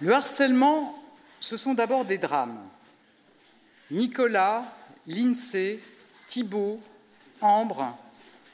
Le 0.00 0.12
harcèlement, 0.12 0.96
ce 1.40 1.56
sont 1.56 1.74
d'abord 1.74 2.04
des 2.04 2.18
drames. 2.18 2.58
Nicolas, 3.90 4.64
Lindsay, 5.06 5.80
Thibault, 6.26 6.80
Ambre, 7.40 7.96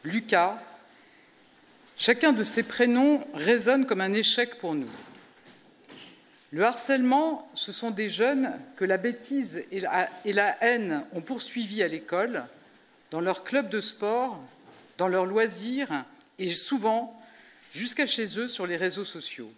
Lucas, 0.05 0.59
chacun 1.97 2.33
de 2.33 2.45
ces 2.45 2.63
prénoms 2.63 3.27
résonne 3.35 3.87
comme 3.87 4.01
un 4.01 4.13
échec 4.13 4.59
pour 4.59 4.75
nous. 4.75 4.91
Le 6.51 6.65
harcèlement, 6.65 7.51
ce 7.55 7.73
sont 7.73 7.91
des 7.91 8.09
jeunes 8.09 8.53
que 8.77 8.85
la 8.85 8.97
bêtise 8.97 9.65
et 9.71 9.81
la, 9.81 10.09
et 10.25 10.33
la 10.33 10.57
haine 10.63 11.05
ont 11.13 11.21
poursuivis 11.21 11.83
à 11.83 11.89
l'école, 11.89 12.45
dans 13.11 13.21
leur 13.21 13.45
club 13.45 13.69
de 13.69 13.81
sport, 13.81 14.41
dans 14.97 15.09
leurs 15.09 15.27
loisirs 15.27 16.05
et 16.39 16.51
souvent 16.51 17.21
jusqu'à 17.73 18.07
chez 18.07 18.39
eux 18.39 18.49
sur 18.49 18.67
les 18.67 18.77
réseaux 18.77 19.05
sociaux. 19.05 19.53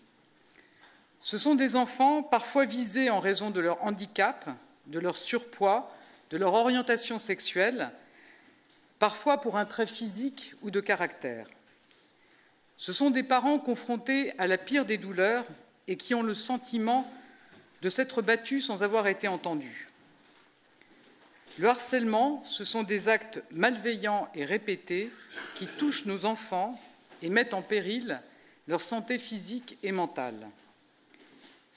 Ce 1.27 1.39
sont 1.39 1.57
des 1.57 1.75
enfants 1.75 2.23
parfois 2.23 2.67
visés 2.67 3.11
en 3.11 3.19
raison 3.19 3.51
de 3.51 3.59
leur 3.59 3.83
handicap, 3.83 4.49
de 4.87 5.01
leur 5.01 5.17
surpoids, 5.17 5.93
de 6.31 6.37
leur 6.37 6.55
orientation 6.55 7.19
sexuelle, 7.19 7.91
parfois 9.01 9.41
pour 9.41 9.57
un 9.57 9.65
trait 9.65 9.89
physique 9.89 10.55
ou 10.63 10.71
de 10.71 10.79
caractère. 10.79 11.49
Ce 12.77 12.93
sont 12.93 13.11
des 13.11 13.25
parents 13.25 13.59
confrontés 13.59 14.39
à 14.39 14.47
la 14.47 14.57
pire 14.57 14.85
des 14.85 14.99
douleurs 14.99 15.45
et 15.89 15.97
qui 15.97 16.15
ont 16.15 16.23
le 16.23 16.33
sentiment 16.33 17.11
de 17.83 17.89
s'être 17.89 18.23
battus 18.23 18.65
sans 18.65 18.85
avoir 18.85 19.09
été 19.09 19.27
entendus. 19.27 19.89
Le 21.59 21.67
harcèlement, 21.67 22.45
ce 22.47 22.65
sont 22.65 22.85
des 22.85 23.09
actes 23.09 23.43
malveillants 23.51 24.29
et 24.37 24.45
répétés 24.45 25.11
qui 25.57 25.67
touchent 25.67 26.07
nos 26.07 26.25
enfants 26.25 26.81
et 27.21 27.31
mettent 27.31 27.53
en 27.53 27.63
péril 27.63 28.21
leur 28.69 28.81
santé 28.81 29.19
physique 29.19 29.77
et 29.83 29.91
mentale. 29.91 30.47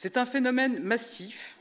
C'est 0.01 0.15
un 0.15 0.25
phénomène 0.25 0.81
massif. 0.81 1.57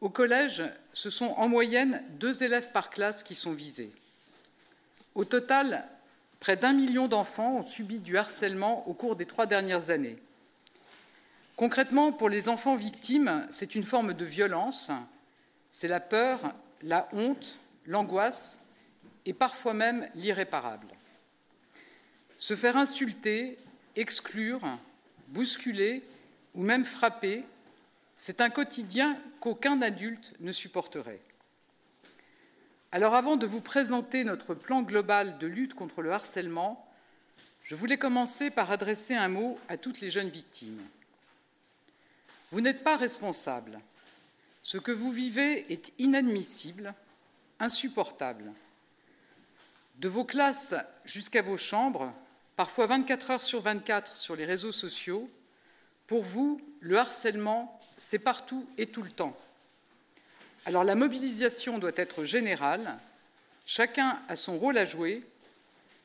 Au 0.00 0.08
collège, 0.08 0.62
ce 0.94 1.10
sont 1.10 1.34
en 1.36 1.48
moyenne 1.48 2.02
deux 2.12 2.42
élèves 2.42 2.72
par 2.72 2.88
classe 2.88 3.22
qui 3.22 3.34
sont 3.34 3.52
visés. 3.52 3.92
Au 5.14 5.26
total, 5.26 5.86
près 6.40 6.56
d'un 6.56 6.72
million 6.72 7.08
d'enfants 7.08 7.56
ont 7.56 7.62
subi 7.62 7.98
du 7.98 8.16
harcèlement 8.16 8.88
au 8.88 8.94
cours 8.94 9.16
des 9.16 9.26
trois 9.26 9.44
dernières 9.44 9.90
années. 9.90 10.16
Concrètement, 11.56 12.10
pour 12.10 12.30
les 12.30 12.48
enfants 12.48 12.74
victimes, 12.74 13.46
c'est 13.50 13.74
une 13.74 13.84
forme 13.84 14.14
de 14.14 14.24
violence, 14.24 14.90
c'est 15.70 15.88
la 15.88 16.00
peur, 16.00 16.54
la 16.80 17.06
honte, 17.12 17.58
l'angoisse 17.84 18.60
et 19.26 19.34
parfois 19.34 19.74
même 19.74 20.08
l'irréparable. 20.14 20.86
Se 22.38 22.56
faire 22.56 22.78
insulter, 22.78 23.58
exclure, 23.94 24.62
bousculer 25.28 26.02
ou 26.54 26.62
même 26.62 26.84
frapper, 26.84 27.44
c'est 28.16 28.40
un 28.40 28.50
quotidien 28.50 29.18
qu'aucun 29.40 29.80
adulte 29.82 30.34
ne 30.40 30.52
supporterait. 30.52 31.20
Alors 32.92 33.14
avant 33.14 33.36
de 33.36 33.46
vous 33.46 33.60
présenter 33.60 34.22
notre 34.22 34.54
plan 34.54 34.82
global 34.82 35.38
de 35.38 35.46
lutte 35.46 35.74
contre 35.74 36.02
le 36.02 36.12
harcèlement, 36.12 36.86
je 37.62 37.74
voulais 37.74 37.96
commencer 37.96 38.50
par 38.50 38.70
adresser 38.70 39.14
un 39.14 39.28
mot 39.28 39.58
à 39.68 39.76
toutes 39.76 40.00
les 40.00 40.10
jeunes 40.10 40.28
victimes. 40.28 40.82
Vous 42.50 42.60
n'êtes 42.60 42.84
pas 42.84 42.96
responsable. 42.96 43.80
Ce 44.62 44.78
que 44.78 44.92
vous 44.92 45.10
vivez 45.10 45.72
est 45.72 45.92
inadmissible, 45.98 46.94
insupportable. 47.60 48.52
De 49.96 50.08
vos 50.08 50.24
classes 50.24 50.74
jusqu'à 51.04 51.42
vos 51.42 51.56
chambres, 51.56 52.12
parfois 52.56 52.86
24 52.86 53.30
heures 53.30 53.42
sur 53.42 53.62
24 53.62 54.16
sur 54.16 54.36
les 54.36 54.44
réseaux 54.44 54.72
sociaux, 54.72 55.30
pour 56.12 56.24
vous, 56.24 56.60
le 56.80 56.98
harcèlement, 56.98 57.80
c'est 57.96 58.18
partout 58.18 58.66
et 58.76 58.86
tout 58.86 59.02
le 59.02 59.08
temps. 59.08 59.34
Alors 60.66 60.84
la 60.84 60.94
mobilisation 60.94 61.78
doit 61.78 61.96
être 61.96 62.24
générale, 62.24 62.98
chacun 63.64 64.18
a 64.28 64.36
son 64.36 64.58
rôle 64.58 64.76
à 64.76 64.84
jouer. 64.84 65.22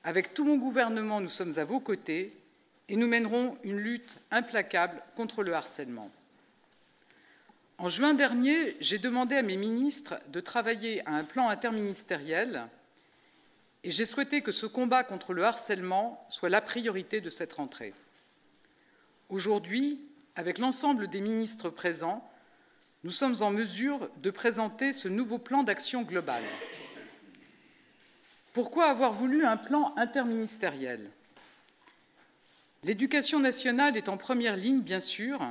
Avec 0.06 0.34
tout 0.34 0.46
mon 0.46 0.56
gouvernement, 0.56 1.20
nous 1.20 1.28
sommes 1.28 1.60
à 1.60 1.66
vos 1.66 1.82
côtés 1.82 2.32
et 2.88 2.96
nous 2.96 3.06
mènerons 3.06 3.58
une 3.66 3.80
lutte 3.80 4.16
implacable 4.32 5.04
contre 5.18 5.44
le 5.44 5.54
harcèlement. 5.54 6.10
En 7.78 7.90
juin 7.90 8.14
dernier, 8.14 8.78
j'ai 8.80 9.00
demandé 9.00 9.36
à 9.36 9.42
mes 9.42 9.58
ministres 9.58 10.22
de 10.30 10.40
travailler 10.40 11.06
à 11.06 11.16
un 11.16 11.26
plan 11.26 11.50
interministériel 11.50 12.64
et 13.84 13.92
j'ai 13.92 14.06
souhaité 14.06 14.40
que 14.40 14.54
ce 14.54 14.68
combat 14.68 15.04
contre 15.04 15.34
le 15.34 15.44
harcèlement 15.44 16.26
soit 16.30 16.48
la 16.48 16.62
priorité 16.62 17.20
de 17.20 17.30
cette 17.30 17.52
rentrée. 17.52 17.94
Aujourd'hui, 19.30 20.00
avec 20.36 20.58
l'ensemble 20.58 21.10
des 21.10 21.20
ministres 21.20 21.70
présents, 21.70 22.26
nous 23.04 23.12
sommes 23.12 23.42
en 23.42 23.52
mesure 23.52 24.10
de 24.24 24.32
présenter 24.32 24.94
ce 24.94 25.10
nouveau 25.10 25.38
plan 25.38 25.64
d'action 25.64 26.04
global. 26.04 26.42
Pourquoi 28.54 28.86
avoir 28.86 29.12
voulu 29.12 29.46
un 29.46 29.58
plan 29.58 29.94
interministériel? 29.98 31.12
L'éducation 32.84 33.42
nationale 33.42 33.98
est 33.98 34.08
en 34.08 34.16
première 34.16 34.56
ligne, 34.56 34.80
bien 34.80 35.02
sûr, 35.02 35.46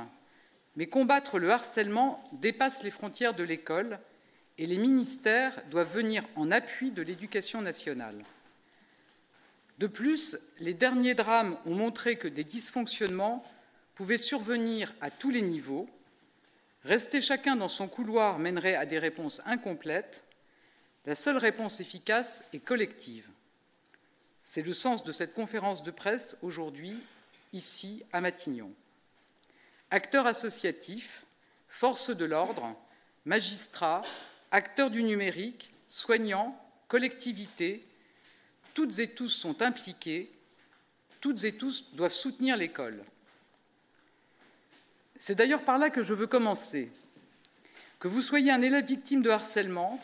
mais 0.75 0.87
combattre 0.87 1.37
le 1.37 1.51
harcèlement 1.51 2.27
dépasse 2.31 2.83
les 2.83 2.89
frontières 2.89 3.35
de 3.35 3.43
l'école 3.43 3.99
et 4.57 4.65
les 4.65 4.79
ministères 4.79 5.61
doivent 5.69 5.93
venir 5.93 6.23
en 6.35 6.49
appui 6.49 6.89
de 6.89 7.03
l'éducation 7.03 7.61
nationale. 7.61 8.23
De 9.77 9.85
plus, 9.85 10.35
les 10.59 10.73
derniers 10.73 11.13
drames 11.13 11.57
ont 11.67 11.75
montré 11.75 12.15
que 12.15 12.27
des 12.27 12.43
dysfonctionnements 12.43 13.43
pouvaient 13.97 14.19
survenir 14.19 14.93
à 15.01 15.09
tous 15.09 15.31
les 15.31 15.41
niveaux. 15.41 15.89
Rester 16.83 17.19
chacun 17.19 17.55
dans 17.55 17.67
son 17.67 17.87
couloir 17.87 18.37
mènerait 18.37 18.75
à 18.75 18.85
des 18.85 18.99
réponses 18.99 19.41
incomplètes. 19.47 20.23
La 21.07 21.15
seule 21.15 21.37
réponse 21.37 21.79
efficace 21.79 22.43
est 22.53 22.59
collective. 22.59 23.27
C'est 24.43 24.61
le 24.61 24.75
sens 24.75 25.03
de 25.03 25.11
cette 25.11 25.33
conférence 25.33 25.81
de 25.81 25.89
presse 25.89 26.37
aujourd'hui, 26.43 26.95
ici, 27.53 28.03
à 28.13 28.21
Matignon 28.21 28.71
acteurs 29.89 30.27
associatifs, 30.27 31.23
forces 31.67 32.15
de 32.15 32.25
l'ordre, 32.25 32.75
magistrats, 33.25 34.03
acteurs 34.51 34.91
du 34.91 35.01
numérique, 35.01 35.71
soignants, 35.89 36.61
collectivités, 36.87 37.83
toutes 38.75 38.99
et 38.99 39.07
tous 39.09 39.29
sont 39.29 39.61
impliqués, 39.63 40.31
toutes 41.19 41.43
et 41.45 41.57
tous 41.57 41.95
doivent 41.95 42.13
soutenir 42.13 42.57
l'école. 42.57 43.03
C'est 45.19 45.35
d'ailleurs 45.35 45.63
par 45.63 45.77
là 45.77 45.89
que 45.89 46.03
je 46.03 46.13
veux 46.13 46.27
commencer. 46.27 46.91
Que 47.99 48.07
vous 48.07 48.21
soyez 48.21 48.51
un 48.51 48.61
élève 48.61 48.85
victime 48.85 49.21
de 49.21 49.29
harcèlement, 49.29 49.99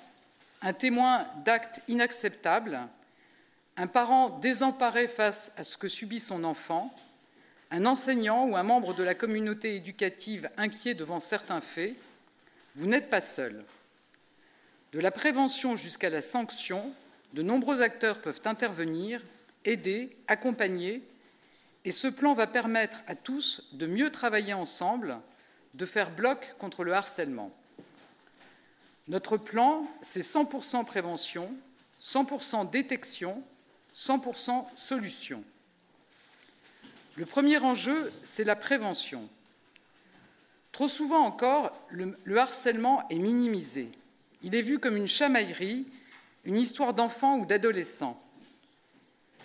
un 0.62 0.74
témoin 0.74 1.28
d'actes 1.46 1.82
inacceptables, 1.88 2.80
un 3.78 3.88
parent 3.88 4.40
désemparé 4.40 5.08
face 5.08 5.52
à 5.58 5.64
ce 5.64 5.78
que 5.78 5.88
subit 5.88 6.20
son 6.20 6.44
enfant, 6.44 6.96
un 7.72 7.86
enseignant 7.86 8.46
ou 8.46 8.56
un 8.56 8.64
membre 8.64 8.94
de 8.94 9.04
la 9.04 9.16
communauté 9.16 9.76
éducative 9.76 10.50
inquiet 10.58 10.94
devant 10.94 11.20
certains 11.20 11.62
faits, 11.62 11.96
vous 12.76 12.88
n'êtes 12.88 13.10
pas 13.10 13.22
seul. 13.22 13.64
De 14.92 15.00
la 15.00 15.12
prévention 15.12 15.76
jusqu'à 15.76 16.10
la 16.10 16.22
sanction, 16.22 16.94
de 17.34 17.42
nombreux 17.42 17.82
acteurs 17.82 18.22
peuvent 18.22 18.42
intervenir, 18.46 19.22
aider, 19.66 20.16
accompagner, 20.28 21.02
et 21.86 21.92
ce 21.92 22.08
plan 22.08 22.34
va 22.34 22.48
permettre 22.48 23.04
à 23.08 23.16
tous 23.16 23.70
de 23.74 23.88
mieux 23.88 24.12
travailler 24.12 24.54
ensemble, 24.54 25.20
de 25.74 25.86
faire 25.86 26.12
bloc 26.12 26.56
contre 26.60 26.84
le 26.84 26.94
harcèlement. 26.94 27.52
Notre 29.08 29.38
plan, 29.38 29.86
c'est 30.02 30.22
100% 30.22 30.86
prévention, 30.86 31.54
100% 32.02 32.70
détection, 32.70 33.44
100% 33.94 34.66
solution. 34.76 35.44
Le 37.16 37.26
premier 37.26 37.58
enjeu, 37.58 38.12
c'est 38.24 38.46
la 38.46 38.56
prévention. 38.56 39.30
Trop 40.72 40.88
souvent 40.88 41.20
encore, 41.20 41.78
le, 41.90 42.18
le, 42.24 42.40
harcèlement 42.40 43.08
est 43.10 43.20
minimisé. 43.20 43.92
Il 44.42 44.56
est 44.56 44.64
vu 44.64 44.80
comme 44.80 44.98
une 44.98 45.08
chamaillerie, 45.08 45.86
une 46.46 46.58
histoire 46.58 46.94
d'enfant 46.94 47.38
ou 47.38 47.46
d'adolescent. 47.46 48.20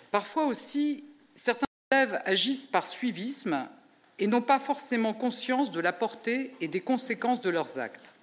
Parfois 0.09 0.45
aussi, 0.45 1.03
certains 1.35 1.68
élèves 1.91 2.21
agissent 2.25 2.67
par 2.67 2.85
suivisme 2.85 3.67
et 4.19 4.27
n'ont 4.27 4.43
pas 4.43 4.59
forcément 4.59 5.11
conscience 5.13 5.71
de 5.71 5.79
la 5.79 5.91
portée 5.91 6.51
et 6.61 6.67
des 6.67 6.81
conséquences 6.81 7.41
de 7.41 7.49
leurs 7.49 7.79
actes. 7.79 8.13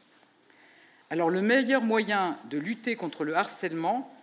Alors 1.10 1.30
le 1.30 1.42
meilleur 1.42 1.82
moyen 1.82 2.38
de 2.48 2.58
lutter 2.58 2.94
contre 2.94 3.24
le 3.24 3.34
harcèlement, 3.34 4.14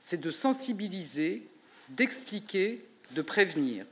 c'est 0.00 0.20
de 0.20 0.30
sensibiliser, 0.30 1.42
d'expliquer, 1.88 2.84
de 3.12 3.22
prévenir. 3.22 3.86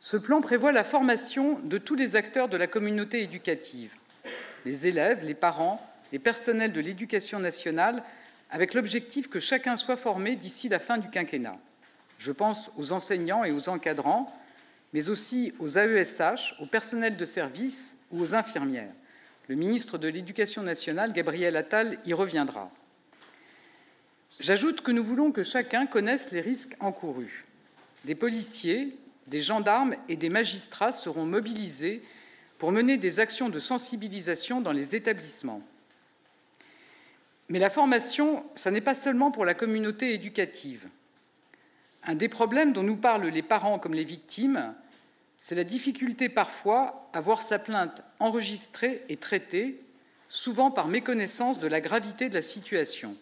Ce 0.00 0.16
plan 0.16 0.40
prévoit 0.40 0.72
la 0.72 0.82
formation 0.82 1.60
de 1.60 1.78
tous 1.78 1.94
les 1.94 2.16
acteurs 2.16 2.48
de 2.48 2.56
la 2.56 2.66
communauté 2.66 3.22
éducative, 3.22 3.94
les 4.64 4.88
élèves, 4.88 5.24
les 5.24 5.34
parents, 5.34 5.80
les 6.10 6.18
personnels 6.18 6.72
de 6.72 6.80
l'éducation 6.80 7.38
nationale, 7.38 8.02
avec 8.50 8.74
l'objectif 8.74 9.28
que 9.28 9.38
chacun 9.38 9.76
soit 9.76 9.96
formé 9.96 10.34
d'ici 10.34 10.68
la 10.68 10.80
fin 10.80 10.98
du 10.98 11.10
quinquennat. 11.10 11.58
Je 12.18 12.32
pense 12.32 12.70
aux 12.76 12.92
enseignants 12.92 13.44
et 13.44 13.52
aux 13.52 13.68
encadrants, 13.68 14.26
mais 14.92 15.08
aussi 15.08 15.52
aux 15.58 15.76
AESH, 15.76 16.54
aux 16.60 16.66
personnels 16.66 17.16
de 17.16 17.24
service 17.24 17.98
ou 18.10 18.20
aux 18.20 18.34
infirmières. 18.34 18.92
Le 19.48 19.54
ministre 19.54 19.98
de 19.98 20.08
l'Éducation 20.08 20.62
nationale, 20.62 21.12
Gabriel 21.12 21.56
Attal, 21.56 21.98
y 22.06 22.12
reviendra. 22.12 22.70
J'ajoute 24.40 24.80
que 24.80 24.90
nous 24.90 25.04
voulons 25.04 25.32
que 25.32 25.42
chacun 25.42 25.86
connaisse 25.86 26.32
les 26.32 26.40
risques 26.40 26.76
encourus. 26.80 27.44
Des 28.04 28.14
policiers, 28.14 28.96
des 29.26 29.40
gendarmes 29.40 29.96
et 30.08 30.16
des 30.16 30.28
magistrats 30.28 30.92
seront 30.92 31.24
mobilisés 31.24 32.02
pour 32.58 32.72
mener 32.72 32.96
des 32.96 33.20
actions 33.20 33.48
de 33.48 33.58
sensibilisation 33.58 34.60
dans 34.60 34.72
les 34.72 34.94
établissements. 34.94 35.60
Mais 37.48 37.58
la 37.58 37.70
formation, 37.70 38.44
ce 38.54 38.68
n'est 38.68 38.80
pas 38.80 38.94
seulement 38.94 39.30
pour 39.30 39.44
la 39.44 39.54
communauté 39.54 40.12
éducative. 40.12 40.86
Un 42.06 42.14
des 42.14 42.28
problèmes 42.28 42.72
dont 42.72 42.84
nous 42.84 42.96
parlent 42.96 43.26
les 43.26 43.42
parents 43.42 43.80
comme 43.80 43.94
les 43.94 44.04
victimes, 44.04 44.74
c'est 45.38 45.56
la 45.56 45.64
difficulté 45.64 46.28
parfois 46.28 47.10
à 47.12 47.20
voir 47.20 47.42
sa 47.42 47.58
plainte 47.58 48.02
enregistrée 48.20 49.04
et 49.08 49.16
traitée, 49.16 49.80
souvent 50.28 50.70
par 50.70 50.86
méconnaissance 50.86 51.58
de 51.58 51.66
la 51.66 51.80
gravité 51.80 52.28
de 52.28 52.34
la 52.34 52.42
situation. 52.42 53.16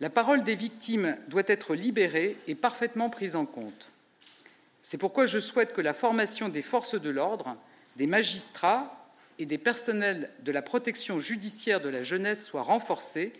La 0.00 0.10
parole 0.10 0.44
des 0.44 0.54
victimes 0.54 1.16
doit 1.28 1.42
être 1.46 1.74
libérée 1.74 2.36
et 2.46 2.54
parfaitement 2.54 3.10
prise 3.10 3.36
en 3.36 3.46
compte. 3.46 3.88
C'est 4.82 4.98
pourquoi 4.98 5.26
je 5.26 5.38
souhaite 5.38 5.74
que 5.74 5.80
la 5.80 5.94
formation 5.94 6.48
des 6.48 6.62
forces 6.62 7.00
de 7.00 7.10
l'ordre, 7.10 7.56
des 7.96 8.06
magistrats 8.06 9.08
et 9.38 9.46
des 9.46 9.58
personnels 9.58 10.30
de 10.40 10.52
la 10.52 10.62
protection 10.62 11.20
judiciaire 11.20 11.80
de 11.80 11.88
la 11.88 12.02
jeunesse 12.02 12.46
soit 12.46 12.62
renforcée 12.62 13.32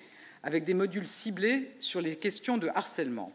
avec 0.42 0.64
des 0.64 0.74
modules 0.74 1.08
ciblés 1.08 1.70
sur 1.80 2.00
les 2.00 2.16
questions 2.16 2.58
de 2.58 2.68
harcèlement. 2.74 3.32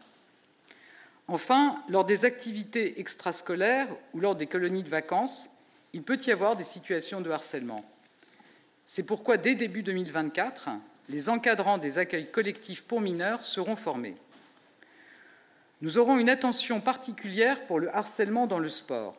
Enfin, 1.28 1.82
lors 1.88 2.04
des 2.04 2.24
activités 2.24 3.00
extrascolaires 3.00 3.88
ou 4.12 4.20
lors 4.20 4.34
des 4.34 4.46
colonies 4.46 4.82
de 4.82 4.88
vacances, 4.88 5.50
il 5.92 6.02
peut 6.02 6.18
y 6.26 6.30
avoir 6.30 6.56
des 6.56 6.64
situations 6.64 7.20
de 7.20 7.30
harcèlement. 7.30 7.84
C'est 8.86 9.04
pourquoi, 9.04 9.36
dès 9.36 9.54
début 9.54 9.82
2024, 9.82 10.70
les 11.08 11.28
encadrants 11.28 11.78
des 11.78 11.98
accueils 11.98 12.30
collectifs 12.30 12.82
pour 12.82 13.00
mineurs 13.00 13.44
seront 13.44 13.76
formés. 13.76 14.16
Nous 15.80 15.98
aurons 15.98 16.18
une 16.18 16.30
attention 16.30 16.80
particulière 16.80 17.66
pour 17.66 17.80
le 17.80 17.94
harcèlement 17.94 18.46
dans 18.46 18.58
le 18.58 18.68
sport. 18.68 19.16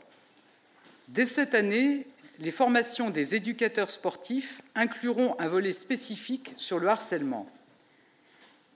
Dès 1.09 1.25
cette 1.25 1.55
année, 1.55 2.07
les 2.39 2.51
formations 2.51 3.09
des 3.09 3.35
éducateurs 3.35 3.89
sportifs 3.89 4.61
incluront 4.75 5.35
un 5.39 5.47
volet 5.47 5.73
spécifique 5.73 6.53
sur 6.57 6.79
le 6.79 6.87
harcèlement. 6.87 7.47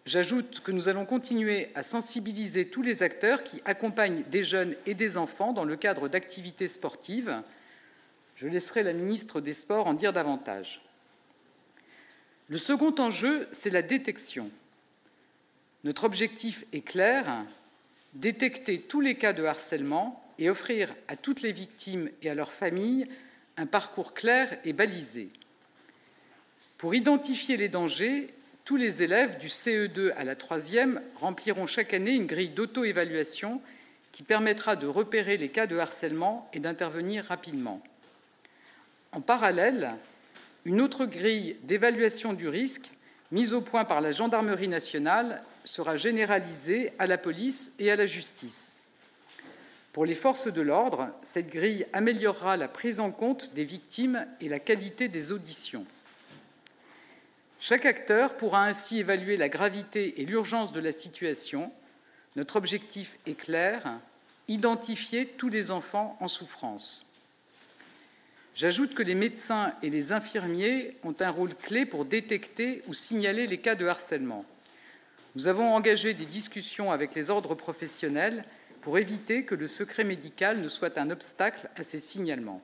J'ajoute 0.07 0.62
que 0.62 0.71
nous 0.71 0.88
allons 0.88 1.06
continuer 1.06 1.68
à 1.75 1.83
sensibiliser 1.83 2.69
tous 2.69 2.81
les 2.81 3.04
acteurs 3.04 3.44
qui 3.44 3.62
accompagnent 3.65 4.24
des 4.31 4.42
jeunes 4.42 4.74
et 4.86 4.94
des 4.94 5.18
enfants 5.18 5.51
dans 5.51 5.65
le 5.65 5.75
cadre 5.75 6.07
d'activités 6.07 6.69
sportives. 6.69 7.42
Je 8.33 8.48
laisserai 8.48 8.83
la 8.83 8.94
ministre 8.94 9.42
des 9.42 9.51
Sports 9.51 9.86
en 9.86 9.94
dire 9.94 10.13
davantage. 10.13 10.81
Le 12.48 12.57
second 12.57 12.95
enjeu, 13.00 13.50
c'est 13.51 13.69
la 13.69 13.81
détection. 13.81 14.50
Notre 15.83 16.06
objectif 16.06 16.63
est 16.71 16.88
clair, 16.88 17.44
détecter 18.13 18.80
tous 18.80 19.01
les 19.01 19.15
cas 19.15 19.33
de 19.33 19.44
harcèlement 19.44 20.24
et 20.39 20.50
offrir 20.50 20.95
à 21.10 21.18
toutes 21.18 21.42
les 21.42 21.51
victimes 21.51 22.10
et 22.21 22.30
à 22.30 22.33
leurs 22.33 22.53
familles 22.53 23.10
un 23.57 23.65
parcours 23.65 24.13
clair 24.13 24.57
et 24.63 24.71
balisé. 24.71 25.27
Pour 26.77 26.95
identifier 26.95 27.57
les 27.57 27.68
dangers, 27.68 28.33
tous 28.67 28.75
les 28.75 29.01
élèves 29.01 29.37
du 29.37 29.47
CE2 29.47 30.11
à 30.17 30.25
la 30.25 30.35
troisième 30.35 31.01
rempliront 31.21 31.67
chaque 31.67 31.93
année 31.93 32.11
une 32.11 32.25
grille 32.25 32.49
d'auto-évaluation 32.49 33.61
qui 34.11 34.23
permettra 34.23 34.75
de 34.75 34.87
repérer 34.87 35.37
les 35.37 35.47
cas 35.47 35.67
de 35.67 35.77
harcèlement 35.77 36.49
et 36.51 36.59
d'intervenir 36.59 37.23
rapidement. 37.23 37.81
En 39.13 39.21
parallèle, 39.21 39.93
une 40.65 40.81
autre 40.81 41.05
grille 41.05 41.55
d'évaluation 41.63 42.33
du 42.33 42.49
risque, 42.49 42.91
mise 43.31 43.53
au 43.53 43.61
point 43.61 43.85
par 43.85 44.01
la 44.01 44.11
gendarmerie 44.11 44.67
nationale, 44.67 45.41
sera 45.63 45.95
généralisée 45.95 46.91
à 46.99 47.07
la 47.07 47.17
police 47.17 47.71
et 47.79 47.89
à 47.89 47.95
la 47.95 48.05
justice. 48.05 48.79
Pour 49.93 50.05
les 50.05 50.13
forces 50.13 50.51
de 50.51 50.61
l'ordre, 50.61 51.07
cette 51.23 51.49
grille 51.49 51.85
améliorera 51.93 52.57
la 52.57 52.67
prise 52.67 52.99
en 52.99 53.11
compte 53.11 53.53
des 53.53 53.63
victimes 53.63 54.27
et 54.41 54.49
la 54.49 54.59
qualité 54.59 55.07
des 55.07 55.31
auditions. 55.31 55.85
Chaque 57.67 57.85
acteur 57.85 58.37
pourra 58.37 58.63
ainsi 58.63 58.99
évaluer 58.99 59.35
la 59.35 59.49
gravité 59.49 60.21
et 60.21 60.25
l'urgence 60.25 60.71
de 60.71 60.79
la 60.79 60.93
situation. 60.93 61.69
Notre 62.37 62.55
objectif 62.55 63.17
est 63.25 63.37
clair 63.37 63.99
identifier 64.47 65.25
tous 65.25 65.49
les 65.49 65.69
enfants 65.69 66.15
en 66.21 66.29
souffrance. 66.29 67.05
J'ajoute 68.55 68.95
que 68.95 69.03
les 69.03 69.15
médecins 69.15 69.73
et 69.83 69.89
les 69.89 70.13
infirmiers 70.13 70.95
ont 71.03 71.15
un 71.19 71.29
rôle 71.29 71.55
clé 71.55 71.85
pour 71.85 72.05
détecter 72.05 72.83
ou 72.87 72.93
signaler 72.93 73.47
les 73.47 73.57
cas 73.57 73.75
de 73.75 73.85
harcèlement. 73.85 74.45
Nous 75.35 75.47
avons 75.47 75.73
engagé 75.73 76.13
des 76.13 76.25
discussions 76.25 76.93
avec 76.93 77.15
les 77.15 77.29
ordres 77.29 77.53
professionnels 77.53 78.45
pour 78.79 78.97
éviter 78.97 79.43
que 79.43 79.55
le 79.55 79.67
secret 79.67 80.05
médical 80.05 80.61
ne 80.61 80.69
soit 80.69 80.97
un 80.97 81.09
obstacle 81.09 81.67
à 81.75 81.83
ces 81.83 81.99
signalements. 81.99 82.61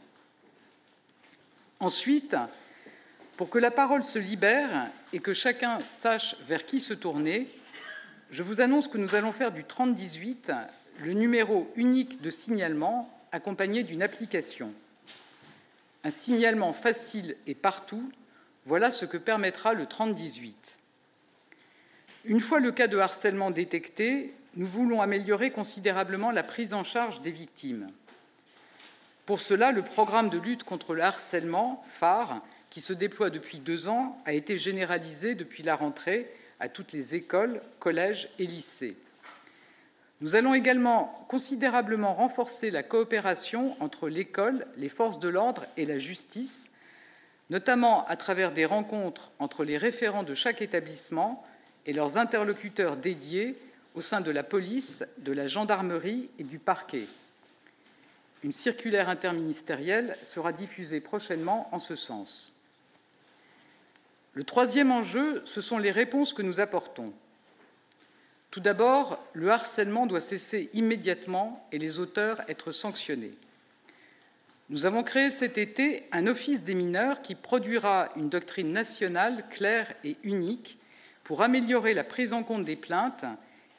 Ensuite, 1.82 2.38
pour 3.38 3.50
que 3.50 3.60
la 3.60 3.72
parole 3.72 4.04
se 4.04 4.20
libère 4.20 4.88
et 5.12 5.20
que 5.20 5.34
chacun 5.34 5.80
sache 5.88 6.36
vers 6.48 6.66
qui 6.66 6.80
se 6.80 6.94
tourner, 6.94 7.48
je 8.32 8.44
vous 8.44 8.62
annonce 8.62 8.88
que 8.88 8.98
nous 8.98 9.16
allons 9.16 9.32
faire 9.32 9.52
du 9.52 9.64
3018 9.64 10.52
le 11.02 11.14
numéro 11.14 11.72
unique 11.76 12.22
de 12.22 12.30
signalement 12.30 13.10
accompagné 13.32 13.84
d'une 13.84 14.04
application. 14.04 14.72
Un 16.04 16.12
signalement 16.12 16.74
facile 16.74 17.36
et 17.48 17.56
partout, 17.56 18.12
voilà 18.66 18.92
ce 18.92 19.06
que 19.06 19.18
permettra 19.18 19.74
le 19.74 19.86
3018. 19.86 20.80
Une 22.26 22.40
fois 22.40 22.60
le 22.60 22.72
cas 22.72 22.88
de 22.88 22.98
harcèlement 22.98 23.52
détecté, 23.52 24.34
nous 24.56 24.68
voulons 24.68 25.02
améliorer 25.02 25.52
considérablement 25.52 26.32
la 26.32 26.44
prise 26.44 26.74
en 26.74 26.84
charge 26.84 27.22
des 27.22 27.32
victimes. 27.32 27.90
Pour 29.26 29.42
cela, 29.42 29.72
le 29.72 29.82
programme 29.82 30.30
de 30.30 30.38
lutte 30.38 30.64
contre 30.64 30.94
le 30.94 31.02
harcèlement, 31.02 31.84
phare, 31.94 32.42
qui 32.74 32.82
se 32.82 32.94
déploie 32.94 33.30
depuis 33.30 33.60
deux 33.60 33.88
ans, 33.88 34.18
a 34.26 34.34
été 34.34 34.58
généralisé 34.58 35.36
depuis 35.36 35.62
la 35.62 35.76
rentrée 35.76 36.28
à 36.60 36.70
toutes 36.70 36.92
les 36.92 37.14
écoles, 37.14 37.62
collèges 37.78 38.30
et 38.40 38.48
lycées. 38.48 38.98
Nous 40.22 40.34
allons 40.34 40.56
également 40.56 41.24
considérablement 41.30 42.16
renforcer 42.16 42.72
la 42.72 42.82
coopération 42.82 43.76
entre 43.80 44.10
l'école, 44.10 44.66
les 44.76 44.90
forces 44.90 45.20
de 45.20 45.30
l'ordre 45.30 45.68
et 45.78 45.86
la 45.86 46.00
justice, 46.00 46.72
notamment 47.52 48.08
à 48.08 48.16
travers 48.16 48.52
des 48.52 48.66
rencontres 48.66 49.30
entre 49.38 49.64
les 49.64 49.78
référents 49.78 50.24
de 50.24 50.34
chaque 50.34 50.64
établissement 50.64 51.46
et 51.86 51.94
leurs 51.94 52.18
interlocuteurs 52.18 52.98
dédiés 52.98 53.56
au 53.94 54.02
sein 54.02 54.20
de 54.20 54.32
la 54.32 54.42
police, 54.42 55.04
de 55.20 55.32
la 55.32 55.46
gendarmerie 55.46 56.32
et 56.40 56.44
du 56.44 56.58
parquet. 56.58 57.06
Une 58.44 58.52
circulaire 58.52 59.10
interministérielle 59.10 60.18
sera 60.24 60.52
diffusée 60.52 61.02
prochainement 61.02 61.70
en 61.72 61.78
ce 61.78 61.96
sens. 61.96 62.53
Le 64.34 64.44
troisième 64.44 64.92
enjeu, 64.92 65.42
ce 65.46 65.62
sont 65.62 65.78
les 65.78 65.92
réponses 65.92 66.34
que 66.34 66.42
nous 66.42 66.60
apportons. 66.60 67.14
Tout 68.50 68.60
d'abord, 68.60 69.20
le 69.34 69.52
harcèlement 69.52 70.06
doit 70.06 70.20
cesser 70.20 70.70
immédiatement 70.74 71.68
et 71.72 71.80
les 71.80 72.00
auteurs 72.00 72.42
être 72.48 72.72
sanctionnés. 72.72 73.34
Nous 74.70 74.86
avons 74.86 75.04
créé 75.04 75.30
cet 75.30 75.58
été 75.58 76.04
un 76.12 76.26
office 76.28 76.64
des 76.64 76.74
mineurs 76.74 77.22
qui 77.22 77.36
produira 77.36 78.10
une 78.16 78.30
doctrine 78.30 78.72
nationale 78.72 79.44
claire 79.50 79.94
et 80.04 80.18
unique 80.24 80.78
pour 81.24 81.42
améliorer 81.42 81.94
la 81.94 82.04
prise 82.04 82.34
en 82.34 82.44
compte 82.44 82.66
des 82.66 82.76
plaintes 82.76 83.26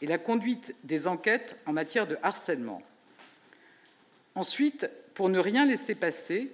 et 0.03 0.07
la 0.07 0.19
conduite 0.19 0.75
des 0.85 1.07
enquêtes 1.07 1.57
en 1.67 1.73
matière 1.73 2.07
de 2.07 2.19
harcèlement. 2.23 2.83
Ensuite, 4.35 4.89
pour 5.15 5.29
ne 5.29 5.39
rien 5.39 5.65
laisser 5.65 5.95
passer, 5.95 6.53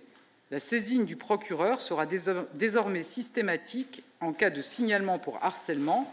la 0.50 0.58
saisine 0.58 1.04
du 1.04 1.16
procureur 1.16 1.80
sera 1.80 2.06
désormais 2.06 3.02
systématique 3.04 4.02
en 4.20 4.32
cas 4.32 4.50
de 4.50 4.60
signalement 4.60 5.18
pour 5.18 5.38
harcèlement, 5.44 6.12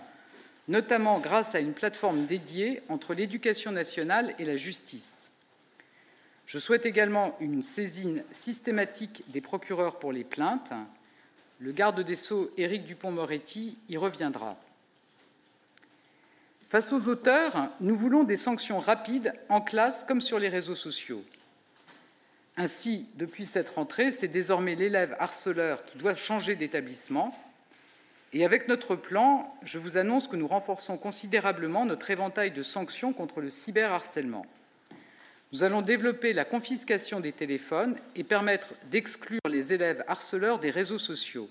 notamment 0.67 1.19
grâce 1.19 1.55
à 1.55 1.59
une 1.59 1.73
plateforme 1.73 2.25
dédiée 2.25 2.81
entre 2.87 3.13
l'éducation 3.13 3.71
nationale 3.71 4.35
et 4.37 4.45
la 4.45 4.55
justice. 4.55 5.29
Je 6.45 6.59
souhaite 6.59 6.85
également 6.85 7.35
une 7.39 7.63
saisine 7.63 8.23
systématique 8.31 9.23
des 9.29 9.41
procureurs 9.41 9.97
pour 9.97 10.13
les 10.13 10.23
plaintes. 10.23 10.71
Le 11.59 11.71
garde 11.71 12.01
des 12.01 12.15
sceaux, 12.15 12.51
Éric 12.57 12.85
Dupont-Moretti, 12.85 13.75
y 13.89 13.97
reviendra. 13.97 14.55
Face 16.69 16.93
aux 16.93 17.07
auteurs, 17.07 17.69
nous 17.81 17.95
voulons 17.95 18.23
des 18.23 18.37
sanctions 18.37 18.79
rapides 18.79 19.33
en 19.49 19.61
classe 19.61 20.03
comme 20.03 20.21
sur 20.21 20.37
les 20.37 20.49
réseaux 20.49 20.75
sociaux. 20.75 21.23
Ainsi, 22.59 23.07
depuis 23.15 23.45
cette 23.45 23.69
rentrée, 23.69 24.11
c'est 24.11 24.27
désormais 24.27 24.73
l'élève 24.73 25.15
harceleur 25.19 25.85
qui 25.85 25.99
doit 25.99 26.15
changer 26.15 26.55
d'établissement. 26.55 27.37
Et 28.33 28.43
avec 28.43 28.67
notre 28.67 28.95
plan, 28.95 29.55
je 29.61 29.77
vous 29.77 29.97
annonce 29.97 30.27
que 30.27 30.35
nous 30.35 30.47
renforçons 30.47 30.97
considérablement 30.97 31.85
notre 31.85 32.09
éventail 32.09 32.49
de 32.49 32.63
sanctions 32.63 33.13
contre 33.13 33.41
le 33.41 33.51
cyberharcèlement. 33.51 34.45
Nous 35.53 35.63
allons 35.63 35.83
développer 35.83 36.33
la 36.33 36.45
confiscation 36.45 37.19
des 37.19 37.31
téléphones 37.31 37.95
et 38.15 38.23
permettre 38.23 38.73
d'exclure 38.89 39.39
les 39.47 39.71
élèves 39.71 40.03
harceleurs 40.07 40.59
des 40.59 40.71
réseaux 40.71 40.97
sociaux. 40.97 41.49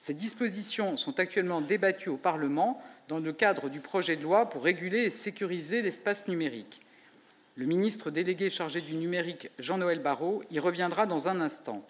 Ces 0.00 0.12
dispositions 0.12 0.96
sont 0.96 1.20
actuellement 1.20 1.60
débattues 1.60 2.08
au 2.08 2.16
Parlement 2.16 2.82
dans 3.08 3.20
le 3.20 3.32
cadre 3.32 3.68
du 3.68 3.80
projet 3.80 4.16
de 4.16 4.22
loi 4.22 4.50
pour 4.50 4.64
réguler 4.64 5.04
et 5.04 5.10
sécuriser 5.10 5.82
l'espace 5.82 6.26
numérique. 6.26 6.82
Le 7.56 7.66
ministre 7.66 8.10
délégué 8.10 8.50
chargé 8.50 8.80
du 8.80 8.94
numérique, 8.94 9.48
Jean-Noël 9.58 10.00
Barrot, 10.00 10.42
y 10.50 10.58
reviendra 10.58 11.06
dans 11.06 11.28
un 11.28 11.40
instant. 11.40 11.84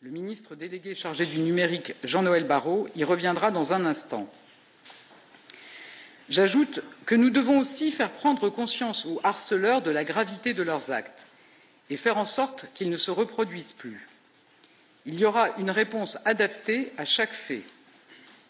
Le 0.00 0.10
ministre 0.10 0.54
délégué 0.54 0.94
chargé 0.94 1.26
du 1.26 1.40
numérique, 1.40 1.94
Jean-Noël 2.04 2.44
Barrot, 2.44 2.88
y 2.96 3.04
reviendra 3.04 3.50
dans 3.50 3.72
un 3.72 3.86
instant. 3.86 4.30
J'ajoute 6.28 6.80
que 7.04 7.14
nous 7.14 7.30
devons 7.30 7.60
aussi 7.60 7.90
faire 7.90 8.10
prendre 8.10 8.48
conscience 8.50 9.06
aux 9.06 9.20
harceleurs 9.22 9.82
de 9.82 9.90
la 9.90 10.04
gravité 10.04 10.54
de 10.54 10.62
leurs 10.62 10.90
actes 10.90 11.26
et 11.88 11.96
faire 11.96 12.18
en 12.18 12.24
sorte 12.24 12.66
qu'ils 12.74 12.90
ne 12.90 12.96
se 12.96 13.10
reproduisent 13.10 13.72
plus. 13.72 14.06
Il 15.06 15.14
y 15.14 15.24
aura 15.24 15.50
une 15.58 15.70
réponse 15.70 16.18
adaptée 16.24 16.92
à 16.98 17.04
chaque 17.04 17.32
fait. 17.32 17.62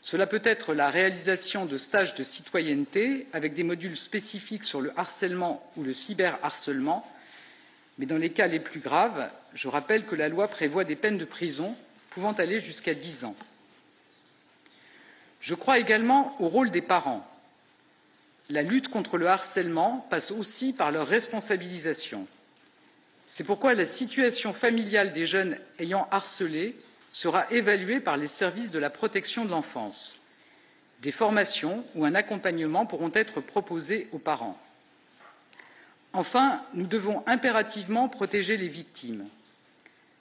Cela 0.07 0.29
peut 0.29 0.43
être 0.45 0.73
la 0.73 0.89
réalisation 0.89 1.67
de 1.67 1.77
stages 1.77 2.15
de 2.15 2.23
citoyenneté 2.23 3.27
avec 3.33 3.55
des 3.55 3.65
modules 3.65 3.97
spécifiques 3.97 4.63
sur 4.63 4.81
le 4.81 4.93
harcèlement 4.97 5.69
ou 5.77 5.83
le 5.83 5.93
cyberharcèlement, 5.93 7.05
mais 7.99 8.07
dans 8.07 8.17
les 8.17 8.31
cas 8.31 8.47
les 8.47 8.61
plus 8.61 8.79
graves, 8.79 9.29
je 9.53 9.67
rappelle 9.67 10.07
que 10.07 10.15
la 10.15 10.29
loi 10.29 10.47
prévoit 10.47 10.85
des 10.85 10.95
peines 10.95 11.19
de 11.19 11.25
prison 11.25 11.77
pouvant 12.11 12.35
aller 12.35 12.61
jusqu'à 12.61 12.95
dix 12.95 13.25
ans. 13.25 13.35
Je 15.41 15.57
crois 15.57 15.81
également 15.81 16.37
au 16.41 16.47
rôle 16.47 16.71
des 16.71 16.83
parents. 16.83 17.29
La 18.49 18.63
lutte 18.63 18.87
contre 18.87 19.19
le 19.19 19.27
harcèlement 19.27 20.07
passe 20.09 20.31
aussi 20.31 20.73
par 20.73 20.93
leur 20.93 21.09
responsabilisation. 21.09 22.29
C'est 23.27 23.43
pourquoi 23.43 23.75
la 23.75 23.85
situation 23.85 24.53
familiale 24.53 25.13
des 25.13 25.27
jeunes 25.27 25.59
ayant 25.81 26.07
harcelé 26.13 26.77
sera 27.17 27.51
évaluée 27.51 27.99
par 27.99 28.19
les 28.19 28.27
services 28.27 28.71
de 28.71 28.79
la 28.79 28.91
protection 28.91 29.47
de 29.47 29.51
l'enfance. 29.51 30.21
Des 31.01 31.11
formations 31.11 31.83
ou 31.95 32.05
un 32.05 32.15
accompagnement 32.15 32.85
pourront 32.85 33.11
être 33.15 33.41
proposés 33.41 34.07
aux 34.13 34.19
parents. 34.19 34.61
Enfin, 36.13 36.61
nous 36.75 36.87
devons 36.87 37.23
impérativement 37.27 38.11
protéger 38.11 38.59
les 38.59 38.69
victimes. 38.69 39.27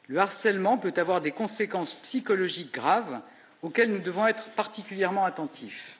Le 0.07 0.19
harcèlement 0.19 0.77
peut 0.77 0.93
avoir 0.95 1.19
des 1.19 1.31
conséquences 1.31 1.95
psychologiques 1.95 2.73
graves 2.73 3.19
auxquelles 3.61 3.91
nous 3.91 3.99
devons 3.99 4.25
être 4.25 4.45
particulièrement 4.51 5.25
attentifs. 5.25 5.99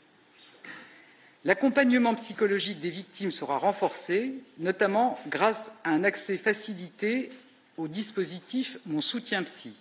L'accompagnement 1.43 2.15
psychologique 2.15 2.79
des 2.79 2.89
victimes 2.89 3.31
sera 3.31 3.57
renforcé, 3.57 4.33
notamment 4.59 5.19
grâce 5.27 5.73
à 5.83 5.89
un 5.89 6.05
accès 6.05 6.37
facilité 6.37 7.33
au 7.75 7.89
dispositif 7.89 8.77
Mon 8.85 9.01
soutien 9.01 9.43
psy. 9.43 9.73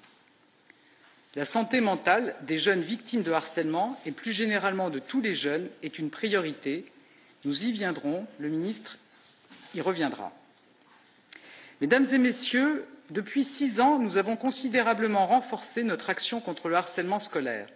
La 1.36 1.44
santé 1.44 1.80
mentale 1.80 2.36
des 2.42 2.58
jeunes 2.58 2.82
victimes 2.82 3.24
de 3.24 3.32
harcèlement 3.32 4.00
et 4.06 4.12
plus 4.12 4.32
généralement 4.32 4.88
de 4.88 5.00
tous 5.00 5.20
les 5.20 5.34
jeunes 5.34 5.68
est 5.82 5.98
une 5.98 6.10
priorité. 6.10 6.84
Nous 7.44 7.64
y 7.64 7.72
viendrons, 7.72 8.26
le 8.38 8.48
ministre 8.48 8.98
y 9.74 9.80
reviendra. 9.80 10.32
Mesdames 11.80 12.06
et 12.12 12.18
Messieurs, 12.18 12.86
depuis 13.10 13.42
six 13.42 13.80
ans, 13.80 13.98
nous 13.98 14.16
avons 14.16 14.36
considérablement 14.36 15.26
renforcé 15.26 15.82
notre 15.82 16.08
action 16.08 16.40
contre 16.40 16.68
le 16.68 16.76
harcèlement 16.76 17.18
scolaire. 17.18 17.66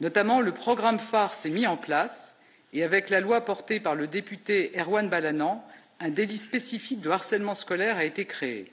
Notamment, 0.00 0.40
le 0.40 0.52
programme 0.52 1.00
phare 1.00 1.34
s'est 1.34 1.50
mis 1.50 1.66
en 1.66 1.76
place 1.76 2.36
et 2.72 2.84
avec 2.84 3.10
la 3.10 3.20
loi 3.20 3.44
portée 3.44 3.80
par 3.80 3.96
le 3.96 4.06
député 4.06 4.72
Erwan 4.78 5.08
Balanan, 5.08 5.64
un 5.98 6.10
délit 6.10 6.38
spécifique 6.38 7.00
de 7.00 7.10
harcèlement 7.10 7.54
scolaire 7.56 7.96
a 7.96 8.04
été 8.04 8.26
créé. 8.26 8.70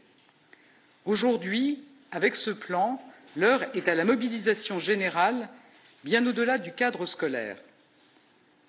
Aujourd'hui, 1.05 1.83
avec 2.11 2.35
ce 2.35 2.51
plan, 2.51 3.01
l'heure 3.35 3.63
est 3.75 3.87
à 3.87 3.95
la 3.95 4.05
mobilisation 4.05 4.79
générale, 4.79 5.49
bien 6.03 6.25
au-delà 6.25 6.57
du 6.57 6.71
cadre 6.71 7.05
scolaire. 7.05 7.57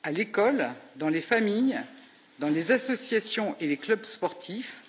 À 0.02 0.12
l'école, 0.12 0.70
dans 0.96 1.08
les 1.08 1.20
familles, 1.20 1.80
dans 2.38 2.48
les 2.48 2.72
associations 2.72 3.56
et 3.60 3.68
les 3.68 3.76
clubs 3.76 4.04
sportifs, 4.04 4.82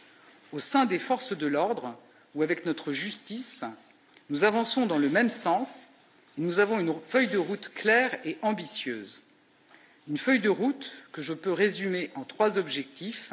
au 0.51 0.59
sein 0.59 0.85
des 0.85 0.99
forces 0.99 1.37
de 1.37 1.47
l'ordre 1.47 1.95
ou 2.35 2.43
avec 2.43 2.65
notre 2.65 2.93
justice, 2.93 3.63
nous 4.29 4.43
avançons 4.43 4.85
dans 4.85 4.97
le 4.97 5.09
même 5.09 5.29
sens 5.29 5.87
et 6.37 6.41
nous 6.41 6.59
avons 6.59 6.79
une 6.79 6.93
feuille 7.07 7.27
de 7.27 7.37
route 7.37 7.69
claire 7.73 8.17
et 8.25 8.37
ambitieuse. 8.41 9.21
Une 10.09 10.17
feuille 10.17 10.39
de 10.39 10.49
route 10.49 10.91
que 11.11 11.21
je 11.21 11.33
peux 11.33 11.51
résumer 11.51 12.11
en 12.15 12.23
trois 12.23 12.57
objectifs 12.57 13.31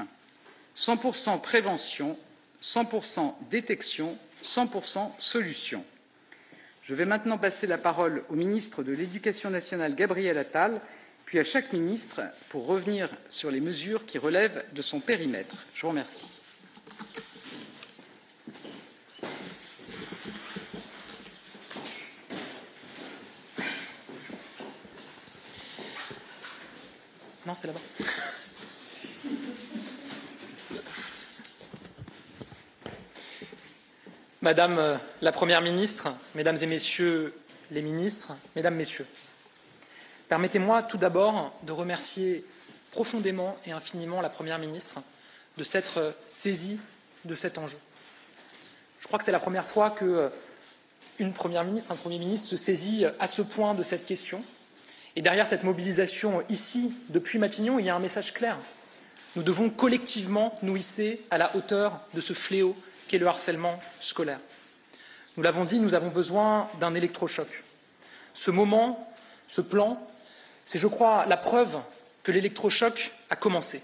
100% 0.76 1.40
prévention, 1.40 2.16
100% 2.62 3.35
détection, 3.50 4.16
100% 4.44 5.11
solution. 5.18 5.85
Je 6.90 6.97
vais 6.97 7.04
maintenant 7.04 7.38
passer 7.38 7.68
la 7.68 7.78
parole 7.78 8.25
au 8.30 8.35
ministre 8.35 8.82
de 8.82 8.90
l'Éducation 8.90 9.49
nationale, 9.49 9.94
Gabriel 9.94 10.37
Attal, 10.37 10.80
puis 11.25 11.38
à 11.38 11.44
chaque 11.44 11.73
ministre 11.73 12.20
pour 12.49 12.66
revenir 12.66 13.09
sur 13.28 13.52
les 13.52 13.61
mesures 13.61 14.06
qui 14.06 14.18
relèvent 14.18 14.64
de 14.73 14.82
son 14.82 14.99
périmètre. 14.99 15.54
Je 15.73 15.82
vous 15.82 15.90
remercie. 15.90 16.40
Non, 27.47 27.54
c'est 27.54 27.68
là-bas. 27.68 28.39
Madame 34.42 34.78
euh, 34.78 34.97
la 35.20 35.32
Première 35.32 35.61
ministre, 35.61 36.09
Mesdames 36.35 36.56
et 36.62 36.66
Messieurs 36.66 37.35
les 37.70 37.82
ministres, 37.82 38.32
Mesdames, 38.56 38.75
Messieurs, 38.75 39.06
permettez-moi 40.30 40.82
tout 40.82 40.97
d'abord 40.97 41.52
de 41.64 41.73
remercier 41.73 42.42
profondément 42.90 43.59
et 43.66 43.73
infiniment 43.73 44.23
la 44.23 44.30
Première 44.30 44.59
ministre 44.59 45.02
de 45.59 45.62
s'être 45.62 46.14
saisie 46.26 46.80
de 47.26 47.35
cet 47.35 47.59
enjeu. 47.59 47.76
Je 49.00 49.06
crois 49.09 49.18
que 49.18 49.26
c'est 49.26 49.30
la 49.30 49.40
première 49.40 49.66
fois 49.66 49.90
qu'une 49.90 50.09
euh, 50.09 51.32
Première 51.35 51.64
ministre, 51.64 51.92
un 51.92 51.97
Premier 51.97 52.18
ministre 52.18 52.49
se 52.49 52.56
saisit 52.56 53.04
à 53.18 53.26
ce 53.26 53.42
point 53.42 53.75
de 53.75 53.82
cette 53.82 54.06
question 54.06 54.42
et 55.16 55.23
derrière 55.23 55.47
cette 55.47 55.64
mobilisation 55.64 56.42
ici, 56.49 56.94
depuis 57.11 57.38
Matignon, 57.38 57.78
il 57.78 57.85
y 57.85 57.90
a 57.90 57.94
un 57.94 58.00
message 58.00 58.32
clair. 58.32 58.56
Nous 59.37 59.42
devons 59.42 59.68
collectivement 59.68 60.59
nous 60.62 60.78
hisser 60.78 61.20
à 61.30 61.37
la 61.37 61.54
hauteur 61.54 62.00
de 62.14 62.23
ce 62.23 62.32
fléau 62.32 62.75
qu'est 63.10 63.18
le 63.18 63.26
harcèlement 63.26 63.76
scolaire. 64.00 64.38
Nous 65.36 65.42
l'avons 65.42 65.64
dit, 65.64 65.80
nous 65.80 65.96
avons 65.96 66.10
besoin 66.10 66.68
d'un 66.78 66.94
électrochoc. 66.94 67.64
Ce 68.34 68.52
moment, 68.52 69.12
ce 69.48 69.60
plan, 69.60 70.00
c'est, 70.64 70.78
je 70.78 70.86
crois, 70.86 71.26
la 71.26 71.36
preuve 71.36 71.80
que 72.22 72.30
l'électrochoc 72.30 73.10
a 73.28 73.34
commencé. 73.34 73.82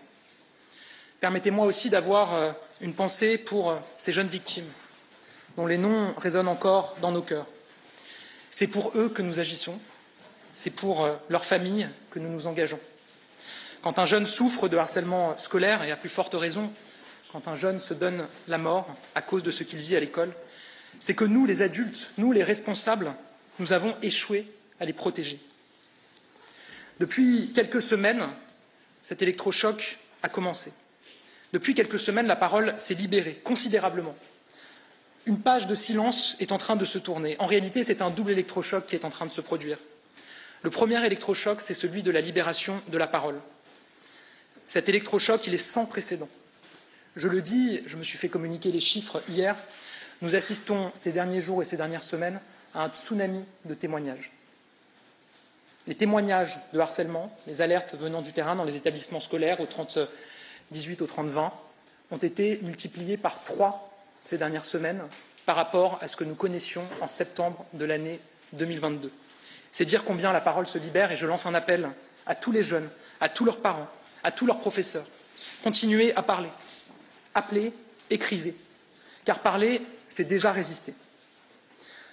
Permettez-moi 1.18 1.66
aussi 1.66 1.90
d'avoir 1.90 2.34
euh, 2.34 2.52
une 2.80 2.94
pensée 2.94 3.36
pour 3.36 3.70
euh, 3.70 3.78
ces 3.98 4.12
jeunes 4.12 4.28
victimes, 4.28 4.70
dont 5.56 5.66
les 5.66 5.78
noms 5.78 6.14
résonnent 6.18 6.46
encore 6.46 6.96
dans 7.02 7.10
nos 7.10 7.22
cœurs. 7.22 7.46
C'est 8.52 8.68
pour 8.68 8.96
eux 8.96 9.08
que 9.08 9.22
nous 9.22 9.40
agissons, 9.40 9.76
c'est 10.54 10.70
pour 10.70 11.04
euh, 11.04 11.16
leur 11.30 11.44
famille 11.44 11.88
que 12.10 12.20
nous 12.20 12.30
nous 12.30 12.46
engageons. 12.46 12.80
Quand 13.82 13.98
un 13.98 14.06
jeune 14.06 14.26
souffre 14.26 14.68
de 14.68 14.76
harcèlement 14.76 15.36
scolaire, 15.36 15.82
et 15.82 15.90
à 15.90 15.96
plus 15.96 16.10
forte 16.10 16.34
raison 16.34 16.70
quand 17.32 17.48
un 17.48 17.54
jeune 17.54 17.78
se 17.78 17.94
donne 17.94 18.26
la 18.48 18.58
mort 18.58 18.94
à 19.14 19.22
cause 19.22 19.42
de 19.42 19.50
ce 19.50 19.62
qu'il 19.62 19.80
vit 19.80 19.96
à 19.96 20.00
l'école, 20.00 20.32
c'est 21.00 21.14
que 21.14 21.24
nous, 21.24 21.46
les 21.46 21.62
adultes, 21.62 22.10
nous, 22.18 22.32
les 22.32 22.42
responsables, 22.42 23.14
nous 23.58 23.72
avons 23.72 23.94
échoué 24.02 24.50
à 24.80 24.84
les 24.84 24.92
protéger. 24.92 25.40
Depuis 27.00 27.52
quelques 27.54 27.82
semaines, 27.82 28.26
cet 29.02 29.22
électrochoc 29.22 29.98
a 30.22 30.28
commencé. 30.28 30.72
Depuis 31.52 31.74
quelques 31.74 32.00
semaines, 32.00 32.26
la 32.26 32.36
parole 32.36 32.74
s'est 32.76 32.94
libérée 32.94 33.40
considérablement. 33.44 34.16
une 35.26 35.40
page 35.40 35.66
de 35.66 35.74
silence 35.74 36.36
est 36.38 36.52
en 36.52 36.58
train 36.58 36.76
de 36.76 36.84
se 36.84 36.98
tourner. 36.98 37.36
En 37.40 37.46
réalité, 37.46 37.82
c'est 37.82 38.00
un 38.00 38.10
double 38.10 38.30
électrochoc 38.30 38.86
qui 38.86 38.94
est 38.94 39.04
en 39.04 39.10
train 39.10 39.26
de 39.26 39.32
se 39.32 39.40
produire. 39.40 39.76
Le 40.62 40.70
premier 40.70 41.04
électrochoc, 41.04 41.60
c'est 41.60 41.74
celui 41.74 42.02
de 42.02 42.12
la 42.12 42.20
libération 42.20 42.80
de 42.88 42.96
la 42.96 43.08
parole. 43.08 43.40
Cet 44.68 44.88
électrochoc, 44.88 45.46
il 45.46 45.54
est 45.54 45.58
sans 45.58 45.86
précédent. 45.86 46.28
Je 47.16 47.28
le 47.28 47.40
dis, 47.40 47.82
je 47.86 47.96
me 47.96 48.04
suis 48.04 48.18
fait 48.18 48.28
communiquer 48.28 48.70
les 48.70 48.80
chiffres 48.80 49.22
hier, 49.28 49.56
nous 50.22 50.36
assistons 50.36 50.90
ces 50.94 51.12
derniers 51.12 51.40
jours 51.40 51.62
et 51.62 51.64
ces 51.64 51.76
dernières 51.76 52.02
semaines 52.02 52.40
à 52.74 52.84
un 52.84 52.88
tsunami 52.88 53.44
de 53.64 53.74
témoignages. 53.74 54.32
Les 55.86 55.94
témoignages 55.94 56.60
de 56.72 56.78
harcèlement, 56.78 57.34
les 57.46 57.62
alertes 57.62 57.94
venant 57.94 58.20
du 58.20 58.32
terrain 58.32 58.54
dans 58.54 58.64
les 58.64 58.76
établissements 58.76 59.20
scolaires 59.20 59.60
au 59.60 59.66
30 59.66 59.98
18 60.72 61.02
au 61.02 61.06
30-20 61.06 61.52
ont 62.10 62.16
été 62.16 62.58
multipliés 62.62 63.16
par 63.16 63.42
trois 63.44 63.92
ces 64.20 64.36
dernières 64.38 64.64
semaines 64.64 65.02
par 65.44 65.56
rapport 65.56 65.98
à 66.02 66.08
ce 66.08 66.16
que 66.16 66.24
nous 66.24 66.34
connaissions 66.34 66.84
en 67.00 67.06
septembre 67.06 67.64
de 67.72 67.84
l'année 67.84 68.20
2022. 68.54 69.12
C'est 69.70 69.84
dire 69.84 70.04
combien 70.04 70.32
la 70.32 70.40
parole 70.40 70.66
se 70.66 70.78
libère 70.78 71.12
et 71.12 71.16
je 71.16 71.26
lance 71.26 71.46
un 71.46 71.54
appel 71.54 71.88
à 72.26 72.34
tous 72.34 72.50
les 72.50 72.62
jeunes, 72.62 72.88
à 73.20 73.28
tous 73.28 73.44
leurs 73.44 73.58
parents, 73.58 73.88
à 74.24 74.32
tous 74.32 74.46
leurs 74.46 74.58
professeurs. 74.58 75.06
Continuez 75.62 76.14
à 76.16 76.22
parler. 76.22 76.48
Appelez, 77.36 77.70
écrivez. 78.08 78.54
Car 79.26 79.40
parler, 79.40 79.82
c'est 80.08 80.24
déjà 80.24 80.52
résister. 80.52 80.94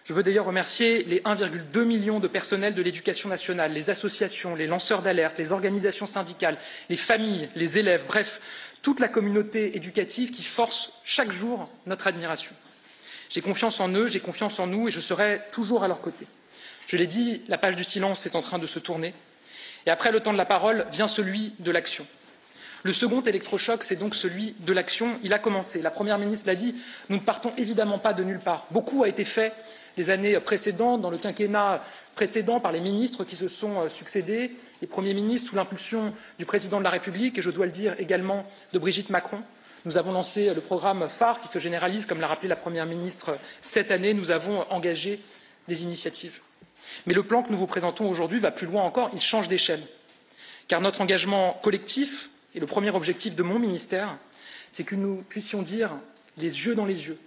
Je 0.03 0.11
veux 0.11 0.21
d'ailleurs 0.21 0.43
remercier 0.43 1.05
les 1.05 1.21
1,2 1.21 1.83
million 1.85 2.19
de 2.19 2.27
personnels 2.27 2.75
de 2.75 2.81
l'éducation 2.81 3.29
nationale, 3.29 3.71
les 3.71 3.89
associations, 3.89 4.53
les 4.53 4.67
lanceurs 4.67 5.01
d'alerte, 5.01 5.37
les 5.37 5.53
organisations 5.53 6.07
syndicales, 6.07 6.57
les 6.89 6.97
familles, 6.97 7.47
les 7.55 7.79
élèves, 7.79 8.03
bref, 8.05 8.41
toute 8.81 8.99
la 8.99 9.07
communauté 9.07 9.77
éducative 9.77 10.31
qui 10.31 10.43
force 10.43 10.91
chaque 11.05 11.31
jour 11.31 11.69
notre 11.85 12.07
admiration. 12.07 12.51
J'ai 13.29 13.39
confiance 13.39 13.79
en 13.79 13.87
eux, 13.93 14.09
j'ai 14.09 14.19
confiance 14.19 14.59
en 14.59 14.67
nous 14.67 14.89
et 14.89 14.91
je 14.91 14.99
serai 14.99 15.41
toujours 15.53 15.85
à 15.85 15.87
leur 15.87 16.01
côté. 16.01 16.27
Je 16.85 16.97
l'ai 16.97 17.07
dit, 17.07 17.43
la 17.47 17.57
page 17.57 17.77
du 17.77 17.85
silence 17.85 18.25
est 18.25 18.35
en 18.35 18.41
train 18.41 18.59
de 18.59 18.67
se 18.67 18.79
tourner. 18.79 19.13
Et 19.85 19.89
après 19.89 20.11
le 20.11 20.19
temps 20.19 20.33
de 20.33 20.37
la 20.37 20.45
parole 20.45 20.85
vient 20.91 21.07
celui 21.07 21.53
de 21.59 21.71
l'action. 21.71 22.05
Le 22.83 22.91
second 22.91 23.21
électrochoc, 23.21 23.81
c'est 23.83 23.95
donc 23.95 24.13
celui 24.13 24.55
de 24.59 24.73
l'action. 24.73 25.17
Il 25.23 25.33
a 25.33 25.39
commencé. 25.39 25.81
La 25.81 25.89
Première 25.89 26.17
ministre 26.17 26.47
l'a 26.47 26.55
dit, 26.55 26.75
nous 27.07 27.15
ne 27.15 27.21
partons 27.21 27.53
évidemment 27.57 27.97
pas 27.97 28.11
de 28.11 28.23
nulle 28.25 28.41
part. 28.41 28.65
Beaucoup 28.71 29.03
a 29.03 29.07
été 29.07 29.23
fait 29.23 29.53
les 29.95 30.09
années 30.09 30.37
précédentes, 30.39 31.01
dans 31.01 31.09
le 31.09 31.17
quinquennat 31.17 31.81
précédent, 32.15 32.59
par 32.59 32.73
les 32.73 32.81
ministres 32.81 33.23
qui 33.23 33.35
se 33.35 33.47
sont 33.47 33.81
euh, 33.81 33.89
succédés, 33.89 34.51
les 34.81 34.87
premiers 34.87 35.13
ministres 35.13 35.49
sous 35.49 35.55
l'impulsion 35.55 36.13
du 36.39 36.45
président 36.45 36.79
de 36.79 36.83
la 36.83 36.89
République 36.89 37.37
et 37.37 37.41
je 37.41 37.51
dois 37.51 37.65
le 37.65 37.71
dire 37.71 37.95
également 37.99 38.45
de 38.73 38.79
Brigitte 38.79 39.09
Macron. 39.09 39.41
Nous 39.85 39.97
avons 39.97 40.11
lancé 40.11 40.53
le 40.53 40.61
programme 40.61 41.07
phare 41.09 41.39
qui 41.39 41.47
se 41.47 41.59
généralise, 41.59 42.05
comme 42.05 42.19
l'a 42.19 42.27
rappelé 42.27 42.47
la 42.49 42.55
Première 42.55 42.85
ministre 42.85 43.37
cette 43.61 43.91
année. 43.91 44.13
Nous 44.13 44.31
avons 44.31 44.65
engagé 44.71 45.19
des 45.67 45.83
initiatives. 45.83 46.39
Mais 47.05 47.13
le 47.13 47.23
plan 47.23 47.43
que 47.43 47.51
nous 47.51 47.57
vous 47.57 47.67
présentons 47.67 48.09
aujourd'hui 48.09 48.39
va 48.39 48.51
plus 48.51 48.67
loin 48.67 48.83
encore, 48.83 49.09
il 49.13 49.21
change 49.21 49.47
d'échelle. 49.47 49.81
Car 50.67 50.81
notre 50.81 51.01
engagement 51.01 51.59
collectif, 51.61 52.29
le 52.59 52.67
premier 52.67 52.91
objectif 52.91 53.35
de 53.35 53.43
mon 53.43 53.59
ministère, 53.59 54.17
c'est 54.71 54.83
que 54.83 54.95
nous 54.95 55.23
puissions 55.29 55.61
dire 55.61 55.91
les 56.37 56.65
yeux 56.65 56.75
dans 56.75 56.85
les 56.85 57.07
yeux 57.07 57.19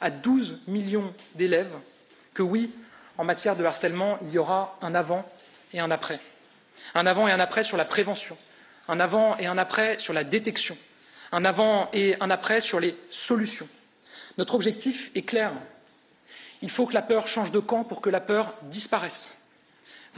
à 0.00 0.10
12 0.10 0.60
millions 0.68 1.12
d'élèves 1.34 1.74
que 2.34 2.42
oui, 2.42 2.70
en 3.16 3.24
matière 3.24 3.56
de 3.56 3.64
harcèlement, 3.64 4.18
il 4.22 4.30
y 4.30 4.38
aura 4.38 4.78
un 4.80 4.94
avant 4.94 5.28
et 5.72 5.80
un 5.80 5.90
après. 5.90 6.20
Un 6.94 7.06
avant 7.06 7.26
et 7.26 7.32
un 7.32 7.40
après 7.40 7.64
sur 7.64 7.76
la 7.76 7.84
prévention, 7.84 8.36
un 8.86 9.00
avant 9.00 9.36
et 9.38 9.46
un 9.46 9.58
après 9.58 9.98
sur 9.98 10.12
la 10.12 10.24
détection, 10.24 10.76
un 11.32 11.44
avant 11.44 11.90
et 11.92 12.16
un 12.20 12.30
après 12.30 12.60
sur 12.60 12.80
les 12.80 12.96
solutions. 13.10 13.68
Notre 14.38 14.54
objectif 14.54 15.10
est 15.16 15.22
clair. 15.22 15.52
Il 16.62 16.70
faut 16.70 16.86
que 16.86 16.94
la 16.94 17.02
peur 17.02 17.26
change 17.26 17.50
de 17.50 17.58
camp 17.58 17.84
pour 17.84 18.00
que 18.00 18.10
la 18.10 18.20
peur 18.20 18.54
disparaisse. 18.62 19.38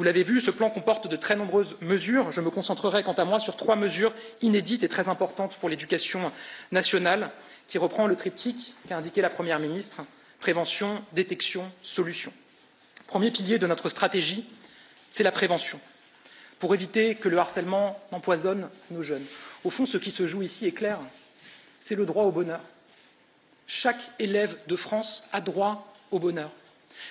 Vous 0.01 0.05
l'avez 0.05 0.23
vu, 0.23 0.41
ce 0.41 0.51
plan 0.51 0.71
comporte 0.71 1.09
de 1.09 1.17
très 1.17 1.37
nombreuses 1.37 1.77
mesures. 1.83 2.33
Je 2.33 2.41
me 2.41 2.49
concentrerai 2.49 3.03
quant 3.03 3.13
à 3.13 3.27
moi 3.27 3.39
sur 3.39 3.55
trois 3.55 3.77
mesures 3.77 4.15
inédites 4.41 4.83
et 4.83 4.89
très 4.89 5.11
importantes 5.11 5.59
pour 5.59 5.69
l'éducation 5.69 6.33
nationale, 6.73 7.31
qui 7.69 7.77
reprend 7.77 8.07
le 8.07 8.17
triptyque 8.17 8.77
qu'a 8.89 8.97
indiqué 8.97 9.21
la 9.21 9.29
Première 9.29 9.59
ministre 9.59 10.01
prévention, 10.39 11.05
détection, 11.13 11.71
solution. 11.83 12.33
Premier 13.09 13.31
pilier 13.31 13.59
de 13.59 13.67
notre 13.67 13.91
stratégie, 13.91 14.49
c'est 15.11 15.23
la 15.23 15.33
prévention, 15.33 15.79
pour 16.61 16.75
éviter 16.75 17.15
que 17.17 17.29
le 17.29 17.37
harcèlement 17.37 18.01
empoisonne 18.11 18.71
nos 18.91 19.03
jeunes. 19.03 19.27
Au 19.65 19.71
fond, 19.71 19.85
ce 19.85 19.99
qui 19.99 20.13
se 20.13 20.27
joue 20.27 20.41
ici 20.41 20.67
est 20.67 20.73
clair, 20.73 20.99
c'est 21.79 21.95
le 21.95 22.07
droit 22.07 22.25
au 22.25 22.33
bonheur. 22.33 22.63
Chaque 23.67 24.13
élève 24.19 24.57
de 24.67 24.77
France 24.77 25.29
a 25.35 25.43
droit 25.43 25.93
au 26.11 26.19
bonheur. 26.19 26.51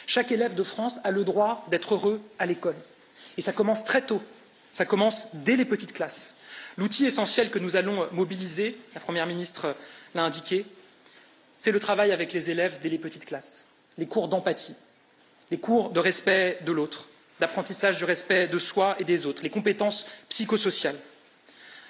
Chaque 0.08 0.32
élève 0.32 0.56
de 0.56 0.64
France 0.64 1.02
a 1.04 1.12
le 1.12 1.24
droit 1.24 1.66
d'être 1.70 1.94
heureux 1.94 2.20
à 2.40 2.48
l'école. 2.48 2.76
Et 3.40 3.42
ça 3.42 3.54
commence 3.54 3.86
très 3.86 4.02
tôt, 4.02 4.22
ça 4.74 4.84
commence 4.84 5.30
dès 5.34 5.56
les 5.56 5.64
petites 5.64 5.94
classes. 5.94 6.36
L'outil 6.76 7.06
essentiel 7.06 7.50
que 7.50 7.58
nous 7.58 7.78
allons 7.78 8.06
mobiliser, 8.12 8.76
la 8.94 9.00
Première 9.00 9.26
ministre 9.28 9.78
l'a 10.14 10.26
indiqué, 10.26 10.66
c'est 11.58 11.72
le 11.72 11.80
travail 11.80 12.12
avec 12.12 12.34
les 12.34 12.50
élèves 12.50 12.80
dès 12.82 12.90
les 12.90 12.98
petites 12.98 13.24
classes, 13.24 13.68
les 13.98 14.08
cours 14.08 14.28
d'empathie, 14.28 14.76
les 15.52 15.58
cours 15.58 15.92
de 15.92 16.02
respect 16.02 16.60
de 16.66 16.74
l'autre, 16.74 17.08
d'apprentissage 17.40 17.96
du 17.96 18.04
respect 18.04 18.50
de 18.50 18.60
soi 18.60 18.98
et 19.00 19.06
des 19.06 19.26
autres, 19.26 19.42
les 19.42 19.50
compétences 19.50 20.08
psychosociales. 20.28 21.00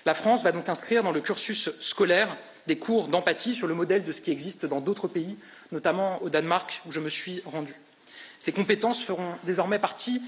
La 0.06 0.14
France 0.14 0.44
va 0.44 0.52
donc 0.52 0.70
inscrire 0.70 1.02
dans 1.02 1.12
le 1.12 1.22
cursus 1.22 1.72
scolaire 1.82 2.38
des 2.68 2.78
cours 2.78 3.08
d'empathie 3.08 3.56
sur 3.56 3.66
le 3.66 3.74
modèle 3.74 4.04
de 4.04 4.12
ce 4.12 4.22
qui 4.22 4.30
existe 4.30 4.68
dans 4.68 4.82
d'autres 4.82 5.08
pays, 5.08 5.36
notamment 5.72 6.22
au 6.22 6.30
Danemark 6.30 6.84
où 6.86 6.92
je 6.92 7.00
me 7.00 7.10
suis 7.10 7.42
rendu. 7.44 7.74
Ces 8.40 8.52
compétences 8.52 9.04
feront 9.04 9.34
désormais 9.46 9.80
partie 9.80 10.22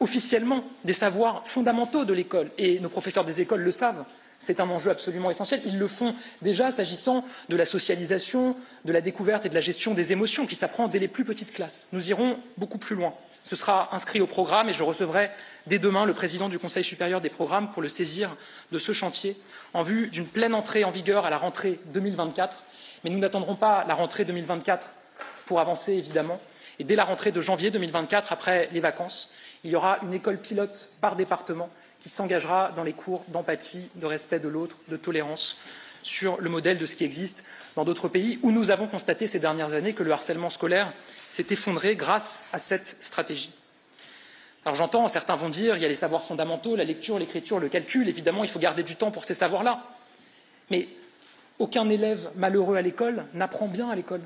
officiellement 0.00 0.64
des 0.84 0.92
savoirs 0.92 1.46
fondamentaux 1.46 2.04
de 2.04 2.12
l'école 2.12 2.50
et 2.58 2.80
nos 2.80 2.88
professeurs 2.88 3.24
des 3.24 3.40
écoles 3.40 3.62
le 3.62 3.70
savent. 3.70 4.04
C'est 4.38 4.60
un 4.60 4.68
enjeu 4.68 4.90
absolument 4.90 5.30
essentiel. 5.30 5.60
Ils 5.64 5.78
le 5.78 5.88
font 5.88 6.14
déjà 6.42 6.70
s'agissant 6.70 7.24
de 7.48 7.56
la 7.56 7.64
socialisation, 7.64 8.56
de 8.84 8.92
la 8.92 9.00
découverte 9.00 9.46
et 9.46 9.48
de 9.48 9.54
la 9.54 9.60
gestion 9.60 9.94
des 9.94 10.12
émotions 10.12 10.46
qui 10.46 10.54
s'apprend 10.54 10.88
dès 10.88 10.98
les 10.98 11.08
plus 11.08 11.24
petites 11.24 11.52
classes. 11.52 11.86
Nous 11.92 12.10
irons 12.10 12.36
beaucoup 12.58 12.78
plus 12.78 12.96
loin. 12.96 13.14
Ce 13.42 13.56
sera 13.56 13.94
inscrit 13.94 14.20
au 14.20 14.26
programme 14.26 14.68
et 14.68 14.72
je 14.72 14.82
recevrai 14.82 15.30
dès 15.66 15.78
demain 15.78 16.04
le 16.04 16.14
président 16.14 16.48
du 16.48 16.58
Conseil 16.58 16.84
supérieur 16.84 17.20
des 17.20 17.30
programmes 17.30 17.70
pour 17.70 17.82
le 17.82 17.88
saisir 17.88 18.34
de 18.72 18.78
ce 18.78 18.92
chantier 18.92 19.36
en 19.72 19.82
vue 19.82 20.08
d'une 20.08 20.26
pleine 20.26 20.54
entrée 20.54 20.84
en 20.84 20.90
vigueur 20.90 21.26
à 21.26 21.30
la 21.30 21.38
rentrée 21.38 21.78
2024. 21.92 22.64
Mais 23.04 23.10
nous 23.10 23.18
n'attendrons 23.18 23.54
pas 23.54 23.84
la 23.86 23.94
rentrée 23.94 24.24
2024 24.24 24.96
pour 25.46 25.60
avancer, 25.60 25.92
évidemment. 25.92 26.40
Et 26.78 26.84
dès 26.84 26.96
la 26.96 27.04
rentrée 27.04 27.32
de 27.32 27.40
janvier 27.40 27.70
2024, 27.70 28.32
après 28.32 28.68
les 28.72 28.80
vacances, 28.80 29.30
il 29.64 29.70
y 29.70 29.76
aura 29.76 29.98
une 30.02 30.14
école 30.14 30.38
pilote 30.38 30.92
par 31.00 31.16
département 31.16 31.70
qui 32.00 32.10
s'engagera 32.10 32.70
dans 32.76 32.84
les 32.84 32.92
cours 32.92 33.24
d'empathie, 33.28 33.90
de 33.96 34.06
respect 34.06 34.38
de 34.38 34.48
l'autre, 34.48 34.76
de 34.88 34.96
tolérance, 34.96 35.56
sur 36.02 36.38
le 36.40 36.50
modèle 36.50 36.78
de 36.78 36.84
ce 36.84 36.94
qui 36.94 37.04
existe 37.04 37.46
dans 37.76 37.84
d'autres 37.84 38.08
pays 38.08 38.38
où 38.42 38.52
nous 38.52 38.70
avons 38.70 38.86
constaté 38.86 39.26
ces 39.26 39.38
dernières 39.38 39.72
années 39.72 39.94
que 39.94 40.02
le 40.02 40.12
harcèlement 40.12 40.50
scolaire 40.50 40.92
s'est 41.30 41.46
effondré 41.48 41.96
grâce 41.96 42.44
à 42.52 42.58
cette 42.58 43.02
stratégie. 43.02 43.52
Alors 44.66 44.76
j'entends, 44.76 45.08
certains 45.08 45.36
vont 45.36 45.48
dire, 45.48 45.76
il 45.76 45.82
y 45.82 45.86
a 45.86 45.88
les 45.88 45.94
savoirs 45.94 46.22
fondamentaux, 46.22 46.76
la 46.76 46.84
lecture, 46.84 47.18
l'écriture, 47.18 47.58
le 47.58 47.68
calcul, 47.68 48.08
évidemment, 48.08 48.44
il 48.44 48.50
faut 48.50 48.58
garder 48.58 48.82
du 48.82 48.96
temps 48.96 49.10
pour 49.10 49.24
ces 49.24 49.34
savoirs-là. 49.34 49.82
Mais 50.70 50.88
aucun 51.58 51.88
élève 51.88 52.30
malheureux 52.36 52.76
à 52.76 52.82
l'école 52.82 53.26
n'apprend 53.34 53.66
bien 53.66 53.88
à 53.88 53.94
l'école. 53.94 54.22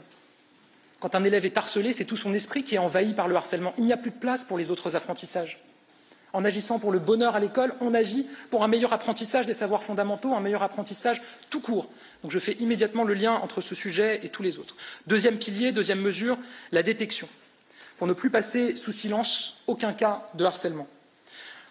Quand 1.01 1.15
un 1.15 1.25
élève 1.25 1.45
est 1.45 1.57
harcelé, 1.57 1.93
c'est 1.93 2.05
tout 2.05 2.17
son 2.17 2.35
esprit 2.35 2.65
qui 2.65 2.75
est 2.75 2.79
envahi 2.79 3.15
par 3.15 3.29
le 3.29 3.37
harcèlement. 3.37 3.73
Il 3.79 3.85
n'y 3.85 3.93
a 3.93 3.97
plus 3.97 4.11
de 4.11 4.17
place 4.17 4.45
pour 4.45 4.59
les 4.59 4.71
autres 4.71 4.97
apprentissages. 4.97 5.61
En 6.33 6.45
agissant 6.45 6.79
pour 6.79 6.93
le 6.93 6.99
bonheur 6.99 7.37
à 7.37 7.41
l'école, 7.41 7.73
on 7.81 7.95
agit 7.95 8.27
pour 8.51 8.63
un 8.63 8.69
meilleur 8.69 8.93
apprentissage 8.93 9.47
des 9.47 9.55
savoirs 9.55 9.83
fondamentaux, 9.83 10.35
un 10.35 10.41
meilleur 10.41 10.63
apprentissage 10.63 11.23
tout 11.49 11.61
court. 11.61 11.89
Donc 12.23 12.33
je 12.33 12.39
fais 12.39 12.53
immédiatement 12.55 13.05
le 13.05 13.15
lien 13.15 13.33
entre 13.33 13.61
ce 13.61 13.75
sujet 13.75 14.21
et 14.25 14.29
tous 14.29 14.43
les 14.43 14.59
autres. 14.59 14.77
Deuxième 15.07 15.39
pilier, 15.39 15.73
deuxième 15.73 16.01
mesure, 16.01 16.37
la 16.73 16.83
détection. 16.83 17.29
Pour 17.97 18.07
ne 18.07 18.13
plus 18.13 18.31
passer 18.31 18.77
sous 18.77 18.93
silence 18.93 19.63
aucun 19.67 19.93
cas 19.93 20.27
de 20.35 20.45
harcèlement. 20.45 20.87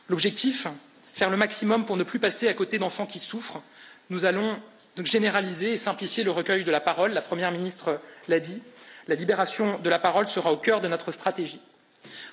L'objectif, 0.09 0.67
faire 1.13 1.29
le 1.29 1.37
maximum 1.37 1.85
pour 1.85 1.97
ne 1.97 2.03
plus 2.03 2.19
passer 2.19 2.47
à 2.47 2.53
côté 2.53 2.79
d'enfants 2.79 3.05
qui 3.05 3.19
souffrent. 3.19 3.61
Nous 4.09 4.25
allons 4.25 4.57
donc 4.95 5.05
généraliser 5.05 5.73
et 5.73 5.77
simplifier 5.77 6.23
le 6.23 6.31
recueil 6.31 6.63
de 6.63 6.71
la 6.71 6.81
parole. 6.81 7.13
La 7.13 7.21
Première 7.21 7.51
ministre 7.51 7.99
l'a 8.27 8.39
dit. 8.39 8.61
La 9.07 9.15
libération 9.15 9.77
de 9.79 9.89
la 9.89 9.99
parole 9.99 10.27
sera 10.27 10.51
au 10.51 10.57
cœur 10.57 10.81
de 10.81 10.87
notre 10.87 11.11
stratégie. 11.11 11.61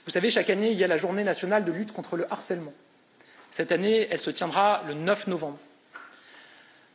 Vous 0.06 0.10
savez, 0.10 0.30
chaque 0.30 0.50
année, 0.50 0.70
il 0.72 0.78
y 0.78 0.84
a 0.84 0.88
la 0.88 0.98
journée 0.98 1.24
nationale 1.24 1.64
de 1.64 1.72
lutte 1.72 1.92
contre 1.92 2.16
le 2.16 2.30
harcèlement. 2.32 2.72
Cette 3.50 3.70
année, 3.70 4.08
elle 4.10 4.18
se 4.18 4.30
tiendra 4.30 4.82
le 4.88 4.94
9 4.94 5.28
novembre. 5.28 5.58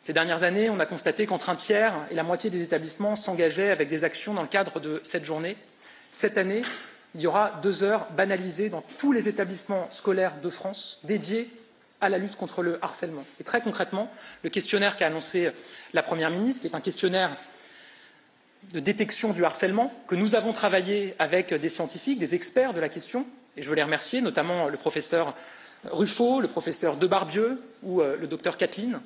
Ces 0.01 0.13
dernières 0.13 0.43
années, 0.43 0.69
on 0.69 0.79
a 0.79 0.85
constaté 0.85 1.25
qu'entre 1.25 1.49
un 1.49 1.55
tiers 1.55 1.93
et 2.11 2.15
la 2.15 2.23
moitié 2.23 2.49
des 2.49 2.63
établissements 2.63 3.15
s'engageaient 3.15 3.69
avec 3.69 3.89
des 3.89 4.03
actions 4.03 4.33
dans 4.33 4.41
le 4.41 4.47
cadre 4.47 4.79
de 4.79 5.01
cette 5.03 5.25
journée. 5.25 5.57
Cette 6.11 6.37
année, 6.37 6.61
il 7.15 7.21
y 7.21 7.27
aura 7.27 7.51
deux 7.61 7.83
heures 7.83 8.07
banalisées 8.11 8.69
dans 8.69 8.83
tous 8.97 9.11
les 9.11 9.27
établissements 9.29 9.89
scolaires 9.91 10.35
de 10.41 10.49
France 10.49 10.99
dédiées 11.03 11.49
à 12.01 12.09
la 12.09 12.17
lutte 12.17 12.35
contre 12.35 12.61
le 12.61 12.79
harcèlement. 12.83 13.25
Et 13.39 13.43
très 13.43 13.61
concrètement, 13.61 14.11
le 14.43 14.49
questionnaire 14.49 14.95
qu'a 14.95 15.07
annoncé 15.07 15.51
la 15.93 16.03
Première 16.03 16.29
ministre, 16.29 16.61
qui 16.61 16.67
est 16.67 16.75
un 16.75 16.81
questionnaire 16.81 17.35
de 18.73 18.79
détection 18.79 19.33
du 19.33 19.43
harcèlement 19.43 19.93
que 20.07 20.15
nous 20.15 20.35
avons 20.35 20.53
travaillé 20.53 21.15
avec 21.19 21.53
des 21.53 21.69
scientifiques, 21.69 22.19
des 22.19 22.35
experts 22.35 22.73
de 22.73 22.79
la 22.79 22.89
question, 22.89 23.25
et 23.57 23.61
je 23.61 23.69
veux 23.69 23.75
les 23.75 23.83
remercier, 23.83 24.21
notamment 24.21 24.69
le 24.69 24.77
professeur 24.77 25.33
Ruffo, 25.85 26.41
le 26.41 26.47
professeur 26.47 26.97
Debarbieux 26.97 27.61
ou 27.83 28.01
euh, 28.01 28.17
le 28.17 28.27
docteur 28.27 28.57
Kathleen. 28.57 28.99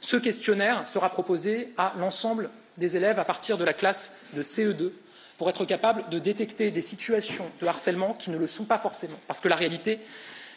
Ce 0.00 0.16
questionnaire 0.16 0.88
sera 0.88 1.08
proposé 1.10 1.72
à 1.76 1.92
l'ensemble 1.98 2.50
des 2.78 2.96
élèves 2.96 3.18
à 3.18 3.24
partir 3.24 3.58
de 3.58 3.64
la 3.64 3.72
classe 3.72 4.16
de 4.34 4.42
CE2 4.42 4.92
pour 5.38 5.48
être 5.48 5.64
capable 5.64 6.08
de 6.10 6.18
détecter 6.18 6.70
des 6.70 6.82
situations 6.82 7.50
de 7.60 7.66
harcèlement 7.66 8.14
qui 8.14 8.30
ne 8.30 8.38
le 8.38 8.46
sont 8.46 8.64
pas 8.64 8.78
forcément. 8.78 9.18
Parce 9.26 9.40
que 9.40 9.48
la 9.48 9.56
réalité, 9.56 9.98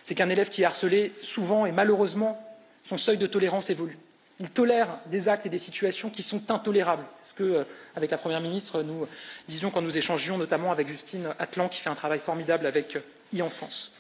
c'est 0.04 0.15
qu'un 0.15 0.30
élève 0.30 0.50
qui 0.50 0.63
est 0.63 0.65
harcelé, 0.65 1.13
souvent 1.22 1.65
et 1.65 1.72
malheureusement, 1.72 2.38
son 2.84 2.98
seuil 2.98 3.17
de 3.17 3.28
tolérance 3.28 3.69
évolue. 3.69 3.98
Il 4.39 4.50
tolère 4.50 5.00
des 5.08 5.30
actes 5.30 5.46
et 5.46 5.50
des 5.50 5.60
situations 5.60 6.10
qui 6.10 6.24
sont 6.24 6.50
intolérables. 6.50 7.04
C'est 7.13 7.30
ce 7.30 7.34
que, 7.34 7.43
euh, 7.43 7.63
avec 7.96 8.10
la 8.12 8.17
Première 8.17 8.41
ministre, 8.41 8.82
nous 8.82 9.08
disions 9.48 9.69
quand 9.69 9.82
nous 9.82 9.98
échangions, 9.98 10.38
notamment 10.38 10.72
avec 10.72 10.88
Justine 10.88 11.28
Atlan, 11.39 11.69
qui 11.69 11.80
fait 11.80 11.89
un 11.89 11.96
travail 11.96 12.19
formidable 12.19 12.65
avec 12.65 12.96
euh, 12.96 13.39
e-enfance. 13.39 13.91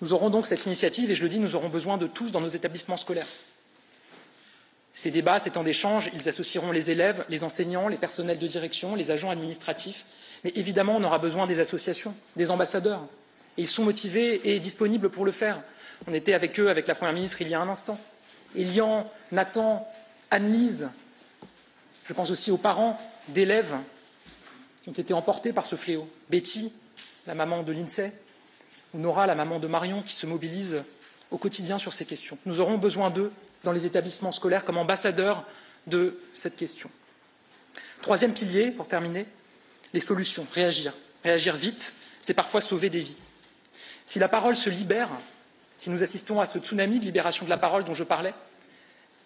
Nous 0.00 0.12
aurons 0.12 0.30
donc 0.30 0.46
cette 0.46 0.64
initiative, 0.66 1.10
et 1.10 1.14
je 1.14 1.22
le 1.22 1.28
dis, 1.28 1.38
nous 1.38 1.56
aurons 1.56 1.68
besoin 1.68 1.98
de 1.98 2.06
tous 2.06 2.30
dans 2.30 2.40
nos 2.40 2.48
établissements 2.48 2.96
scolaires. 2.96 3.26
Ces 4.92 5.10
débats, 5.10 5.40
ces 5.40 5.50
temps 5.50 5.64
d'échange, 5.64 6.10
ils 6.14 6.28
associeront 6.28 6.70
les 6.70 6.92
élèves, 6.92 7.24
les 7.28 7.42
enseignants, 7.42 7.88
les 7.88 7.96
personnels 7.96 8.38
de 8.38 8.46
direction, 8.46 8.94
les 8.94 9.10
agents 9.10 9.30
administratifs. 9.30 10.06
Mais 10.44 10.52
évidemment, 10.54 10.96
on 10.96 11.02
aura 11.02 11.18
besoin 11.18 11.48
des 11.48 11.58
associations, 11.58 12.14
des 12.36 12.52
ambassadeurs. 12.52 13.00
Et 13.56 13.62
ils 13.62 13.68
sont 13.68 13.82
motivés 13.82 14.52
et 14.54 14.60
disponibles 14.60 15.10
pour 15.10 15.24
le 15.24 15.32
faire. 15.32 15.60
On 16.06 16.14
était 16.14 16.34
avec 16.34 16.60
eux, 16.60 16.70
avec 16.70 16.86
la 16.86 16.94
Première 16.94 17.14
ministre, 17.14 17.42
il 17.42 17.48
y 17.48 17.54
a 17.54 17.60
un 17.60 17.68
instant. 17.68 17.98
Elian, 18.54 19.10
Nathan, 19.32 19.86
Anne-Lise, 20.30 20.90
je 22.04 22.12
pense 22.12 22.30
aussi 22.30 22.50
aux 22.50 22.58
parents 22.58 22.98
d'élèves 23.28 23.74
qui 24.82 24.90
ont 24.90 24.92
été 24.92 25.14
emportés 25.14 25.52
par 25.52 25.64
ce 25.64 25.76
fléau. 25.76 26.08
Betty, 26.28 26.72
la 27.26 27.34
maman 27.34 27.62
de 27.62 27.72
l'INSEE, 27.72 28.12
ou 28.92 28.98
Nora, 28.98 29.26
la 29.26 29.34
maman 29.34 29.58
de 29.58 29.66
Marion, 29.66 30.02
qui 30.02 30.12
se 30.12 30.26
mobilise 30.26 30.82
au 31.30 31.38
quotidien 31.38 31.78
sur 31.78 31.94
ces 31.94 32.04
questions. 32.04 32.38
Nous 32.46 32.60
aurons 32.60 32.78
besoin 32.78 33.10
d'eux 33.10 33.32
dans 33.64 33.72
les 33.72 33.86
établissements 33.86 34.32
scolaires 34.32 34.64
comme 34.64 34.76
ambassadeurs 34.76 35.44
de 35.86 36.20
cette 36.34 36.56
question. 36.56 36.90
Troisième 38.02 38.34
pilier, 38.34 38.70
pour 38.70 38.86
terminer, 38.86 39.26
les 39.94 40.00
solutions. 40.00 40.46
Réagir. 40.52 40.92
Réagir 41.24 41.56
vite, 41.56 41.94
c'est 42.20 42.34
parfois 42.34 42.60
sauver 42.60 42.90
des 42.90 43.00
vies. 43.00 43.16
Si 44.04 44.18
la 44.18 44.28
parole 44.28 44.56
se 44.56 44.68
libère, 44.68 45.08
si 45.84 45.90
nous 45.90 46.02
assistons 46.02 46.40
à 46.40 46.46
ce 46.46 46.58
tsunami 46.58 46.98
de 46.98 47.04
libération 47.04 47.44
de 47.44 47.50
la 47.50 47.58
parole 47.58 47.84
dont 47.84 47.92
je 47.92 48.04
parlais, 48.04 48.32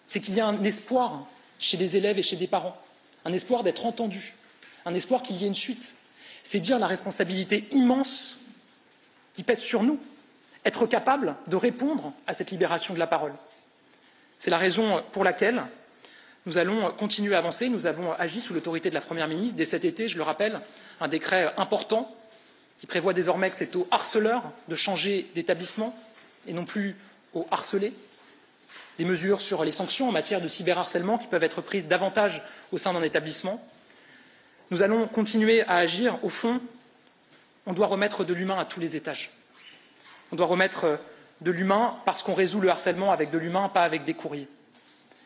c'est 0.05 0.19
qu'il 0.19 0.33
y 0.33 0.41
a 0.41 0.45
un 0.45 0.61
espoir 0.65 1.25
chez 1.57 1.77
les 1.77 1.95
élèves 1.95 2.19
et 2.19 2.21
chez 2.21 2.35
des 2.35 2.47
parents, 2.47 2.75
un 3.23 3.31
espoir 3.31 3.63
d'être 3.63 3.85
entendus, 3.85 4.33
un 4.85 4.93
espoir 4.93 5.21
qu'il 5.21 5.37
y 5.37 5.45
ait 5.45 5.47
une 5.47 5.55
suite. 5.55 5.95
C'est 6.43 6.59
dire 6.59 6.77
la 6.77 6.85
responsabilité 6.85 7.63
immense 7.71 8.39
qui 9.35 9.43
pèse 9.43 9.59
sur 9.59 9.83
nous, 9.83 10.01
être 10.65 10.85
capable 10.85 11.37
de 11.47 11.55
répondre 11.55 12.11
à 12.27 12.33
cette 12.33 12.51
libération 12.51 12.93
de 12.93 12.99
la 12.99 13.07
parole. 13.07 13.33
C'est 14.37 14.51
la 14.51 14.57
raison 14.57 15.01
pour 15.13 15.23
laquelle 15.23 15.63
nous 16.45 16.57
allons 16.57 16.91
continuer 16.91 17.35
à 17.35 17.37
avancer. 17.37 17.69
Nous 17.69 17.85
avons 17.85 18.11
agi 18.19 18.41
sous 18.41 18.53
l'autorité 18.53 18.89
de 18.89 18.95
la 18.95 19.01
Première 19.01 19.29
ministre 19.29 19.55
dès 19.55 19.63
cet 19.63 19.85
été, 19.85 20.09
je 20.09 20.17
le 20.17 20.23
rappelle, 20.23 20.59
un 20.99 21.07
décret 21.07 21.53
important 21.55 22.13
qui 22.79 22.85
prévoit 22.85 23.13
désormais 23.13 23.49
que 23.49 23.55
c'est 23.55 23.77
au 23.77 23.87
harceleur 23.91 24.43
de 24.67 24.75
changer 24.75 25.29
d'établissement 25.35 25.95
et 26.47 26.53
non 26.53 26.65
plus 26.65 26.95
au 27.33 27.47
harcelé. 27.51 27.93
Des 28.97 29.05
mesures 29.05 29.41
sur 29.41 29.63
les 29.63 29.71
sanctions 29.71 30.09
en 30.09 30.11
matière 30.11 30.41
de 30.41 30.47
cyberharcèlement 30.47 31.17
qui 31.17 31.27
peuvent 31.27 31.43
être 31.43 31.61
prises 31.61 31.87
davantage 31.87 32.43
au 32.71 32.77
sein 32.77 32.93
d'un 32.93 33.01
établissement. 33.01 33.65
Nous 34.71 34.81
allons 34.81 35.07
continuer 35.07 35.61
à 35.63 35.77
agir. 35.77 36.23
Au 36.23 36.29
fond, 36.29 36.61
on 37.65 37.73
doit 37.73 37.87
remettre 37.87 38.23
de 38.23 38.33
l'humain 38.33 38.57
à 38.57 38.65
tous 38.65 38.79
les 38.79 38.95
étages. 38.95 39.31
On 40.31 40.35
doit 40.35 40.45
remettre 40.45 40.99
de 41.41 41.51
l'humain 41.51 41.97
parce 42.05 42.21
qu'on 42.21 42.33
résout 42.33 42.61
le 42.61 42.69
harcèlement 42.69 43.11
avec 43.11 43.31
de 43.31 43.37
l'humain, 43.37 43.69
pas 43.69 43.83
avec 43.83 44.03
des 44.03 44.13
courriers. 44.13 44.47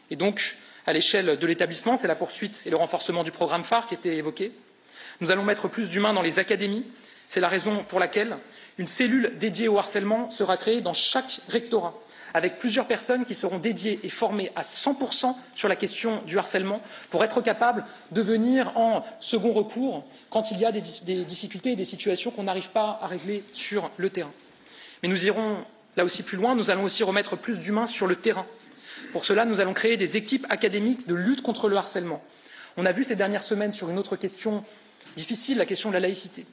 Et 0.09 0.15
donc, 0.15 0.55
à 0.85 0.93
l'échelle 0.93 1.37
de 1.37 1.47
l'établissement, 1.47 1.97
c'est 1.97 2.07
la 2.07 2.15
poursuite 2.15 2.63
et 2.65 2.69
le 2.69 2.75
renforcement 2.77 3.23
du 3.23 3.31
programme 3.31 3.63
phare 3.63 3.87
qui 3.87 3.95
était 3.95 4.15
évoqué. 4.15 4.51
Nous 5.21 5.31
allons 5.31 5.43
mettre 5.43 5.67
plus 5.67 5.89
d'humains 5.89 6.13
dans 6.13 6.21
les 6.21 6.39
académies. 6.39 6.85
C'est 7.27 7.39
la 7.39 7.47
raison 7.47 7.83
pour 7.83 7.99
laquelle 7.99 8.37
une 8.77 8.87
cellule 8.87 9.33
dédiée 9.39 9.67
au 9.67 9.77
harcèlement 9.77 10.29
sera 10.29 10.57
créée 10.57 10.81
dans 10.81 10.93
chaque 10.93 11.41
rectorat, 11.49 11.93
avec 12.33 12.57
plusieurs 12.57 12.87
personnes 12.87 13.25
qui 13.25 13.35
seront 13.35 13.59
dédiées 13.59 13.99
et 14.03 14.09
formées 14.09 14.51
à 14.55 14.61
100% 14.61 15.35
sur 15.53 15.67
la 15.67 15.75
question 15.75 16.21
du 16.25 16.37
harcèlement 16.37 16.81
pour 17.09 17.23
être 17.23 17.41
capables 17.41 17.85
de 18.11 18.21
venir 18.21 18.75
en 18.77 19.05
second 19.19 19.53
recours 19.53 20.03
quand 20.29 20.51
il 20.51 20.59
y 20.59 20.65
a 20.65 20.71
des, 20.71 20.81
des 21.03 21.25
difficultés 21.25 21.73
et 21.73 21.75
des 21.75 21.85
situations 21.85 22.31
qu'on 22.31 22.43
n'arrive 22.43 22.71
pas 22.71 22.99
à 23.01 23.07
régler 23.07 23.43
sur 23.53 23.91
le 23.97 24.09
terrain. 24.09 24.33
Mais 25.03 25.09
nous 25.09 25.25
irons 25.25 25.63
là 25.95 26.03
aussi 26.03 26.23
plus 26.23 26.37
loin, 26.37 26.55
nous 26.55 26.69
allons 26.69 26.83
aussi 26.83 27.03
remettre 27.03 27.35
plus 27.35 27.59
d'humains 27.59 27.87
sur 27.87 28.07
le 28.07 28.15
terrain. 28.15 28.45
Pour 29.11 29.25
cela, 29.25 29.45
nous 29.45 29.59
allons 29.59 29.73
créer 29.73 29.97
des 29.97 30.17
équipes 30.17 30.47
académiques 30.49 31.07
de 31.07 31.13
lutte 31.13 31.43
contre 31.43 31.69
le 31.69 31.77
harcèlement. 31.77 32.23
On 32.77 32.85
a 32.85 32.91
vu 32.91 33.03
ces 33.03 33.15
dernières 33.15 33.43
semaines 33.43 33.73
sur 33.73 33.89
une 33.89 33.99
autre 33.99 34.15
question 34.15 34.63
difficile, 35.15 35.59
la 35.59 35.67
question 35.67 35.89
de 35.89 35.93
la 35.93 35.99
laïcité, 35.99 36.47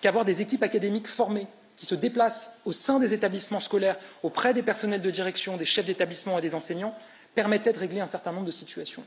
qu'avoir 0.00 0.24
des 0.24 0.40
équipes 0.42 0.62
académiques 0.62 1.08
formées 1.08 1.48
qui 1.76 1.86
se 1.86 1.94
déplacent 1.94 2.52
au 2.64 2.72
sein 2.72 2.98
des 2.98 3.14
établissements 3.14 3.60
scolaires, 3.60 3.96
auprès 4.22 4.54
des 4.54 4.62
personnels 4.62 5.02
de 5.02 5.10
direction, 5.10 5.56
des 5.56 5.64
chefs 5.64 5.86
d'établissement 5.86 6.38
et 6.38 6.42
des 6.42 6.54
enseignants, 6.54 6.96
permettait 7.34 7.72
de 7.72 7.78
régler 7.78 8.00
un 8.00 8.06
certain 8.06 8.32
nombre 8.32 8.46
de 8.46 8.52
situations. 8.52 9.04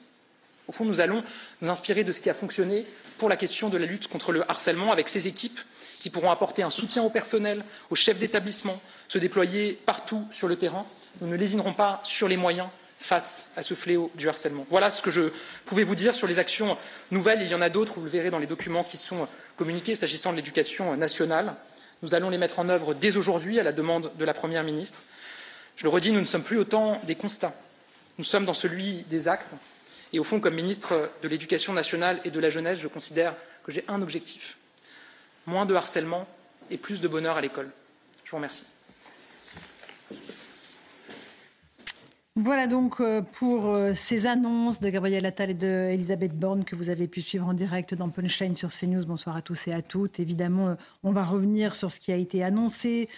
Au 0.68 0.74
fond, 0.74 0.84
nous 0.84 1.00
allons 1.00 1.24
nous 1.62 1.70
inspirer 1.70 2.04
de 2.04 2.12
ce 2.12 2.20
qui 2.20 2.30
a 2.30 2.34
fonctionné 2.34 2.86
pour 3.18 3.30
la 3.30 3.38
question 3.38 3.70
de 3.70 3.78
la 3.78 3.86
lutte 3.86 4.08
contre 4.08 4.32
le 4.32 4.50
harcèlement 4.50 4.92
avec 4.92 5.08
ces 5.08 5.28
équipes 5.28 5.60
qui 6.00 6.10
pourront 6.10 6.30
apporter 6.30 6.62
un 6.62 6.70
soutien 6.70 7.04
au 7.04 7.10
personnel, 7.10 7.64
aux 7.90 7.96
chefs 7.96 8.20
d'établissement, 8.20 8.80
se 9.08 9.18
déployer 9.18 9.80
partout 9.86 10.26
sur 10.30 10.48
le 10.48 10.58
terrain. 10.58 10.86
Nous 11.22 11.28
ne 11.28 11.36
lésinerons 11.36 11.74
pas 11.74 12.02
sur 12.04 12.28
les 12.28 12.38
moyens 12.38 12.68
face 13.00 13.52
à 13.56 13.64
ce 13.64 13.76
fléau 13.76 14.12
du 14.16 14.28
harcèlement. 14.28 14.66
Voilà 14.70 14.90
ce 14.90 15.02
que 15.02 15.12
je 15.12 15.32
pouvais 15.66 15.84
vous 15.84 15.96
dire 15.96 16.16
sur 16.16 16.28
les 16.28 16.40
actions 16.40 16.78
nouvelles. 17.12 17.42
Il 17.42 17.48
y 17.48 17.56
en 17.56 17.62
a 17.62 17.70
d'autres, 17.70 17.94
vous 17.96 18.04
le 18.04 18.10
verrez 18.10 18.30
dans 18.30 18.40
les 18.40 18.48
documents 18.48 18.84
qui 18.84 18.98
sont 18.98 19.28
communiqués 19.56 19.96
s'agissant 19.96 20.32
de 20.32 20.38
l'éducation 20.38 20.96
nationale. 20.98 21.56
Nous 22.02 22.14
allons 22.14 22.30
les 22.30 22.38
mettre 22.38 22.60
en 22.60 22.70
œuvre 22.70 22.94
dès 22.94 23.18
aujourd'hui 23.18 23.60
à 23.60 23.64
la 23.64 23.72
demande 23.72 24.12
de 24.18 24.26
la 24.26 24.34
Première 24.34 24.64
ministre. 24.64 25.02
Je 25.76 25.84
le 25.84 25.90
redis, 25.90 26.12
nous 26.12 26.20
ne 26.20 26.26
sommes 26.26 26.44
plus 26.44 26.58
au 26.58 26.64
temps 26.64 27.02
des 27.06 27.16
constats. 27.16 27.56
Nous 28.18 28.24
sommes 28.24 28.46
dans 28.46 28.54
celui 28.54 29.04
des 29.04 29.28
actes. 29.28 29.56
Et 30.14 30.20
au 30.20 30.24
fond, 30.24 30.40
comme 30.40 30.56
ministre 30.56 31.10
de 31.22 31.28
l'Éducation 31.28 31.74
nationale 31.74 32.22
et 32.24 32.32
de 32.32 32.40
la 32.40 32.50
jeunesse, 32.50 32.80
je 32.80 32.88
considère 32.88 33.36
que 33.64 33.72
j'ai 33.72 33.84
un 33.88 34.02
objectif 34.02 34.58
moins 35.46 35.66
de 35.66 35.76
harcèlement 35.76 36.28
et 36.70 36.78
plus 36.78 37.02
de 37.02 37.08
bonheur 37.08 37.38
à 37.38 37.42
l'école. 37.42 37.70
Je 38.24 38.32
vous 38.32 38.38
remercie. 38.38 38.66
Voilà 42.40 42.68
donc 42.68 43.02
euh, 43.02 43.24
pour 43.24 43.66
euh, 43.66 43.96
ces 43.96 44.28
annonces 44.28 44.80
de 44.80 44.92
Gabriel 44.92 45.26
Attal 45.26 45.50
et 45.50 45.54
d'Elisabeth 45.56 46.38
Borne 46.38 46.66
que 46.66 46.76
vous 46.76 46.90
avez 46.90 47.08
pu 47.08 47.24
suivre 47.24 47.48
en 47.48 47.54
direct 47.56 47.96
dans 47.96 48.10
Punchline 48.10 48.56
sur 48.56 48.70
CNews. 48.70 49.08
Bonsoir 49.08 49.36
à 49.36 49.42
tous 49.42 49.68
et 49.68 49.74
à 49.74 49.82
toutes. 49.82 50.20
Évidemment, 50.20 50.68
euh, 50.68 50.76
on 51.02 51.12
va 51.12 51.24
revenir 51.24 51.74
sur 51.74 51.92
ce 51.92 52.00
qui 52.00 52.12
a 52.12 52.16
été 52.16 52.44
annoncé, 52.44 53.10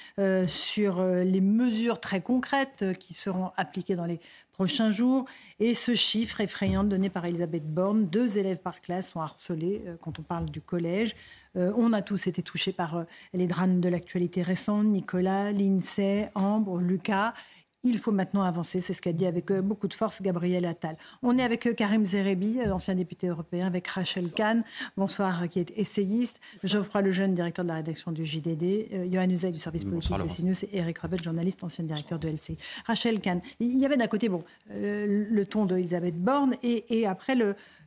sur 0.47 1.03
les 1.03 1.41
mesures 1.41 1.99
très 1.99 2.21
concrètes 2.21 2.85
qui 2.97 3.13
seront 3.13 3.51
appliquées 3.57 3.95
dans 3.95 4.05
les 4.05 4.21
prochains 4.53 4.91
jours. 4.91 5.25
Et 5.59 5.73
ce 5.73 5.95
chiffre 5.95 6.39
effrayant 6.39 6.85
donné 6.85 7.09
par 7.09 7.25
Elisabeth 7.25 7.65
Borne, 7.65 8.05
deux 8.05 8.37
élèves 8.37 8.59
par 8.59 8.79
classe 8.79 9.11
sont 9.11 9.19
harcelés 9.19 9.83
quand 10.01 10.19
on 10.19 10.23
parle 10.23 10.45
du 10.49 10.61
collège. 10.61 11.15
on 11.55 11.93
a 11.93 12.01
tous 12.01 12.27
été 12.27 12.41
touchés 12.41 12.73
par 12.73 13.05
les 13.33 13.47
drames 13.47 13.79
de 13.79 13.89
l'actualité 13.89 14.41
récente, 14.41 14.85
Nicolas, 14.85 15.51
l'INSEE, 15.51 16.29
Ambre, 16.35 16.79
Lucas. 16.79 17.33
Il 17.83 17.97
faut 17.97 18.11
maintenant 18.11 18.43
avancer, 18.43 18.81
c'est 18.81 18.93
ce 18.93 19.01
qu'a 19.01 19.13
dit 19.13 19.25
avec 19.25 19.49
euh, 19.51 19.61
beaucoup 19.61 19.87
de 19.87 19.93
force 19.93 20.21
Gabriel 20.21 20.65
Attal. 20.65 20.97
On 21.23 21.37
est 21.37 21.43
avec 21.43 21.65
euh, 21.65 21.73
Karim 21.73 22.05
Zerebi, 22.05 22.59
euh, 22.59 22.73
ancien 22.73 22.93
député 22.93 23.27
européen, 23.27 23.67
avec 23.67 23.87
Rachel 23.87 24.31
Kahn, 24.31 24.65
bonsoir, 24.97 25.47
qui 25.47 25.61
est 25.61 25.71
essayiste, 25.77 26.41
Geoffroy 26.61 27.03
Lejeune, 27.03 27.35
directeur 27.35 27.63
de 27.63 27.69
la 27.69 27.75
rédaction 27.75 28.11
du 28.11 28.25
JDD, 28.25 29.09
Johan 29.09 29.29
Uzay 29.29 29.53
du 29.53 29.59
service 29.59 29.85
politique 29.85 30.11
de 30.11 30.27
CNews 30.27 30.65
et 30.65 30.77
Eric 30.77 30.97
Revet, 30.99 31.19
journaliste, 31.23 31.63
ancien 31.63 31.85
directeur 31.85 32.19
de 32.19 32.27
LCI. 32.27 32.57
Rachel 32.85 33.21
Kahn, 33.21 33.39
il 33.61 33.79
y 33.79 33.85
avait 33.85 33.95
d'un 33.95 34.07
côté 34.07 34.27
bon, 34.27 34.43
le 34.69 35.43
ton 35.45 35.65
d'Elisabeth 35.65 36.21
Borne 36.21 36.55
et, 36.61 36.99
et 36.99 37.07
après 37.07 37.37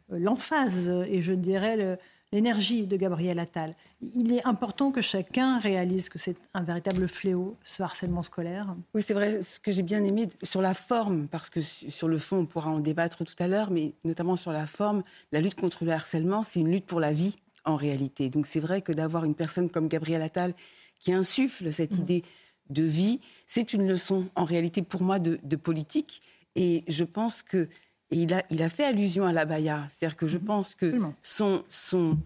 l'emphase, 0.08 0.88
et 1.06 1.20
je 1.20 1.32
dirais 1.34 1.76
le, 1.76 1.98
l'énergie 2.32 2.86
de 2.86 2.96
Gabriel 2.96 3.38
Attal. 3.38 3.74
Il 4.00 4.32
est 4.32 4.44
important 4.46 4.90
que 4.90 5.02
chacun 5.02 5.58
réalise 5.58 6.08
que 6.08 6.18
c'est 6.18 6.36
un 6.54 6.62
véritable 6.62 7.06
fléau, 7.06 7.56
ce 7.62 7.82
harcèlement 7.82 8.22
scolaire. 8.22 8.74
Oui, 8.94 9.02
c'est 9.02 9.14
vrai, 9.14 9.42
ce 9.42 9.60
que 9.60 9.70
j'ai 9.70 9.82
bien 9.82 10.02
aimé 10.02 10.28
sur 10.42 10.62
la 10.62 10.74
forme, 10.74 11.28
parce 11.28 11.50
que 11.50 11.60
sur 11.60 12.08
le 12.08 12.18
fond, 12.18 12.38
on 12.38 12.46
pourra 12.46 12.70
en 12.70 12.80
débattre 12.80 13.24
tout 13.24 13.34
à 13.38 13.48
l'heure, 13.48 13.70
mais 13.70 13.94
notamment 14.04 14.36
sur 14.36 14.50
la 14.50 14.66
forme, 14.66 15.02
la 15.30 15.40
lutte 15.40 15.54
contre 15.54 15.84
le 15.84 15.92
harcèlement, 15.92 16.42
c'est 16.42 16.60
une 16.60 16.70
lutte 16.70 16.86
pour 16.86 17.00
la 17.00 17.12
vie 17.12 17.36
en 17.64 17.76
réalité. 17.76 18.30
Donc 18.30 18.46
c'est 18.46 18.60
vrai 18.60 18.80
que 18.80 18.92
d'avoir 18.92 19.24
une 19.24 19.34
personne 19.34 19.70
comme 19.70 19.88
Gabriel 19.88 20.22
Attal 20.22 20.54
qui 20.98 21.12
insuffle 21.12 21.70
cette 21.72 21.96
mmh. 21.96 22.00
idée 22.00 22.24
de 22.70 22.82
vie, 22.82 23.20
c'est 23.46 23.72
une 23.72 23.86
leçon 23.86 24.26
en 24.34 24.44
réalité 24.44 24.82
pour 24.82 25.02
moi 25.02 25.18
de, 25.18 25.38
de 25.42 25.56
politique. 25.56 26.22
Et 26.54 26.84
je 26.88 27.04
pense 27.04 27.42
que 27.42 27.68
Et 28.12 28.16
il 28.16 28.34
a, 28.34 28.42
il 28.50 28.62
a 28.62 28.68
fait 28.68 28.84
allusion 28.84 29.24
à 29.24 29.32
la 29.32 29.44
Baïa. 29.44 29.86
C'est-à-dire 29.88 30.16
que 30.16 30.26
je 30.26 30.38
mhm. 30.38 30.44
pense 30.44 30.74
que 30.74 30.94
son, 31.22 31.64
son, 31.68 32.18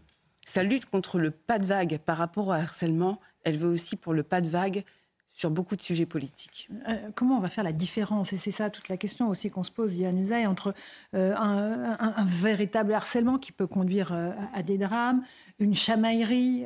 sa 0.45 0.63
lutte 0.63 0.87
contre 0.87 1.19
le 1.19 1.31
pas 1.31 1.59
de 1.59 1.65
vague 1.65 1.99
par 2.05 2.19
rapport 2.19 2.49
au 2.49 2.53
harcèlement, 2.53 3.21
elle 3.45 3.57
veut 3.57 3.69
aussi 3.69 3.97
pour 3.97 4.13
le 4.13 4.23
pas 4.23 4.41
de 4.41 4.49
vague 4.49 4.85
sur 5.37 5.51
beaucoup 5.51 5.77
de 5.77 5.83
sujets 5.83 6.07
politiques. 6.07 6.69
Euh, 6.89 7.11
comment 7.15 7.37
on 7.37 7.41
va 7.41 7.51
faire 7.51 7.63
la 7.63 7.73
différence? 7.73 8.33
Et 8.33 8.39
c'est 8.39 8.51
ça 8.51 8.71
toute 8.71 8.89
la 8.89 8.97
question 8.97 9.29
aussi 9.29 9.51
qu'on 9.51 9.65
se 9.65 9.71
pose, 9.71 9.99
Yann 9.99 10.19
Usaï, 10.19 10.47
entre 10.47 10.75
euh, 11.15 11.35
un, 11.37 12.25
véritable 12.25 12.95
harcèlement 12.95 13.37
qui 13.37 13.53
peut 13.53 13.67
conduire 13.67 14.13
euh, 14.13 14.31
à 14.55 14.63
des 14.63 14.79
drames, 14.79 15.23
une 15.59 15.75
chamaillerie, 15.75 16.65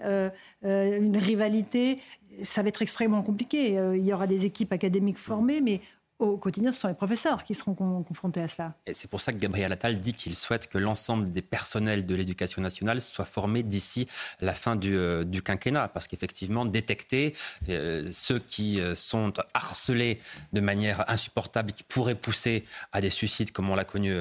une 0.62 1.16
rivalité. 1.16 1.98
Ça 2.42 2.62
va 2.62 2.68
être 2.68 2.82
extrêmement 2.82 3.22
compliqué. 3.22 3.74
il 3.94 4.04
y 4.04 4.12
aura 4.12 4.26
des 4.26 4.46
équipes 4.46 4.72
académiques 4.72 5.18
formées, 5.18 5.60
mais 5.60 5.80
au 6.20 6.36
quotidien, 6.36 6.70
ce 6.70 6.80
sont 6.80 6.88
les 6.88 6.94
professeurs 6.94 7.44
qui 7.44 7.54
seront 7.54 7.74
confrontés 7.74 8.42
à 8.42 8.48
cela. 8.48 8.74
Et 8.86 8.92
c'est 8.92 9.08
pour 9.08 9.20
ça 9.20 9.32
que 9.32 9.38
Gabriel 9.38 9.72
Attal 9.72 10.00
dit 10.00 10.12
qu'il 10.12 10.34
souhaite 10.34 10.68
que 10.68 10.76
l'ensemble 10.76 11.32
des 11.32 11.42
personnels 11.42 12.04
de 12.04 12.14
l'éducation 12.14 12.60
nationale 12.60 13.00
soient 13.00 13.24
formés 13.24 13.62
d'ici 13.62 14.06
la 14.40 14.52
fin 14.52 14.76
du, 14.76 14.96
euh, 14.96 15.24
quinquennat. 15.42 15.88
Parce 15.88 16.06
qu'effectivement, 16.06 16.66
détecter 16.66 17.34
euh, 17.70 18.08
ceux 18.12 18.38
qui 18.38 18.80
euh, 18.80 18.94
sont 18.94 19.32
harcelés 19.54 20.20
de 20.52 20.60
manière 20.60 21.08
insupportable, 21.10 21.72
qui 21.72 21.84
pourraient 21.84 22.14
pousser 22.14 22.64
à 22.92 23.00
des 23.00 23.10
suicides, 23.10 23.52
comme 23.52 23.70
on 23.70 23.74
l'a 23.74 23.84
connu, 23.84 24.14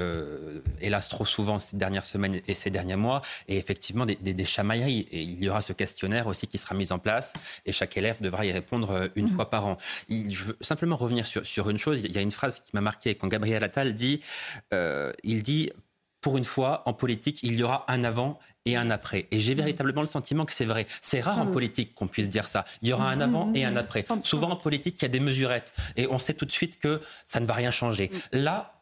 hélas, 0.79 1.09
trop 1.09 1.25
souvent 1.25 1.59
ces 1.59 1.75
dernières 1.75 2.05
semaines 2.05 2.39
et 2.47 2.53
ces 2.53 2.69
derniers 2.69 2.95
mois, 2.95 3.21
et 3.47 3.57
effectivement 3.57 4.05
des, 4.05 4.15
des, 4.15 4.45
chamailleries. 4.45 5.07
Et 5.11 5.21
il 5.21 5.43
y 5.43 5.49
aura 5.49 5.61
ce 5.61 5.73
questionnaire 5.73 6.27
aussi 6.27 6.47
qui 6.47 6.57
sera 6.57 6.75
mis 6.75 6.91
en 6.91 6.99
place, 6.99 7.33
et 7.65 7.73
chaque 7.73 7.97
élève 7.97 8.21
devra 8.21 8.45
y 8.45 8.51
répondre 8.51 9.09
une 9.15 9.25
mmh. 9.25 9.29
fois 9.29 9.49
par 9.49 9.67
an. 9.67 9.77
je 10.09 10.43
veux 10.45 10.57
simplement 10.61 10.95
revenir 10.95 11.25
sur, 11.25 11.45
sur 11.45 11.69
une 11.69 11.77
chose 11.77 11.88
il 11.95 12.11
y 12.11 12.17
a 12.17 12.21
une 12.21 12.31
phrase 12.31 12.59
qui 12.61 12.71
m'a 12.73 12.81
marqué 12.81 13.15
quand 13.15 13.27
Gabriel 13.27 13.63
Attal 13.63 13.93
dit, 13.93 14.21
euh, 14.73 15.11
il 15.23 15.43
dit, 15.43 15.71
pour 16.21 16.37
une 16.37 16.43
fois, 16.43 16.83
en 16.85 16.93
politique, 16.93 17.39
il 17.43 17.55
y 17.55 17.63
aura 17.63 17.85
un 17.87 18.03
avant 18.03 18.39
et 18.65 18.75
un 18.75 18.89
après. 18.89 19.27
Et 19.31 19.39
j'ai 19.39 19.53
véritablement 19.53 20.01
le 20.01 20.07
sentiment 20.07 20.45
que 20.45 20.53
c'est 20.53 20.65
vrai. 20.65 20.85
C'est 21.01 21.21
rare 21.21 21.39
en 21.39 21.47
politique 21.47 21.95
qu'on 21.95 22.07
puisse 22.07 22.29
dire 22.29 22.47
ça. 22.47 22.65
Il 22.81 22.89
y 22.89 22.93
aura 22.93 23.09
un 23.09 23.21
avant 23.21 23.51
et 23.53 23.63
un 23.63 23.75
après. 23.77 24.05
Souvent 24.23 24.49
en 24.49 24.55
politique, 24.55 24.97
il 24.99 25.03
y 25.03 25.05
a 25.05 25.09
des 25.09 25.21
mesurettes. 25.21 25.73
Et 25.95 26.07
on 26.07 26.17
sait 26.17 26.33
tout 26.33 26.45
de 26.45 26.51
suite 26.51 26.77
que 26.79 27.01
ça 27.25 27.39
ne 27.39 27.45
va 27.45 27.53
rien 27.53 27.71
changer. 27.71 28.11
Là, 28.33 28.78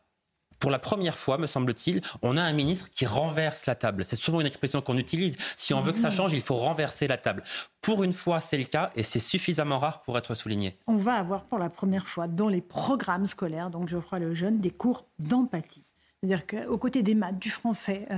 pour 0.60 0.72
la 0.72 0.80
première 0.80 1.18
fois, 1.18 1.38
me 1.38 1.48
semble-t-il, 1.48 2.02
on 2.22 2.38
a 2.38 2.42
un 2.42 2.54
ministre 2.54 2.90
qui 2.92 3.06
renverse 3.06 3.66
la 3.66 3.76
table. 3.76 4.06
C'est 4.06 4.16
souvent 4.16 4.42
une 4.42 4.48
expression 4.48 4.82
qu'on 4.82 4.98
utilise. 4.98 5.38
Si 5.56 5.74
on 5.74 5.82
veut 5.82 5.92
que 5.92 6.00
ça 6.00 6.10
change, 6.10 6.34
il 6.34 6.42
faut 6.42 6.56
renverser 6.56 7.08
la 7.08 7.18
table. 7.18 7.44
Pour 7.82 8.04
une 8.04 8.14
fois, 8.14 8.42
c'est 8.42 8.58
le 8.58 8.66
cas 8.66 8.90
et 8.96 9.04
c'est 9.04 9.20
suffisamment 9.20 9.80
rare 9.80 10.02
pour 10.02 10.18
être 10.18 10.36
souligné. 10.36 10.78
On 10.88 10.98
va 10.98 11.14
avoir 11.16 11.44
pour 11.46 11.60
la 11.60 11.70
première 11.70 12.08
fois 12.08 12.28
dans 12.28 12.50
les 12.50 12.62
programmes 12.62 13.26
scolaires, 13.26 13.70
donc 13.70 13.90
Geoffroy 13.90 14.20
Lejeune, 14.20 14.58
des 14.58 14.72
cours 14.72 15.06
d'empathie. 15.20 15.84
C'est-à-dire 16.22 16.48
qu'aux 16.48 16.80
côtés 16.80 17.04
des 17.04 17.14
maths, 17.14 17.38
du 17.38 17.52
français, 17.52 18.08
euh, 18.10 18.16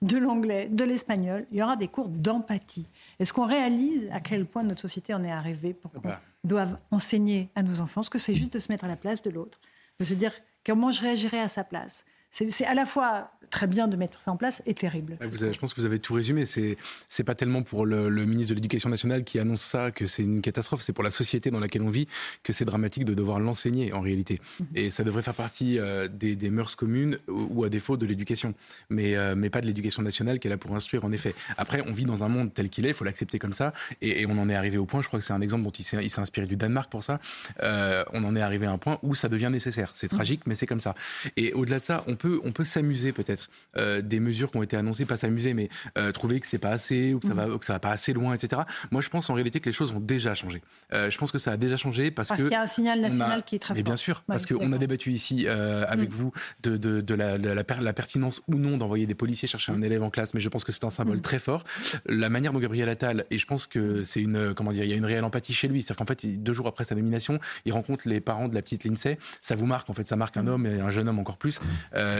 de 0.00 0.16
l'anglais, 0.16 0.68
de 0.70 0.84
l'espagnol, 0.84 1.46
il 1.52 1.58
y 1.58 1.62
aura 1.62 1.76
des 1.76 1.88
cours 1.88 2.08
d'empathie. 2.08 2.86
Est-ce 3.18 3.32
qu'on 3.34 3.46
réalise 3.46 4.08
à 4.10 4.20
quel 4.20 4.46
point 4.46 4.62
notre 4.62 4.80
société 4.80 5.12
en 5.12 5.22
est 5.22 5.30
arrivée 5.30 5.74
pour 5.74 5.92
qu'on 5.92 6.00
bah. 6.00 6.20
doive 6.44 6.78
enseigner 6.90 7.50
à 7.54 7.62
nos 7.62 7.82
enfants 7.82 8.02
ce 8.02 8.08
que 8.08 8.18
c'est 8.18 8.34
juste 8.34 8.54
de 8.54 8.58
se 8.58 8.72
mettre 8.72 8.84
à 8.84 8.88
la 8.88 8.96
place 8.96 9.22
de 9.22 9.28
l'autre, 9.28 9.60
de 10.00 10.04
se 10.06 10.14
dire 10.14 10.32
Comment 10.64 10.90
je 10.92 11.02
réagirais 11.02 11.40
à 11.40 11.48
sa 11.48 11.64
place? 11.64 12.04
C'est 12.32 12.64
à 12.64 12.74
la 12.74 12.86
fois 12.86 13.30
très 13.50 13.66
bien 13.66 13.86
de 13.86 13.96
mettre 13.96 14.20
ça 14.20 14.32
en 14.32 14.36
place 14.36 14.62
et 14.64 14.72
terrible. 14.72 15.18
je 15.20 15.58
pense 15.58 15.74
que 15.74 15.80
vous 15.80 15.86
avez 15.86 15.98
tout 15.98 16.14
résumé. 16.14 16.46
C'est 16.46 16.76
c'est 17.08 17.24
pas 17.24 17.34
tellement 17.34 17.62
pour 17.62 17.84
le, 17.84 18.08
ministre 18.24 18.50
de 18.50 18.54
l'Éducation 18.54 18.88
nationale 18.88 19.22
qui 19.22 19.38
annonce 19.38 19.60
ça 19.60 19.90
que 19.90 20.06
c'est 20.06 20.22
une 20.22 20.40
catastrophe. 20.40 20.80
C'est 20.80 20.94
pour 20.94 21.04
la 21.04 21.10
société 21.10 21.50
dans 21.50 21.60
laquelle 21.60 21.82
on 21.82 21.90
vit 21.90 22.08
que 22.42 22.52
c'est 22.52 22.64
dramatique 22.64 23.04
de 23.04 23.14
devoir 23.14 23.38
l'enseigner 23.38 23.92
en 23.92 24.00
réalité. 24.00 24.40
Mhm. 24.58 24.66
Et 24.74 24.90
ça 24.90 25.04
devrait 25.04 25.22
faire 25.22 25.34
partie 25.34 25.78
euh, 25.78 26.08
des, 26.08 26.34
des, 26.34 26.50
mœurs 26.50 26.74
communes 26.74 27.18
ou, 27.28 27.64
à 27.64 27.68
défaut 27.68 27.98
de 27.98 28.06
l'éducation, 28.06 28.54
mais 28.88 29.16
euh, 29.16 29.34
mais 29.36 29.50
pas 29.50 29.60
de 29.60 29.66
l'éducation 29.66 30.02
nationale 30.02 30.38
qu'elle 30.38 30.52
a 30.52 30.58
pour 30.58 30.74
instruire 30.74 31.04
en 31.04 31.12
effet. 31.12 31.34
Après, 31.58 31.82
on 31.86 31.92
vit 31.92 32.06
dans 32.06 32.24
un 32.24 32.28
monde 32.28 32.54
tel 32.54 32.70
qu'il 32.70 32.86
est. 32.86 32.90
Il 32.90 32.94
faut 32.94 33.04
l'accepter 33.04 33.38
comme 33.38 33.52
ça. 33.52 33.72
Et, 34.00 34.24
on 34.26 34.38
en 34.38 34.48
est 34.48 34.54
arrivé 34.54 34.78
au 34.78 34.86
point. 34.86 35.02
Je 35.02 35.08
crois 35.08 35.18
que 35.18 35.24
c'est 35.24 35.34
un 35.34 35.40
exemple 35.42 35.64
dont 35.64 35.70
il 35.70 35.84
s'est 35.84 36.20
inspiré 36.20 36.46
du 36.46 36.56
Danemark 36.56 36.90
pour 36.90 37.02
ça. 37.02 37.20
Euh, 37.62 38.02
on 38.12 38.24
en 38.24 38.34
est 38.34 38.40
arrivé 38.40 38.64
à 38.64 38.70
un 38.70 38.78
point 38.78 38.98
où 39.02 39.14
ça 39.14 39.28
devient 39.28 39.50
nécessaire. 39.52 39.90
C'est 39.92 40.10
mhm. 40.10 40.16
tragique, 40.16 40.42
mais 40.46 40.54
c'est 40.54 40.66
comme 40.66 40.80
ça. 40.80 40.94
Et 41.36 41.52
au-delà 41.52 41.80
de 41.80 41.84
ça, 41.84 42.04
on 42.06 42.16
peut 42.22 42.40
on 42.44 42.52
peut 42.52 42.64
s'amuser 42.64 43.12
peut-être 43.12 43.50
euh, 43.76 44.00
des 44.00 44.20
mesures 44.20 44.50
qui 44.50 44.56
ont 44.56 44.62
été 44.62 44.76
annoncées, 44.76 45.04
pas 45.04 45.16
s'amuser, 45.16 45.54
mais 45.54 45.68
euh, 45.98 46.12
trouver 46.12 46.38
que 46.40 46.46
c'est 46.46 46.58
pas 46.58 46.70
assez 46.70 47.14
ou 47.14 47.18
que 47.18 47.26
ça 47.26 47.34
mhm. 47.34 47.50
va, 47.50 47.58
que 47.58 47.64
ça 47.64 47.72
va 47.72 47.80
pas 47.80 47.90
assez 47.90 48.12
loin, 48.12 48.34
etc. 48.34 48.62
Moi, 48.90 49.02
je 49.02 49.08
pense 49.08 49.28
en 49.28 49.34
réalité 49.34 49.60
que 49.60 49.66
les 49.68 49.72
choses 49.72 49.92
ont 49.92 50.00
déjà 50.00 50.34
changé. 50.34 50.62
Euh, 50.92 51.10
je 51.10 51.18
pense 51.18 51.32
que 51.32 51.38
ça 51.38 51.52
a 51.52 51.56
déjà 51.56 51.76
changé 51.76 52.10
parce, 52.10 52.28
parce 52.28 52.40
que 52.40 52.46
qu'il 52.46 52.52
y 52.52 52.56
a 52.56 52.62
un 52.62 52.66
signal 52.68 53.00
national 53.00 53.42
qui 53.42 53.56
est 53.56 53.58
très 53.58 53.74
mais 53.74 53.82
bien 53.82 53.96
sûr, 53.96 54.22
parce 54.26 54.46
qu'on 54.46 54.72
a 54.72 54.78
débattu 54.78 55.12
ici 55.12 55.48
avec 55.48 56.10
mm. 56.10 56.12
vous 56.12 56.32
de, 56.62 56.76
de, 56.76 57.00
de 57.00 57.14
la, 57.14 57.38
la, 57.38 57.54
la, 57.54 57.92
pertinence 57.92 58.42
ou 58.46 58.54
non 58.54 58.76
d'envoyer 58.76 59.06
des 59.06 59.14
policiers 59.14 59.48
chercher 59.48 59.72
un 59.72 59.76
mm. 59.76 59.84
élève 59.84 60.02
en 60.02 60.10
classe, 60.10 60.34
mais 60.34 60.40
je 60.40 60.48
pense 60.48 60.64
que 60.64 60.72
c'est 60.72 60.84
un 60.84 60.90
symbole 60.90 61.18
mm. 61.18 61.22
très 61.22 61.38
fort. 61.38 61.64
La 62.06 62.28
manière 62.28 62.52
dont 62.52 62.60
Gabriel 62.60 62.88
Attal, 62.88 63.24
et 63.30 63.38
je 63.38 63.46
pense 63.46 63.66
que 63.66 64.04
c'est 64.04 64.20
une, 64.20 64.54
comment 64.54 64.72
dire, 64.72 64.84
il 64.84 64.90
y 64.90 64.94
a 64.94 64.96
une 64.96 65.04
réelle 65.04 65.24
empathie 65.24 65.54
chez 65.54 65.68
lui, 65.68 65.82
c'est-à-dire 65.82 65.96
qu'en 65.96 66.06
fait, 66.06 66.26
deux 66.26 66.52
jours 66.52 66.68
après 66.68 66.84
sa 66.84 66.94
nomination, 66.94 67.40
il 67.64 67.72
rencontre 67.72 68.08
les 68.08 68.20
parents 68.20 68.48
de 68.48 68.54
la 68.54 68.62
petite 68.62 68.84
Lindsay. 68.84 69.18
Ça 69.40 69.56
vous 69.56 69.66
marque, 69.66 69.90
en 69.90 69.94
fait, 69.94 70.04
ça 70.04 70.16
marque 70.16 70.36
un 70.36 70.46
homme 70.46 70.66
et 70.66 70.80
un 70.80 70.90
jeune 70.90 71.08
homme 71.08 71.18
encore 71.18 71.38
plus. 71.38 71.60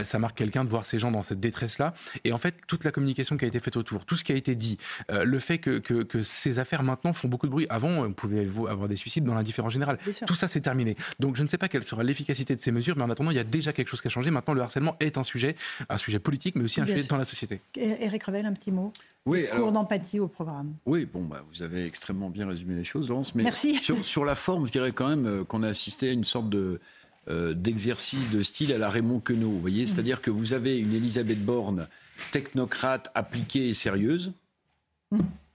Ça 0.03 0.19
marque 0.19 0.37
quelqu'un 0.37 0.63
de 0.63 0.69
voir 0.69 0.85
ces 0.85 0.99
gens 0.99 1.11
dans 1.11 1.23
cette 1.23 1.39
détresse-là. 1.39 1.93
Et 2.23 2.33
en 2.33 2.37
fait, 2.37 2.55
toute 2.67 2.83
la 2.83 2.91
communication 2.91 3.37
qui 3.37 3.45
a 3.45 3.47
été 3.47 3.59
faite 3.59 3.77
autour, 3.77 4.05
tout 4.05 4.15
ce 4.15 4.23
qui 4.23 4.31
a 4.31 4.35
été 4.35 4.55
dit, 4.55 4.77
euh, 5.11 5.23
le 5.23 5.39
fait 5.39 5.57
que, 5.57 5.79
que, 5.79 6.21
ces 6.23 6.59
affaires 6.59 6.83
maintenant 6.83 7.13
font 7.13 7.27
beaucoup 7.27 7.47
de 7.47 7.51
bruit. 7.51 7.67
Avant, 7.69 7.89
on 7.89 8.13
pouvait 8.13 8.47
avoir 8.69 8.87
des 8.87 8.95
suicides 8.95 9.25
dans 9.25 9.33
l'indifférence 9.33 9.73
générale. 9.73 9.97
Tout 10.25 10.35
ça, 10.35 10.47
c'est 10.47 10.61
terminé. 10.61 10.95
Donc, 11.19 11.35
je 11.35 11.43
ne 11.43 11.47
sais 11.47 11.57
pas 11.57 11.67
quelle 11.67 11.83
sera 11.83 12.03
l'efficacité 12.03 12.55
de 12.55 12.59
ces 12.59 12.71
mesures, 12.71 12.95
mais 12.97 13.03
en 13.03 13.09
attendant, 13.09 13.31
il 13.31 13.37
y 13.37 13.39
a 13.39 13.43
déjà 13.43 13.73
quelque 13.73 13.89
chose 13.89 14.01
qui 14.01 14.07
a 14.07 14.11
changé. 14.11 14.31
Maintenant, 14.31 14.53
le 14.53 14.61
harcèlement 14.61 14.95
est 14.99 15.17
un 15.17 15.23
sujet, 15.23 15.55
un 15.89 15.97
sujet 15.97 16.19
politique, 16.19 16.55
mais 16.55 16.63
aussi 16.63 16.81
un 16.81 16.87
sujet 16.87 17.03
dans 17.03 17.17
la 17.17 17.25
société. 17.25 17.61
Eric 17.75 18.23
Revel, 18.23 18.45
un 18.45 18.53
petit 18.53 18.71
mot 18.71 18.93
oui, 19.25 19.45
cours 19.55 19.71
d'empathie 19.71 20.19
au 20.19 20.27
programme. 20.27 20.73
Oui, 20.85 21.05
bon, 21.05 21.23
bah, 21.23 21.43
vous 21.53 21.63
avez 21.63 21.85
extrêmement 21.85 22.29
bien 22.29 22.45
résumé 22.45 22.75
les 22.75 22.83
choses, 22.83 23.07
Laurence. 23.07 23.35
Mais 23.35 23.43
Merci. 23.43 23.75
Sur, 23.75 24.03
sur, 24.03 24.25
la 24.25 24.35
forme, 24.35 24.67
je 24.67 24.71
dirais 24.73 24.91
quand 24.91 25.07
même 25.07 25.25
euh, 25.25 25.43
qu'on 25.45 25.63
a 25.63 25.69
assisté 25.69 26.09
à 26.09 26.11
une 26.11 26.25
sorte 26.25 26.49
de, 26.49 26.81
euh, 27.29 27.53
d'exercice 27.53 28.29
de 28.31 28.41
style 28.41 28.73
à 28.73 28.77
la 28.77 28.89
Raymond 28.89 29.19
Queneau. 29.19 29.49
Vous 29.49 29.61
voyez, 29.61 29.85
c'est-à-dire 29.87 30.21
que 30.21 30.29
vous 30.29 30.53
avez 30.53 30.77
une 30.77 30.93
Elisabeth 30.93 31.43
Borne 31.43 31.87
technocrate 32.31 33.09
appliquée 33.15 33.69
et 33.69 33.73
sérieuse, 33.73 34.33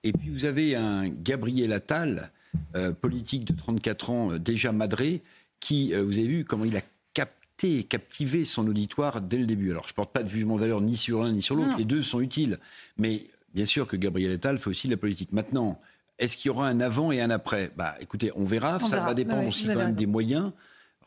et 0.03 0.13
puis 0.13 0.31
vous 0.31 0.45
avez 0.45 0.77
un 0.77 1.09
Gabriel 1.09 1.73
Attal, 1.73 2.31
euh, 2.75 2.93
politique 2.93 3.45
de 3.45 3.53
34 3.53 4.11
ans, 4.11 4.33
euh, 4.33 4.39
déjà 4.39 4.73
madré, 4.73 5.23
qui, 5.61 5.93
vous 5.93 6.19
avez 6.19 6.27
vu 6.27 6.45
comment 6.45 6.65
il 6.65 6.77
a 6.77 6.83
capté, 7.15 7.83
captivé 7.83 8.45
son 8.45 8.67
auditoire 8.69 9.21
dès 9.21 9.39
le 9.39 9.47
début. 9.47 9.71
Alors 9.73 9.85
je 9.85 9.93
ne 9.93 9.97
porte 9.97 10.13
pas 10.13 10.23
de 10.23 10.29
jugement 10.29 10.55
de 10.55 10.61
valeur 10.61 10.81
ni 10.81 10.97
sur 10.97 11.25
l'un 11.25 11.33
ni 11.33 11.43
sur 11.43 11.57
l'autre, 11.57 11.77
les 11.77 11.85
deux 11.85 12.03
sont 12.03 12.21
utiles, 12.21 12.59
mais 12.97 13.27
bien 13.55 13.65
sûr 13.65 13.89
que 13.89 13.97
Gabriel 13.97 14.33
Attal 14.33 14.59
fait 14.59 14.71
aussi 14.71 14.87
de 14.87 14.93
la 14.93 14.99
politique. 14.99 15.33
Maintenant, 15.33 15.81
est-ce 16.19 16.37
qu'il 16.37 16.49
y 16.49 16.51
aura 16.51 16.69
un 16.69 16.81
avant 16.81 17.13
et 17.13 17.21
un 17.21 17.31
après? 17.31 17.71
Bah, 17.77 17.95
écoutez, 18.01 18.33
on 18.35 18.45
verra. 18.45 18.79
ça 18.81 19.01
va 19.01 19.15
dépendre 19.15 19.47
aussi 19.47 19.67
quand 19.67 19.77
même 19.77 19.95
des 19.95 20.07
moyens. 20.07 20.53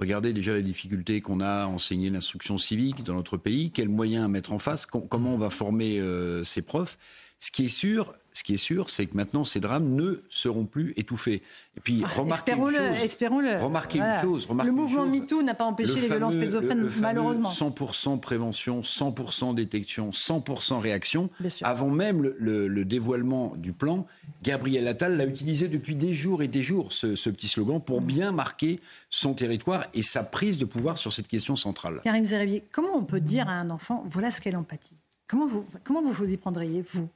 Regardez 0.02 0.34
déjà 0.34 0.54
les 0.56 0.64
difficultés 0.64 1.22
qu'on 1.22 1.42
a 1.42 1.62
à 1.62 1.66
enseigner 1.68 2.10
l'instruction 2.10 2.58
civique 2.58 3.04
dans 3.04 3.14
notre 3.14 3.38
pays, 3.38 3.70
quels 3.70 3.88
moyens 3.88 4.26
à 4.26 4.28
mettre 4.28 4.52
en 4.52 4.58
face, 4.58 4.88
comment 4.88 5.36
on 5.36 5.38
va 5.38 5.52
former 5.52 6.00
euh, 6.00 6.44
ces 6.44 6.64
profs. 6.64 6.98
Ce 7.38 7.52
qui 7.52 7.66
est 7.66 7.68
sûr, 7.68 8.12
ce 8.34 8.44
qui 8.44 8.54
est 8.54 8.58
sûr, 8.58 8.90
c'est 8.90 9.06
que 9.06 9.16
maintenant 9.16 9.44
ces 9.44 9.60
drames 9.60 9.96
ne 9.96 10.24
seront 10.30 10.66
plus 10.66 10.94
étouffés. 10.96 11.42
Et 11.78 11.82
puis 11.82 12.04
ah, 12.06 12.10
remarquez 12.20 12.52
espérons-le, 12.52 13.04
espérons-le. 13.04 13.58
Remarquez 13.58 14.00
une 14.00 14.22
chose. 14.22 14.48
le 14.64 14.72
mouvement 14.72 15.06
MeToo 15.06 15.42
n'a 15.42 15.54
pas 15.54 15.66
empêché 15.66 16.00
les 16.00 16.08
violences 16.08 16.36
pédophiles, 16.36 16.90
malheureusement. 17.02 17.50
100% 17.50 18.20
prévention, 18.20 18.82
100% 18.82 19.56
détection, 19.56 20.12
100% 20.12 20.80
réaction. 20.80 21.30
Avant 21.62 21.90
même 21.90 22.22
le, 22.22 22.86
dévoilement 22.86 23.54
du 23.58 23.74
plan, 23.74 24.08
Gabriel 24.44 24.88
Attal 24.88 25.18
l'a 25.18 25.26
utilisé 25.26 25.68
depuis 25.68 25.96
des 25.96 26.14
jours 26.14 26.42
et 26.42 26.48
des 26.48 26.62
jours 26.62 26.92
ce, 26.92 27.30
petit 27.30 27.48
slogan 27.48 27.82
pour 27.82 28.02
bien 28.02 28.32
marquer 28.32 28.80
son 29.10 29.34
territoire 29.34 29.86
et 29.94 30.02
sa 30.02 30.24
prise 30.24 30.58
de 30.58 30.66
pouvoir 30.66 30.98
sur 30.98 31.14
cette 31.14 31.28
question 31.28 31.56
centrale. 31.56 32.02
Karim 32.04 32.26
Zerabi, 32.26 32.64
comment 32.72 32.96
on 32.96 33.04
peut 33.04 33.20
dire 33.22 33.48
à 33.48 33.54
un 33.54 33.70
enfant 33.70 34.04
voilà 34.08 34.32
ce 34.32 34.42
qu'est 34.42 34.52
l'empathie? 34.52 34.98
Comment 35.28 35.48
vous, 35.48 35.66
comment 35.84 36.02
vous 36.02 36.12
vous 36.12 36.30
y 36.30 36.38
prendriez, 36.38 36.82
vous? 36.82 37.10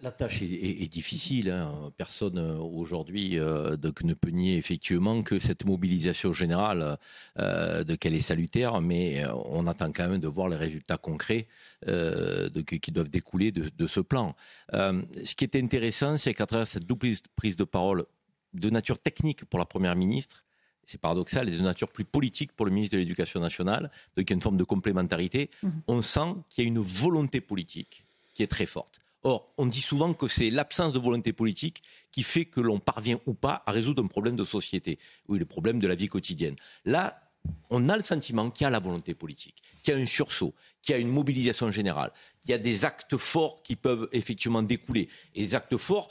La, 0.00 0.10
tâche 0.10 0.42
est, 0.42 0.88
difficile. 0.90 1.50
Hein. 1.50 1.92
Personne 1.96 2.38
euh, 2.38 2.56
aujourd'hui 2.56 3.38
euh, 3.38 3.76
ne 4.02 4.14
peut 4.14 4.30
nier 4.30 4.56
effectivement 4.56 5.22
que 5.22 5.38
cette 5.38 5.64
mobilisation 5.64 6.32
générale, 6.32 6.98
euh, 7.38 7.84
de 7.84 7.94
qu'elle 7.94 8.14
est 8.14 8.20
salutaire, 8.20 8.80
mais 8.80 9.24
on 9.46 9.66
attend 9.66 9.92
quand 9.92 10.08
même 10.08 10.20
de 10.20 10.28
voir 10.28 10.48
les 10.48 10.56
résultats 10.56 10.96
concrets 10.96 11.46
qui 11.84 12.92
doivent 12.92 13.10
découler 13.10 13.52
de, 13.52 13.86
ce 13.86 14.00
plan. 14.00 14.34
ce 14.72 15.34
qui 15.34 15.44
est 15.44 15.56
intéressant, 15.56 16.16
c'est 16.16 16.34
qu'à 16.34 16.46
travers 16.46 16.66
cette 16.66 16.84
double 16.84 17.08
prise 17.36 17.56
de 17.56 17.64
parole 17.64 18.04
de 18.54 18.70
nature 18.70 18.98
technique 18.98 19.44
pour 19.44 19.58
la 19.58 19.66
Première 19.66 19.96
ministre, 19.96 20.44
c'est 20.84 21.00
paradoxal, 21.00 21.48
et 21.48 21.52
de 21.52 21.60
nature 21.60 21.90
plus 21.90 22.04
politique 22.04 22.52
pour 22.52 22.64
le 22.64 22.72
ministre 22.72 22.94
de 22.94 23.00
l'Éducation 23.00 23.40
nationale, 23.40 23.90
donc 24.16 24.28
il 24.28 24.30
y 24.30 24.32
a 24.32 24.36
une 24.36 24.42
forme 24.42 24.56
de 24.56 24.64
complémentarité, 24.64 25.50
mmh. 25.62 25.68
on 25.86 26.00
sent 26.00 26.34
qu'il 26.48 26.64
y 26.64 26.66
a 26.66 26.68
une 26.68 26.78
volonté 26.78 27.42
politique 27.42 28.04
qui 28.34 28.42
est 28.42 28.46
très 28.46 28.66
forte. 28.66 28.98
Or, 29.24 29.52
on 29.58 29.66
dit 29.66 29.80
souvent 29.80 30.14
que 30.14 30.28
c'est 30.28 30.50
l'absence 30.50 30.92
de 30.92 30.98
volonté 30.98 31.32
politique 31.32 31.82
qui 32.12 32.22
fait 32.22 32.44
que 32.44 32.60
l'on 32.60 32.78
parvient 32.78 33.18
ou 33.26 33.34
pas 33.34 33.62
à 33.66 33.72
résoudre 33.72 34.02
un 34.02 34.06
problème 34.06 34.36
de 34.36 34.44
société, 34.44 34.98
oui, 35.28 35.38
le 35.38 35.44
problème 35.44 35.80
de 35.80 35.88
la 35.88 35.94
vie 35.94 36.08
quotidienne. 36.08 36.54
Là, 36.84 37.20
on 37.70 37.88
a 37.88 37.96
le 37.96 38.02
sentiment 38.02 38.50
qu'il 38.50 38.64
y 38.64 38.66
a 38.66 38.70
la 38.70 38.78
volonté 38.78 39.14
politique, 39.14 39.56
qu'il 39.82 39.94
y 39.94 39.96
a 39.96 40.00
un 40.00 40.06
sursaut, 40.06 40.54
qu'il 40.82 40.92
y 40.94 40.96
a 40.96 40.98
une 40.98 41.08
mobilisation 41.08 41.70
générale, 41.70 42.12
qu'il 42.40 42.50
y 42.50 42.54
a 42.54 42.58
des 42.58 42.84
actes 42.84 43.16
forts 43.16 43.62
qui 43.62 43.76
peuvent 43.76 44.08
effectivement 44.12 44.62
découler. 44.62 45.08
Et 45.34 45.46
des 45.46 45.54
actes 45.54 45.76
forts 45.76 46.08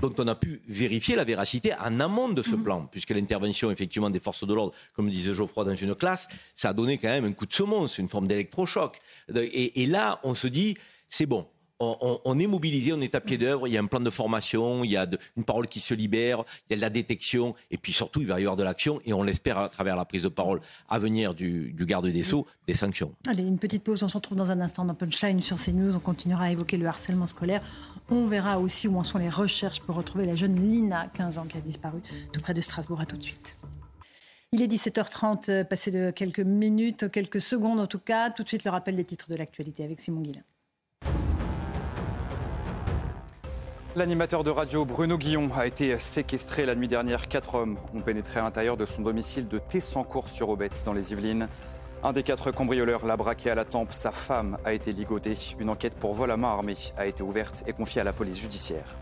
dont 0.00 0.14
on 0.18 0.28
a 0.28 0.34
pu 0.34 0.60
vérifier 0.68 1.16
la 1.16 1.24
véracité 1.24 1.74
en 1.74 2.00
amont 2.00 2.28
de 2.28 2.42
ce 2.42 2.56
mhm. 2.56 2.62
plan, 2.62 2.86
puisque 2.86 3.10
l'intervention 3.10 3.70
effectivement 3.70 4.10
des 4.10 4.20
forces 4.20 4.46
de 4.46 4.54
l'ordre, 4.54 4.74
comme 4.94 5.10
disait 5.10 5.32
Geoffroy 5.32 5.64
dans 5.64 5.74
une 5.74 5.94
classe, 5.94 6.28
ça 6.54 6.70
a 6.70 6.72
donné 6.72 6.98
quand 6.98 7.08
même 7.08 7.24
un 7.24 7.32
coup 7.32 7.46
de 7.46 7.52
semonce, 7.52 7.98
une 7.98 8.08
forme 8.08 8.26
d'électrochoc. 8.26 9.00
et 9.34 9.86
là, 9.86 10.20
on 10.24 10.34
se 10.34 10.46
dit, 10.46 10.76
c'est 11.08 11.26
bon, 11.26 11.46
on, 11.80 12.38
est 12.38 12.46
mobilisé, 12.46 12.92
on 12.92 13.00
est 13.00 13.14
à 13.14 13.20
pied 13.20 13.38
d'œuvre, 13.38 13.68
il 13.68 13.74
y 13.74 13.78
a 13.78 13.80
un 13.80 13.86
plan 13.86 14.00
de 14.00 14.10
formation, 14.10 14.82
il 14.82 14.90
y 14.90 14.96
a 14.96 15.06
une 15.36 15.44
parole 15.44 15.68
qui 15.68 15.80
se 15.80 15.94
libère, 15.94 16.44
il 16.68 16.72
y 16.72 16.74
a 16.74 16.76
de 16.76 16.80
la 16.80 16.90
détection, 16.90 17.54
et 17.70 17.78
puis 17.78 17.92
surtout, 17.92 18.20
il 18.20 18.26
va 18.26 18.40
y 18.40 18.42
avoir 18.42 18.56
de 18.56 18.64
l'action, 18.64 19.00
et 19.04 19.12
on 19.12 19.22
l'espère 19.22 19.58
à 19.58 19.68
travers 19.68 19.96
la 19.96 20.04
prise 20.04 20.24
de 20.24 20.28
parole 20.28 20.60
à 20.88 20.98
venir 20.98 21.34
du, 21.34 21.74
garde 21.78 22.08
des 22.08 22.22
Sceaux, 22.22 22.46
des 22.66 22.74
sanctions. 22.74 23.14
Allez, 23.26 23.44
une 23.44 23.58
petite 23.58 23.84
pause, 23.84 24.02
on 24.02 24.08
se 24.08 24.16
retrouve 24.16 24.36
dans 24.36 24.50
un 24.50 24.60
instant 24.60 24.84
dans 24.84 24.94
Punchline 24.94 25.40
sur 25.40 25.56
CNews, 25.56 25.94
on 25.94 26.00
continuera 26.00 26.44
à 26.44 26.50
évoquer 26.50 26.76
le 26.76 26.86
harcèlement 26.86 27.26
scolaire. 27.26 27.62
On 28.10 28.26
verra 28.26 28.58
aussi 28.58 28.88
où 28.88 28.98
en 28.98 29.04
sont 29.04 29.18
les 29.18 29.28
recherches 29.28 29.80
pour 29.80 29.94
retrouver 29.94 30.26
la 30.26 30.34
jeune 30.34 30.54
Lina, 30.54 31.10
15 31.14 31.38
ans, 31.38 31.46
qui 31.46 31.58
a 31.58 31.60
disparu 31.60 32.00
tout 32.32 32.40
près 32.40 32.54
de 32.54 32.60
Strasbourg. 32.60 33.00
À 33.00 33.06
tout 33.06 33.16
de 33.16 33.22
suite. 33.22 33.56
Il 34.50 34.62
est 34.62 34.66
17h30, 34.66 35.50
euh, 35.50 35.64
passé 35.64 35.90
de 35.90 36.10
quelques 36.10 36.40
minutes, 36.40 37.10
quelques 37.10 37.40
secondes 37.40 37.78
en 37.80 37.86
tout 37.86 37.98
cas. 37.98 38.30
Tout 38.30 38.42
de 38.42 38.48
suite, 38.48 38.64
le 38.64 38.70
rappel 38.70 38.96
des 38.96 39.04
titres 39.04 39.28
de 39.28 39.36
l'actualité 39.36 39.84
avec 39.84 40.00
Simon 40.00 40.22
Guillain. 40.22 40.42
L'animateur 43.98 44.44
de 44.44 44.50
radio 44.50 44.84
Bruno 44.84 45.18
Guillon 45.18 45.48
a 45.56 45.66
été 45.66 45.98
séquestré 45.98 46.64
la 46.64 46.76
nuit 46.76 46.86
dernière. 46.86 47.26
Quatre 47.26 47.56
hommes 47.56 47.76
ont 47.96 47.98
pénétré 47.98 48.38
à 48.38 48.44
l'intérieur 48.44 48.76
de 48.76 48.86
son 48.86 49.02
domicile 49.02 49.48
de 49.48 49.58
Tessancourt-sur-Aubette 49.58 50.84
dans 50.84 50.92
les 50.92 51.10
Yvelines. 51.10 51.48
Un 52.04 52.12
des 52.12 52.22
quatre 52.22 52.52
cambrioleurs 52.52 53.04
l'a 53.04 53.16
braqué 53.16 53.50
à 53.50 53.56
la 53.56 53.64
tempe. 53.64 53.92
Sa 53.92 54.12
femme 54.12 54.56
a 54.64 54.72
été 54.72 54.92
ligotée. 54.92 55.36
Une 55.58 55.68
enquête 55.68 55.96
pour 55.96 56.14
vol 56.14 56.30
à 56.30 56.36
main 56.36 56.46
armée 56.46 56.76
a 56.96 57.06
été 57.06 57.24
ouverte 57.24 57.64
et 57.66 57.72
confiée 57.72 58.00
à 58.00 58.04
la 58.04 58.12
police 58.12 58.40
judiciaire. 58.40 58.96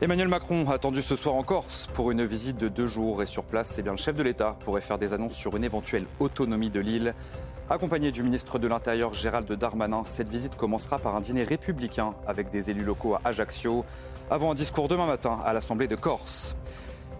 Emmanuel 0.00 0.28
Macron 0.28 0.70
attendu 0.70 1.02
ce 1.02 1.16
soir 1.16 1.34
en 1.34 1.42
Corse 1.42 1.90
pour 1.92 2.10
une 2.10 2.24
visite 2.24 2.56
de 2.56 2.68
deux 2.68 2.86
jours 2.86 3.22
et 3.22 3.26
sur 3.26 3.44
place, 3.44 3.68
c'est 3.68 3.82
bien 3.82 3.92
le 3.92 3.98
chef 3.98 4.16
de 4.16 4.22
l'État 4.22 4.56
pourrait 4.64 4.80
faire 4.80 4.98
des 4.98 5.12
annonces 5.12 5.34
sur 5.34 5.54
une 5.56 5.64
éventuelle 5.64 6.06
autonomie 6.18 6.70
de 6.70 6.80
l'île. 6.80 7.14
Accompagné 7.70 8.10
du 8.10 8.22
ministre 8.22 8.58
de 8.58 8.68
l'Intérieur 8.68 9.14
Gérald 9.14 9.50
Darmanin, 9.50 10.02
cette 10.04 10.28
visite 10.28 10.56
commencera 10.56 10.98
par 10.98 11.14
un 11.16 11.20
dîner 11.22 11.44
républicain 11.44 12.12
avec 12.26 12.50
des 12.50 12.70
élus 12.70 12.84
locaux 12.84 13.14
à 13.14 13.20
Ajaccio, 13.24 13.86
avant 14.30 14.50
un 14.50 14.54
discours 14.54 14.88
demain 14.88 15.06
matin 15.06 15.38
à 15.44 15.52
l'Assemblée 15.52 15.88
de 15.88 15.96
Corse. 15.96 16.56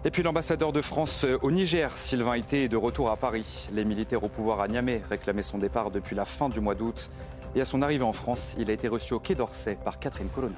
Et 0.03 0.11
puis 0.11 0.23
l'ambassadeur 0.23 0.71
de 0.71 0.81
France 0.81 1.25
au 1.41 1.51
Niger, 1.51 1.91
Sylvain 1.97 2.37
Ité, 2.37 2.65
est 2.65 2.69
de 2.69 2.77
retour 2.77 3.09
à 3.09 3.17
Paris. 3.17 3.67
Les 3.73 3.85
militaires 3.85 4.23
au 4.23 4.29
pouvoir 4.29 4.59
à 4.59 4.67
Niamey 4.67 5.01
réclamaient 5.09 5.41
son 5.41 5.57
départ 5.57 5.89
depuis 5.91 6.15
la 6.15 6.25
fin 6.25 6.49
du 6.49 6.59
mois 6.59 6.75
d'août. 6.75 7.09
Et 7.55 7.61
à 7.61 7.65
son 7.65 7.81
arrivée 7.81 8.03
en 8.03 8.13
France, 8.13 8.55
il 8.59 8.69
a 8.69 8.73
été 8.73 8.87
reçu 8.87 9.13
au 9.13 9.19
Quai 9.19 9.33
d'Orsay 9.33 9.77
par 9.83 9.97
Catherine 9.97 10.29
Colonna. 10.29 10.55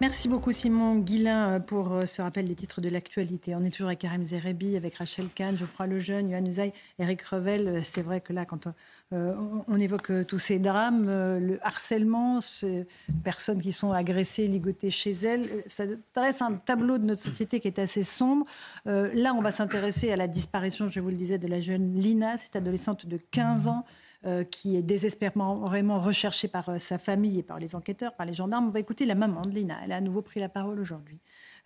Merci 0.00 0.28
beaucoup 0.28 0.52
Simon 0.52 0.94
Guillain 0.94 1.54
euh, 1.54 1.58
pour 1.58 1.92
euh, 1.92 2.06
ce 2.06 2.22
rappel 2.22 2.46
des 2.46 2.54
titres 2.54 2.80
de 2.80 2.88
l'actualité. 2.88 3.56
On 3.56 3.64
est 3.64 3.70
toujours 3.70 3.88
avec 3.88 3.98
Karim 3.98 4.22
Zerebi, 4.22 4.76
avec 4.76 4.94
Rachel 4.94 5.26
Kahn, 5.34 5.58
Geoffroy 5.58 5.88
Lejeune, 5.88 6.30
Yohann 6.30 6.46
Usaï, 6.46 6.72
Eric 7.00 7.20
Revel. 7.22 7.66
Euh, 7.66 7.80
c'est 7.82 8.02
vrai 8.02 8.20
que 8.20 8.32
là, 8.32 8.44
quand 8.44 8.68
on, 9.10 9.78
évoque 9.80 10.12
tous 10.26 10.38
ces 10.38 10.60
drames, 10.60 11.06
le 11.06 11.58
harcèlement, 11.62 12.40
ces 12.40 12.86
personnes 13.24 13.60
qui 13.60 13.72
sont 13.72 13.92
agressées, 13.92 14.46
ligotées 14.46 14.90
chez 14.90 15.10
elles, 15.10 15.48
ça 15.66 15.84
dresse 16.14 16.42
un 16.42 16.52
tableau 16.52 16.98
de 16.98 17.04
notre 17.04 17.22
société 17.22 17.58
qui 17.58 17.68
est 17.68 17.78
assez 17.78 18.02
sombre. 18.02 18.44
là, 18.84 19.32
on 19.34 19.40
va 19.40 19.50
s'intéresser 19.50 20.12
à 20.12 20.16
la 20.16 20.26
disparition, 20.26 20.88
je 20.88 21.00
vous 21.00 21.08
le 21.08 21.16
disais, 21.16 21.38
de 21.38 21.46
la 21.46 21.60
jeune 21.60 21.94
Lina, 21.94 22.36
cette 22.36 22.56
adolescente 22.56 23.06
de 23.06 23.18
15 23.30 23.68
ans. 23.68 23.84
Euh, 24.26 24.42
qui 24.42 24.74
est 24.74 24.82
désespérément 24.82 26.00
recherchée 26.00 26.48
par 26.48 26.68
euh, 26.70 26.78
sa 26.80 26.98
famille 26.98 27.38
et 27.38 27.44
par 27.44 27.60
les 27.60 27.76
enquêteurs, 27.76 28.16
par 28.16 28.26
les 28.26 28.34
gendarmes. 28.34 28.66
On 28.66 28.70
va 28.70 28.80
écouter 28.80 29.06
la 29.06 29.14
maman 29.14 29.42
de 29.42 29.50
Lina. 29.50 29.78
Elle 29.84 29.92
a 29.92 29.96
à 29.98 30.00
nouveau 30.00 30.22
pris 30.22 30.40
la 30.40 30.48
parole 30.48 30.80
aujourd'hui 30.80 31.20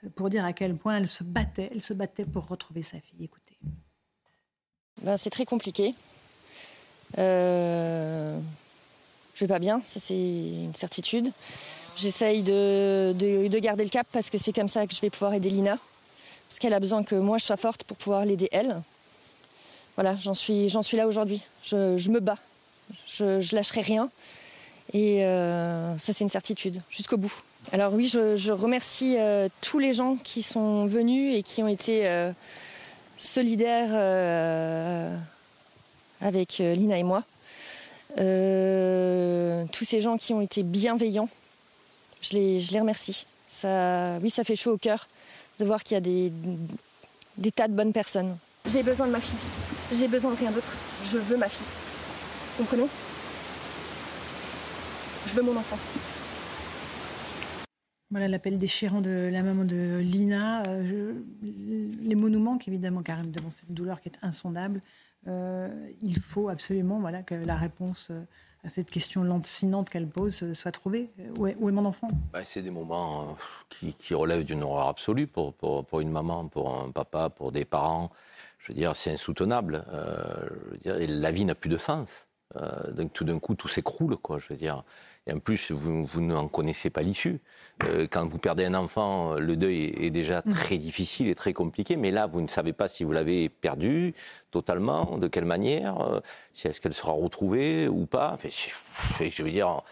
euh, 0.04 0.10
pour 0.14 0.28
dire 0.28 0.44
à 0.44 0.52
quel 0.52 0.76
point 0.76 0.98
elle 0.98 1.08
se 1.08 1.24
battait. 1.24 1.70
Elle 1.72 1.80
se 1.80 1.94
battait 1.94 2.26
pour 2.26 2.46
retrouver 2.46 2.82
sa 2.82 3.00
fille. 3.00 3.24
Écoutez. 3.24 3.58
Ben, 5.00 5.16
c'est 5.16 5.30
très 5.30 5.46
compliqué. 5.46 5.94
Euh... 7.16 8.38
Je 9.34 9.40
vais 9.44 9.48
pas 9.48 9.58
bien, 9.58 9.80
ça 9.82 9.98
c'est 9.98 10.14
une 10.14 10.74
certitude. 10.74 11.32
J'essaye 11.96 12.42
de, 12.42 13.14
de, 13.14 13.58
garder 13.60 13.84
le 13.84 13.90
cap 13.90 14.06
parce 14.12 14.28
que 14.28 14.36
c'est 14.36 14.52
comme 14.52 14.68
ça 14.68 14.86
que 14.86 14.94
je 14.94 15.00
vais 15.00 15.08
pouvoir 15.08 15.32
aider 15.32 15.48
Lina. 15.48 15.78
Parce 16.50 16.58
qu'elle 16.58 16.74
a 16.74 16.80
besoin 16.80 17.02
que 17.02 17.14
moi 17.14 17.38
je 17.38 17.46
sois 17.46 17.56
forte 17.56 17.84
pour 17.84 17.96
pouvoir 17.96 18.26
l'aider 18.26 18.50
elle 18.52 18.82
voilà, 19.96 20.16
j'en 20.20 20.34
suis, 20.34 20.68
là 20.92 21.06
aujourd'hui. 21.06 21.42
Je, 21.62 22.10
me 22.10 22.20
bats. 22.20 22.38
Je, 23.06 23.40
je 23.40 23.54
lâcherai 23.54 23.82
rien. 23.82 24.10
Et 24.92 25.24
euh, 25.24 25.96
ça, 25.98 26.12
c'est 26.12 26.24
une 26.24 26.28
certitude, 26.28 26.80
jusqu'au 26.90 27.16
bout. 27.16 27.32
Alors 27.72 27.94
oui, 27.94 28.08
je, 28.08 28.50
remercie 28.52 29.16
euh, 29.18 29.48
tous 29.60 29.78
les 29.78 29.92
gens 29.92 30.16
qui 30.16 30.42
sont 30.42 30.86
venus 30.86 31.34
et 31.36 31.42
qui 31.42 31.62
ont 31.62 31.68
été 31.68 32.08
euh, 32.08 32.32
solidaires 33.16 33.94
avec 36.20 36.58
Lina 36.58 36.98
et 36.98 37.04
moi. 37.04 37.24
tous 38.16 39.84
ces 39.84 40.00
gens 40.00 40.18
qui 40.18 40.34
ont 40.34 40.40
été 40.40 40.62
bienveillants, 40.62 41.28
je 42.20 42.34
les, 42.34 42.80
remercie. 42.80 43.26
Oui, 44.22 44.30
ça 44.30 44.44
fait 44.44 44.56
chaud 44.56 44.72
au 44.72 44.78
cœur 44.78 45.08
de 45.58 45.64
voir 45.64 45.84
qu'il 45.84 45.94
y 45.94 45.98
a 45.98 46.00
des 47.38 47.52
tas 47.52 47.68
de 47.68 47.74
bonnes 47.74 47.92
personnes. 47.92 48.36
J'ai 48.68 48.82
besoin 48.82 49.06
de 49.06 49.12
ma 49.12 49.20
fille. 49.20 49.38
J'ai 49.92 50.08
besoin 50.08 50.32
de 50.32 50.36
rien 50.36 50.50
d'autre. 50.50 50.74
Je 51.04 51.18
veux 51.18 51.36
ma 51.36 51.48
fille. 51.48 51.66
Comprenez? 52.56 52.86
Je 55.26 55.34
veux 55.34 55.42
mon 55.42 55.56
enfant. 55.56 55.76
Voilà 58.10 58.28
l'appel 58.28 58.58
déchirant 58.58 59.02
de 59.02 59.28
la 59.30 59.42
maman 59.42 59.64
de 59.64 59.98
Lina. 59.98 60.62
Euh, 60.66 61.12
les 61.42 62.14
mots 62.14 62.30
nous 62.30 62.40
manquent 62.40 62.68
évidemment, 62.68 63.02
car 63.02 63.22
devant 63.22 63.50
cette 63.50 63.72
douleur 63.72 64.00
qui 64.00 64.08
est 64.08 64.18
insondable. 64.22 64.80
Euh, 65.28 65.68
il 66.00 66.18
faut 66.20 66.48
absolument 66.48 66.98
voilà, 66.98 67.22
que 67.22 67.34
la 67.34 67.56
réponse 67.56 68.08
euh, 68.10 68.22
à 68.64 68.70
cette 68.70 68.90
question 68.90 69.24
lancinante 69.24 69.90
qu'elle 69.90 70.08
pose 70.08 70.52
soit 70.54 70.72
trouvée. 70.72 71.10
Où 71.36 71.46
est, 71.46 71.56
mon 71.72 71.84
enfant? 71.84 72.08
Bah, 72.32 72.44
C'est 72.44 72.62
des 72.62 72.70
moments 72.70 73.36
qui, 73.68 74.14
relèvent 74.14 74.44
d'une 74.44 74.62
horreur 74.62 74.88
absolue 74.88 75.26
pour, 75.26 75.52
pour, 75.52 76.00
une 76.00 76.10
maman, 76.10 76.48
pour 76.48 76.82
un 76.82 76.90
papa, 76.90 77.28
pour 77.28 77.52
des 77.52 77.64
parents 77.64 78.08
je 78.62 78.68
veux 78.68 78.74
dire, 78.74 78.94
c'est 78.94 79.10
insoutenable. 79.10 79.84
Euh, 79.92 80.48
la 80.84 81.30
vie 81.32 81.44
n'a 81.44 81.56
plus 81.56 81.70
de 81.70 81.76
sens. 81.76 82.28
Euh, 82.56 82.92
donc 82.92 83.12
tout 83.12 83.24
d'un 83.24 83.40
coup, 83.40 83.56
tout 83.56 83.66
s'écroule, 83.66 84.16
quoi. 84.16 84.38
Je 84.38 84.48
veux 84.50 84.56
dire. 84.56 84.84
Et 85.26 85.32
en 85.32 85.40
plus, 85.40 85.72
vous, 85.72 86.04
vous 86.04 86.20
n'en 86.20 86.46
connaissez 86.46 86.88
pas 86.88 87.02
l'issue. 87.02 87.40
Euh, 87.82 88.06
quand 88.08 88.24
vous 88.26 88.38
perdez 88.38 88.64
un 88.64 88.74
enfant, 88.74 89.34
le 89.34 89.56
deuil 89.56 89.92
est, 89.98 90.10
déjà 90.10 90.42
mm. 90.44 90.52
très 90.52 90.78
difficile 90.78 91.28
et 91.28 91.34
très 91.34 91.52
compliqué. 91.52 91.96
Mais 91.96 92.12
là, 92.12 92.26
vous 92.26 92.40
ne 92.40 92.46
savez 92.46 92.72
pas 92.72 92.86
si 92.86 93.02
vous 93.02 93.12
l'avez 93.12 93.48
perdu 93.48 94.14
totalement, 94.52 95.18
de 95.18 95.26
quelle 95.26 95.44
manière, 95.44 96.22
si 96.52 96.68
est-ce 96.68 96.80
qu'elle 96.80 96.94
sera 96.94 97.12
retrouvée 97.12 97.88
ou 97.88 98.06
pas. 98.06 98.32
Enfin, 98.34 98.48
je 99.20 99.42
veux 99.42 99.50
dire, 99.50 99.82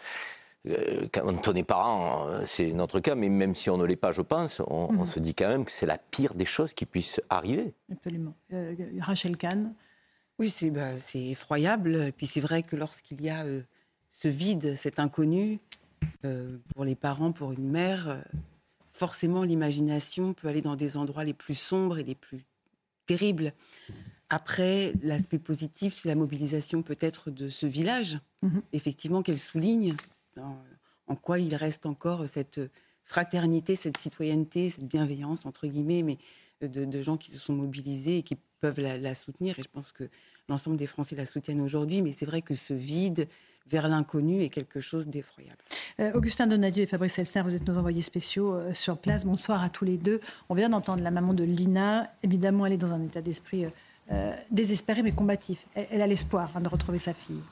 quand 1.13 1.49
on 1.49 1.55
est 1.55 1.65
parent, 1.65 2.29
euh, 2.29 2.43
c'est 2.45 2.73
notre 2.73 3.01
cas, 3.01 3.15
mais 3.15 3.29
même 3.29 3.55
si 3.55 3.71
on 3.71 3.79
ne 3.79 3.85
l'est 3.85 3.97
pas, 3.97 4.13
je 4.13 4.21
pense, 4.21 4.61
on, 4.67 4.93
mhm. 4.93 5.07
se 5.07 5.19
dit 5.19 5.35
quand 5.35 5.49
même 5.49 5.65
que 5.65 5.73
c'est 5.73 5.87
la 5.87 5.99
pire 5.99 6.35
des 6.35 6.45
choses 6.45 6.75
qui 6.75 6.87
puissent 6.87 7.21
arriver. 7.31 7.73
Absolument. 7.91 8.35
Euh, 8.53 8.75
Rachel 9.01 9.37
Kahn 9.37 9.75
Oui, 10.39 10.53
bah, 10.71 10.99
c'est 10.99 11.29
effroyable. 11.29 11.95
Et 12.09 12.13
puis 12.13 12.27
c'est 12.27 12.41
vrai 12.41 12.63
que 12.63 12.77
lorsqu'il 12.77 13.23
y 13.23 13.31
a 13.31 13.45
ce 14.13 14.29
vide, 14.29 14.77
cet 14.77 14.99
inconnu, 14.99 15.61
pour 16.75 16.85
les 16.85 16.95
parents, 16.95 17.33
pour 17.33 17.53
une 17.53 17.71
mère, 17.71 18.23
forcément 18.93 19.43
l'imagination 19.43 20.35
peut 20.35 20.49
aller 20.49 20.63
dans 20.63 20.77
des 20.77 20.97
endroits 20.97 21.25
les 21.25 21.35
plus 21.35 21.55
sombres 21.55 21.99
et 21.99 22.05
les 22.05 22.15
plus 22.15 22.43
terribles. 23.07 23.53
Après, 24.29 24.93
l'aspect 25.03 25.39
positif, 25.39 25.97
c'est 25.97 26.09
la 26.09 26.15
mobilisation 26.15 26.83
peut-être 26.83 27.31
de 27.31 27.49
ce 27.49 27.67
village, 27.67 28.21
mhm. 28.43 28.63
effectivement, 28.73 29.23
qu'elle 29.23 29.39
souligne 29.39 29.97
en, 30.43 31.17
quoi 31.17 31.39
il 31.39 31.55
reste 31.55 31.87
encore 31.87 32.29
cette 32.29 32.61
fraternité, 33.05 33.77
cette 33.77 33.97
citoyenneté, 33.97 34.71
cette 34.71 34.87
bienveillance, 34.87 35.47
entre 35.47 35.67
guillemets, 35.67 36.03
mais 36.03 36.19
de, 36.69 37.03
gens 37.03 37.17
qui 37.17 37.31
se 37.31 37.39
sont 37.39 37.55
mobilisés 37.55 38.19
et 38.19 38.23
qui 38.23 38.37
peuvent 38.61 38.81
la, 38.81 39.15
soutenir. 39.15 39.59
Et 39.59 39.63
je 39.63 39.69
pense 39.69 39.93
que 39.93 40.05
l'ensemble 40.49 40.77
des 40.77 40.87
Français 40.87 41.17
la 41.17 41.27
soutiennent 41.27 41.61
aujourd'hui. 41.61 42.03
Mais 42.03 42.13
c'est 42.13 42.27
vrai 42.27 42.43
que 42.43 42.55
ce 42.55 42.75
vide 42.75 43.27
vers 43.67 43.89
l'inconnu 43.89 44.43
est 44.43 44.49
quelque 44.49 44.81
chose 44.81 45.09
d'effroyable. 45.09 45.59
Euh, 46.01 46.13
Augustin 46.13 46.47
Donadieu 46.47 46.83
et 46.83 46.87
Fabrice 46.87 47.19
Elser, 47.19 47.43
vous 47.43 47.55
êtes 47.55 47.67
nos 47.67 47.77
envoyés 47.79 48.03
spéciaux 48.03 48.55
euh, 48.55 48.75
sur 48.75 48.99
place. 48.99 49.25
Bonsoir 49.25 49.63
à 49.63 49.69
tous 49.69 49.85
les 49.85 49.97
deux. 49.97 50.21
On 50.49 50.55
vient 50.55 50.69
d'entendre 50.69 51.03
la 51.03 51.11
maman 51.11 51.35
de 51.35 51.45
Lina. 51.45 52.13
Évidemment, 52.23 52.67
elle 52.67 52.75
est 52.75 52.79
dans 52.79 52.93
un 52.93 53.03
état 53.03 53.23
d'esprit 53.23 53.67
euh, 54.11 54.35
désespéré 54.51 55.03
mais 55.03 55.13
combatif. 55.13 55.67
Elle, 55.75 56.03
a 56.03 56.07
l'espoir 56.07 56.51
hein, 56.57 56.61
de 56.61 56.69
retrouver 56.69 56.99
sa 56.99 57.15
fille. 57.15 57.43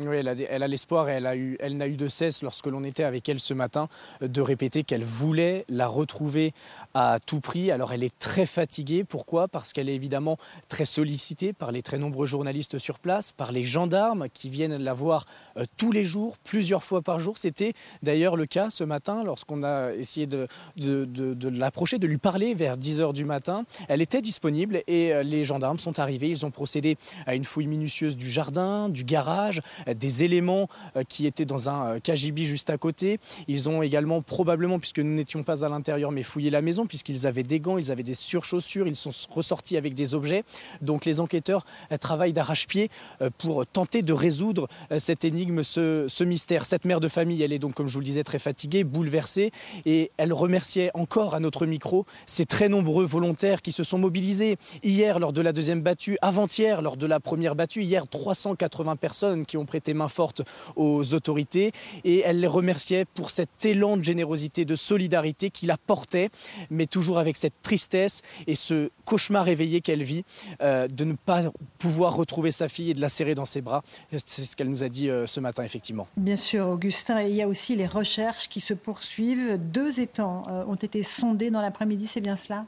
Oui, 0.00 0.16
elle 0.16 0.62
a, 0.62 0.68
l'espoir 0.68 1.08
et 1.08 1.14
elle, 1.14 1.26
eu, 1.36 1.58
n'a 1.74 1.88
eu 1.88 1.96
de 1.96 2.06
cesse, 2.06 2.44
lorsque 2.44 2.68
l'on 2.68 2.84
était 2.84 3.02
avec 3.02 3.28
elle 3.28 3.40
ce 3.40 3.52
matin, 3.52 3.88
de 4.20 4.40
répéter 4.40 4.84
qu'elle 4.84 5.02
voulait 5.02 5.64
la 5.68 5.88
retrouver 5.88 6.54
à 6.94 7.18
tout 7.26 7.40
prix. 7.40 7.72
Alors 7.72 7.92
elle 7.92 8.04
est 8.04 8.16
très 8.20 8.46
fatiguée. 8.46 9.02
Pourquoi? 9.02 9.48
Parce 9.48 9.72
qu'elle 9.72 9.88
est 9.88 9.96
évidemment 9.96 10.38
très 10.68 10.84
sollicitée 10.84 11.52
par 11.52 11.72
les 11.72 11.82
très 11.82 11.98
nombreux 11.98 12.26
journalistes 12.26 12.78
sur 12.78 13.00
place, 13.00 13.32
par 13.32 13.50
les 13.50 13.64
gendarmes 13.64 14.28
qui 14.32 14.50
viennent 14.50 14.76
la 14.76 14.94
voir 14.94 15.26
euh, 15.56 15.64
tous 15.76 15.90
les 15.90 16.04
jours, 16.04 16.36
plusieurs 16.44 16.84
fois 16.84 17.02
par 17.02 17.18
jour. 17.18 17.36
C'était 17.36 17.72
d'ailleurs 18.04 18.36
le 18.36 18.46
cas 18.46 18.70
ce 18.70 18.84
matin 18.84 19.24
lorsqu'on 19.24 19.64
a 19.64 19.92
essayé 19.94 20.28
de, 20.28 20.46
de, 20.76 21.48
l'approcher, 21.48 21.98
de 21.98 22.06
lui 22.06 22.18
parler 22.18 22.54
vers 22.54 22.76
10h 22.78 23.12
du 23.14 23.24
matin. 23.24 23.64
Elle 23.88 24.00
était 24.00 24.22
disponible 24.22 24.84
et 24.86 25.12
euh, 25.12 25.24
les 25.24 25.44
gendarmes 25.44 25.80
sont 25.80 25.98
arrivés. 25.98 26.28
Ils 26.28 26.46
ont 26.46 26.52
procédé 26.52 26.96
à 27.26 27.34
une 27.34 27.44
fouille 27.44 27.66
minutieuse 27.66 28.16
du 28.16 28.30
jardin, 28.30 28.88
du 28.88 29.02
garage 29.02 29.60
des 29.94 30.24
éléments 30.24 30.68
euh, 30.96 31.02
qui 31.08 31.26
étaient 31.26 31.44
dans 31.44 31.68
un 31.68 31.96
euh, 31.96 32.00
KGB 32.00 32.44
juste 32.44 32.70
à 32.70 32.78
côté. 32.78 33.18
Ils 33.46 33.68
ont 33.68 33.82
également 33.82 34.22
probablement, 34.22 34.78
puisque 34.78 35.00
nous 35.00 35.14
n'étions 35.14 35.42
pas 35.42 35.64
à 35.64 35.68
l'intérieur, 35.68 36.10
mais 36.10 36.22
fouillé 36.22 36.50
la 36.50 36.62
maison, 36.62 36.86
puisqu'ils 36.86 37.26
avaient 37.26 37.42
des 37.42 37.60
gants, 37.60 37.78
ils 37.78 37.90
avaient 37.90 38.02
des 38.02 38.14
surchaussures, 38.14 38.86
ils 38.86 38.96
sont 38.96 39.10
ressortis 39.30 39.76
avec 39.76 39.94
des 39.94 40.14
objets. 40.14 40.44
Donc 40.82 41.04
les 41.04 41.20
enquêteurs 41.20 41.64
euh, 41.92 41.96
travaillent 41.96 42.32
d'arrache-pied 42.32 42.90
pour 43.38 43.66
tenter 43.66 44.02
de 44.02 44.12
résoudre 44.12 44.68
cette 44.98 45.24
énigme, 45.24 45.62
ce, 45.62 46.24
mystère. 46.24 46.64
Cette 46.64 46.84
mère 46.84 47.00
de 47.00 47.08
famille, 47.08 47.42
elle 47.42 47.52
est 47.52 47.58
donc, 47.58 47.74
comme 47.74 47.88
je 47.88 47.94
vous 47.94 48.00
le 48.00 48.04
disais, 48.04 48.24
très 48.24 48.38
fatiguée, 48.38 48.84
bouleversée, 48.84 49.50
et 49.86 50.10
elle 50.16 50.32
remerciait 50.32 50.90
encore 50.94 51.34
à 51.34 51.40
notre 51.40 51.66
micro 51.66 52.06
ces 52.26 52.46
très 52.46 52.68
nombreux 52.68 53.04
volontaires 53.04 53.62
qui 53.62 53.72
se 53.72 53.84
sont 53.84 53.98
mobilisés 53.98 54.56
hier 54.82 55.18
lors 55.18 55.32
de 55.32 55.40
la 55.40 55.52
deuxième 55.52 55.80
battue, 55.80 56.18
avant-hier 56.22 56.82
lors 56.82 56.96
de 56.96 57.06
la 57.06 57.20
première 57.20 57.54
battue, 57.54 57.82
hier 57.82 58.06
380 58.06 58.96
personnes 58.96 59.46
qui 59.46 59.56
ont 59.56 59.66
prêté 59.78 59.94
main 59.94 60.08
forte 60.08 60.42
aux 60.74 61.14
autorités 61.14 61.70
et 62.02 62.22
elle 62.24 62.40
les 62.40 62.48
remerciait 62.48 63.04
pour 63.04 63.30
cet 63.30 63.64
élan 63.64 63.96
de 63.96 64.02
générosité, 64.02 64.64
de 64.64 64.74
solidarité 64.74 65.50
qu'il 65.50 65.70
apportait, 65.70 66.30
mais 66.68 66.86
toujours 66.86 67.20
avec 67.20 67.36
cette 67.36 67.62
tristesse 67.62 68.22
et 68.48 68.56
ce 68.56 68.90
cauchemar 69.04 69.46
éveillé 69.46 69.80
qu'elle 69.80 70.02
vit 70.02 70.24
euh, 70.62 70.88
de 70.88 71.04
ne 71.04 71.12
pas 71.12 71.42
pouvoir 71.78 72.16
retrouver 72.16 72.50
sa 72.50 72.68
fille 72.68 72.90
et 72.90 72.94
de 72.94 73.00
la 73.00 73.08
serrer 73.08 73.36
dans 73.36 73.44
ses 73.44 73.60
bras. 73.60 73.84
C'est 74.10 74.44
ce 74.44 74.56
qu'elle 74.56 74.68
nous 74.68 74.82
a 74.82 74.88
dit 74.88 75.10
euh, 75.10 75.28
ce 75.28 75.38
matin, 75.38 75.62
effectivement. 75.62 76.08
Bien 76.16 76.36
sûr, 76.36 76.66
Augustin. 76.66 77.22
il 77.22 77.36
y 77.36 77.42
a 77.42 77.46
aussi 77.46 77.76
les 77.76 77.86
recherches 77.86 78.48
qui 78.48 78.60
se 78.60 78.74
poursuivent. 78.74 79.58
Deux 79.58 80.00
étangs 80.00 80.42
euh, 80.48 80.64
ont 80.66 80.74
été 80.74 81.04
sondés 81.04 81.52
dans 81.52 81.60
l'après-midi, 81.60 82.08
c'est 82.08 82.20
bien 82.20 82.34
cela? 82.34 82.64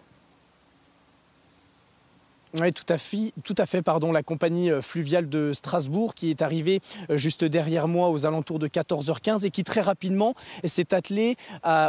Oui, 2.58 2.72
tout 2.72 2.84
à 3.58 3.66
fait. 3.66 3.82
Pardon, 3.82 4.10
la 4.10 4.24
compagnie 4.24 4.72
euh, 4.72 4.82
fluviale 4.82 5.28
de 5.28 5.52
Strasbourg 5.52 6.14
qui 6.14 6.30
est 6.30 6.42
arrivée 6.42 6.80
euh, 7.08 7.16
juste 7.16 7.44
derrière 7.44 7.86
moi 7.86 8.10
aux 8.10 8.26
alentours 8.26 8.58
de 8.58 8.66
14h15 8.66 9.46
et 9.46 9.50
qui 9.52 9.62
très 9.62 9.80
rapidement 9.82 10.34
s'est 10.64 10.92
attelée 10.92 11.36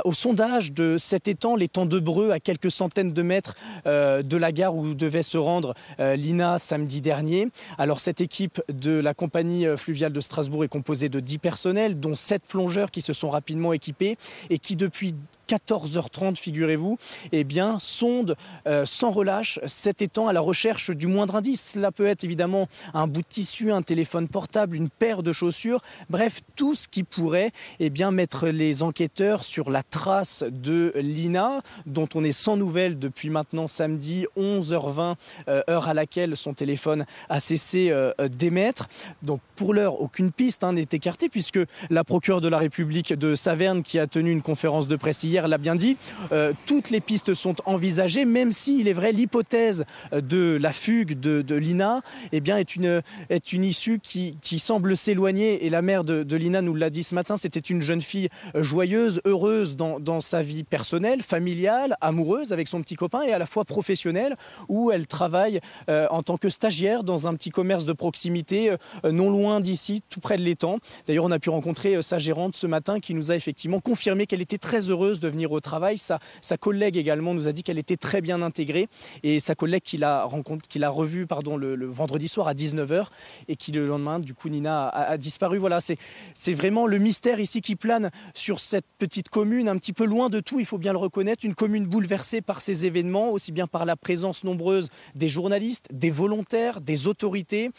au 0.06 0.14
sondage 0.14 0.72
de 0.72 0.98
cet 1.00 1.28
étang, 1.28 1.56
l'étang 1.56 1.86
de 1.86 2.00
Breu, 2.00 2.32
à 2.32 2.40
quelques 2.40 2.70
centaines 2.70 3.12
de 3.12 3.22
mètres 3.22 3.56
euh, 3.88 4.22
de 4.22 4.38
la 4.38 4.52
gare 4.52 4.76
où 4.76 4.94
devait 4.94 5.24
se 5.24 5.38
rendre 5.38 5.74
l'INA 6.00 6.60
samedi 6.60 7.02
dernier. 7.02 7.48
Alors 7.78 8.00
cette 8.00 8.22
équipe 8.22 8.62
de 8.72 8.92
la 8.92 9.14
compagnie 9.14 9.66
fluviale 9.78 10.14
de 10.14 10.22
Strasbourg 10.22 10.64
est 10.64 10.68
composée 10.68 11.10
de 11.10 11.20
10 11.20 11.38
personnels, 11.40 12.00
dont 12.00 12.16
7 12.16 12.44
plongeurs 12.48 12.92
qui 12.92 13.02
se 13.02 13.14
sont 13.14 13.30
rapidement 13.30 13.74
équipés 13.74 14.18
et 14.50 14.60
qui 14.60 14.76
depuis 14.76 15.16
14h30, 15.52 16.38
figurez-vous, 16.38 16.98
eh 17.34 17.44
bien, 17.44 17.78
sonde 17.80 18.38
euh, 18.68 18.86
sans 18.86 19.12
relâche 19.12 19.60
cet 19.66 20.02
étang 20.02 20.28
à 20.28 20.34
la 20.34 20.40
recherche 20.40 20.92
du 20.92 21.08
moindre 21.08 21.36
indice. 21.36 21.72
Cela 21.74 21.92
peut 21.92 22.08
être 22.08 22.24
évidemment 22.24 22.70
un 22.94 23.08
bout 23.08 23.22
de 23.22 23.28
tissu, 23.28 23.72
un 23.72 23.82
téléphone 23.82 24.30
portable, 24.30 24.78
une 24.78 24.90
paire 24.90 25.24
de 25.24 25.34
chaussures, 25.34 25.82
bref, 26.10 26.40
tout 26.56 26.76
ce 26.76 26.88
qui 26.88 27.04
pourrait 27.04 27.52
eh 27.80 27.90
bien, 27.90 28.12
mettre 28.12 28.48
les 28.48 28.84
enquêteurs 28.84 29.44
sur 29.44 29.70
la 29.70 29.84
trace 29.84 30.44
de 30.50 30.94
Lina, 30.96 31.62
dont 31.86 32.08
on 32.16 32.24
est 32.24 32.32
sans 32.32 32.56
nouvelles 32.56 32.98
depuis 32.98 33.30
maintenant 33.30 33.68
samedi 33.68 34.26
11h20, 34.38 35.16
euh, 35.48 35.62
heure 35.70 35.90
à 35.90 35.94
laquelle 35.94 36.38
son 36.38 36.54
téléphone 36.54 37.06
a 37.30 37.40
cessé 37.40 37.90
euh, 37.92 38.14
d'émettre. 38.30 38.88
Donc 39.22 39.42
pour 39.56 39.74
l'heure, 39.74 40.02
aucune 40.02 40.32
piste 40.32 40.64
hein, 40.64 40.74
n'est 40.74 40.88
écartée 40.92 41.30
puisque 41.30 41.60
la 41.90 42.04
procureure 42.04 42.42
de 42.42 42.48
la 42.48 42.58
République 42.58 43.14
de 43.14 43.36
Saverne, 43.36 43.84
qui 43.84 44.00
a 44.00 44.08
tenu 44.08 44.32
une 44.32 44.42
conférence 44.42 44.88
de 44.88 44.96
presse 44.96 45.24
hier, 45.24 45.41
l'a 45.48 45.58
bien 45.58 45.76
dit, 45.76 45.98
euh, 46.32 46.54
toutes 46.66 46.90
les 46.90 47.02
pistes 47.02 47.34
sont 47.34 47.56
envisagées, 47.66 48.26
même 48.26 48.52
si 48.52 48.80
il 48.80 48.88
est 48.88 48.94
vrai 48.94 49.12
l'hypothèse 49.12 49.86
de 50.12 50.58
la 50.60 50.72
fugue 50.72 51.20
de, 51.20 51.56
Lina 51.56 52.02
eh 52.32 52.40
bien, 52.40 52.58
est, 52.58 52.76
une, 52.76 53.02
est 53.30 53.54
une 53.54 53.64
issue 53.64 54.00
qui, 54.00 54.38
semble 54.60 54.96
s'éloigner. 54.96 55.66
Et 55.66 55.70
la 55.70 55.82
mère 55.82 56.04
de, 56.04 56.36
Lina 56.36 56.62
nous 56.62 56.76
l'a 56.76 56.90
dit 56.90 57.04
ce 57.04 57.16
matin, 57.16 57.38
c'était 57.38 57.60
une 57.60 57.82
jeune 57.82 58.02
fille 58.02 58.30
joyeuse, 58.56 59.22
heureuse 59.26 59.76
dans, 59.76 60.22
sa 60.22 60.42
vie 60.42 60.64
personnelle, 60.64 61.22
familiale, 61.22 61.96
amoureuse 62.02 62.52
avec 62.52 62.68
son 62.68 62.82
petit 62.82 62.96
copain 62.96 63.22
et 63.22 63.34
à 63.34 63.40
la 63.40 63.46
fois 63.46 63.66
professionnelle, 63.66 64.36
où 64.70 64.92
elle 64.92 65.08
travaille 65.08 65.60
euh, 65.90 66.08
en 66.12 66.22
tant 66.22 66.38
que 66.38 66.50
stagiaire 66.50 67.04
dans 67.04 67.28
un 67.28 67.34
petit 67.36 67.50
commerce 67.50 67.86
de 67.86 67.94
proximité 67.94 68.72
euh, 69.06 69.12
non 69.12 69.32
loin 69.32 69.60
d'ici, 69.60 70.04
tout 70.10 70.20
près 70.20 70.38
de 70.38 70.44
l'étang. 70.44 70.78
D'ailleurs, 71.08 71.26
on 71.26 71.32
a 71.32 71.40
pu 71.40 71.50
rencontrer 71.50 72.02
sa 72.02 72.20
gérante 72.20 72.56
ce 72.56 72.68
matin 72.68 73.00
qui 73.00 73.14
nous 73.14 73.32
a 73.32 73.36
effectivement 73.36 73.80
confirmé 73.80 74.26
qu'elle 74.26 74.42
était 74.42 74.58
très 74.58 74.90
heureuse 74.90 75.20
de 75.20 75.30
venir 75.32 75.52
au 75.52 75.60
travail. 75.60 75.98
Sa, 75.98 76.20
collègue 76.60 76.98
également 76.98 77.34
nous 77.34 77.48
a 77.48 77.52
dit 77.52 77.64
qu'elle 77.64 77.80
était 77.80 77.98
très 77.98 78.22
bien 78.22 78.42
intégrée 78.42 78.88
et 79.24 79.40
sa 79.40 79.56
collègue 79.56 79.82
qui 79.84 79.98
l'a 79.98 80.28
qu'il 80.70 80.84
a 80.84 80.90
revu 80.90 81.28
pardon, 81.28 81.58
le, 81.58 81.86
vendredi 81.88 82.28
soir 82.28 82.48
à 82.48 82.54
19h 82.54 83.08
et 83.48 83.56
qui 83.56 83.72
le 83.72 83.86
lendemain, 83.86 84.20
du 84.20 84.34
coup, 84.34 84.50
Nina 84.50 84.88
a, 84.90 85.18
disparu. 85.18 85.58
Voilà, 85.58 85.80
c'est 85.82 86.54
vraiment 86.54 86.88
le 86.88 86.98
mystère 86.98 87.40
ici 87.40 87.62
qui 87.62 87.76
plane 87.76 88.12
sur 88.34 88.60
cette 88.60 88.86
petite 88.98 89.30
commune, 89.30 89.68
un 89.68 89.78
petit 89.78 89.94
peu 89.94 90.06
loin 90.06 90.30
de 90.30 90.40
tout, 90.40 90.60
il 90.60 90.66
faut 90.66 90.78
bien 90.78 90.92
le 90.92 90.98
reconnaître, 90.98 91.46
une 91.46 91.56
commune 91.56 91.86
bouleversée 91.88 92.42
par 92.42 92.62
ces 92.62 92.86
événements, 92.86 93.32
aussi 93.32 93.52
bien 93.52 93.68
par 93.68 93.86
la 93.86 93.96
présence 93.96 94.44
nombreuse 94.44 94.90
des 95.16 95.30
journalistes, 95.30 95.88
des 95.92 96.12
volontaires, 96.12 96.82
des 96.82 97.08
autorités 97.08 97.72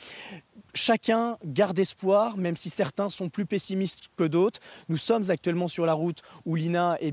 chacun 0.74 1.36
garde 1.44 1.78
espoir, 1.78 2.36
même 2.36 2.56
si 2.56 2.70
certains 2.70 3.08
sont 3.08 3.28
plus 3.28 3.46
pessimistes 3.46 4.04
que 4.16 4.24
d'autres. 4.24 4.60
Nous 4.88 4.96
sommes 4.96 5.30
actuellement 5.30 5.68
sur 5.68 5.86
la 5.86 5.92
route 5.92 6.22
où 6.44 6.54
l'INA 6.54 6.96
eh 7.00 7.12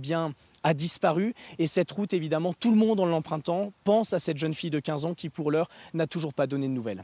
a 0.63 0.73
disparu. 0.73 1.33
Et 1.57 1.67
cette 1.67 1.91
route, 1.91 2.13
évidemment, 2.13 2.53
tout 2.53 2.71
le 2.71 2.77
monde 2.77 2.99
en 2.99 3.05
l'empruntant 3.05 3.71
pense 3.83 4.13
à 4.13 4.19
cette 4.19 4.37
jeune 4.37 4.53
fille 4.53 4.69
de 4.69 4.79
15 4.79 5.05
ans 5.05 5.13
qui, 5.13 5.29
pour 5.29 5.51
l'heure, 5.51 5.69
n'a 5.93 6.07
toujours 6.07 6.33
pas 6.33 6.47
donné 6.47 6.67
de 6.67 6.73
nouvelles. 6.73 7.03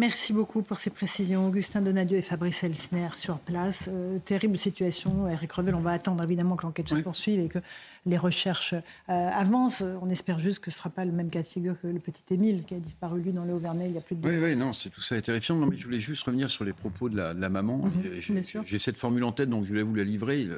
Merci 0.00 0.32
beaucoup 0.32 0.62
pour 0.62 0.80
ces 0.80 0.88
précisions. 0.88 1.46
Augustin 1.46 1.82
Donadieu 1.82 2.16
et 2.16 2.22
Fabrice 2.22 2.64
Elsner 2.64 3.10
sur 3.16 3.38
place. 3.38 3.90
Euh, 3.92 4.18
terrible 4.18 4.56
situation. 4.56 5.28
Eric 5.28 5.52
Revel, 5.52 5.74
on 5.74 5.82
va 5.82 5.90
attendre 5.90 6.24
évidemment 6.24 6.56
que 6.56 6.62
l'enquête 6.62 6.88
se 6.88 6.94
poursuive 6.94 7.38
et 7.38 7.48
que 7.48 7.58
les 8.06 8.16
recherches 8.16 8.72
euh, 8.72 8.80
avancent. 9.10 9.84
On 10.00 10.08
espère 10.08 10.38
juste 10.38 10.60
que 10.60 10.70
ce 10.70 10.76
ne 10.76 10.78
sera 10.78 10.88
pas 10.88 11.04
le 11.04 11.12
même 11.12 11.28
cas 11.28 11.42
de 11.42 11.46
figure 11.46 11.78
que 11.82 11.86
le 11.86 11.98
petit 11.98 12.22
Émile 12.30 12.64
qui 12.64 12.74
a 12.74 12.78
disparu 12.78 13.20
lui 13.20 13.32
dans 13.32 13.44
le 13.44 13.52
il 13.84 13.92
y 13.92 13.98
a 13.98 14.00
plus 14.00 14.16
de 14.16 14.26
Oui, 14.26 14.38
oui, 14.38 14.56
non, 14.56 14.72
c'est 14.72 14.88
tout 14.88 15.02
ça 15.02 15.18
est 15.18 15.20
terrifiant. 15.20 15.56
Non, 15.56 15.66
mais 15.66 15.76
je 15.76 15.84
voulais 15.84 16.00
juste 16.00 16.22
revenir 16.22 16.48
sur 16.48 16.64
les 16.64 16.72
propos 16.72 17.10
de 17.10 17.16
la, 17.16 17.48
maman. 17.50 17.76
Mhm, 17.84 18.42
j'ai 18.64 18.78
cette 18.78 18.96
formule 18.96 19.24
en 19.24 19.32
tête, 19.32 19.50
donc 19.50 19.64
je 19.64 19.68
voulais 19.68 19.82
vous 19.82 19.94
la 19.94 20.04
livrer. 20.04 20.48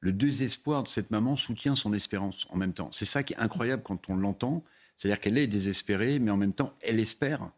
le 0.00 0.12
désespoir 0.12 0.82
de 0.82 0.88
cette 0.88 1.12
maman 1.12 1.36
soutient 1.36 1.76
son 1.76 1.92
espérance 1.92 2.48
en 2.50 2.56
même 2.56 2.72
temps. 2.72 2.88
C'est 2.90 3.04
ça 3.04 3.22
qui 3.22 3.34
est 3.34 3.38
incroyable 3.38 3.84
quand 3.84 4.10
on 4.10 4.16
l'entend. 4.16 4.64
C'est-à-dire 4.96 5.20
qu'elle 5.20 5.38
est 5.38 5.46
désespérée, 5.46 6.18
mais 6.18 6.32
en 6.32 6.36
même 6.36 6.52
temps, 6.52 6.72
elle 6.82 6.98
espère. 6.98 7.52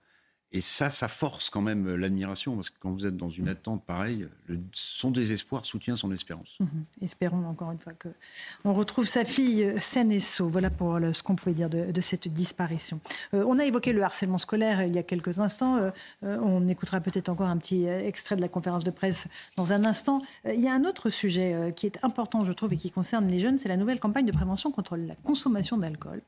Et 0.53 0.61
ça, 0.61 0.91
ça 0.91 1.07
force 1.07 1.49
quand 1.49 1.61
même 1.61 1.87
euh, 1.87 1.97
l'admiration, 1.97 2.57
parce 2.57 2.71
que 2.71 2.77
quand 2.81 2.91
vous 2.91 3.07
êtes 3.07 3.17
dans 3.17 3.31
une 3.31 3.49
attente 3.49 3.85
pareille, 3.85 4.27
son 4.73 5.13
désespoir 5.13 5.65
soutient 5.65 5.95
son 5.95 6.11
espérance. 6.11 6.57
Mhm. 6.59 6.85
Espérons 7.03 7.47
encore 7.47 7.71
une 7.71 7.79
fois 7.79 7.93
qu'on 7.93 8.73
retrouve 8.73 9.07
sa 9.07 9.25
fille 9.25 9.63
euh, 9.63 9.79
saine 9.79 10.11
et 10.11 10.19
sauve. 10.19 10.51
Voilà 10.51 10.69
pour 10.69 10.99
ce 10.99 11.23
qu'on 11.23 11.37
pouvait 11.37 11.55
dire 11.55 11.71
de, 11.71 12.01
cette 12.01 12.27
disparition. 12.27 13.01
Euh, 13.35 13.45
on 13.47 13.61
a 13.61 13.65
évoqué 13.65 13.93
le 13.93 14.03
harcèlement 14.03 14.39
scolaire 14.39 14.83
il 14.83 14.95
y 14.95 14.99
a 14.99 15.03
quelques 15.05 15.39
instants. 15.39 15.93
on 16.23 16.67
écoutera 16.67 17.01
peut-être 17.01 17.29
encore 17.29 17.47
un 17.47 17.59
petit 17.59 17.85
extrait 17.85 18.37
de 18.37 18.41
la 18.41 18.49
conférence 18.49 18.85
de 18.85 18.91
presse 18.91 19.29
dans 19.57 19.73
un 19.73 19.85
instant. 19.85 20.19
il 20.45 20.61
y 20.61 20.69
a 20.69 20.75
un 20.75 20.85
autre 20.85 21.11
sujet 21.11 21.73
qui 21.77 21.87
est 21.87 22.03
important, 22.03 22.45
je 22.45 22.53
trouve, 22.53 22.73
et 22.73 22.77
qui 22.77 22.91
concerne 22.91 23.29
les 23.29 23.39
jeunes, 23.39 23.59
c'est 23.59 23.69
la 23.69 23.77
nouvelle 23.77 24.01
campagne 24.01 24.27
de 24.27 24.33
prévention 24.33 24.71
contre 24.71 24.97
la 24.97 25.15
consommation 25.15 25.77
d'alcool 25.79 26.23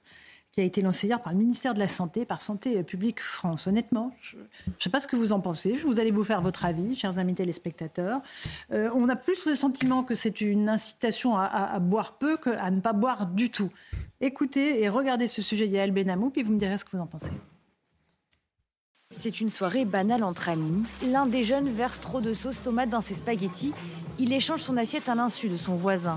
qui 0.53 0.61
a 0.61 0.65
été 0.65 0.83
lancé 0.83 1.07
hier 1.07 1.21
par 1.21 1.33
le 1.33 1.39
ministère 1.39 1.73
de 1.73 1.79
la 1.79 1.89
Santé, 1.89 2.27
par 2.27 2.43
Santé 2.43 2.83
publique 2.83 3.21
France. 3.21 3.67
Honnêtement, 3.67 4.15
je 4.21 4.37
ne 4.37 4.43
sais 4.79 4.91
pas 4.91 5.01
ce 5.01 5.09
que 5.09 5.17
vous 5.17 5.33
en 5.33 5.41
pensez. 5.41 5.73
Vous 5.79 5.99
allez 5.99 6.11
vous 6.11 6.25
faire 6.25 6.43
votre 6.43 6.67
avis, 6.67 6.95
chers 6.95 7.19
amis 7.19 7.35
téléspectateurs. 7.35 8.21
Euh, 8.71 8.91
on 8.95 9.09
a 9.09 9.17
plus 9.17 9.47
le 9.47 9.55
sentiment 9.55 10.05
que 10.05 10.15
c'est 10.15 10.43
une 10.43 10.69
incitation 10.69 11.37
à, 11.39 11.79
boire 11.79 12.19
peu 12.19 12.37
qu'à 12.37 12.71
ne 12.71 12.81
pas 12.81 12.93
boire 12.93 13.27
du 13.27 13.51
tout. 13.51 13.71
Écoutez 14.21 14.83
et 14.83 14.91
regardez 14.91 15.27
ce 15.27 15.41
sujet 15.41 15.69
d'Yael 15.69 15.91
Benamou, 15.91 16.29
puis 16.29 16.43
vous 16.43 16.53
me 16.53 16.59
direz 16.59 16.77
ce 16.77 16.85
que 16.85 16.91
vous 16.97 17.03
en 17.03 17.07
pensez. 17.07 17.33
C'est 19.15 19.41
une 19.41 19.51
soirée 19.51 19.85
banale 19.85 20.25
entre 20.25 20.49
amis. 20.49 20.85
L'un 21.07 21.27
des 21.27 21.45
jeunes 21.45 21.69
verse 21.69 22.01
trop 22.01 22.21
de 22.21 22.33
sauce 22.33 22.61
tomate 22.61 22.89
dans 22.89 23.03
ses 23.03 23.15
spaghettis. 23.15 23.73
Il 24.19 24.33
échange 24.33 24.61
son 24.61 24.77
assiette 24.77 25.09
à 25.09 25.15
l'insu 25.15 25.49
de 25.49 25.57
son 25.57 25.77
voisin. 25.77 26.17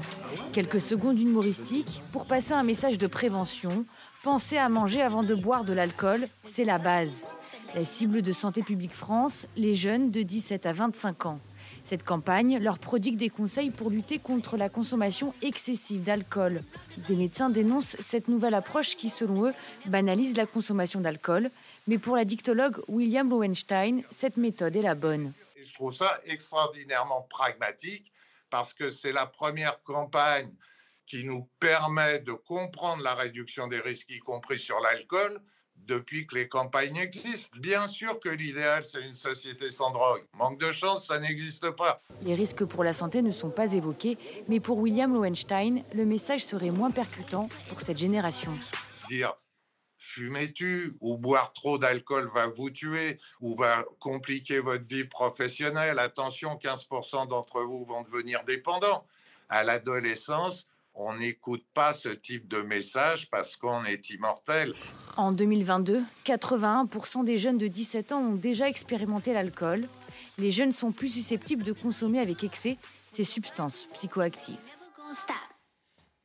Quelques 0.53 0.79
secondes 0.79 1.19
humoristiques 1.19 2.01
pour 2.11 2.25
passer 2.25 2.53
un 2.53 2.63
message 2.63 2.97
de 2.97 3.07
prévention 3.07 3.85
Penser 4.25 4.57
à 4.57 4.69
manger 4.69 5.03
avant 5.03 5.21
de 5.21 5.35
boire 5.35 5.65
de 5.65 5.71
l'alcool, 5.71 6.27
c'est 6.41 6.65
la 6.65 6.79
base. 6.79 7.27
La 7.75 7.83
cible 7.83 8.23
de 8.23 8.31
Santé 8.31 8.63
publique 8.63 8.95
France, 8.95 9.47
les 9.55 9.75
jeunes 9.75 10.09
de 10.09 10.23
17 10.23 10.65
à 10.65 10.73
25 10.73 11.27
ans. 11.27 11.39
Cette 11.83 12.03
campagne 12.03 12.57
leur 12.57 12.79
prodigue 12.79 13.17
des 13.17 13.29
conseils 13.29 13.69
pour 13.69 13.91
lutter 13.91 14.17
contre 14.17 14.57
la 14.57 14.67
consommation 14.67 15.35
excessive 15.43 16.01
d'alcool. 16.01 16.63
Des 17.07 17.15
médecins 17.15 17.51
dénoncent 17.51 17.97
cette 17.99 18.27
nouvelle 18.27 18.55
approche 18.55 18.95
qui, 18.95 19.11
selon 19.11 19.45
eux, 19.45 19.53
banalise 19.85 20.35
la 20.35 20.47
consommation 20.47 21.01
d'alcool. 21.01 21.51
Mais 21.85 21.99
pour 21.99 22.15
la 22.15 22.25
dictologue 22.25 22.81
William 22.87 23.29
Lowenstein, 23.29 24.01
cette 24.09 24.37
méthode 24.37 24.75
est 24.75 24.81
la 24.81 24.95
bonne. 24.95 25.33
je 25.55 25.73
trouve 25.75 25.93
ça 25.93 26.19
extraordinairement 26.25 27.27
pragmatique 27.29 28.11
parce 28.49 28.73
que 28.73 28.89
c'est 28.89 29.11
la 29.11 29.27
première 29.27 29.83
campagne 29.83 30.49
qui 31.07 31.25
nous 31.25 31.49
permet 31.59 32.19
de 32.19 32.33
comprendre 32.33 33.03
la 33.03 33.15
réduction 33.15 33.67
des 33.67 33.79
risques, 33.79 34.09
y 34.09 34.19
compris 34.19 34.59
sur 34.59 34.79
l'alcool, 34.79 35.39
depuis 35.75 36.25
que 36.25 36.35
les 36.35 36.47
campagnes 36.47 36.97
existent. 36.97 37.57
Bien 37.59 37.87
sûr 37.87 38.19
que 38.19 38.29
l'idéal, 38.29 38.85
c'est 38.85 39.07
une 39.07 39.15
société 39.15 39.71
sans 39.71 39.91
drogue. 39.91 40.23
Manque 40.33 40.59
de 40.59 40.71
chance, 40.71 41.07
ça 41.07 41.19
n'existe 41.19 41.69
pas. 41.71 42.01
Les 42.21 42.33
risques 42.33 42.65
pour 42.65 42.83
la 42.83 42.93
santé 42.93 43.21
ne 43.21 43.31
sont 43.31 43.49
pas 43.49 43.73
évoqués, 43.73 44.17
mais 44.47 44.59
pour 44.59 44.77
William 44.77 45.13
Lowenstein, 45.13 45.83
le 45.93 46.05
message 46.05 46.43
serait 46.43 46.71
moins 46.71 46.91
percutant 46.91 47.49
pour 47.69 47.81
cette 47.81 47.97
génération. 47.97 48.53
Dire 49.09 49.35
fumez-tu 49.97 50.95
ou 51.01 51.17
boire 51.17 51.51
trop 51.53 51.77
d'alcool 51.77 52.29
va 52.33 52.47
vous 52.47 52.69
tuer 52.69 53.19
ou 53.41 53.55
va 53.55 53.83
compliquer 53.99 54.59
votre 54.59 54.85
vie 54.85 55.03
professionnelle. 55.03 55.99
Attention, 55.99 56.55
15% 56.55 57.27
d'entre 57.27 57.61
vous 57.63 57.85
vont 57.85 58.03
devenir 58.03 58.43
dépendants. 58.45 59.05
À 59.49 59.63
l'adolescence, 59.63 60.67
on 60.95 61.17
n'écoute 61.17 61.63
pas 61.73 61.93
ce 61.93 62.09
type 62.09 62.47
de 62.47 62.61
message 62.61 63.29
parce 63.29 63.55
qu'on 63.55 63.83
est 63.85 64.09
immortel. 64.09 64.73
En 65.17 65.31
2022, 65.31 66.01
81% 66.25 67.25
des 67.25 67.37
jeunes 67.37 67.57
de 67.57 67.67
17 67.67 68.11
ans 68.13 68.21
ont 68.21 68.35
déjà 68.35 68.69
expérimenté 68.69 69.33
l'alcool. 69.33 69.87
Les 70.37 70.51
jeunes 70.51 70.71
sont 70.71 70.91
plus 70.91 71.09
susceptibles 71.09 71.63
de 71.63 71.73
consommer 71.73 72.19
avec 72.19 72.43
excès 72.43 72.77
ces 72.99 73.23
substances 73.23 73.87
psychoactives. 73.93 74.57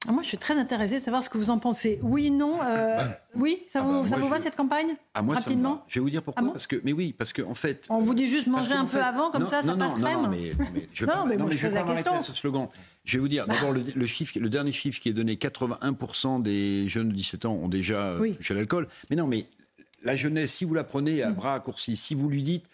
Ah, 0.09 0.12
moi, 0.12 0.22
je 0.22 0.28
suis 0.28 0.38
très 0.38 0.59
intéressée 0.59 0.98
de 0.98 1.05
savoir 1.05 1.22
ce 1.22 1.28
que 1.28 1.36
vous 1.36 1.51
en 1.51 1.59
pensez. 1.59 1.98
Oui, 2.03 2.30
non 2.30 2.59
euh, 2.62 3.07
Oui, 3.34 3.59
ça, 3.68 3.80
ah 3.80 3.86
vous, 3.86 4.03
bah, 4.03 4.09
ça 4.09 4.16
vous 4.16 4.28
va 4.28 4.40
cette 4.40 4.57
campagne 4.57 4.94
ah, 5.12 5.20
moi, 5.20 5.34
Rapidement? 5.34 5.84
Je 5.88 5.98
vais 5.98 6.01
vous 6.01 6.09
dire 6.09 6.22
pourquoi. 6.22 6.53
parce 6.53 6.66
que, 6.66 6.80
mais 6.84 6.94
oui, 6.94 7.12
parce 7.12 7.34
qu'en 7.34 7.51
en 7.51 7.55
fait. 7.55 7.86
On 7.90 8.01
vous 8.01 8.14
dit 8.14 8.26
juste 8.26 8.46
manger 8.46 8.72
un 8.72 8.86
peu 8.86 9.01
avant, 9.03 9.30
comme 9.30 9.44
ça, 9.44 9.62
ça 9.62 9.76
passe 9.76 9.98
non, 9.98 10.22
non, 10.22 10.28
mais, 10.28 10.53
mais 10.72 10.88
je 10.94 11.05
non, 11.07 11.26
mais, 11.26 11.36
moi, 11.36 11.51
je, 11.51 11.59
pose 11.59 11.74
la 11.74 11.82
question. 11.82 12.18
ce 12.22 12.32
slogan. 12.32 12.68
Je 13.05 13.18
vais 13.18 13.20
vous 13.20 13.28
dire, 13.28 13.46
d'abord, 13.46 13.72
le, 13.72 14.07
chiffre, 14.07 14.38
le 14.38 14.48
dernier 14.48 14.72
chiffre 14.72 15.01
qui 15.01 15.11
est 15.11 15.12
donné 15.12 15.34
81% 15.34 16.40
des 16.40 16.88
jeunes 16.88 17.11
de 17.11 17.14
17 17.14 17.44
ans 17.44 17.53
ont 17.53 17.68
déjà 17.68 18.16
oui. 18.18 18.36
touché 18.36 18.55
l'alcool. 18.55 18.88
Mais 19.11 19.16
non, 19.16 19.26
mais 19.26 19.46
la 20.03 20.16
jeunesse, 20.16 20.53
si 20.53 20.64
vous 20.64 20.74
la 20.74 20.84
prenez 20.84 21.22
à 21.22 21.30
mm. 21.30 21.34
bras 21.34 21.51
raccourcis, 21.51 21.96
si 21.96 22.14
vous 22.14 22.30
lui 22.30 22.42
dites 22.42 22.64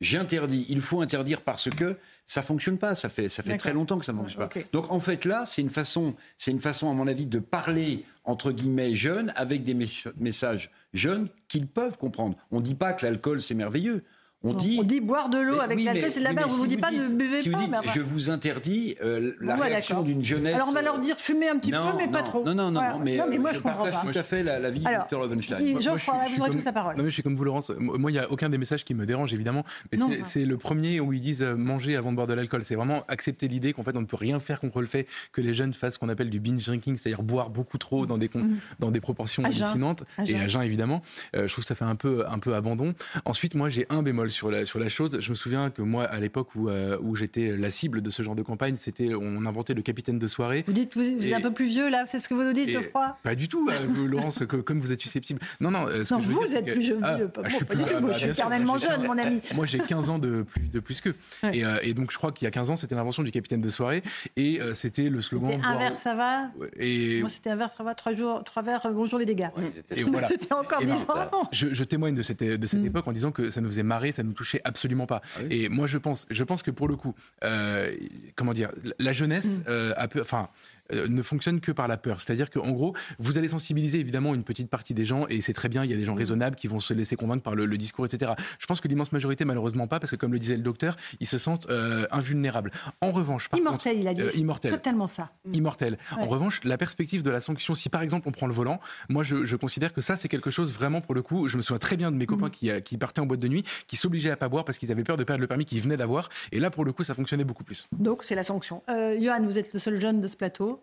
j'interdis, 0.00 0.66
il 0.68 0.80
faut 0.80 1.00
interdire 1.00 1.40
parce 1.42 1.68
que 1.70 1.96
ça 2.24 2.42
fonctionne 2.42 2.78
pas. 2.78 2.94
Ça 2.94 3.08
fait, 3.08 3.28
ça 3.28 3.42
fait 3.42 3.56
très 3.56 3.72
longtemps 3.72 3.98
que 3.98 4.04
ça 4.04 4.12
ne 4.12 4.18
fonctionne 4.18 4.48
pas. 4.48 4.60
Donc 4.72 4.90
en 4.92 5.00
fait 5.00 5.24
là, 5.24 5.44
c'est 5.46 5.62
une 5.62 5.70
façon, 5.70 6.14
c'est 6.36 6.50
une 6.50 6.60
façon 6.60 6.90
à 6.90 6.94
mon 6.94 7.06
avis 7.06 7.26
de 7.26 7.38
parler 7.38 8.04
entre 8.24 8.52
guillemets 8.52 8.94
jeunes 8.94 9.32
avec 9.36 9.64
des 9.64 9.76
messages 10.18 10.70
jeunes 10.92 11.28
qu'ils 11.48 11.66
peuvent 11.66 11.96
comprendre. 11.96 12.36
On 12.50 12.58
ne 12.58 12.64
dit 12.64 12.74
pas 12.74 12.92
que 12.92 13.04
l'alcool 13.04 13.40
c'est 13.40 13.54
merveilleux. 13.54 14.04
On 14.44 14.54
dit, 14.54 14.78
on 14.80 14.84
dit, 14.84 15.00
boire 15.00 15.30
de 15.30 15.38
l'eau 15.38 15.58
avec 15.58 15.82
l'alcool, 15.82 16.10
c'est 16.12 16.20
de 16.20 16.24
la 16.24 16.32
merde. 16.32 16.48
on 16.48 16.54
ne 16.54 16.58
vous 16.58 16.66
dit 16.68 16.76
pas 16.76 16.92
ne 16.92 17.08
buvez 17.08 17.42
si 17.42 17.50
pas. 17.50 17.58
Dites, 17.58 17.74
je 17.96 18.00
vous 18.00 18.30
interdis 18.30 18.94
euh, 19.02 19.32
la 19.40 19.56
réaction 19.56 20.02
d'une 20.02 20.22
jeunesse. 20.22 20.54
Alors 20.54 20.68
on 20.68 20.72
va 20.72 20.82
leur 20.82 21.00
dire 21.00 21.16
fumer 21.18 21.48
un 21.48 21.58
petit 21.58 21.72
non, 21.72 21.90
peu, 21.90 21.96
mais 21.96 22.06
non, 22.06 22.12
pas 22.12 22.22
trop. 22.22 22.44
Non, 22.44 22.54
non, 22.54 22.70
non, 22.70 22.80
voilà. 22.80 22.98
mais, 23.02 23.16
non, 23.16 23.24
mais 23.28 23.38
moi, 23.38 23.50
je, 23.50 23.56
je 23.56 23.62
partage 23.62 23.92
pas. 23.92 24.12
tout 24.12 24.16
à 24.16 24.22
fait 24.22 24.44
la, 24.44 24.60
la 24.60 24.70
vie 24.70 24.84
Alors, 24.84 25.06
de 25.06 25.10
Dr. 25.10 25.18
Lovenstein. 25.18 25.80
Geoffroy, 25.80 26.14
vous 26.32 26.40
aurez 26.40 26.50
tous 26.50 26.64
la 26.64 26.72
parole. 26.72 26.96
Non, 26.96 27.02
mais 27.02 27.10
je 27.10 27.14
suis 27.14 27.24
comme 27.24 27.34
vous, 27.34 27.42
Laurence. 27.42 27.72
Moi, 27.78 28.12
il 28.12 28.14
n'y 28.14 28.20
a 28.20 28.30
aucun 28.30 28.48
des 28.48 28.58
messages 28.58 28.84
qui 28.84 28.94
me 28.94 29.06
dérange, 29.06 29.34
évidemment. 29.34 29.64
Mais 29.90 29.98
c'est 30.22 30.44
le 30.44 30.56
premier 30.56 31.00
où 31.00 31.12
ils 31.12 31.20
disent 31.20 31.42
euh, 31.42 31.56
manger 31.56 31.96
avant 31.96 32.12
de 32.12 32.16
boire 32.16 32.28
de 32.28 32.34
l'alcool. 32.34 32.62
C'est 32.62 32.76
vraiment 32.76 33.02
accepter 33.08 33.48
l'idée 33.48 33.72
qu'en 33.72 33.82
fait, 33.82 33.96
on 33.96 34.02
ne 34.02 34.06
peut 34.06 34.16
rien 34.16 34.38
faire 34.38 34.60
contre 34.60 34.80
le 34.80 34.86
fait 34.86 35.08
que 35.32 35.40
les 35.40 35.52
jeunes 35.52 35.74
fassent 35.74 35.94
ce 35.94 35.98
qu'on 35.98 36.08
appelle 36.08 36.30
du 36.30 36.38
binge 36.38 36.64
drinking, 36.64 36.96
c'est-à-dire 36.96 37.24
boire 37.24 37.50
beaucoup 37.50 37.78
trop 37.78 38.06
dans 38.06 38.18
des, 38.18 38.30
mm. 38.32 38.58
dans 38.78 38.92
des 38.92 39.00
proportions 39.00 39.42
hallucinantes. 39.44 40.04
Et 40.28 40.36
à 40.36 40.46
jeun, 40.46 40.62
évidemment. 40.62 41.02
Euh, 41.34 41.48
je 41.48 41.52
trouve 41.52 41.64
que 41.64 41.68
ça 41.68 41.74
fait 41.74 41.84
un 41.84 41.96
peu, 41.96 42.24
un 42.28 42.38
peu 42.38 42.54
abandon. 42.54 42.94
Ensuite, 43.24 43.56
moi, 43.56 43.68
j'ai 43.68 43.86
un 43.90 44.02
bémol 44.02 44.27
sur 44.28 44.50
la, 44.50 44.64
sur 44.64 44.78
la 44.78 44.88
chose. 44.88 45.18
Je 45.20 45.30
me 45.30 45.34
souviens 45.34 45.70
que 45.70 45.82
moi, 45.82 46.04
à 46.04 46.18
l'époque 46.18 46.54
où, 46.54 46.68
euh, 46.68 46.98
où 47.00 47.16
j'étais 47.16 47.56
la 47.56 47.70
cible 47.70 48.02
de 48.02 48.10
ce 48.10 48.22
genre 48.22 48.34
de 48.34 48.42
campagne, 48.42 48.76
c'était 48.76 49.14
on 49.14 49.44
inventait 49.46 49.74
le 49.74 49.82
capitaine 49.82 50.18
de 50.18 50.26
soirée. 50.26 50.64
Vous 50.66 50.72
dites, 50.72 50.96
vous, 50.96 51.02
êtes 51.02 51.32
un 51.32 51.40
peu 51.40 51.52
plus 51.52 51.66
vieux 51.66 51.90
là, 51.90 52.04
c'est 52.06 52.18
ce 52.18 52.28
que 52.28 52.34
vous 52.34 52.42
nous 52.42 52.52
dites, 52.52 52.70
je 52.70 52.78
crois 52.78 53.18
Pas 53.22 53.34
du 53.34 53.48
tout, 53.48 53.68
euh, 53.68 54.06
Laurence, 54.06 54.42
comme 54.46 54.80
vous 54.80 54.92
êtes 54.92 55.00
susceptible. 55.00 55.40
Non, 55.60 55.70
non. 55.70 55.86
Ce 56.04 56.14
non, 56.14 56.20
vous 56.20 56.54
êtes 56.54 56.66
plus 56.66 56.82
jeune. 56.82 57.00
Ah, 57.02 57.18
ah, 57.18 57.48
je 57.48 57.54
suis, 57.54 57.64
plus, 57.64 57.76
moi, 57.76 58.12
je 58.12 58.18
suis 58.18 58.28
éternellement 58.28 58.78
jeune, 58.78 59.06
mon 59.06 59.18
ami. 59.18 59.40
Moi, 59.54 59.66
j'ai 59.66 59.78
15 59.78 60.10
ans 60.10 60.18
de 60.18 60.42
plus, 60.42 60.68
de 60.68 60.80
plus 60.80 61.00
qu'eux. 61.00 61.14
Et, 61.52 61.64
euh, 61.64 61.78
et, 61.82 61.94
donc, 61.94 62.10
je 62.10 62.18
crois 62.18 62.32
qu'il 62.32 62.46
y 62.46 62.48
a 62.48 62.50
15 62.50 62.70
ans, 62.70 62.76
c'était 62.76 62.94
l'invention 62.94 63.22
du 63.22 63.30
capitaine 63.30 63.60
de 63.60 63.70
soirée. 63.70 64.02
Et 64.36 64.60
c'était 64.74 65.08
le 65.08 65.20
slogan. 65.22 65.60
Un 65.64 65.78
verre, 65.78 65.96
ça 65.96 66.14
va. 66.14 66.50
Et... 66.78 67.20
Moi, 67.20 67.28
c'était 67.28 67.50
un 67.50 67.56
verre, 67.56 67.70
ça 67.76 67.82
va. 67.82 67.94
Trois, 67.94 68.14
jours, 68.14 68.44
trois 68.44 68.62
verres, 68.62 68.90
bonjour 68.92 69.18
les 69.18 69.26
dégâts. 69.26 69.48
Et 69.94 70.02
voilà. 70.04 70.28
c'était 70.28 70.52
encore 70.52 70.80
10 70.80 70.90
ans 71.08 71.14
avant. 71.14 71.48
Je, 71.52 71.84
témoigne 71.84 72.14
de 72.14 72.22
cette, 72.22 72.42
de 72.42 72.66
cette 72.66 72.80
mm. 72.80 72.86
époque 72.86 73.08
en 73.08 73.12
disant 73.12 73.32
que 73.32 73.50
ça 73.50 73.60
nous 73.60 73.68
faisait 73.68 73.82
marrer, 73.82 74.12
ça 74.18 74.24
nous 74.24 74.32
touchait 74.32 74.60
absolument 74.64 75.06
pas. 75.06 75.20
Ah 75.36 75.40
et 75.48 75.68
moi, 75.68 75.86
je 75.86 75.96
pense, 75.96 76.26
je 76.28 76.42
pense 76.42 76.64
que 76.64 76.72
pour 76.72 76.88
le 76.88 76.96
coup, 76.96 77.14
euh, 77.44 77.94
comment 78.34 78.52
dire, 78.52 78.70
la 78.98 79.12
jeunesse 79.12 79.60
mm. 79.60 79.64
euh, 79.68 79.92
a 79.96 80.08
peu, 80.08 80.20
enfin, 80.20 80.48
euh, 80.92 81.06
ne 81.08 81.22
fonctionne 81.22 81.60
que 81.60 81.70
par 81.70 81.86
la 81.86 81.98
peur. 81.98 82.20
C'est-à-dire 82.20 82.50
qu'en 82.50 82.70
gros, 82.70 82.94
vous 83.18 83.36
allez 83.36 83.48
sensibiliser 83.48 84.00
évidemment 84.00 84.34
une 84.34 84.42
petite 84.42 84.70
partie 84.70 84.94
des 84.94 85.04
gens, 85.04 85.26
et 85.28 85.42
c'est 85.42 85.52
très 85.52 85.68
bien, 85.68 85.84
il 85.84 85.90
y 85.90 85.94
a 85.94 85.96
des 85.96 86.04
gens 86.04 86.14
mm. 86.14 86.18
raisonnables 86.18 86.56
qui 86.56 86.66
vont 86.66 86.80
se 86.80 86.94
laisser 86.94 87.14
convaincre 87.14 87.42
par 87.42 87.54
le, 87.54 87.78
discours, 87.78 88.06
etc. 88.06 88.32
Je 88.58 88.66
pense 88.66 88.80
que 88.80 88.88
l'immense 88.88 89.12
majorité, 89.12 89.44
malheureusement 89.44 89.86
pas, 89.86 90.00
parce 90.00 90.10
que 90.10 90.16
comme 90.16 90.32
le 90.32 90.38
disait 90.38 90.56
le 90.56 90.62
docteur, 90.62 90.96
ils 91.20 91.26
se 91.26 91.36
sentent 91.36 91.68
euh, 91.68 92.06
invulnérables. 92.10 92.70
En 93.02 93.12
revanche, 93.12 93.48
par 93.48 93.60
immortel, 93.60 93.92
contre, 93.92 94.02
il 94.02 94.08
a 94.08 94.14
dit. 94.14 94.22
Euh, 94.22 94.30
immortel. 94.34 94.72
Totalement 94.72 95.06
ça. 95.06 95.30
Mm. 95.44 95.54
Immortel. 95.54 95.98
En 96.16 96.26
revanche, 96.26 96.60
la 96.64 96.78
perspective 96.78 97.22
de 97.22 97.30
la 97.30 97.40
sanction, 97.40 97.74
si 97.74 97.90
par 97.90 98.02
exemple 98.02 98.26
on 98.28 98.32
prend 98.32 98.46
le 98.46 98.54
volant, 98.54 98.80
moi 99.08 99.24
je, 99.24 99.56
considère 99.56 99.92
que 99.92 100.00
ça 100.00 100.16
c'est 100.16 100.28
quelque 100.28 100.50
chose 100.50 100.72
vraiment 100.72 101.00
pour 101.00 101.14
le 101.14 101.22
coup. 101.22 101.48
Je 101.48 101.56
me 101.56 101.62
souviens 101.62 101.78
très 101.78 101.96
bien 101.96 102.10
de 102.10 102.16
mes 102.16 102.26
copains 102.26 102.50
qui, 102.50 102.70
qui 102.82 102.96
partaient 102.96 103.20
en 103.20 103.26
boîte 103.26 103.40
de 103.40 103.48
nuit, 103.48 103.64
qui 103.86 103.96
s'obligeaient 103.96 104.30
à 104.30 104.36
pas 104.36 104.48
boire 104.48 104.64
parce 104.64 104.78
qu'ils 104.78 104.90
avaient 104.90 105.04
peur 105.04 105.16
de 105.16 105.24
perdre 105.24 105.40
le 105.40 105.46
permis 105.46 105.64
qu'ils 105.64 105.82
venaient 105.82 105.96
d'avoir, 105.96 106.28
et 106.52 106.60
là 106.60 106.70
pour 106.70 106.84
le 106.84 106.92
coup 106.92 107.04
ça 107.04 107.14
fonctionnait 107.14 107.44
beaucoup 107.44 107.64
plus. 107.64 107.88
Donc 107.92 108.24
c'est 108.24 108.34
la 108.34 108.42
sanction. 108.42 108.82
Johan, 108.88 109.42
vous 109.44 109.58
êtes 109.58 109.72
le 109.72 109.78
seul 109.78 110.00
jeune 110.00 110.20
de 110.20 110.28
ce 110.28 110.36
plateau. 110.36 110.77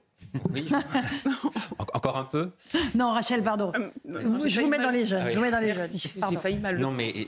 Oui. 0.53 0.67
Encore 1.93 2.17
un 2.17 2.25
peu? 2.25 2.51
Non, 2.93 3.11
Rachel, 3.11 3.41
pardon. 3.43 3.71
Euh, 3.75 3.89
je 4.45 4.61
vous 4.61 4.67
mets 4.67 4.79
dans 4.79 4.89
les 4.89 5.05
jeunes. 5.05 5.23
Ah 5.25 5.31
je 5.31 5.35
vous 5.37 5.41
mets 5.41 5.51
dans 5.51 5.59
les 5.59 5.73
jeunes. 5.73 5.89
J'ai 5.93 6.37
failli 6.37 6.57
mal. 6.57 6.77
Non, 6.77 6.91
mais 6.91 7.27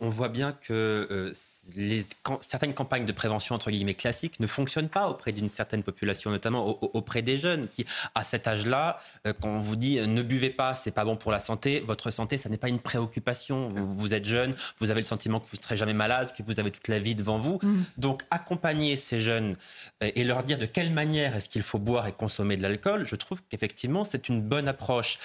on, 0.00 0.08
voit 0.08 0.28
bien 0.28 0.52
que 0.52 1.08
euh, 1.10 1.32
les, 1.76 2.06
certaines 2.40 2.74
campagnes 2.74 3.06
de 3.06 3.12
prévention 3.12 3.54
entre 3.54 3.70
guillemets 3.70 3.94
classiques 3.94 4.38
ne 4.40 4.46
fonctionnent 4.46 4.88
pas 4.88 5.08
auprès 5.08 5.32
d'une 5.32 5.48
certaine 5.48 5.82
population, 5.82 6.30
notamment 6.30 6.66
auprès 6.94 7.22
des 7.22 7.38
jeunes 7.38 7.68
qui, 7.68 7.84
à 8.14 8.24
cet 8.24 8.46
âge-là, 8.46 9.00
euh, 9.26 9.32
quand 9.40 9.48
on 9.48 9.60
vous 9.60 9.76
dit 9.76 9.98
euh, 9.98 10.06
ne 10.06 10.22
buvez 10.22 10.50
pas, 10.50 10.74
c'est 10.74 10.90
pas 10.90 11.04
bon 11.04 11.16
pour 11.16 11.32
la 11.32 11.40
santé, 11.40 11.80
votre 11.80 12.10
santé, 12.10 12.38
ça 12.38 12.48
n'est 12.48 12.58
pas 12.58 12.68
une 12.68 12.78
préoccupation. 12.78 13.68
Vous, 13.68 14.14
êtes 14.14 14.24
jeune, 14.24 14.54
vous 14.78 14.90
avez 14.90 15.00
le 15.00 15.06
sentiment 15.06 15.40
que 15.40 15.46
vous 15.46 15.56
ne 15.56 15.62
serez 15.62 15.76
jamais 15.76 15.94
malade, 15.94 16.32
que 16.36 16.42
vous 16.42 16.60
avez 16.60 16.70
toute 16.70 16.88
la 16.88 16.98
vie 16.98 17.14
devant 17.14 17.38
vous. 17.38 17.58
Mm. 17.62 17.82
Donc 17.98 18.22
accompagner 18.30 18.96
ces 18.96 19.20
jeunes 19.20 19.56
et 20.00 20.24
leur 20.24 20.42
dire 20.42 20.58
de 20.58 20.66
quelle 20.66 20.92
manière 20.92 21.36
est-ce 21.36 21.48
qu'il 21.48 21.62
faut 21.62 21.78
boire 21.78 22.06
et 22.06 22.12
consommer 22.12 22.56
de 22.56 22.62
l'alcool, 22.62 23.06
je 23.06 23.16
trouve 23.16 23.42
qu'effectivement 23.48 24.04
c'est 24.04 24.28
une 24.28 24.40
bonne 24.40 24.68
approche. 24.68 25.18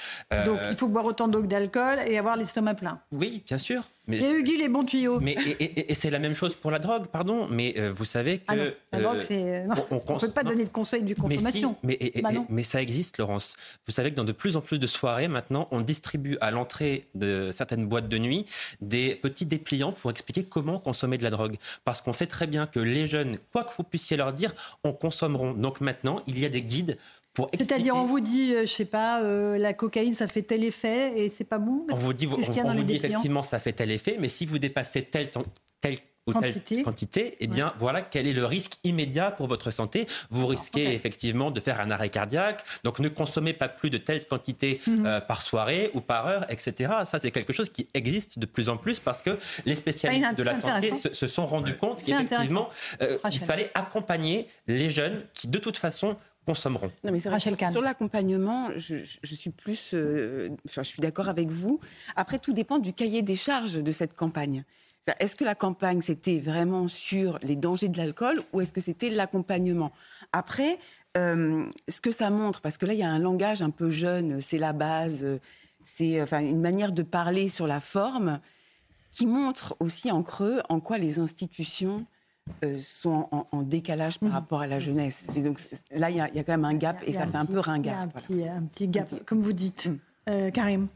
Donc 0.45 0.59
il 0.69 0.75
faut 0.75 0.87
boire 0.87 1.05
autant 1.05 1.27
d'eau 1.27 1.41
que 1.41 1.47
d'alcool 1.47 1.99
et 2.07 2.17
avoir 2.17 2.35
l'estomac 2.35 2.75
plein. 2.75 2.99
Oui, 3.11 3.43
bien 3.45 3.57
sûr. 3.57 3.83
Mais, 4.07 4.19
J'ai 4.19 4.31
eu 4.31 4.43
Guy 4.43 4.57
les 4.57 4.69
bons 4.69 4.85
tuyaux. 4.85 5.19
Mais, 5.19 5.35
et, 5.59 5.95
c'est 5.95 6.09
la 6.09 6.19
même 6.19 6.35
chose 6.35 6.53
pour 6.53 6.69
la 6.71 6.79
drogue, 6.79 7.07
pardon. 7.07 7.47
Mais 7.49 7.73
euh, 7.77 7.91
vous 7.91 8.05
savez 8.05 8.39
que. 8.39 8.43
Ah 8.47 8.55
non, 8.55 8.71
la 8.93 9.01
drogue, 9.01 9.17
euh, 9.17 9.21
c'est. 9.21 9.65
On 10.07 10.13
ne 10.15 10.19
peut 10.19 10.29
pas 10.29 10.43
donner 10.43 10.63
de 10.63 10.69
conseils 10.69 11.03
du 11.03 11.15
consommation. 11.15 11.75
Mais, 11.83 11.97
bah 12.21 12.29
mais, 12.49 12.63
ça 12.63 12.81
existe, 12.81 13.17
Laurence. 13.17 13.55
Vous 13.85 13.91
savez 13.91 14.11
que 14.11 14.15
dans 14.15 14.23
de 14.23 14.31
plus 14.31 14.55
en 14.55 14.61
plus 14.61 14.79
de 14.79 14.87
soirées, 14.87 15.27
maintenant, 15.27 15.67
on 15.71 15.81
distribue 15.81 16.37
à 16.41 16.51
l'entrée 16.51 17.07
de 17.15 17.49
certaines 17.51 17.87
boîtes 17.87 18.07
de 18.07 18.17
nuit 18.17 18.45
des 18.81 19.15
petits 19.15 19.45
dépliants 19.45 19.91
pour 19.91 20.11
expliquer 20.11 20.43
comment 20.43 20.79
consommer 20.79 21.17
de 21.17 21.23
la 21.23 21.31
drogue. 21.31 21.55
Parce 21.83 22.01
qu'on 22.01 22.13
sait 22.13 22.27
très 22.27 22.47
bien 22.47 22.67
que 22.67 22.79
les 22.79 23.07
jeunes, 23.07 23.37
quoi 23.51 23.63
que 23.63 23.71
vous 23.75 23.83
puissiez 23.83 24.17
leur 24.17 24.33
dire, 24.33 24.53
en 24.83 24.93
consommeront. 24.93 25.53
Donc 25.53 25.81
maintenant, 25.81 26.21
il 26.27 26.39
y 26.39 26.45
a 26.45 26.49
des 26.49 26.61
guides 26.61 26.97
c'est-à-dire, 27.57 27.95
on 27.95 28.05
vous 28.05 28.19
dit, 28.19 28.49
je 28.49 28.55
euh, 28.55 28.65
je 28.65 28.71
sais 28.71 28.85
pas, 28.85 29.21
euh, 29.21 29.57
la 29.57 29.73
cocaïne, 29.73 30.13
ça 30.13 30.27
fait 30.27 30.41
tel 30.41 30.63
effet 30.63 31.13
et 31.19 31.29
c'est 31.29 31.43
pas 31.43 31.59
bon 31.59 31.85
On 31.91 31.95
vous 31.95 32.13
dit, 32.13 32.27
on, 32.27 32.35
vous 32.35 32.83
dit 32.83 32.95
effectivement, 32.95 33.41
ça 33.41 33.59
fait 33.59 33.73
tel 33.73 33.91
effet, 33.91 34.17
mais 34.19 34.29
si 34.29 34.45
vous 34.45 34.59
dépassez 34.59 35.03
tel, 35.03 35.29
tel 35.81 35.97
ou 36.27 36.33
quantité. 36.33 36.75
telle 36.75 36.83
quantité, 36.83 37.37
eh 37.39 37.47
bien 37.47 37.73
voilà 37.77 38.01
quel 38.01 38.27
est 38.27 38.33
le 38.33 38.45
risque 38.45 38.77
immédiat 38.83 39.29
pour 39.31 39.47
votre 39.47 39.69
santé. 39.69 40.07
Vous 40.31 40.47
risquez 40.47 40.93
effectivement 40.93 41.51
de 41.51 41.59
faire 41.59 41.79
un 41.79 41.91
arrêt 41.91 42.09
cardiaque, 42.09 42.63
donc 42.83 42.99
ne 42.99 43.09
consommez 43.09 43.53
pas 43.53 43.69
plus 43.69 43.91
de 43.91 43.97
telle 43.97 44.25
quantité 44.25 44.81
mhm. 44.87 45.05
euh, 45.05 45.21
par 45.21 45.41
soirée 45.41 45.91
ou 45.93 46.01
par 46.01 46.25
heure, 46.25 46.45
etc. 46.49 46.93
Ça 47.05 47.19
c'est 47.19 47.31
quelque 47.31 47.53
chose 47.53 47.69
qui 47.69 47.87
existe 47.93 48.39
de 48.39 48.47
plus 48.47 48.69
en 48.69 48.77
plus 48.77 48.99
parce 48.99 49.21
que 49.21 49.37
les 49.65 49.75
spécialistes 49.75 50.35
de 50.35 50.43
la 50.43 50.59
santé 50.59 50.93
se, 50.95 51.27
sont 51.27 51.45
rendus 51.45 51.75
compte 51.75 52.01
qu'effectivement 52.03 52.69
il 53.31 53.39
fallait 53.39 53.69
accompagner 53.75 54.47
les 54.67 54.89
jeunes 54.89 55.21
qui 55.33 55.47
de 55.47 55.59
toute 55.59 55.77
façon 55.77 56.17
consommeront. 56.45 56.91
Non, 57.03 57.11
mais 57.11 57.19
Rachel 57.25 57.57
Sur 57.71 57.81
l'accompagnement, 57.81 58.69
je, 58.77 59.03
suis 59.23 59.49
plus, 59.49 59.91
euh, 59.93 60.49
enfin, 60.65 60.83
je 60.83 60.89
suis 60.89 61.01
d'accord 61.01 61.27
avec 61.27 61.49
vous. 61.49 61.79
Après, 62.15 62.39
tout 62.39 62.53
dépend 62.53 62.79
du 62.79 62.93
cahier 62.93 63.21
des 63.21 63.35
charges 63.35 63.75
de 63.75 63.91
cette 63.91 64.15
campagne. 64.15 64.63
Est-ce 65.19 65.35
que 65.35 65.43
la 65.43 65.55
campagne, 65.55 66.01
c'était 66.01 66.39
vraiment 66.39 66.87
sur 66.87 67.37
les 67.43 67.55
dangers 67.55 67.89
de 67.89 67.97
l'alcool 67.97 68.41
ou 68.53 68.61
est-ce 68.61 68.73
que 68.73 68.81
c'était 68.81 69.09
l'accompagnement? 69.09 69.91
Après, 70.31 70.79
euh, 71.17 71.65
ce 71.87 72.01
que 72.01 72.11
ça 72.11 72.29
montre, 72.29 72.61
parce 72.61 72.77
que 72.77 72.85
là, 72.85 72.93
il 72.93 72.99
y 72.99 73.03
a 73.03 73.09
un 73.09 73.19
langage 73.19 73.61
un 73.61 73.69
peu 73.69 73.89
jeune, 73.89 74.41
c'est 74.41 74.57
la 74.57 74.73
base, 74.73 75.25
c'est 75.83 76.21
enfin, 76.21 76.39
une 76.39 76.61
manière 76.61 76.91
de 76.91 77.03
parler 77.03 77.49
sur 77.49 77.67
la 77.67 77.79
forme 77.79 78.39
qui 79.11 79.27
montre 79.27 79.77
aussi 79.79 80.11
en 80.11 80.23
creux 80.23 80.61
en 80.69 80.79
quoi 80.79 80.97
les 80.97 81.19
institutions 81.19 82.05
euh, 82.63 82.77
sont 82.79 83.27
en, 83.31 83.63
décalage 83.63 84.19
par 84.19 84.29
mmh. 84.29 84.33
rapport 84.33 84.61
à 84.61 84.67
la 84.67 84.79
jeunesse. 84.79 85.27
Et 85.35 85.41
donc 85.41 85.59
là, 85.91 86.09
il 86.09 86.15
y, 86.15 86.21
a 86.21 86.29
quand 86.29 86.53
même 86.53 86.65
un 86.65 86.75
gap 86.75 87.01
et 87.05 87.13
ça 87.13 87.25
fait 87.25 87.37
un 87.37 87.45
peu 87.45 87.59
ringard. 87.59 88.07
Il 88.29 88.47
un, 88.47 88.63
petit, 88.63 88.87
gap, 88.87 89.07
comme 89.25 89.41
vous 89.41 89.53
dites. 89.53 89.87
Mmh. 89.87 89.97
Euh, 90.29 90.51
Karim 90.51 90.87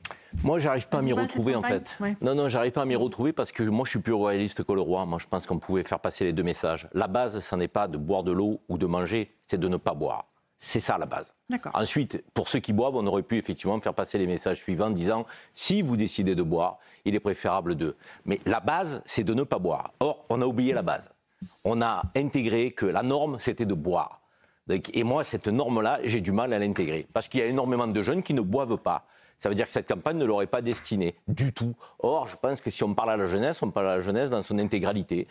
moi, 0.43 0.59
j'arrive 0.59 0.87
pas 0.87 0.99
à 0.99 1.01
m'y 1.01 1.11
retrouver 1.11 1.55
en 1.55 1.63
fait. 1.63 1.97
Non, 2.21 2.35
non, 2.35 2.47
j'arrive 2.47 2.71
pas 2.71 2.83
à 2.83 2.85
m'y 2.85 2.95
retrouver 2.95 3.33
parce 3.33 3.51
que 3.51 3.63
moi, 3.63 3.83
je 3.85 3.91
suis 3.91 3.99
plus 3.99 4.13
royaliste 4.13 4.63
que 4.63 4.71
le 4.73 4.81
roi. 4.81 5.05
Moi, 5.07 5.17
je 5.19 5.25
pense 5.25 5.47
qu'on 5.47 5.57
pouvait 5.57 5.83
faire 5.83 5.99
passer 5.99 6.23
les 6.23 6.33
deux 6.33 6.43
messages. 6.43 6.87
La 6.93 7.07
base, 7.07 7.39
ce 7.39 7.55
n'est 7.55 7.67
pas 7.67 7.87
de 7.87 7.97
boire 7.97 8.21
de 8.21 8.31
l'eau 8.31 8.61
ou 8.69 8.77
de 8.77 8.85
manger, 8.85 9.33
c'est 9.47 9.59
de 9.59 9.67
ne 9.67 9.77
pas 9.77 9.95
boire. 9.95 10.27
C'est 10.59 10.79
ça 10.79 10.99
la 10.99 11.07
base. 11.07 11.33
Ensuite, 11.73 12.23
pour 12.33 12.47
ceux 12.47 12.59
qui 12.59 12.73
boivent, 12.73 12.95
on 12.95 13.07
aurait 13.07 13.23
pu 13.23 13.37
effectivement 13.37 13.79
faire 13.81 13.95
passer 13.95 14.19
les 14.19 14.27
messages 14.27 14.57
suivants 14.57 14.91
disant 14.91 15.25
si 15.51 15.81
vous 15.81 15.97
décidez 15.97 16.35
de 16.35 16.43
boire, 16.43 16.77
il 17.05 17.15
est 17.15 17.19
préférable 17.19 17.75
de. 17.75 17.95
Mais 18.25 18.39
la 18.45 18.59
base, 18.59 19.01
c'est 19.05 19.23
de 19.23 19.33
ne 19.33 19.43
pas 19.43 19.57
boire. 19.57 19.93
Or, 19.99 20.25
on 20.29 20.41
a 20.41 20.45
oublié 20.45 20.73
la 20.73 20.83
base. 20.83 21.09
On 21.63 21.81
a 21.81 22.03
intégré 22.15 22.71
que 22.71 22.85
la 22.85 23.03
norme, 23.03 23.37
c'était 23.39 23.65
de 23.65 23.73
boire. 23.73 24.21
Et 24.93 25.03
moi, 25.03 25.23
cette 25.23 25.47
norme-là, 25.47 25.99
j'ai 26.03 26.21
du 26.21 26.31
mal 26.31 26.53
à 26.53 26.59
l'intégrer. 26.59 27.07
Parce 27.13 27.27
qu'il 27.27 27.39
y 27.39 27.43
a 27.43 27.47
énormément 27.47 27.87
de 27.87 28.01
jeunes 28.01 28.21
qui 28.21 28.33
ne 28.33 28.41
boivent 28.41 28.77
pas. 28.77 29.05
Ça 29.37 29.47
veut 29.47 29.55
dire 29.55 29.65
que 29.65 29.71
cette 29.71 29.87
campagne 29.87 30.17
ne 30.17 30.25
l'aurait 30.25 30.47
pas 30.47 30.61
destinée 30.61 31.15
du 31.27 31.53
tout. 31.53 31.73
Or, 31.99 32.27
je 32.27 32.35
pense 32.35 32.59
que 32.59 32.69
si 32.69 32.83
on 32.83 32.93
parle 32.93 33.11
à 33.11 33.17
la 33.17 33.25
jeunesse, 33.25 33.63
on 33.63 33.71
parle 33.71 33.87
à 33.87 33.95
la 33.95 34.01
jeunesse 34.01 34.29
dans 34.29 34.41
son 34.41 34.59
intégralité. 34.59 35.27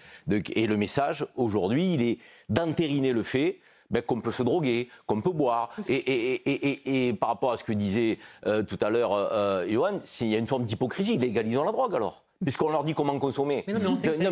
Et 0.55 0.67
le 0.67 0.77
message, 0.77 1.27
aujourd'hui, 1.37 1.95
il 1.95 2.03
est 2.03 2.19
d'entériner 2.49 3.13
le 3.13 3.23
fait 3.23 3.61
ben, 3.91 4.03
qu'on 4.03 4.21
peut 4.21 4.33
se 4.33 4.43
droguer, 4.43 4.89
qu'on 5.07 5.21
peut 5.21 5.31
boire. 5.31 5.71
Et, 5.89 7.15
par 7.21 7.29
rapport 7.29 7.53
à 7.53 7.59
ce 7.59 7.65
que 7.65 7.73
disait 7.73 8.19
euh, 8.47 8.63
tout 8.63 8.79
à 8.81 8.89
l'heure 8.89 9.13
euh, 9.13 9.67
Johan, 9.69 10.01
il 10.21 10.29
y 10.29 10.35
a 10.35 10.39
une 10.39 10.47
forme 10.47 10.65
d'hypocrisie. 10.65 11.19
Légalisons 11.19 11.65
la 11.65 11.73
drogue 11.73 11.95
alors 11.95 12.25
puisqu'on 12.43 12.71
leur 12.71 12.85
dit 12.85 12.95
comment 12.95 13.19
consommer. 13.19 13.65
Mais 13.67 13.73
non, 13.73 13.81
mais 13.81 13.87
on 13.89 13.97
sait 13.97 14.09
que 14.09 14.23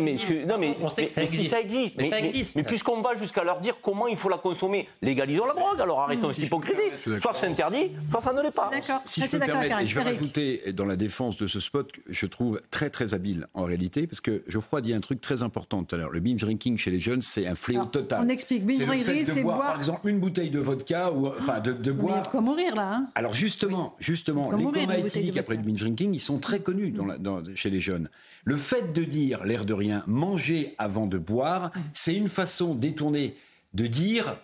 non, 0.47 0.57
mais, 0.57 0.77
ça 0.89 1.23
existe. 1.23 1.49
ça 1.49 1.61
existe. 1.61 1.95
Mais, 1.97 2.09
ça 2.09 2.19
existe. 2.19 2.55
mais, 2.55 2.63
puisqu'on 2.63 3.01
va 3.01 3.15
jusqu'à 3.15 3.43
leur 3.43 3.59
dire 3.59 3.77
comment 3.81 4.07
il 4.07 4.17
faut 4.17 4.29
la 4.29 4.37
consommer, 4.37 4.87
légalisons 5.01 5.45
la 5.45 5.53
drogue, 5.53 5.81
alors 5.81 6.01
arrêtons 6.01 6.29
cette 6.29 6.45
hypocrisie. 6.45 6.79
Soit 7.21 7.33
c'est 7.39 7.47
interdit, 7.47 7.91
soit 8.09 8.21
ça 8.21 8.33
ne 8.33 8.41
l'est 8.41 8.51
pas. 8.51 8.71
Si 9.05 9.21
je 9.21 9.27
peux 9.27 9.39
me 9.39 9.45
permettre, 9.45 9.79
et 9.79 9.85
je 9.85 9.95
vais 9.95 10.03
rajouter 10.03 10.61
dans 10.73 10.85
la 10.85 10.95
défense 10.95 11.37
de 11.37 11.47
ce 11.47 11.59
spot, 11.59 11.91
je 12.09 12.25
trouve 12.25 12.61
très 12.71 12.89
très 12.89 13.13
habile 13.13 13.47
en 13.53 13.63
réalité, 13.63 14.07
parce 14.07 14.21
que 14.21 14.43
Geoffroy 14.47 14.81
dit 14.81 14.93
un 14.93 15.01
truc 15.01 15.21
très 15.21 15.43
important 15.43 15.83
tout 15.83 15.95
à 15.95 15.97
l'heure. 15.97 16.09
Le 16.09 16.19
binge 16.19 16.41
drinking 16.41 16.77
chez 16.77 16.91
les 16.91 16.99
jeunes, 16.99 17.21
c'est 17.21 17.47
un 17.47 17.55
fléau 17.55 17.85
total. 17.85 18.21
On 18.25 18.29
explique. 18.29 18.65
Binge 18.65 18.85
drinking, 18.85 19.25
c'est 19.27 19.43
boire, 19.43 19.59
par 19.59 19.77
exemple, 19.77 20.09
une 20.09 20.19
bouteille 20.19 20.49
de 20.49 20.59
vodka 20.59 21.11
ou 21.11 21.27
enfin 21.27 21.59
de, 21.59 21.73
de 21.73 21.91
boire. 21.91 22.15
Il 22.15 22.17
y 22.17 22.21
a 22.21 22.23
de 22.23 22.27
quoi 22.27 22.41
mourir 22.41 22.75
là. 22.75 22.89
Hein 22.93 23.07
alors 23.15 23.33
justement, 23.33 23.95
justement, 23.99 24.51
les 24.51 24.63
comas 24.63 24.97
éthyliques 24.97 25.37
après 25.37 25.55
le 25.55 25.61
binge 25.61 25.79
drinking, 25.79 26.13
ils 26.13 26.19
sont 26.19 26.39
très 26.39 26.59
connus 26.59 26.91
dans 26.91 27.43
chez 27.55 27.69
les 27.69 27.81
jeunes. 27.81 27.96
Le 28.43 28.57
fait 28.57 28.93
de 28.93 29.03
dire, 29.03 29.43
l'air 29.45 29.65
de 29.65 29.73
rien, 29.73 30.03
manger 30.07 30.75
avant 30.77 31.07
de 31.07 31.17
boire, 31.17 31.71
c'est 31.93 32.15
une 32.15 32.29
façon 32.29 32.75
détournée 32.75 33.33
de 33.73 33.87
dire 33.87 34.37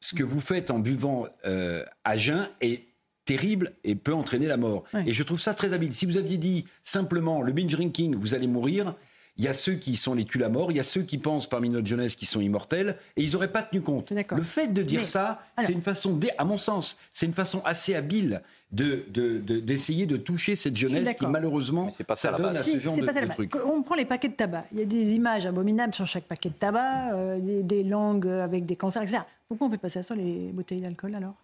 ce 0.00 0.14
que 0.14 0.22
vous 0.22 0.40
faites 0.40 0.70
en 0.70 0.78
buvant 0.78 1.26
euh, 1.46 1.84
à 2.04 2.16
jeun 2.16 2.48
est 2.60 2.84
terrible 3.24 3.72
et 3.84 3.94
peut 3.94 4.12
entraîner 4.12 4.46
la 4.46 4.56
mort. 4.56 4.84
Et 5.06 5.12
je 5.12 5.22
trouve 5.22 5.40
ça 5.40 5.54
très 5.54 5.72
habile. 5.72 5.92
Si 5.94 6.06
vous 6.06 6.16
aviez 6.16 6.38
dit 6.38 6.66
simplement 6.82 7.40
le 7.42 7.52
binge 7.52 7.72
drinking, 7.72 8.16
vous 8.16 8.34
allez 8.34 8.48
mourir, 8.48 8.94
il 9.42 9.46
y 9.46 9.48
a 9.48 9.54
ceux 9.54 9.72
qui 9.72 9.96
sont 9.96 10.14
les 10.14 10.24
culs 10.24 10.44
à 10.44 10.48
mort, 10.48 10.70
il 10.70 10.76
y 10.76 10.80
a 10.80 10.84
ceux 10.84 11.02
qui 11.02 11.18
pensent 11.18 11.48
parmi 11.48 11.68
notre 11.68 11.88
jeunesse 11.88 12.14
qui 12.14 12.26
sont 12.26 12.40
immortels, 12.40 12.96
et 13.16 13.24
ils 13.24 13.32
n'auraient 13.32 13.50
pas 13.50 13.64
tenu 13.64 13.82
compte. 13.82 14.12
Le 14.12 14.42
fait 14.42 14.68
de 14.68 14.82
dire 14.82 15.04
ça, 15.04 15.42
c'est 15.58 15.72
une 15.72 15.82
façon, 15.82 16.18
à 16.38 16.44
mon 16.44 16.56
sens, 16.56 16.96
c'est 17.10 17.26
une 17.26 17.32
façon 17.32 17.60
assez 17.64 17.96
habile 17.96 18.40
d'essayer 18.70 20.06
de, 20.06 20.16
de, 20.16 20.22
toucher 20.22 20.54
cette 20.54 20.76
jeunesse 20.76 21.14
qui 21.14 21.26
malheureusement 21.26 21.88
pas 22.06 22.14
ça, 22.14 22.30
donne 22.32 22.56
à 22.56 22.62
ce 22.62 22.78
genre 22.78 22.96
de, 22.96 23.32
trucs. 23.32 23.56
On 23.56 23.82
prend 23.82 23.96
les 23.96 24.04
paquets 24.04 24.28
de 24.28 24.34
tabac. 24.34 24.64
Il 24.70 24.78
y 24.78 24.82
a 24.82 24.86
des 24.86 25.10
images 25.10 25.44
abominables 25.44 25.92
sur 25.92 26.06
chaque 26.06 26.24
paquet 26.24 26.48
de 26.48 26.54
tabac, 26.54 27.12
euh, 27.12 27.62
des, 27.62 27.82
langues 27.82 28.28
avec 28.28 28.64
des 28.64 28.76
cancers, 28.76 29.02
etc. 29.02 29.22
Pourquoi 29.48 29.66
on 29.66 29.70
fait 29.70 29.78
passer 29.78 29.98
ça 29.98 30.04
sur 30.04 30.14
les 30.14 30.52
bouteilles 30.52 30.80
d'alcool 30.80 31.16
alors? 31.16 31.34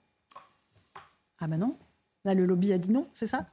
Ah 1.40 1.48
ben 1.48 1.58
non. 1.58 1.76
Là, 2.24 2.34
le 2.34 2.46
lobby 2.46 2.72
a 2.72 2.78
dit 2.78 2.92
non, 2.92 3.08
c'est 3.12 3.26
ça? 3.26 3.46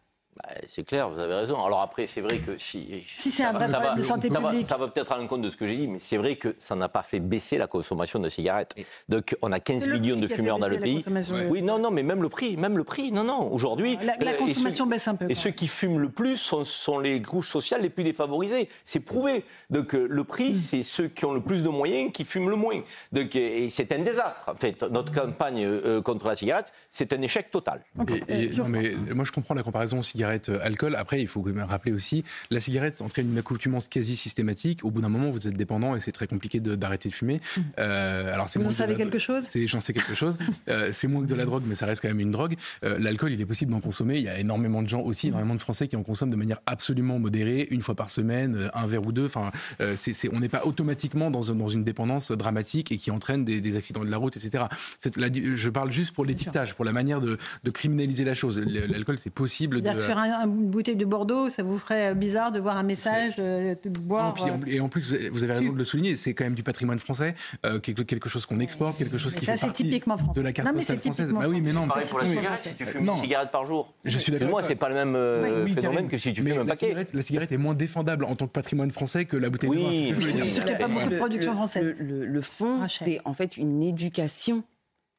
C'est 0.67 0.83
clair, 0.83 1.09
vous 1.09 1.19
avez 1.19 1.33
raison. 1.33 1.63
Alors 1.63 1.81
après, 1.81 2.07
c'est 2.07 2.21
vrai 2.21 2.37
que 2.39 2.57
si. 2.57 3.03
Si 3.07 3.31
c'est 3.31 3.43
un 3.43 3.53
vrai 3.53 3.69
problème 3.69 3.95
de 3.95 4.01
santé 4.01 4.29
publique. 4.29 4.67
ça 4.67 4.77
va 4.77 4.87
peut-être 4.87 5.11
à 5.11 5.17
l'encontre 5.17 5.43
de 5.43 5.49
ce 5.49 5.57
que 5.57 5.65
j'ai 5.65 5.77
dit, 5.77 5.87
mais 5.87 5.99
c'est 5.99 6.17
vrai 6.17 6.35
que 6.35 6.55
ça 6.59 6.75
n'a 6.75 6.89
pas 6.89 7.03
fait 7.03 7.19
baisser 7.19 7.57
la 7.57 7.67
consommation 7.67 8.19
de 8.19 8.29
cigarettes. 8.29 8.75
Donc 9.07 9.35
on 9.41 9.51
a 9.51 9.59
15 9.59 9.87
millions 9.87 10.17
de 10.17 10.27
fumeurs 10.27 10.59
dans 10.59 10.67
le 10.67 10.79
pays. 10.79 11.05
Oui, 11.49 11.61
non, 11.61 11.79
non, 11.79 11.91
mais 11.91 12.03
même 12.03 12.21
le 12.21 12.29
prix, 12.29 12.57
même 12.57 12.77
le 12.77 12.83
prix. 12.83 13.11
Non, 13.11 13.23
non, 13.23 13.51
aujourd'hui. 13.51 13.97
La, 14.03 14.15
euh, 14.21 14.37
consommation 14.37 14.85
baisse 14.85 15.07
un 15.07 15.15
peu. 15.15 15.29
Et 15.29 15.35
ceux 15.35 15.51
qui 15.51 15.67
fument 15.67 15.99
le 15.99 16.09
plus 16.09 16.37
sont, 16.37 16.65
sont 16.65 16.99
les 16.99 17.21
couches 17.21 17.49
sociales 17.49 17.81
les 17.81 17.89
plus 17.89 18.03
défavorisées. 18.03 18.69
C'est 18.83 18.99
prouvé. 18.99 19.45
Donc 19.69 19.95
euh, 19.95 20.07
le 20.09 20.23
prix, 20.23 20.51
hmm. 20.51 20.55
c'est 20.55 20.83
ceux 20.83 21.07
qui 21.07 21.25
ont 21.25 21.33
le 21.33 21.41
plus 21.41 21.63
de 21.63 21.69
moyens 21.69 22.11
qui 22.11 22.25
fument 22.25 22.49
le 22.49 22.55
moins. 22.55 22.81
Donc, 23.11 23.35
euh, 23.35 23.39
et 23.39 23.69
c'est 23.69 23.91
un 23.93 23.99
désastre. 23.99 24.49
En 24.49 24.55
fait, 24.55 24.83
notre 24.83 25.11
campagne 25.11 26.01
contre 26.01 26.27
la 26.27 26.35
cigarette, 26.35 26.73
c'est 26.91 27.13
un 27.13 27.21
échec 27.21 27.51
total. 27.51 27.81
non, 27.95 28.67
mais 28.67 28.91
moi 29.13 29.23
je 29.23 29.31
comprends 29.31 29.53
la 29.53 29.63
comparaison 29.63 30.03
cigarette-alcool 30.25 30.95
après, 30.95 31.21
il 31.21 31.27
faut 31.27 31.41
quand 31.41 31.53
même 31.53 31.63
rappeler 31.63 31.91
aussi, 31.91 32.23
la 32.49 32.59
cigarette 32.59 33.01
entraîne 33.01 33.31
une 33.31 33.37
accoutumance 33.37 33.87
quasi 33.87 34.15
systématique. 34.15 34.83
Au 34.83 34.91
bout 34.91 35.01
d'un 35.01 35.09
moment, 35.09 35.31
vous 35.31 35.47
êtes 35.47 35.57
dépendant 35.57 35.95
et 35.95 36.01
c'est 36.01 36.11
très 36.11 36.27
compliqué 36.27 36.59
d'arrêter 36.59 37.09
de, 37.09 37.13
fumer. 37.13 37.35
Mmh. 37.35 37.61
Euh, 37.79 38.33
alors 38.33 38.47
vous 38.55 38.65
en 38.65 38.71
savez 38.71 38.95
quelque 38.95 39.19
chose? 39.19 39.45
J'en 39.65 39.79
sais 39.79 39.93
quelque 39.93 40.15
chose. 40.15 40.37
Euh, 40.69 40.89
c'est 40.91 41.07
moins 41.07 41.21
que 41.21 41.27
de 41.27 41.35
la 41.35 41.45
drogue, 41.45 41.63
mais 41.67 41.75
ça 41.75 41.85
reste 41.85 42.01
quand 42.01 42.07
même 42.07 42.19
une 42.19 42.31
drogue. 42.31 42.55
Euh, 42.83 42.97
l'alcool, 42.97 43.31
il 43.31 43.41
est 43.41 43.45
possible 43.45 43.71
d'en 43.71 43.81
consommer. 43.81 44.17
Il 44.17 44.23
y 44.23 44.29
a 44.29 44.39
énormément 44.39 44.81
de 44.81 44.87
gens 44.87 45.01
aussi, 45.01 45.27
énormément 45.27 45.53
de 45.53 45.61
Français 45.61 45.87
qui 45.87 45.95
en 45.95 46.01
consomment 46.01 46.31
de 46.31 46.35
manière 46.35 46.59
absolument 46.65 47.19
modérée, 47.19 47.67
une 47.69 47.81
fois 47.81 47.93
par 47.93 48.09
semaine, 48.09 48.69
un 48.73 48.87
verre 48.87 49.05
ou 49.05 49.11
deux. 49.11 49.25
Enfin, 49.25 49.51
c'est, 49.95 50.33
on 50.33 50.39
n'est 50.39 50.49
pas 50.49 50.65
automatiquement 50.65 51.29
dans, 51.29 51.41
dans, 51.53 51.69
une 51.69 51.83
dépendance 51.83 52.31
dramatique 52.31 52.91
et 52.91 52.97
qui 52.97 53.11
entraîne 53.11 53.43
des, 53.43 53.75
accidents 53.75 54.03
de 54.03 54.09
la 54.09 54.17
route, 54.17 54.37
etc. 54.37 54.65
je 55.03 55.69
parle 55.69 55.91
juste 55.91 56.13
pour 56.13 56.25
l'étiquetage, 56.25 56.73
pour 56.73 56.85
la 56.85 56.93
manière 56.93 57.21
de, 57.21 57.37
criminaliser 57.71 58.23
la 58.23 58.33
chose. 58.33 58.59
L'alcool, 58.59 59.19
c'est 59.19 59.33
possible. 59.33 59.81
De... 59.81 59.89
Sur 60.15 60.21
un, 60.21 60.45
une 60.45 60.69
bouteille 60.69 60.95
de 60.95 61.03
Bordeaux, 61.03 61.49
ça 61.49 61.61
vous 61.61 61.77
ferait 61.77 62.15
bizarre 62.15 62.53
de 62.53 62.59
voir 62.59 62.77
un 62.77 62.83
message, 62.83 63.35
de, 63.35 63.75
boire. 63.99 64.33
Euh, 64.47 64.57
et 64.65 64.79
en 64.79 64.87
plus, 64.87 65.13
vous 65.29 65.43
avez 65.43 65.53
raison 65.53 65.73
de 65.73 65.77
le 65.77 65.83
souligner, 65.83 66.15
c'est 66.15 66.33
quand 66.33 66.45
même 66.45 66.55
du 66.55 66.63
patrimoine 66.63 66.99
français, 66.99 67.35
euh, 67.65 67.79
quelque, 67.79 68.01
quelque, 68.01 68.29
chose 68.29 68.45
qu'on 68.45 68.61
exporte, 68.61 68.97
quelque 68.97 69.17
chose 69.17 69.35
qui 69.35 69.45
ça, 69.45 69.55
fait 69.55 69.65
partie 69.65 69.83
typiquement 69.83 70.17
français. 70.17 70.39
de 70.39 70.45
la 70.45 70.53
carte 70.53 70.71
postale 70.73 70.99
française. 70.99 71.33
Bah 71.33 71.47
oui, 71.49 71.59
mais 71.59 71.73
non. 71.73 71.87
Pareil 71.87 72.07
pour 72.07 72.19
la 72.19 72.29
cigarette, 72.29 72.59
si 72.63 72.75
tu 72.75 72.85
fumes 72.85 73.09
une 73.09 73.15
cigarette 73.17 73.51
par 73.51 73.65
jour. 73.65 73.93
Je 74.05 74.17
suis 74.17 74.31
d'accord. 74.31 74.49
Moi, 74.49 74.63
c'est 74.63 74.75
pas 74.75 74.87
le 74.87 74.95
même 74.95 75.15
euh, 75.15 75.67
phénomène 75.67 76.07
que 76.07 76.17
si 76.17 76.31
tu 76.31 76.41
fumes 76.41 76.61
un 76.61 76.65
paquet. 76.65 76.95
La 77.13 77.21
cigarette 77.21 77.51
est 77.51 77.57
moins 77.57 77.73
défendable 77.73 78.23
en 78.23 78.35
tant 78.35 78.47
que 78.47 78.53
patrimoine 78.53 78.91
français 78.91 79.25
que 79.25 79.35
la 79.35 79.49
bouteille 79.49 79.71
de 79.71 79.75
vin. 79.75 79.89
Oui, 79.89 80.13
c'est 80.21 80.37
sûr 80.47 80.63
qu'il 80.63 80.77
n'y 80.77 80.81
a 80.81 80.87
pas 80.87 80.93
beaucoup 80.93 81.09
de 81.09 81.17
production 81.17 81.53
française. 81.53 81.93
Le 81.99 82.41
fond, 82.41 82.87
c'est 82.87 83.19
en 83.25 83.33
fait 83.33 83.57
une 83.57 83.83
éducation 83.83 84.63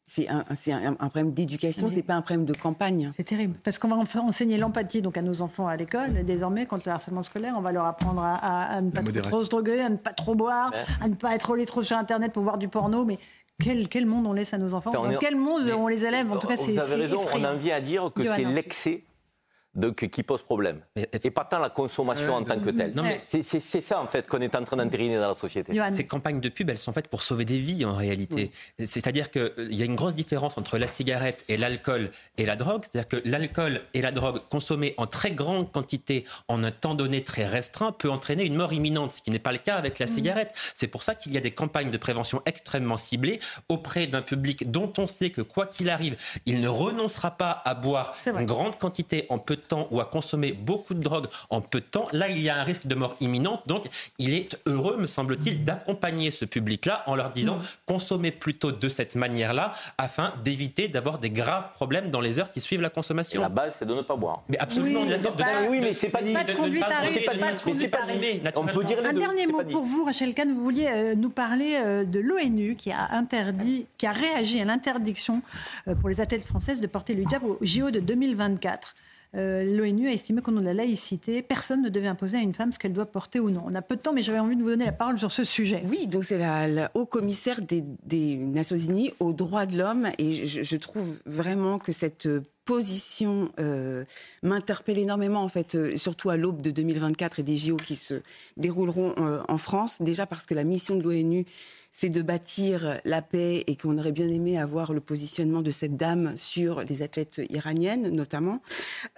c'est 0.09 0.29
un, 0.29 0.45
un, 0.49 0.87
un, 0.93 1.09
problème 1.09 1.33
d'éducation, 1.33 1.89
c'est 1.91 2.05
pas 2.05 2.15
un 2.15 2.23
problème 2.23 2.47
de 2.47 2.55
campagne. 2.55 3.11
C'est 3.17 3.25
terrible, 3.25 3.57
parce 3.65 3.79
qu'on 3.79 3.89
va 3.89 3.97
enseigner 4.21 4.57
l'empathie 4.57 5.03
donc 5.03 5.17
à 5.17 5.23
nos 5.23 5.43
enfants 5.43 5.67
à 5.67 5.77
l'école. 5.77 6.25
Désormais, 6.25 6.65
contre 6.65 6.87
le 6.87 6.93
harcèlement 6.93 7.25
scolaire, 7.25 7.55
on 7.57 7.61
va 7.61 7.73
leur 7.73 7.87
apprendre 7.87 8.23
à, 8.23 8.81
ne 8.81 8.91
pas 8.91 9.03
trop, 9.03 9.43
se 9.43 9.49
droguer, 9.49 9.81
à 9.81 9.89
ne 9.89 9.97
pas 9.97 10.13
trop 10.13 10.37
boire, 10.37 10.73
à 11.01 11.09
ne 11.09 11.15
pas 11.15 11.35
être 11.35 11.43
trop, 11.43 11.65
trop 11.65 11.83
sur 11.83 11.97
Internet 11.97 12.33
pour 12.33 12.45
voir 12.45 12.57
du 12.57 12.69
porno. 12.69 13.05
Mais 13.05 13.19
quel, 13.59 13.89
quel 13.89 14.07
monde 14.07 14.27
on 14.27 14.33
laisse 14.33 14.55
à 14.55 14.59
nos 14.59 14.75
enfants? 14.75 14.93
Dans 14.93 15.19
quel 15.19 15.35
monde 15.35 15.69
on 15.77 15.89
les 15.89 16.07
élève? 16.07 16.31
En 16.31 16.39
tout 16.39 16.47
cas, 16.47 16.57
c'est 16.57 16.73
Vous 16.73 16.79
avez 16.79 16.95
raison, 16.95 17.21
on 17.35 17.45
en 17.45 17.57
vient 17.57 17.77
à 17.77 17.81
dire 17.81 18.11
que 18.15 18.25
c'est 18.25 18.45
l'excès 18.45 19.03
donc, 19.77 20.09
qui 20.09 20.23
pose 20.23 20.43
problème. 20.43 20.81
et 20.97 21.31
pas 21.31 21.45
tant 21.45 21.59
la 21.59 21.69
consommation 21.71 22.35
en 22.35 22.43
tant 22.43 22.59
que 22.59 22.71
telle. 22.71 22.95
C'est 23.23 23.81
ça, 23.81 24.01
en 24.01 24.07
fait, 24.07 24.27
qu'on 24.27 24.41
est 24.41 24.55
en 24.57 24.65
train 24.65 24.77
d'entériner 24.77 25.17
dans 25.17 25.29
la 25.29 25.35
société. 25.35 25.73
Ces 25.91 26.07
campagnes 26.07 26.41
de 26.41 26.49
pub, 26.49 26.71
elles 26.71 26.79
sont 26.79 26.93
faites 26.93 27.09
pour 27.09 27.23
sauver 27.23 27.45
des 27.45 27.59
vies, 27.59 27.85
en 27.85 27.95
réalité. 27.95 28.51
C'est-à-dire 28.85 29.31
qu'il 29.31 29.53
y 29.75 29.83
a 29.83 29.85
une 29.85 29.97
grosse 29.97 30.15
différence 30.15 30.59
entre 30.59 30.79
la 30.79 30.89
cigarette 30.89 31.45
et 31.49 31.57
l'alcool 31.57 32.11
et 32.39 32.47
la 32.47 32.57
drogue. 32.57 32.83
C'est-à-dire 32.91 33.09
que 33.09 33.29
l'alcool 33.29 33.83
et 33.95 34.03
la 34.03 34.13
drogue 34.13 34.41
consommés 34.49 34.95
en 34.97 35.07
très 35.07 35.33
grande 35.33 35.71
quantité, 35.71 36.25
en 36.49 36.65
un 36.65 36.71
temps 36.71 36.95
donné 36.95 37.23
très 37.23 37.47
restreint, 37.47 37.93
peut 37.93 38.11
entraîner 38.11 38.47
une 38.47 38.57
mort 38.57 38.73
imminente, 38.73 39.13
ce 39.13 39.23
qui 39.23 39.31
n'est 39.31 39.39
pas 39.39 39.53
le 39.53 39.59
cas 39.59 39.77
avec 39.77 39.99
la 39.99 40.07
mmh. 40.07 40.09
cigarette. 40.09 40.55
C'est 40.75 40.89
pour 40.89 41.03
ça 41.03 41.15
qu'il 41.15 41.33
y 41.33 41.37
a 41.37 41.41
des 41.41 41.51
campagnes 41.51 41.91
de 41.91 41.99
prévention 41.99 42.41
extrêmement 42.47 42.97
ciblées 42.97 43.41
auprès 43.69 44.07
d'un 44.07 44.23
public 44.23 44.71
dont 44.71 44.93
on 44.99 45.07
sait 45.07 45.31
que, 45.31 45.43
quoi 45.43 45.67
qu'il 45.67 45.91
arrive, 45.91 46.17
il 46.47 46.61
ne 46.61 46.69
renoncera 46.69 47.33
pas 47.33 47.63
à 47.65 47.75
boire 47.75 48.17
une 48.27 48.47
grande 48.47 48.79
quantité 48.79 49.27
en 49.29 49.39
peu 49.39 49.57
de 49.57 49.66
temps 49.67 49.89
ou 49.91 50.01
à 50.01 50.05
consommer 50.05 50.53
beaucoup 50.53 50.95
de 50.95 51.01
drogue 51.03 51.27
en 51.51 51.61
peu 51.61 51.81
de 51.81 51.85
temps, 51.85 52.09
là, 52.13 52.29
il 52.29 52.41
y 52.41 52.49
a 52.51 52.57
un 52.59 52.65
risque 52.65 52.87
de 52.87 52.95
mort 52.95 53.17
imminente. 53.21 53.63
Donc, 53.67 53.87
il 54.19 54.35
est 54.35 54.59
heureux, 54.67 54.97
me 54.97 55.07
semble-t-il, 55.07 55.65
d'accompagner 55.65 56.31
ce 56.31 56.45
public-là 56.45 57.03
en 57.07 57.15
leur 57.15 57.31
disant 57.31 57.59
consommez 57.87 58.31
plutôt 58.31 58.73
de 58.73 58.89
cette 58.89 59.17
manière-là 59.17 59.73
afin 59.99 60.33
d'éviter 60.45 60.89
d'avoir 60.89 61.19
des 61.19 61.31
graves 61.31 61.73
problèmes 61.73 62.11
dans 62.11 62.21
les 62.21 62.39
heures 62.39 62.51
qui 62.51 62.61
suivent 62.61 62.81
la 62.81 62.91
consommation. 62.91 63.41
la 63.41 63.49
base, 63.49 63.77
c'est 63.79 63.87
de 63.87 63.95
ne 63.95 64.03
pas 64.03 64.17
boire. 64.17 64.43
Mais 64.49 64.59
absolument, 64.59 65.01
Oui, 65.01 65.07
on 65.09 65.13
est 65.13 65.19
d'accord. 65.19 65.47
oui, 65.71 65.81
mais 65.81 65.95
c'est 65.95 66.09
pas 66.11 66.23
dit. 66.23 66.33
Pas 66.33 66.45
de 66.45 66.53
conduite 66.53 66.83
à. 66.83 67.03
On 68.57 68.67
peut 68.67 68.85
dire 68.85 69.01
les 69.03 69.09
Un 69.09 69.13
deux. 69.13 69.21
dernier 69.21 69.47
mot 69.47 69.63
pour 69.65 69.85
vous, 69.85 70.05
Rachel 70.05 70.35
Kahn. 70.35 70.53
Vous 70.55 70.63
vouliez 70.63 70.89
euh, 70.89 71.15
nous 71.15 71.31
parler 71.31 71.79
euh, 71.83 72.05
de 72.05 72.21
l'ONU 72.21 72.75
qui 72.77 72.91
a 72.93 73.09
interdit, 73.13 73.87
qui 73.99 74.07
a 74.07 74.13
réagi 74.13 74.61
à 74.61 74.65
l'interdiction 74.65 75.43
euh, 75.89 75.95
pour 75.95 76.09
les 76.09 76.21
athlètes 76.21 76.47
françaises 76.47 76.81
de 76.81 76.87
porter 76.87 77.15
le 77.15 77.23
hijab 77.23 77.45
au 77.45 77.59
JO 77.63 77.91
de 77.91 78.01
2024. 78.01 78.95
Euh, 79.37 79.65
L'ONU 79.65 80.09
a 80.09 80.13
estimé 80.13 80.41
qu'au 80.41 80.51
nom 80.51 80.61
de 80.61 80.67
la 80.67 80.75
laïcité, 80.75 81.43
personne 81.43 81.83
ne 81.83 81.89
devait 81.89 82.07
imposer 82.07 82.39
à 82.39 82.41
une 82.41 82.55
femme 82.55 82.73
ce 82.73 82.79
qu'elle 82.79 82.93
doit 82.93 83.07
porter 83.07 83.39
ou 83.39 83.51
non. 83.51 83.63
On 83.67 83.75
a 83.75 83.83
peu 83.83 83.97
de 83.97 84.01
temps, 84.01 84.13
mais 84.13 84.23
j'avais 84.23 84.39
envie 84.39 84.57
de 84.57 84.63
vous 84.63 84.71
donner 84.71 84.87
la 84.87 84.93
parole 84.93 85.19
sur 85.19 85.31
ce 85.31 85.45
sujet. 85.45 85.83
Oui, 85.91 86.07
donc 86.07 86.25
c'est 86.25 86.39
la, 86.39 86.91
haut 86.95 87.07
commissaire 87.07 87.61
des, 87.61 88.37
Nations 88.37 88.77
Unies 88.77 89.13
aux 89.21 89.33
droits 89.33 89.67
de 89.67 89.77
l'homme 89.77 90.09
et 90.19 90.47
je, 90.47 90.77
trouve 90.77 91.15
vraiment 91.27 91.79
que 91.79 91.93
cette 91.93 92.29
position 92.65 93.51
euh, 93.61 94.05
m'interpelle 94.43 94.99
énormément 94.99 95.43
en 95.43 95.49
fait, 95.49 95.75
euh, 95.75 95.97
surtout 95.97 96.31
à 96.31 96.37
l'aube 96.37 96.63
de 96.63 96.71
2024 96.71 97.41
et 97.41 97.43
des 97.43 97.57
JO 97.57 97.77
qui 97.77 97.97
se 97.97 98.23
dérouleront 98.57 99.15
en 99.49 99.59
France. 99.59 100.01
Déjà 100.01 100.27
parce 100.27 100.47
que 100.47 100.55
la 100.55 100.65
mission 100.65 100.97
de 100.97 101.03
l'ONU 101.03 101.45
c'est 101.99 102.11
de 102.11 102.21
bâtir 102.21 103.01
la 103.07 103.23
paix 103.23 103.65
et 103.67 103.75
qu'on 103.75 103.97
aurait 103.97 104.13
bien 104.13 104.29
aimé 104.29 104.59
avoir 104.59 104.93
le 104.93 105.01
positionnement 105.01 105.63
de 105.63 105.71
cette 105.71 105.97
dame 105.97 106.37
sur 106.37 106.85
des 106.85 107.01
athlètes 107.01 107.41
iraniennes 107.49 108.11
notamment. 108.11 108.61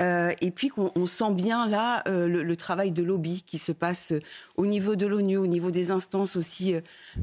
Euh, 0.00 0.30
et 0.40 0.52
puis 0.52 0.68
qu'on 0.68 0.92
on 0.94 1.04
sent 1.04 1.34
bien 1.34 1.68
là 1.68 2.04
euh, 2.06 2.28
le, 2.28 2.56
travail 2.56 2.92
de 2.92 3.02
lobby 3.02 3.42
qui 3.44 3.58
se 3.58 3.72
passe 3.72 4.12
au 4.56 4.64
niveau 4.64 4.94
de 4.94 5.08
l'ONU, 5.08 5.38
au 5.38 5.48
niveau 5.48 5.72
des 5.72 5.90
instances 5.90 6.36
aussi 6.36 6.76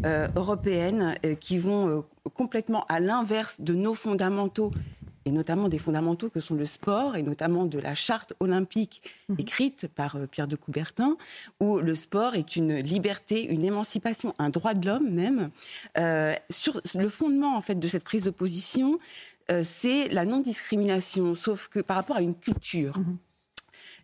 euh, 0.04 0.28
européennes 0.36 1.16
qui 1.40 1.58
vont 1.58 2.04
complètement 2.34 2.84
à 2.90 3.00
l'inverse 3.00 3.62
de 3.62 3.74
nos 3.74 3.94
fondamentaux 3.94 4.72
et 5.26 5.32
notamment 5.32 5.70
des 5.70 5.80
fondamentaux 5.80 6.30
que 6.30 6.40
sont 6.40 6.54
le 6.56 6.66
sport, 6.66 7.16
et 7.16 7.24
notamment 7.24 7.66
de 7.66 7.80
la 7.80 7.96
charte 7.96 8.34
olympique 8.40 9.02
écrite 9.40 9.88
par 9.88 10.16
euh, 10.16 10.28
Pierre 10.28 10.48
de 10.48 10.56
Coubertin, 10.56 11.18
où 11.60 11.80
le 11.80 11.96
sport 11.96 12.36
est 12.36 12.56
une 12.56 12.76
liberté, 12.78 13.44
une 13.44 13.64
émancipation, 13.64 14.36
un 14.38 14.50
droit 14.50 14.76
de 14.76 14.86
l'homme 14.86 15.10
même. 15.10 15.50
Euh, 15.98 16.34
sur 16.50 16.80
le 16.96 17.10
fondement 17.10 17.58
en 17.58 17.62
fait 17.62 17.76
de 17.76 17.88
cette 17.88 18.04
prise 18.04 18.24
de 18.24 18.30
position, 18.30 19.00
euh, 19.52 19.64
c'est 19.64 20.10
la 20.10 20.26
non-discrimination, 20.26 21.34
sauf 21.36 21.68
que 21.68 21.80
par 21.80 21.98
rapport 21.98 22.18
à 22.18 22.22
une 22.22 22.36
culture. 22.36 23.00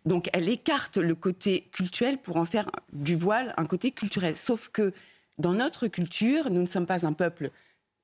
Donc 0.04 0.28
elle 0.32 0.48
écarte 0.48 0.96
le 0.96 1.14
côté 1.14 1.68
culturel 1.72 2.18
pour 2.18 2.36
en 2.36 2.44
faire 2.44 2.66
du 2.92 3.14
voile 3.14 3.54
un 3.56 3.64
côté 3.64 3.92
culturel. 3.92 4.36
Sauf 4.36 4.68
que 4.68 4.92
dans 5.38 5.52
notre 5.52 5.86
culture, 5.86 6.50
nous 6.50 6.60
ne 6.60 6.66
sommes 6.66 6.86
pas 6.86 7.06
un 7.06 7.12
peuple 7.12 7.52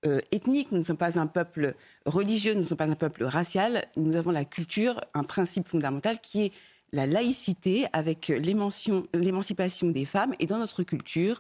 euh, 0.09 0.21
ethnique, 0.33 0.73
nous 0.73 0.79
ne 0.79 0.83
sommes 0.83 0.97
pas 0.97 1.19
un 1.19 1.27
peuple 1.27 1.75
religieux, 2.07 2.55
nous 2.55 2.61
ne 2.61 2.65
sommes 2.65 2.79
pas 2.79 2.85
un 2.85 2.95
peuple 2.95 3.25
racial. 3.25 3.85
Nous 3.97 4.17
avons 4.17 4.31
la 4.31 4.45
culture, 4.45 5.01
un 5.15 5.23
principe 5.23 5.69
fondamental 5.69 6.19
qui 6.21 6.47
est 6.47 6.53
la 6.93 7.07
laïcité 7.07 7.87
avec 7.93 8.29
l'émancipation 8.29 9.91
des 9.91 10.05
femmes. 10.05 10.35
Et 10.39 10.47
dans 10.47 10.59
notre 10.59 10.83
culture, 10.83 11.39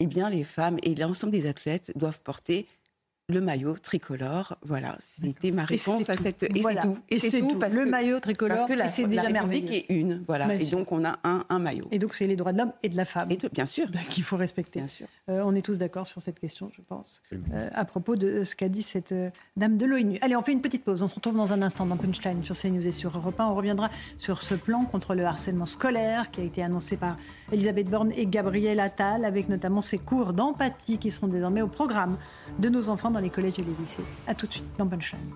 eh 0.00 0.06
bien, 0.06 0.30
les 0.30 0.44
femmes 0.44 0.78
et 0.82 0.94
l'ensemble 0.94 1.32
des 1.32 1.46
athlètes 1.46 1.92
doivent 1.96 2.20
porter 2.20 2.66
le 3.28 3.40
maillot 3.40 3.74
tricolore. 3.76 4.56
Voilà, 4.64 4.96
c'était 5.00 5.50
ma 5.50 5.64
réponse 5.64 6.08
à 6.08 6.16
tout. 6.16 6.22
cette. 6.22 6.44
Et 6.44 6.60
Voilà. 6.60 6.82
c'est 6.82 6.86
tout. 6.88 6.98
Et 7.10 7.18
c'est 7.18 7.40
tout. 7.40 7.58
parce 7.58 7.72
Le 7.74 7.84
que- 7.84 7.90
maillot 7.90 8.20
tricolore, 8.20 8.56
parce 8.58 8.70
que 8.70 8.74
la, 8.76 8.84
et 8.86 8.88
c'est 8.88 9.02
la 9.02 9.08
déjà 9.08 9.22
République 9.22 9.64
merveilleux. 9.64 9.84
est 9.90 9.94
une. 9.94 10.22
Voilà. 10.28 10.46
Bien 10.46 10.58
et 10.58 10.64
sûr. 10.64 10.78
donc 10.78 10.92
on 10.92 11.04
a 11.04 11.16
un, 11.24 11.44
un 11.48 11.58
maillot. 11.58 11.88
Et 11.90 11.98
donc, 11.98 12.14
c'est 12.14 12.28
les 12.28 12.36
droits 12.36 12.52
de 12.52 12.58
l'homme 12.58 12.72
et 12.84 12.88
de 12.88 12.96
la 12.96 13.04
femme. 13.04 13.28
Et 13.32 13.36
de- 13.36 13.48
bien 13.48 13.66
sûr. 13.66 13.86
Qu'il 14.10 14.22
faut 14.22 14.36
respecter. 14.36 14.78
Bien 14.78 14.86
sûr. 14.86 15.08
Euh, 15.28 15.42
on 15.44 15.56
est 15.56 15.62
tous 15.62 15.76
d'accord 15.76 16.06
sur 16.06 16.22
cette 16.22 16.38
question, 16.38 16.70
je 16.76 16.82
pense, 16.88 17.20
euh, 17.52 17.68
à 17.74 17.84
propos 17.84 18.14
de 18.14 18.44
ce 18.44 18.54
qu'a 18.54 18.68
dit 18.68 18.82
cette 18.82 19.10
euh, 19.10 19.30
dame 19.56 19.76
de 19.76 19.86
l'ONU. 19.86 20.18
Allez, 20.22 20.36
on 20.36 20.42
fait 20.42 20.52
une 20.52 20.60
petite 20.62 20.84
pause. 20.84 21.02
On 21.02 21.08
se 21.08 21.16
retrouve 21.16 21.36
dans 21.36 21.52
un 21.52 21.62
instant 21.62 21.84
dans 21.84 21.96
Punchline 21.96 22.44
sur 22.44 22.56
CNews 22.56 22.86
et 22.86 22.92
sur 22.92 23.16
Europe 23.18 23.40
1. 23.40 23.46
On 23.46 23.56
reviendra 23.56 23.90
sur 24.18 24.40
ce 24.40 24.54
plan 24.54 24.84
contre 24.84 25.16
le 25.16 25.24
harcèlement 25.24 25.66
scolaire 25.66 26.30
qui 26.30 26.42
a 26.42 26.44
été 26.44 26.62
annoncé 26.62 26.96
par 26.96 27.16
Elisabeth 27.50 27.88
Borne 27.90 28.12
et 28.16 28.26
Gabriel 28.26 28.78
Attal, 28.78 29.24
avec 29.24 29.48
notamment 29.48 29.80
ces 29.80 29.98
cours 29.98 30.32
d'empathie 30.32 30.98
qui 30.98 31.10
seront 31.10 31.26
désormais 31.26 31.62
au 31.62 31.66
programme 31.68 32.16
de 32.60 32.68
nos 32.68 32.88
enfants 32.88 33.10
dans 33.16 33.22
les 33.22 33.30
collèges 33.30 33.58
et 33.58 33.62
les 33.62 33.74
lycées. 33.80 34.04
À 34.26 34.34
tout 34.34 34.46
de 34.46 34.52
suite 34.52 34.68
dans 34.76 34.86
Punchline. 34.86 35.32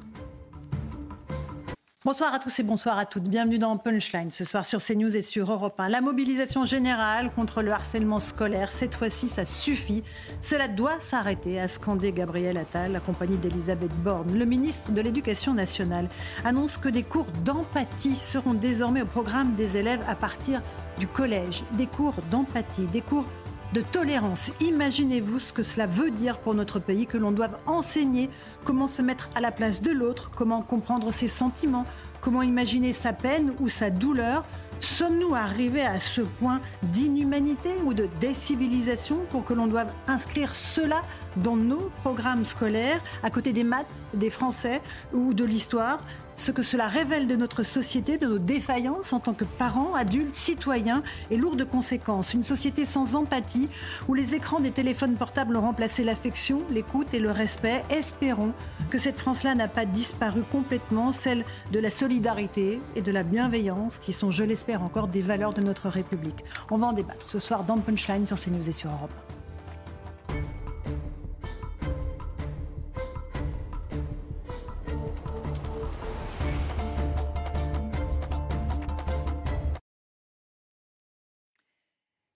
Bonsoir 2.05 2.35
à 2.35 2.39
tous 2.39 2.59
et 2.59 2.63
bonsoir 2.63 2.99
à 2.99 3.07
toutes. 3.07 3.25
Bienvenue 3.25 3.59
dans 3.59 3.75
Punchline 3.79 4.31
ce 4.31 4.45
soir 4.45 4.67
sur 4.67 4.83
CNews 4.83 5.17
et 5.17 5.23
sur 5.23 5.51
Europe 5.51 5.81
1. 5.81 5.89
La 5.89 6.03
mobilisation 6.03 6.67
générale 6.67 7.31
contre 7.35 7.63
le 7.63 7.73
harcèlement 7.73 8.21
scolaire, 8.21 8.71
cette 8.71 8.95
fois-ci, 8.95 9.29
ça 9.29 9.47
suffit. 9.47 10.03
Cela 10.43 10.69
doit 10.69 11.01
s'arrêter, 11.01 11.59
a 11.59 11.69
scandé 11.69 12.13
Gabriel 12.13 12.59
Attal, 12.59 12.97
accompagné 12.97 13.39
d'Elisabeth 13.39 13.93
Borne. 14.03 14.39
Le 14.39 14.45
ministre 14.45 14.93
de 14.93 15.01
l'Éducation 15.01 15.55
nationale 15.55 16.09
annonce 16.45 16.77
que 16.77 16.89
des 16.91 17.03
cours 17.03 17.31
d'empathie 17.45 18.17
seront 18.17 18.55
désormais 18.55 19.03
au 19.03 19.07
programme 19.07 19.55
des 19.55 19.79
élèves 19.79 20.05
à 20.07 20.17
partir 20.17 20.61
du 20.99 21.07
collège. 21.07 21.63
Des 21.73 21.87
cours 21.87 22.17
d'empathie, 22.31 22.87
des 22.89 23.01
cours 23.01 23.27
de 23.73 23.81
tolérance. 23.81 24.51
Imaginez-vous 24.61 25.39
ce 25.39 25.53
que 25.53 25.63
cela 25.63 25.87
veut 25.87 26.11
dire 26.11 26.39
pour 26.39 26.55
notre 26.55 26.79
pays, 26.79 27.07
que 27.07 27.19
l'on 27.19 27.33
doive 27.33 27.57
enseigner 27.67 28.31
comment 28.65 28.89
se 28.89 29.03
mettre 29.03 29.31
à 29.35 29.41
la 29.41 29.53
place 29.53 29.81
de 29.83 29.93
l'autre, 29.93 30.31
comment 30.35 30.63
comprendre 30.63 31.13
ses 31.13 31.29
sentiments, 31.29 31.85
comment 32.21 32.43
imaginer 32.43 32.93
sa 32.93 33.13
peine 33.13 33.55
ou 33.61 33.69
sa 33.69 33.91
douleur. 33.91 34.45
Sommes-nous 34.81 35.35
arrivés 35.35 35.85
à 35.85 36.01
ce 36.01 36.23
point 36.23 36.61
d'inhumanité 36.83 37.71
ou 37.85 37.93
de 37.93 38.09
décivilisation 38.21 39.19
pour 39.31 39.45
que 39.45 39.53
l'on 39.53 39.67
doive 39.67 39.93
inscrire 40.09 40.55
cela 40.55 41.03
dans 41.37 41.57
nos 41.57 41.91
programmes 42.03 42.47
scolaires, 42.47 43.03
à 43.23 43.31
côté 43.31 43.53
des 43.53 43.65
maths, 43.65 43.87
des 44.15 44.31
français 44.31 44.81
ou 45.13 45.35
de 45.35 45.45
l'histoire? 45.45 46.01
Ce 46.41 46.53
que 46.53 46.63
cela 46.63 46.89
révèle 46.89 47.27
de 47.27 47.37
notre 47.37 47.65
société, 47.65 48.17
de 48.17 48.27
nos 48.27 48.39
défaillances 48.39 49.13
en 49.13 49.21
tant 49.21 49.35
que 49.35 49.45
parents, 49.45 49.95
adultes, 49.95 50.35
citoyens 50.35 51.03
et 51.31 51.37
lourd 51.37 51.55
de 51.55 51.65
conséquences. 51.65 52.33
Une 52.33 52.43
société 52.43 52.87
sans 52.87 53.15
empathie 53.15 53.69
où 54.09 54.15
les 54.15 54.35
écrans 54.35 54.61
des 54.61 54.71
téléphones 54.71 55.17
portables 55.17 55.55
ont 55.57 55.61
remplacé 55.61 56.03
l'affection, 56.03 56.63
l'écoute 56.71 57.13
et 57.13 57.19
le 57.19 57.31
respect. 57.31 57.85
Espérons 57.91 58.55
que 58.89 58.97
cette 58.97 59.21
France-là 59.21 59.55
n'a 59.55 59.69
pas 59.69 59.85
disparu 59.85 60.43
complètement, 60.51 61.13
celle 61.13 61.45
de 61.73 61.79
la 61.79 61.91
solidarité 61.91 62.81
et 62.97 63.03
de 63.03 63.13
la 63.13 63.23
bienveillance 63.23 63.99
qui 63.99 64.15
sont, 64.15 64.31
je 64.31 64.45
l'espère, 64.45 64.83
encore 64.83 65.09
des 65.09 65.23
valeurs 65.23 65.53
de 65.53 65.61
notre 65.61 65.91
République. 65.91 66.45
On 66.71 66.79
va 66.79 66.87
en 66.87 66.93
débattre 66.95 67.29
ce 67.29 67.39
soir 67.39 67.65
dans 67.65 67.77
Punchline 67.79 68.27
sur 68.27 68.41
CNews 68.41 68.67
et 68.67 68.73
sur 68.73 68.91
Europe. 68.91 69.13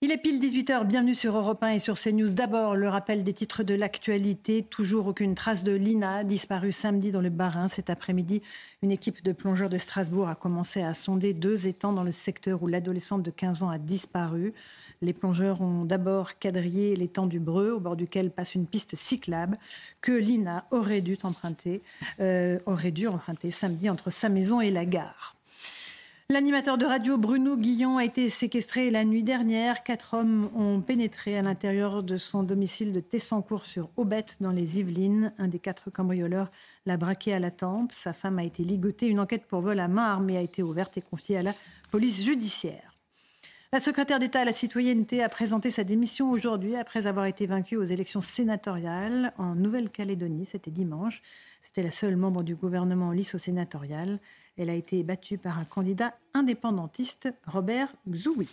Il 0.05 0.13
est 0.13 0.19
pile 0.19 0.39
18h, 0.39 0.85
bienvenue 0.85 1.15
sur 1.15 1.35
Europe 1.35 1.63
1 1.63 1.69
et 1.69 1.79
sur 1.79 1.99
CNews. 1.99 2.35
D'abord, 2.35 2.77
le 2.77 2.91
rappel 2.91 3.25
des 3.25 3.33
titres 3.33 3.63
de 3.63 3.73
l'actualité. 3.73 4.63
Toujours 4.63 5.07
aucune 5.07 5.35
trace 5.35 5.65
de 5.65 5.73
Lina, 5.73 6.25
disparue 6.25 6.73
samedi 6.73 7.11
dans 7.11 7.23
le 7.23 7.31
Bas-Rhin. 7.31 7.69
Cet 7.69 7.89
après-midi, 7.89 8.43
une 8.83 8.91
équipe 8.91 9.25
de 9.25 9.33
plongeurs 9.33 9.71
de 9.71 9.79
Strasbourg 9.79 10.29
a 10.29 10.35
commencé 10.35 10.83
à 10.83 10.93
sonder 10.93 11.33
deux 11.33 11.69
étangs 11.69 11.95
dans 11.95 12.03
le 12.03 12.13
secteur 12.13 12.63
où 12.63 12.67
l'adolescente 12.67 13.23
de 13.23 13.31
15 13.31 13.63
ans 13.63 13.71
a 13.71 13.79
disparu. 13.79 14.53
Les 15.01 15.15
plongeurs 15.15 15.63
ont 15.63 15.87
d'abord 15.87 16.39
quadrillé 16.39 16.97
l'étang 16.97 17.27
du 17.27 17.41
Breu, 17.41 17.73
au 17.73 17.81
bord 17.81 17.97
duquel 17.97 18.31
passe 18.31 18.55
une 18.55 18.67
piste 18.67 18.97
cyclable, 18.97 19.57
que 20.03 20.13
Lina 20.13 20.67
aurait 20.71 21.01
dû 21.01 21.17
emprunter, 21.23 21.81
euh, 22.21 22.59
aurait 22.67 22.91
dû 22.91 23.09
emprunter 23.09 23.51
samedi 23.51 23.89
entre 23.89 24.11
sa 24.11 24.29
maison 24.29 24.61
et 24.61 24.71
la 24.71 24.85
gare. 24.85 25.34
L'animateur 26.31 26.79
de 26.79 26.87
radio 26.87 27.19
Bruno 27.19 27.55
Guillon 27.55 27.99
a 27.99 28.05
été 28.05 28.31
séquestré 28.31 28.91
la 28.91 29.05
nuit 29.05 29.23
dernière. 29.23 29.83
Quatre 29.83 30.15
hommes 30.15 30.49
ont 30.57 30.81
pénétré 30.81 31.37
à 31.37 31.43
l'intérieur 31.43 32.03
de 32.03 32.17
son 32.17 32.43
domicile 32.43 32.95
de 32.95 33.01
Tessancourt 33.01 33.67
sur 33.67 33.91
Aubette 33.97 34.39
dans 34.41 34.51
les 34.51 34.79
Yvelines. 34.79 35.35
Un 35.37 35.49
des 35.49 35.59
quatre 35.59 35.91
cambrioleurs 35.91 36.51
l'a 36.87 36.97
braqué 36.97 37.35
à 37.35 37.39
la 37.41 37.51
tempe. 37.51 37.93
Sa 37.93 38.15
femme 38.15 38.39
a 38.39 38.45
été 38.45 38.65
ligotée. 38.65 39.09
Une 39.09 39.21
enquête 39.21 39.45
pour 39.45 39.61
vol 39.61 39.79
à 39.79 39.87
main 39.87 40.07
armée 40.07 40.39
a 40.39 40.41
été 40.41 40.63
ouverte 40.63 40.97
et 40.97 41.03
confiée 41.03 41.37
à 41.37 41.43
la 41.43 41.53
police 41.91 42.25
judiciaire. 42.25 42.95
La 43.75 43.81
secrétaire 43.81 44.19
d'État 44.19 44.41
à 44.41 44.45
la 44.47 44.55
citoyenneté 44.55 45.23
a 45.23 45.29
présenté 45.29 45.71
sa 45.71 45.85
démission 45.85 46.31
aujourd'hui 46.31 46.75
après 46.77 47.07
avoir 47.07 47.27
été 47.27 47.47
vaincue 47.47 47.77
aux 47.77 47.85
élections 47.85 48.23
sénatoriales 48.23 49.35
en 49.37 49.57
Nouvelle-Calédonie. 49.57 50.47
C'était 50.47 50.71
dimanche. 50.71 51.21
C'était 51.61 51.83
la 51.83 51.91
seule 51.91 52.17
membre 52.17 52.45
du 52.45 52.55
gouvernement 52.55 53.09
en 53.09 53.13
lice 53.13 53.35
au 53.35 53.39
sénatorial. 53.39 54.21
Elle 54.57 54.71
a 54.71 54.75
été 54.75 55.03
battue 55.03 55.37
par 55.37 55.59
un 55.59 55.65
candidat 55.65 56.15
indépendantiste, 56.33 57.35
Robert 57.47 57.89
Xouwi. 58.09 58.49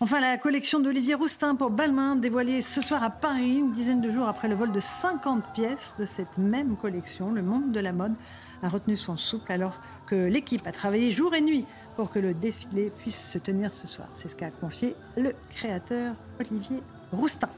Enfin, 0.00 0.20
la 0.20 0.36
collection 0.36 0.78
d'Olivier 0.78 1.14
Roustin 1.14 1.54
pour 1.54 1.70
Balmain, 1.70 2.16
dévoilée 2.16 2.60
ce 2.60 2.82
soir 2.82 3.02
à 3.02 3.08
Paris, 3.08 3.56
une 3.56 3.72
dizaine 3.72 4.02
de 4.02 4.10
jours 4.10 4.28
après 4.28 4.48
le 4.48 4.54
vol 4.54 4.72
de 4.72 4.80
50 4.80 5.54
pièces 5.54 5.94
de 5.98 6.04
cette 6.04 6.36
même 6.36 6.76
collection. 6.76 7.32
Le 7.32 7.40
monde 7.40 7.72
de 7.72 7.80
la 7.80 7.94
mode 7.94 8.14
a 8.62 8.68
retenu 8.68 8.98
son 8.98 9.16
souple 9.16 9.50
alors 9.50 9.80
que 10.06 10.14
l'équipe 10.14 10.66
a 10.66 10.72
travaillé 10.72 11.12
jour 11.12 11.34
et 11.34 11.40
nuit 11.40 11.64
pour 11.96 12.12
que 12.12 12.18
le 12.18 12.34
défilé 12.34 12.92
puisse 12.98 13.30
se 13.32 13.38
tenir 13.38 13.72
ce 13.72 13.86
soir. 13.86 14.08
C'est 14.12 14.28
ce 14.28 14.36
qu'a 14.36 14.50
confié 14.50 14.94
le 15.16 15.34
créateur 15.54 16.14
Olivier 16.40 16.82
Roustin. 17.10 17.48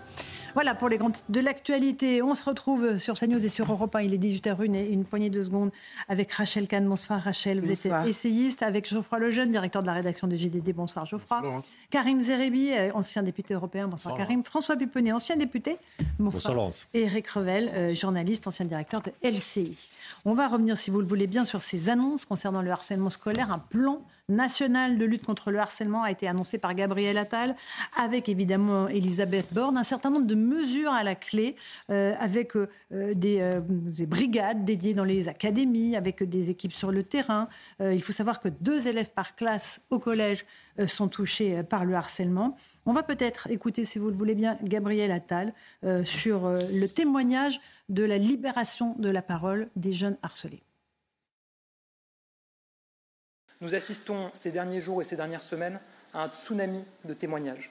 Voilà 0.54 0.74
pour 0.74 0.88
les 0.88 0.96
grands 0.96 1.10
titres 1.10 1.30
de 1.30 1.40
l'actualité. 1.40 2.22
On 2.22 2.34
se 2.34 2.44
retrouve 2.44 2.98
sur 2.98 3.18
CNews 3.18 3.44
et 3.44 3.48
sur 3.48 3.70
Europe 3.70 3.94
1. 3.94 4.00
Il 4.02 4.14
est 4.14 4.18
18h01 4.18 4.74
et 4.74 4.88
une 4.88 5.04
poignée 5.04 5.30
de 5.30 5.42
secondes 5.42 5.70
avec 6.08 6.32
Rachel 6.32 6.66
Kahn. 6.66 6.88
Bonsoir 6.88 7.20
Rachel. 7.20 7.60
Vous 7.60 7.70
êtes 7.70 7.92
essayiste 8.06 8.62
avec 8.62 8.88
Geoffroy 8.88 9.18
Lejeune, 9.18 9.50
directeur 9.50 9.82
de 9.82 9.86
la 9.86 9.92
rédaction 9.92 10.26
de 10.26 10.34
JDD. 10.34 10.72
Bonsoir 10.74 11.06
Geoffroy. 11.06 11.60
Karim 11.90 12.20
Zerebi, 12.20 12.72
euh, 12.72 12.90
ancien 12.94 13.22
député 13.22 13.54
européen. 13.54 13.88
Bonsoir, 13.88 14.16
Karim. 14.16 14.42
François 14.42 14.76
Puponnet, 14.76 15.12
ancien 15.12 15.36
député. 15.36 15.76
Bonsoir. 16.18 16.54
Laurence. 16.54 16.88
Et 16.94 17.02
Eric 17.02 17.28
Revel, 17.28 17.70
euh, 17.74 17.94
journaliste, 17.94 18.46
ancien 18.46 18.64
directeur 18.64 19.02
de 19.02 19.12
LCI. 19.22 19.88
On 20.24 20.34
va 20.34 20.48
revenir, 20.48 20.78
si 20.78 20.90
vous 20.90 21.00
le 21.00 21.06
voulez 21.06 21.26
bien, 21.26 21.44
sur 21.44 21.62
ces 21.62 21.88
annonces 21.88 22.24
concernant 22.24 22.62
le 22.62 22.70
harcèlement 22.70 23.10
scolaire. 23.10 23.52
Un 23.52 23.58
plan 23.58 24.02
national 24.28 24.98
de 24.98 25.04
lutte 25.04 25.24
contre 25.24 25.50
le 25.50 25.58
harcèlement 25.58 26.02
a 26.02 26.10
été 26.10 26.28
annoncé 26.28 26.58
par 26.58 26.74
Gabriel 26.74 27.16
Attal, 27.16 27.56
avec 27.96 28.28
évidemment 28.28 28.88
Elisabeth 28.88 29.52
Borne, 29.52 29.78
un 29.78 29.84
certain 29.84 30.10
nombre 30.10 30.26
de 30.26 30.34
mesures 30.34 30.92
à 30.92 31.02
la 31.02 31.14
clé, 31.14 31.56
euh, 31.90 32.14
avec 32.18 32.54
euh, 32.56 32.68
euh, 32.92 33.14
des, 33.14 34.06
brigades 34.06 34.64
dédiées 34.64 34.94
dans 34.94 35.04
les 35.04 35.28
académies, 35.28 35.96
avec 35.96 36.22
des 36.22 36.50
équipes 36.50 36.72
sur 36.72 36.92
le 36.92 37.02
terrain. 37.02 37.48
il 37.80 38.02
faut 38.02 38.12
savoir 38.12 38.40
que 38.40 38.48
deux 38.48 38.86
élèves 38.86 39.10
par 39.10 39.34
classe 39.34 39.80
au 39.90 39.98
collège 39.98 40.44
sont 40.86 41.08
touchés 41.08 41.62
par 41.62 41.84
le 41.84 41.94
harcèlement. 41.94 42.56
On 42.86 42.92
va 42.92 43.02
peut-être 43.02 43.50
écouter, 43.50 43.84
si 43.84 43.98
vous 43.98 44.08
le 44.08 44.16
voulez 44.16 44.34
bien, 44.34 44.58
Gabriel 44.62 45.10
Attal 45.10 45.52
sur 46.04 46.48
le 46.48 46.86
témoignage 46.86 47.60
de 47.88 48.04
la 48.04 48.18
libération 48.18 48.94
de 48.98 49.08
la 49.08 49.22
parole 49.22 49.68
des 49.76 49.92
jeunes 49.92 50.16
harcelés. 50.22 50.62
Nous 53.60 53.74
assistons 53.74 54.30
ces 54.34 54.52
derniers 54.52 54.80
jours 54.80 55.00
et 55.00 55.04
ces 55.04 55.16
dernières 55.16 55.42
semaines 55.42 55.80
à 56.14 56.22
un 56.22 56.28
tsunami 56.28 56.84
de 57.04 57.14
témoignages. 57.14 57.70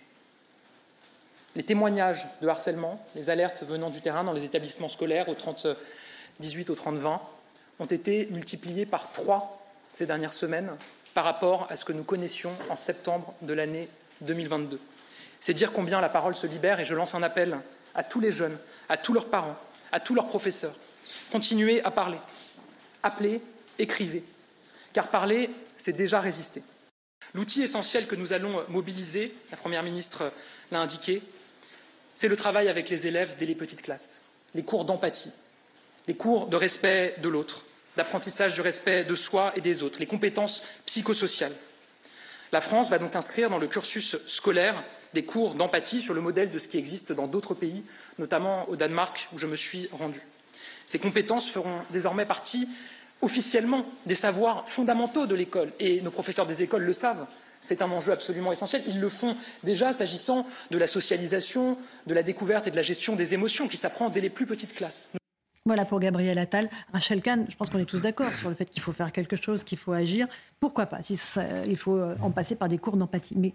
Les 1.55 1.63
témoignages 1.63 2.27
de 2.41 2.47
harcèlement, 2.47 3.03
les 3.15 3.29
alertes 3.29 3.63
venant 3.63 3.89
du 3.89 4.01
terrain 4.01 4.23
dans 4.23 4.33
les 4.33 4.43
établissements 4.43 4.89
scolaires 4.89 5.29
au 5.29 5.33
30 5.33 5.67
18 6.39 6.69
au 6.69 6.75
30-20 6.75 7.19
ont 7.79 7.85
été 7.85 8.27
multipliés 8.27 8.85
par 8.85 9.11
trois 9.11 9.65
ces 9.89 10.05
dernières 10.05 10.33
semaines 10.33 10.71
par 11.13 11.23
rapport 11.23 11.67
à 11.69 11.75
ce 11.75 11.85
que 11.85 11.93
nous 11.93 12.03
connaissions 12.03 12.51
en 12.69 12.75
septembre 12.75 13.33
de 13.41 13.53
l'année 13.53 13.89
2022. 14.21 14.79
C'est 15.39 15.53
dire 15.53 15.71
combien 15.71 16.01
la 16.01 16.09
parole 16.09 16.35
se 16.35 16.47
libère 16.47 16.79
et 16.79 16.85
je 16.85 16.95
lance 16.95 17.15
un 17.15 17.23
appel 17.23 17.57
à 17.95 18.03
tous 18.03 18.19
les 18.19 18.31
jeunes, 18.31 18.57
à 18.89 18.97
tous 18.97 19.13
leurs 19.13 19.29
parents, 19.29 19.55
à 19.91 19.99
tous 19.99 20.13
leurs 20.13 20.27
professeurs. 20.27 20.75
Continuez 21.31 21.83
à 21.83 21.91
parler. 21.91 22.17
Appelez, 23.03 23.41
écrivez. 23.79 24.23
Car 24.93 25.07
parler, 25.07 25.49
c'est 25.78 25.93
déjà 25.93 26.19
résister. 26.19 26.63
L'outil 27.34 27.61
essentiel 27.61 28.07
que 28.07 28.15
nous 28.15 28.34
allons 28.34 28.63
mobiliser, 28.69 29.34
la 29.51 29.57
Première 29.57 29.84
ministre 29.84 30.32
l'a 30.71 30.80
indiqué, 30.80 31.21
c'est 32.13 32.28
le 32.28 32.36
travail 32.36 32.67
avec 32.67 32.89
les 32.89 33.07
élèves 33.07 33.36
dès 33.38 33.45
les 33.45 33.55
petites 33.55 33.82
classes, 33.82 34.23
les 34.55 34.63
cours 34.63 34.86
d'empathie, 34.86 35.34
les 36.07 36.15
cours 36.15 36.47
de 36.47 36.55
respect 36.55 37.15
de 37.21 37.30
l'autre, 37.30 37.65
d'apprentissage 37.95 38.53
du 38.53 38.61
respect 38.61 39.03
de 39.03 39.15
soi 39.15 39.51
et 39.55 39.61
des 39.61 39.84
autres, 39.84 39.99
les 39.99 40.05
compétences 40.05 40.63
psychosociales. 40.86 41.55
La 42.51 42.61
France 42.61 42.89
va 42.89 42.97
donc 42.97 43.15
inscrire 43.15 43.49
dans 43.49 43.57
le 43.57 43.67
cursus 43.67 44.15
scolaire 44.25 44.82
des 45.13 45.25
cours 45.25 45.55
d'empathie 45.55 46.01
sur 46.01 46.13
le 46.13 46.21
modèle 46.21 46.49
de 46.49 46.59
ce 46.59 46.67
qui 46.67 46.78
existe 46.78 47.11
dans 47.11 47.28
d'autres 47.28 47.53
pays, 47.53 47.84
notamment 48.17 48.69
au 48.69 48.75
Danemark 48.75 49.28
où 49.34 49.39
je 49.39 49.47
me 49.47 49.55
suis 49.55 49.89
rendu. 49.91 50.21
Ces 50.86 50.99
compétences 50.99 51.49
feront 51.49 51.82
désormais 51.91 52.25
partie 52.25 52.69
officiellement 53.22 53.86
des 54.05 54.15
savoirs 54.15 54.68
fondamentaux 54.68 55.26
de 55.26 55.36
l'école, 55.36 55.72
et 55.80 56.01
nos 56.01 56.11
professeurs 56.11 56.45
des 56.45 56.63
écoles 56.63 56.84
le 56.84 56.93
savent. 56.93 57.28
C'est 57.59 57.82
un 57.82 57.89
enjeu 57.89 58.11
absolument 58.11 58.51
essentiel. 58.51 58.84
Ils 58.88 58.99
le 58.99 59.09
font 59.09 59.36
déjà 59.63 59.91
s'agissant 59.91 60.45
de 60.70 60.78
la 60.78 60.88
socialisation, 60.88 61.78
de 62.05 62.13
la 62.13 62.24
découverte 62.24 62.68
et 62.68 62.72
de 62.72 62.76
la 62.76 62.84
gestion 62.84 63.15
des 63.15 63.34
émotions 63.34 63.68
qui 63.68 63.78
s'apprend 63.78 64.09
dès 64.09 64.22
les 64.22 64.30
plus 64.30 64.45
petites 64.45 64.76
classes. 64.76 65.09
Voilà 65.65 65.84
pour 65.84 65.99
Gabriel 65.99 66.38
Attal. 66.38 66.70
Rachel 66.93 67.22
Kahn, 67.22 67.45
je 67.49 67.55
pense 67.55 67.70
qu'on 67.70 67.80
est 67.80 67.86
tous 67.86 67.99
d'accord 67.99 68.32
sur 68.39 68.49
le 68.49 68.55
fait 68.55 68.70
qu'il 68.70 68.82
faut 68.82 68.93
faire 68.93 69.11
quelque 69.11 69.36
chose, 69.36 69.63
qu'il 69.63 69.78
faut 69.78 69.91
agir. 69.91 70.28
Pourquoi 70.59 70.86
pas 70.86 71.01
si 71.01 71.20
Il 71.68 71.76
faut 71.76 71.97
euh, 71.97 72.15
en 72.22 72.32
passer 72.32 72.55
par 72.55 72.70
des 72.70 72.78
cours 72.78 72.95
d'empathie. 72.95 73.36
Mais 73.38 73.53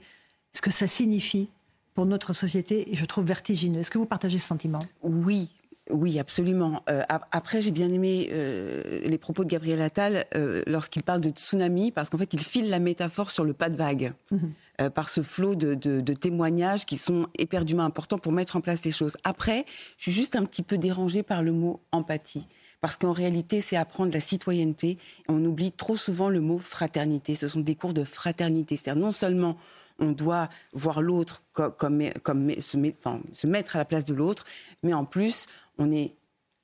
ce 0.53 0.61
que 0.61 0.71
ça 0.71 0.87
signifie 0.87 1.49
pour 1.95 2.05
notre 2.05 2.33
société, 2.33 2.93
et 2.93 2.97
je 2.97 3.05
trouve 3.05 3.25
vertigineux. 3.25 3.81
Est-ce 3.81 3.91
que 3.91 3.99
vous 3.99 4.07
partagez 4.07 4.39
ce 4.39 4.47
sentiment? 4.47 4.81
Oui, 5.03 5.53
oui, 5.91 6.19
absolument. 6.21 6.83
Euh, 6.89 7.03
après, 7.33 7.61
j'ai 7.61 7.73
bien 7.73 7.89
aimé 7.89 8.29
euh, 8.31 9.01
les 9.05 9.19
propos 9.19 9.43
de 9.43 9.49
Gabriel 9.49 9.83
Attal 9.83 10.27
euh, 10.37 10.63
lorsqu'il 10.67 11.03
parle 11.03 11.21
de 11.21 11.31
tsunami, 11.31 11.91
parce 11.91 12.09
qu'en 12.09 12.19
fait, 12.19 12.33
il 12.33 12.41
file 12.41 12.71
la 12.71 12.79
métaphore 12.79 13.31
sur 13.31 13.43
le 13.45 13.53
pas 13.53 13.69
de 13.69 13.77
vague, 13.77 14.13
mhm. 14.31 14.91
par 14.91 15.09
ce 15.09 15.23
flot 15.23 15.57
de, 15.57 15.75
de, 15.75 16.15
témoignages 16.15 16.87
qui 16.87 16.97
sont 16.97 17.27
éperdument 17.37 17.85
importants 17.85 18.19
pour 18.19 18.33
mettre 18.33 18.55
en 18.57 18.61
place 18.61 18.85
les 18.85 18.93
choses. 18.93 19.17
Après, 19.25 19.65
je 19.97 20.05
suis 20.05 20.13
juste 20.13 20.37
un 20.37 20.45
petit 20.45 20.63
peu 20.63 20.79
dérangée 20.79 21.25
par 21.25 21.43
le 21.43 21.53
mot 21.53 21.81
empathie. 21.91 22.47
Parce 22.81 22.97
qu'en 22.97 23.13
réalité, 23.13 23.61
c'est 23.61 23.77
apprendre 23.77 24.13
la 24.13 24.19
citoyenneté. 24.19 24.91
Et 24.91 24.99
on 25.29 25.45
oublie 25.45 25.71
trop 25.71 25.97
souvent 25.97 26.29
le 26.29 26.41
mot 26.41 26.59
fraternité. 26.59 27.37
Ce 27.37 27.47
sont 27.47 27.61
des 27.61 27.77
cours 27.77 27.95
de 27.95 28.03
fraternité. 28.03 28.77
C'est-à-dire 28.77 29.01
non 29.01 29.13
seulement 29.13 29.57
on 30.03 30.13
doit 30.13 30.49
voir 30.73 31.01
l'autre 31.01 31.45
comme, 31.53 32.03
comme, 32.23 32.51
se, 32.61 32.79
se, 33.33 33.47
mettre 33.47 33.77
à 33.77 33.79
la 33.79 33.85
place 33.85 34.05
de 34.05 34.15
l'autre, 34.15 34.45
mais 34.83 34.95
en 34.95 35.05
plus, 35.05 35.47
on 35.79 35.91
est 35.93 36.15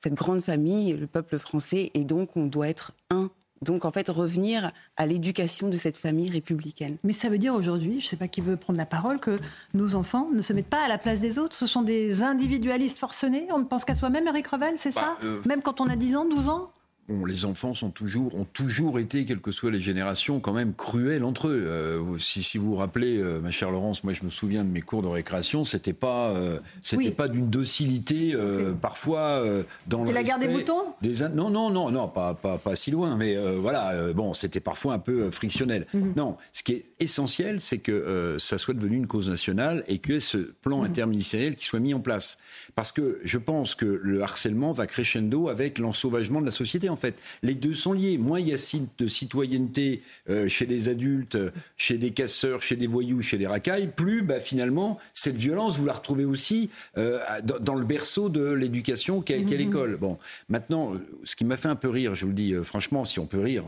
cette 0.02 0.14
grande 0.14 0.42
famille, 0.42 0.92
le 0.92 1.06
peuple 1.06 1.38
français, 1.38 1.90
et 1.94 2.04
donc 2.04 2.36
on 2.36 2.46
doit 2.46 2.68
être 2.68 2.92
un. 3.10 3.30
Donc 3.60 3.84
en 3.84 3.90
fait, 3.90 4.08
revenir 4.08 4.70
à 4.96 5.04
l'éducation 5.06 5.68
de 5.68 5.76
cette 5.76 5.96
famille 5.96 6.30
républicaine. 6.30 6.96
Mais 7.02 7.12
ça 7.12 7.28
veut 7.28 7.38
dire 7.38 7.54
aujourd'hui, 7.54 7.98
je 7.98 8.04
ne 8.04 8.08
sais 8.08 8.16
pas 8.16 8.28
qui 8.28 8.40
veut 8.40 8.56
prendre 8.56 8.78
la 8.78 8.86
parole, 8.86 9.18
que 9.18 9.36
nos 9.74 9.96
enfants 9.96 10.28
ne 10.32 10.40
se 10.42 10.52
mettent 10.52 10.70
pas 10.70 10.84
à 10.84 10.88
la 10.88 10.98
place 10.98 11.18
des 11.18 11.40
autres. 11.40 11.56
Ce 11.56 11.66
sont 11.66 11.82
des 11.82 12.22
individualistes 12.22 12.98
forcenés. 12.98 13.48
On 13.52 13.58
ne 13.58 13.64
pense 13.64 13.84
qu'à 13.84 13.96
soi-même, 13.96 14.28
Eric 14.28 14.46
Revel, 14.46 14.74
c'est 14.78 14.94
bah, 14.94 15.16
ça? 15.20 15.26
euh, 15.26 15.42
Même 15.44 15.62
quand 15.62 15.80
on 15.80 15.88
a 15.88 15.96
10 15.96 16.14
ans, 16.14 16.24
12 16.28 16.48
ans? 16.48 16.70
Les 17.08 17.44
enfants 17.44 17.72
sont 17.72 17.90
toujours, 17.90 18.34
ont 18.34 18.44
toujours 18.44 18.98
été, 18.98 19.24
quelles 19.24 19.40
que 19.40 19.50
soient 19.50 19.70
les 19.70 19.80
générations, 19.80 20.40
quand 20.40 20.52
même 20.52 20.74
cruels 20.74 21.24
entre 21.24 21.48
eux. 21.48 21.64
Euh, 21.66 22.18
si, 22.18 22.42
si, 22.42 22.58
vous 22.58 22.70
vous 22.70 22.76
rappelez, 22.76 23.16
euh, 23.16 23.40
ma 23.40 23.50
chère 23.50 23.70
Laurence, 23.70 24.04
moi 24.04 24.12
je 24.12 24.24
me 24.24 24.30
souviens 24.30 24.64
de 24.64 24.70
mes 24.70 24.82
cours 24.82 25.02
de 25.02 25.08
récréation, 25.08 25.64
c'était 25.64 25.94
pas, 25.94 26.30
euh, 26.30 26.58
c'était 26.82 27.10
pas 27.10 27.28
d'une 27.28 27.48
docilité 27.48 28.36
parfois 28.80 29.42
dans 29.86 30.04
le. 30.04 30.12
La 30.12 30.22
guerre 30.22 30.38
des 30.38 30.48
moutons 30.48 30.84
des 31.00 31.20
Non, 31.34 31.50
non, 31.50 31.70
non, 31.70 31.90
non, 31.90 32.08
pas, 32.08 32.34
pas, 32.34 32.58
pas 32.58 32.76
si 32.76 32.90
loin, 32.90 33.16
mais 33.16 33.36
voilà, 33.56 34.12
bon, 34.12 34.34
c'était 34.34 34.60
parfois 34.60 34.94
un 34.94 34.98
peu 34.98 35.30
frictionnel. 35.30 35.86
Mhm. 35.94 36.12
Non, 36.16 36.36
ce 36.52 36.62
qui 36.62 36.72
est 36.72 36.84
essentiel, 37.00 37.60
c'est 37.60 37.78
que 37.78 38.36
ça 38.38 38.58
soit 38.58 38.74
devenu 38.74 38.96
une 38.96 39.06
cause 39.06 39.28
nationale 39.28 39.84
et 39.88 39.98
que 39.98 40.18
ce 40.18 40.38
plan 40.38 40.78
mhm. 40.78 40.86
interministériel 40.86 41.54
qui 41.54 41.64
soit 41.64 41.80
mis 41.80 41.94
en 41.94 42.00
place. 42.00 42.38
Parce 42.74 42.92
que 42.92 43.18
je 43.24 43.38
pense 43.38 43.74
que 43.74 44.00
le 44.02 44.22
harcèlement 44.22 44.72
va 44.72 44.86
crescendo 44.86 45.48
avec 45.48 45.78
l'ensauvagement 45.78 46.40
de 46.40 46.46
la 46.46 46.52
société. 46.52 46.88
En 46.88 46.96
fait, 46.96 47.18
les 47.42 47.54
deux 47.54 47.74
sont 47.74 47.92
liés. 47.92 48.18
Moins 48.18 48.40
il 48.40 48.48
y 48.48 48.52
a 48.52 48.58
de 48.98 49.06
citoyenneté 49.06 50.02
euh, 50.28 50.48
chez 50.48 50.66
les 50.66 50.88
adultes, 50.88 51.38
chez 51.76 51.98
des 51.98 52.10
casseurs, 52.10 52.62
chez 52.62 52.76
des 52.76 52.86
voyous, 52.86 53.22
chez 53.22 53.38
des 53.38 53.46
racailles, 53.46 53.90
plus 53.94 54.22
bah, 54.22 54.40
finalement 54.40 54.98
cette 55.14 55.36
violence 55.36 55.78
vous 55.78 55.86
la 55.86 55.92
retrouvez 55.92 56.24
aussi 56.24 56.70
euh, 56.96 57.18
dans, 57.60 57.74
le 57.74 57.84
berceau 57.84 58.28
de 58.28 58.52
l'éducation 58.52 59.20
qu'est 59.20 59.40
mmh. 59.40 59.50
l'école. 59.50 59.96
Bon, 59.96 60.18
maintenant, 60.48 60.92
ce 61.24 61.36
qui 61.36 61.44
m'a 61.44 61.56
fait 61.56 61.68
un 61.68 61.76
peu 61.76 61.88
rire, 61.88 62.14
je 62.14 62.24
vous 62.24 62.30
le 62.30 62.36
dis 62.36 62.54
euh, 62.54 62.62
franchement, 62.62 63.04
si 63.04 63.18
on 63.18 63.26
peut 63.26 63.40
rire, 63.40 63.64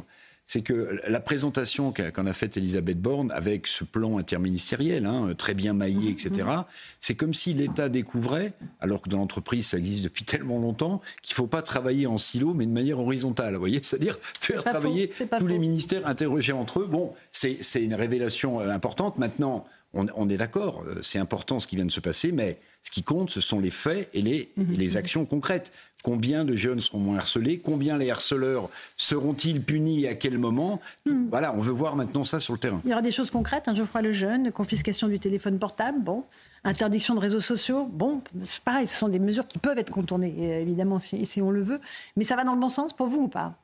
c'est 0.50 0.62
que 0.62 0.98
la 1.06 1.20
présentation 1.20 1.92
qu'en 1.92 2.26
a 2.26 2.32
faite 2.32 2.56
Elisabeth 2.56 3.00
Borne 3.00 3.30
avec 3.30 3.68
ce 3.68 3.84
plan 3.84 4.18
interministériel, 4.18 5.06
hein, 5.06 5.32
très 5.38 5.54
bien 5.54 5.74
maillé, 5.74 6.10
etc., 6.10 6.30
mhm. 6.44 6.64
c'est 6.98 7.14
comme 7.14 7.34
si 7.34 7.54
l'État 7.54 7.88
découvrait, 7.88 8.52
alors 8.80 9.00
que 9.00 9.08
dans 9.08 9.18
l'entreprise 9.18 9.68
ça 9.68 9.78
existe 9.78 10.02
depuis 10.02 10.24
tellement 10.24 10.58
longtemps, 10.58 11.02
qu'il 11.22 11.34
ne 11.34 11.36
faut 11.36 11.46
pas 11.46 11.62
travailler 11.62 12.08
en 12.08 12.18
silo, 12.18 12.52
mais 12.52 12.66
de 12.66 12.72
manière 12.72 12.98
horizontale. 12.98 13.52
Vous 13.52 13.60
voyez, 13.60 13.78
c'est-à-dire 13.80 14.18
faire 14.40 14.64
travailler 14.64 15.12
tous 15.38 15.46
les 15.46 15.58
ministères 15.58 16.04
interrogés 16.04 16.52
entre 16.52 16.80
eux. 16.80 16.86
Bon, 16.90 17.14
c'est 17.30 17.60
une 17.76 17.94
révélation 17.94 18.60
euh, 18.60 18.70
importante. 18.70 19.18
Maintenant, 19.18 19.64
on, 19.92 20.28
est 20.28 20.36
d'accord, 20.36 20.84
euh, 20.84 21.00
c'est 21.02 21.20
important 21.20 21.60
ce 21.60 21.68
qui 21.68 21.76
vient 21.76 21.86
de 21.86 21.92
se 21.92 22.00
passer, 22.00 22.32
mais 22.32 22.58
ce 22.82 22.90
qui 22.90 23.02
compte, 23.02 23.30
ce 23.30 23.40
sont 23.40 23.60
les 23.60 23.70
faits 23.70 24.08
et 24.14 24.22
les, 24.22 24.50
mhm. 24.56 24.72
les 24.72 24.96
actions 24.96 25.24
concrètes. 25.24 25.72
Combien 26.02 26.46
de 26.46 26.56
jeunes 26.56 26.80
seront 26.80 26.98
moins 26.98 27.18
harcelés? 27.18 27.58
Combien 27.58 27.98
les 27.98 28.10
harceleurs 28.10 28.70
seront-ils 28.96 29.62
punis 29.62 30.06
à 30.06 30.14
quel 30.14 30.38
moment? 30.38 30.80
Mhm. 31.04 31.28
Voilà, 31.28 31.54
on 31.54 31.60
veut 31.60 31.72
voir 31.72 31.94
maintenant 31.94 32.24
ça 32.24 32.40
sur 32.40 32.54
le 32.54 32.58
terrain. 32.58 32.80
Il 32.84 32.90
y 32.90 32.92
aura 32.94 33.02
des 33.02 33.12
choses 33.12 33.30
concrètes, 33.30 33.68
hein, 33.68 33.74
Geoffroy 33.74 34.00
Lejeune, 34.00 34.50
confiscation 34.50 35.08
du 35.08 35.18
téléphone 35.18 35.58
portable, 35.58 36.00
bon, 36.00 36.24
interdiction 36.64 37.14
de 37.14 37.20
réseaux 37.20 37.42
sociaux, 37.42 37.86
bon, 37.92 38.22
c'est 38.46 38.62
pareil, 38.62 38.86
ce 38.86 38.96
sont 38.96 39.08
des 39.08 39.18
mesures 39.18 39.46
qui 39.46 39.58
peuvent 39.58 39.78
être 39.78 39.92
contournées, 39.92 40.60
évidemment, 40.62 40.98
si, 40.98 41.26
si 41.26 41.42
on 41.42 41.50
le 41.50 41.62
veut. 41.62 41.80
Mais 42.16 42.24
ça 42.24 42.34
va 42.34 42.44
dans 42.44 42.54
le 42.54 42.60
bon 42.60 42.70
sens 42.70 42.94
pour 42.94 43.06
vous 43.06 43.24
ou 43.24 43.28
pas? 43.28 43.54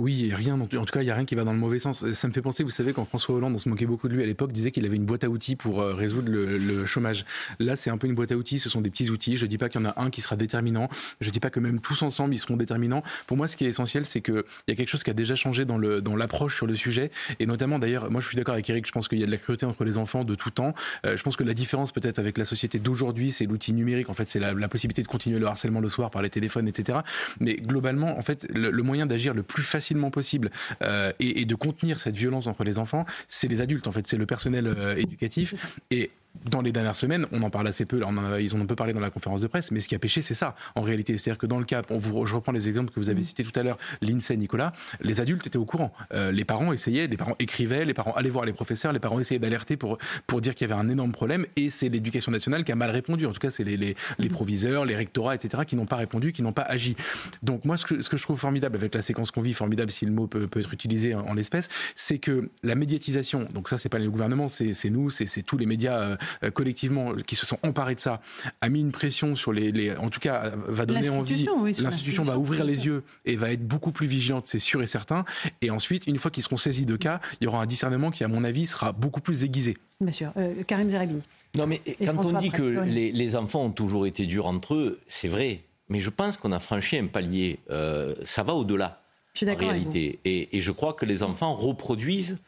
Oui, 0.00 0.32
rien. 0.32 0.58
En 0.58 0.66
tout 0.66 0.84
cas, 0.86 1.02
il 1.02 1.04
n'y 1.04 1.10
a 1.10 1.14
rien 1.14 1.26
qui 1.26 1.34
va 1.34 1.44
dans 1.44 1.52
le 1.52 1.58
mauvais 1.58 1.78
sens. 1.78 2.10
Ça 2.12 2.26
me 2.26 2.32
fait 2.32 2.40
penser, 2.40 2.64
vous 2.64 2.70
savez, 2.70 2.94
quand 2.94 3.04
François 3.04 3.34
Hollande, 3.34 3.54
on 3.54 3.58
se 3.58 3.68
moquait 3.68 3.84
beaucoup 3.84 4.08
de 4.08 4.14
lui 4.14 4.22
à 4.22 4.26
l'époque, 4.26 4.50
disait 4.50 4.70
qu'il 4.70 4.86
avait 4.86 4.96
une 4.96 5.04
boîte 5.04 5.24
à 5.24 5.28
outils 5.28 5.56
pour 5.56 5.82
euh, 5.82 5.92
résoudre 5.92 6.30
le, 6.30 6.86
chômage. 6.86 7.26
Là, 7.58 7.76
c'est 7.76 7.90
un 7.90 7.98
peu 7.98 8.06
une 8.06 8.14
boîte 8.14 8.32
à 8.32 8.36
outils. 8.36 8.58
Ce 8.58 8.70
sont 8.70 8.80
des 8.80 8.88
petits 8.88 9.10
outils. 9.10 9.36
Je 9.36 9.44
ne 9.44 9.50
dis 9.50 9.58
pas 9.58 9.68
qu'il 9.68 9.78
y 9.78 9.84
en 9.84 9.90
a 9.90 10.00
un 10.00 10.08
qui 10.08 10.22
sera 10.22 10.36
déterminant. 10.36 10.88
Je 11.20 11.28
ne 11.28 11.32
dis 11.32 11.38
pas 11.38 11.50
que 11.50 11.60
même 11.60 11.82
tous 11.82 12.00
ensemble, 12.00 12.32
ils 12.32 12.38
seront 12.38 12.56
déterminants. 12.56 13.02
Pour 13.26 13.36
moi, 13.36 13.46
ce 13.46 13.58
qui 13.58 13.66
est 13.66 13.68
essentiel, 13.68 14.06
c'est 14.06 14.22
qu'il 14.22 14.42
y 14.68 14.72
a 14.72 14.74
quelque 14.74 14.88
chose 14.88 15.02
qui 15.02 15.10
a 15.10 15.14
déjà 15.14 15.34
changé 15.34 15.66
dans 15.66 15.76
l'approche 16.16 16.56
sur 16.56 16.66
le 16.66 16.74
sujet. 16.74 17.10
Et 17.38 17.44
notamment, 17.44 17.78
d'ailleurs, 17.78 18.10
moi, 18.10 18.22
je 18.22 18.26
suis 18.26 18.38
d'accord 18.38 18.54
avec 18.54 18.70
Eric. 18.70 18.86
Je 18.86 18.92
pense 18.92 19.06
qu'il 19.06 19.20
y 19.20 19.22
a 19.22 19.26
de 19.26 19.30
la 19.30 19.36
cruauté 19.36 19.66
entre 19.66 19.84
les 19.84 19.98
enfants 19.98 20.24
de 20.24 20.34
tout 20.34 20.50
temps. 20.50 20.72
Euh, 21.04 21.18
je 21.18 21.22
pense 21.22 21.36
que 21.36 21.44
la 21.44 21.52
différence, 21.52 21.92
peut-être, 21.92 22.18
avec 22.18 22.38
la 22.38 22.46
société 22.46 22.78
d'aujourd'hui, 22.78 23.32
c'est 23.32 23.44
l'outil 23.44 23.74
numérique. 23.74 24.08
En 24.08 24.14
fait, 24.14 24.28
c'est 24.28 24.40
la, 24.40 24.54
possibilité 24.68 25.02
de 25.02 25.08
continuer 25.08 25.38
le 25.38 25.46
harcèlement 25.46 25.80
le 25.80 25.90
soir 25.90 26.10
par 26.10 26.22
les 26.22 26.30
téléphones, 26.30 26.68
etc. 26.68 27.00
Mais 27.38 27.56
globalement, 27.56 28.18
en 28.18 28.22
fait, 28.22 28.46
le, 28.54 28.70
le 28.70 28.82
moyen 28.82 29.04
d'agir 29.04 29.34
le 29.34 29.42
plus 29.42 29.62
facilement 29.90 30.10
possible 30.10 30.50
euh, 30.82 31.12
et, 31.18 31.40
et, 31.40 31.44
de 31.44 31.54
contenir 31.56 31.98
cette 31.98 32.16
violence 32.16 32.46
entre 32.46 32.62
les 32.62 32.78
enfants, 32.78 33.04
c'est 33.26 33.48
les 33.48 33.60
adultes 33.60 33.88
en 33.88 33.92
fait, 33.92 34.06
c'est 34.06 34.16
le 34.16 34.26
personnel 34.26 34.66
euh, 34.66 34.94
éducatif. 34.94 35.54
Et 35.90 36.10
dans 36.50 36.62
les 36.62 36.72
dernières 36.72 36.94
semaines, 36.94 37.26
on 37.32 37.42
en 37.42 37.50
parle 37.50 37.68
assez 37.68 37.84
peu, 37.84 38.02
on 38.04 38.16
en 38.16 38.36
ils 38.36 38.54
en 38.54 38.58
ont 38.58 38.62
un 38.62 38.66
peu 38.66 38.76
parlé 38.76 38.92
dans 38.92 39.00
la 39.00 39.10
conférence 39.10 39.40
de 39.40 39.46
presse, 39.46 39.70
mais 39.70 39.80
ce 39.80 39.88
qui 39.88 39.94
a 39.94 39.98
pêché, 39.98 40.22
c'est 40.22 40.34
ça, 40.34 40.54
en 40.74 40.80
réalité. 40.80 41.18
C'est-à-dire 41.18 41.38
que 41.38 41.46
dans 41.46 41.58
le 41.58 41.64
cas, 41.64 41.82
on 41.90 41.98
vous, 41.98 42.24
je 42.24 42.34
reprends 42.34 42.52
les 42.52 42.68
exemples 42.68 42.92
que 42.92 43.00
vous 43.00 43.10
avez 43.10 43.22
cités 43.22 43.42
tout 43.44 43.58
à 43.58 43.62
l'heure, 43.62 43.76
l'INSEE, 44.00 44.36
Nicolas, 44.36 44.72
les 45.00 45.20
adultes 45.20 45.46
étaient 45.46 45.58
au 45.58 45.64
courant. 45.64 45.92
Euh, 46.14 46.32
les 46.32 46.44
parents 46.44 46.72
essayaient, 46.72 47.06
les 47.06 47.16
parents 47.16 47.36
écrivaient, 47.38 47.84
les 47.84 47.94
parents 47.94 48.12
allaient 48.12 48.30
voir 48.30 48.44
les 48.44 48.52
professeurs, 48.52 48.92
les 48.92 49.00
parents 49.00 49.20
essayaient 49.20 49.38
d'alerter 49.38 49.76
pour, 49.76 49.98
pour 50.26 50.40
dire 50.40 50.54
qu'il 50.54 50.68
y 50.68 50.72
avait 50.72 50.80
un 50.80 50.88
énorme 50.88 51.12
problème, 51.12 51.46
et 51.56 51.68
c'est 51.68 51.88
l'éducation 51.88 52.32
nationale 52.32 52.64
qui 52.64 52.72
a 52.72 52.76
mal 52.76 52.90
répondu. 52.90 53.26
En 53.26 53.32
tout 53.32 53.40
cas, 53.40 53.50
c'est 53.50 53.64
les, 53.64 53.76
les, 53.76 53.94
les, 54.18 54.28
proviseurs, 54.28 54.84
les 54.86 54.96
rectorats, 54.96 55.34
etc., 55.34 55.64
qui 55.66 55.76
n'ont 55.76 55.86
pas 55.86 55.96
répondu, 55.96 56.32
qui 56.32 56.42
n'ont 56.42 56.52
pas 56.52 56.62
agi. 56.62 56.96
Donc 57.42 57.64
moi, 57.64 57.76
ce 57.76 57.84
que, 57.84 58.00
ce 58.00 58.08
que 58.08 58.16
je 58.16 58.22
trouve 58.22 58.38
formidable 58.38 58.76
avec 58.76 58.94
la 58.94 59.02
séquence 59.02 59.30
qu'on 59.30 59.42
vit, 59.42 59.52
formidable 59.52 59.90
si 59.90 60.06
le 60.06 60.12
mot 60.12 60.26
peut, 60.26 60.46
peut 60.46 60.60
être 60.60 60.72
utilisé 60.72 61.14
en, 61.14 61.34
l'espèce, 61.34 61.68
c'est 61.94 62.18
que 62.18 62.50
la 62.62 62.74
médiatisation, 62.74 63.46
donc 63.52 63.68
ça, 63.68 63.78
c'est 63.78 63.88
pas 63.88 63.98
le 63.98 64.10
gouvernement, 64.10 64.48
c'est 64.48 64.90
nous, 64.90 65.10
c'est 65.10 65.42
tous 65.42 65.58
les 65.58 65.66
médias 65.66 65.98
euh, 65.98 66.16
collectivement 66.54 67.14
qui 67.14 67.36
se 67.36 67.46
sont 67.46 67.58
emparés 67.62 67.94
de 67.94 68.00
ça, 68.00 68.20
a 68.60 68.68
mis 68.68 68.80
une 68.80 68.92
pression 68.92 69.36
sur 69.36 69.52
les, 69.52 69.94
en 69.96 70.10
tout 70.10 70.20
cas, 70.20 70.52
va 70.66 70.86
donner 70.86 71.08
envie. 71.08 71.46
L'institution 71.78 72.24
va 72.24 72.38
ouvrir 72.38 72.64
les 72.64 72.86
yeux 72.86 73.02
et 73.24 73.36
va 73.36 73.50
être 73.52 73.66
beaucoup 73.66 73.92
plus 73.92 74.06
vigilante, 74.06 74.46
c'est 74.46 74.58
sûr 74.58 74.82
et 74.82 74.86
certain. 74.86 75.24
Et 75.62 75.70
ensuite, 75.70 76.06
une 76.06 76.18
fois 76.18 76.30
qu'ils 76.30 76.42
seront 76.42 76.56
saisis 76.56 76.86
de 76.86 76.96
cas, 76.96 77.20
il 77.40 77.44
y 77.44 77.46
aura 77.46 77.62
un 77.62 77.66
discernement 77.66 78.10
qui, 78.10 78.24
à 78.24 78.28
mon 78.28 78.44
avis, 78.44 78.66
sera 78.66 78.92
beaucoup 78.92 79.20
plus 79.20 79.44
aiguisé. 79.44 79.76
Bien 80.00 80.12
sûr. 80.12 80.32
Euh, 80.36 80.62
Karim 80.66 80.88
Zerabi. 80.88 81.20
Non, 81.54 81.66
mais 81.66 81.80
quand 82.04 82.24
on 82.24 82.38
dit 82.38 82.50
que 82.50 82.62
les, 82.62 83.36
enfants 83.36 83.64
ont 83.64 83.70
toujours 83.70 84.06
été 84.06 84.26
durs 84.26 84.46
entre 84.46 84.74
eux, 84.74 85.00
c'est 85.08 85.28
vrai. 85.28 85.60
Mais 85.88 86.00
je 86.00 86.10
pense 86.10 86.36
qu'on 86.36 86.52
a 86.52 86.58
franchi 86.58 86.96
un 86.96 87.06
palier. 87.06 87.58
Euh, 87.70 88.14
ça 88.24 88.42
va 88.42 88.54
au-delà, 88.54 89.02
en 89.42 89.54
réalité. 89.56 90.20
Et, 90.24 90.56
et, 90.56 90.60
je 90.60 90.72
crois 90.72 90.94
que 90.94 91.04
les 91.04 91.22
enfants 91.22 91.52
reproduisent 91.52 92.38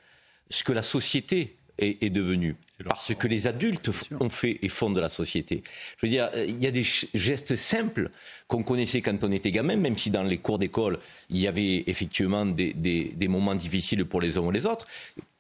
ce 0.51 0.65
que 0.65 0.73
la 0.73 0.83
société 0.83 1.57
est, 1.79 2.03
est 2.03 2.11
devenue 2.11 2.57
parce 2.85 3.15
que 3.15 3.29
les 3.29 3.47
adultes 3.47 3.91
ont 4.21 4.31
fait 4.31 4.59
et 4.63 4.69
font 4.69 4.91
de 4.91 5.01
la 5.01 5.09
société. 5.09 5.63
Je 5.99 6.07
veux 6.07 6.11
dire, 6.11 6.31
il 6.37 6.61
y 6.61 6.67
a 6.67 6.71
des 6.71 6.85
gestes 6.85 7.57
simples 7.57 8.11
qu'on 8.49 8.63
connaissait 8.63 9.01
quand 9.01 9.23
on 9.25 9.33
était 9.33 9.51
gamin, 9.51 9.77
même 9.77 9.97
si 9.97 10.11
dans 10.11 10.23
les 10.23 10.39
cours 10.39 10.59
d'école, 10.59 10.99
il 11.31 11.39
y 11.39 11.47
avait 11.47 11.85
effectivement 11.87 12.47
des, 12.47 12.73
des, 12.73 13.29
moments 13.29 13.55
difficiles 13.55 14.05
pour 14.05 14.21
les 14.21 14.37
uns 14.37 14.43
ou 14.43 14.51
les 14.51 14.67
autres 14.67 14.87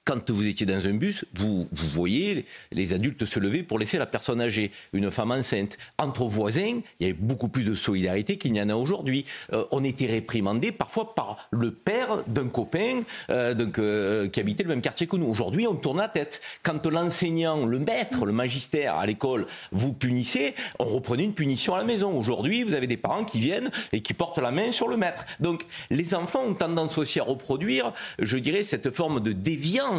quand 0.04 0.30
vous 0.30 0.46
étiez 0.48 0.66
dans 0.66 0.86
un 0.86 0.94
bus, 0.94 1.24
vous, 1.34 1.68
vous 1.70 1.88
voyez 1.88 2.44
les 2.72 2.92
adultes 2.92 3.24
se 3.24 3.38
lever 3.38 3.62
pour 3.62 3.78
laisser 3.78 3.98
la 3.98 4.06
personne 4.06 4.40
âgée, 4.40 4.72
une 4.92 5.10
femme 5.12 5.30
enceinte. 5.30 5.78
Entre 5.98 6.24
voisins, 6.24 6.80
il 6.98 7.06
y 7.06 7.10
avait 7.10 7.18
beaucoup 7.18 7.48
plus 7.48 7.62
de 7.62 7.74
solidarité 7.74 8.36
qu'il 8.36 8.52
n'y 8.52 8.60
en 8.60 8.68
a 8.68 8.74
aujourd'hui. 8.74 9.24
Euh, 9.52 9.64
on 9.70 9.84
était 9.84 10.06
réprimandé 10.06 10.72
parfois 10.72 11.14
par 11.14 11.48
le 11.52 11.70
père 11.70 12.24
d'un 12.26 12.48
copain 12.48 13.02
euh, 13.30 13.54
donc, 13.54 13.78
euh, 13.78 14.28
qui 14.28 14.40
habitait 14.40 14.64
le 14.64 14.70
même 14.70 14.82
quartier 14.82 15.06
que 15.06 15.16
nous. 15.16 15.26
Aujourd'hui, 15.26 15.68
on 15.68 15.74
tourne 15.74 15.98
la 15.98 16.08
tête. 16.08 16.40
Quand 16.64 16.84
l'enseignant, 16.86 17.64
le 17.64 17.78
maître, 17.78 18.26
le 18.26 18.32
magistère 18.32 18.96
à 18.96 19.06
l'école 19.06 19.46
vous 19.70 19.92
punissait, 19.92 20.54
on 20.80 20.84
reprenait 20.84 21.24
une 21.24 21.34
punition 21.34 21.74
à 21.74 21.78
la 21.78 21.84
maison. 21.84 22.18
Aujourd'hui, 22.18 22.64
vous 22.64 22.74
avez 22.74 22.88
des 22.88 22.96
parents 22.96 23.24
qui 23.24 23.38
viennent 23.38 23.70
et 23.92 24.00
qui 24.00 24.14
portent 24.14 24.38
la 24.38 24.50
main 24.50 24.72
sur 24.72 24.88
le 24.88 24.96
maître. 24.96 25.26
Donc, 25.38 25.64
les 25.90 26.14
enfants 26.14 26.42
ont 26.44 26.54
tendance 26.54 26.98
aussi 26.98 27.20
à 27.20 27.24
reproduire, 27.24 27.92
je 28.18 28.36
dirais, 28.36 28.64
cette 28.64 28.90
forme 28.90 29.20
de 29.20 29.32
déviance 29.32 29.91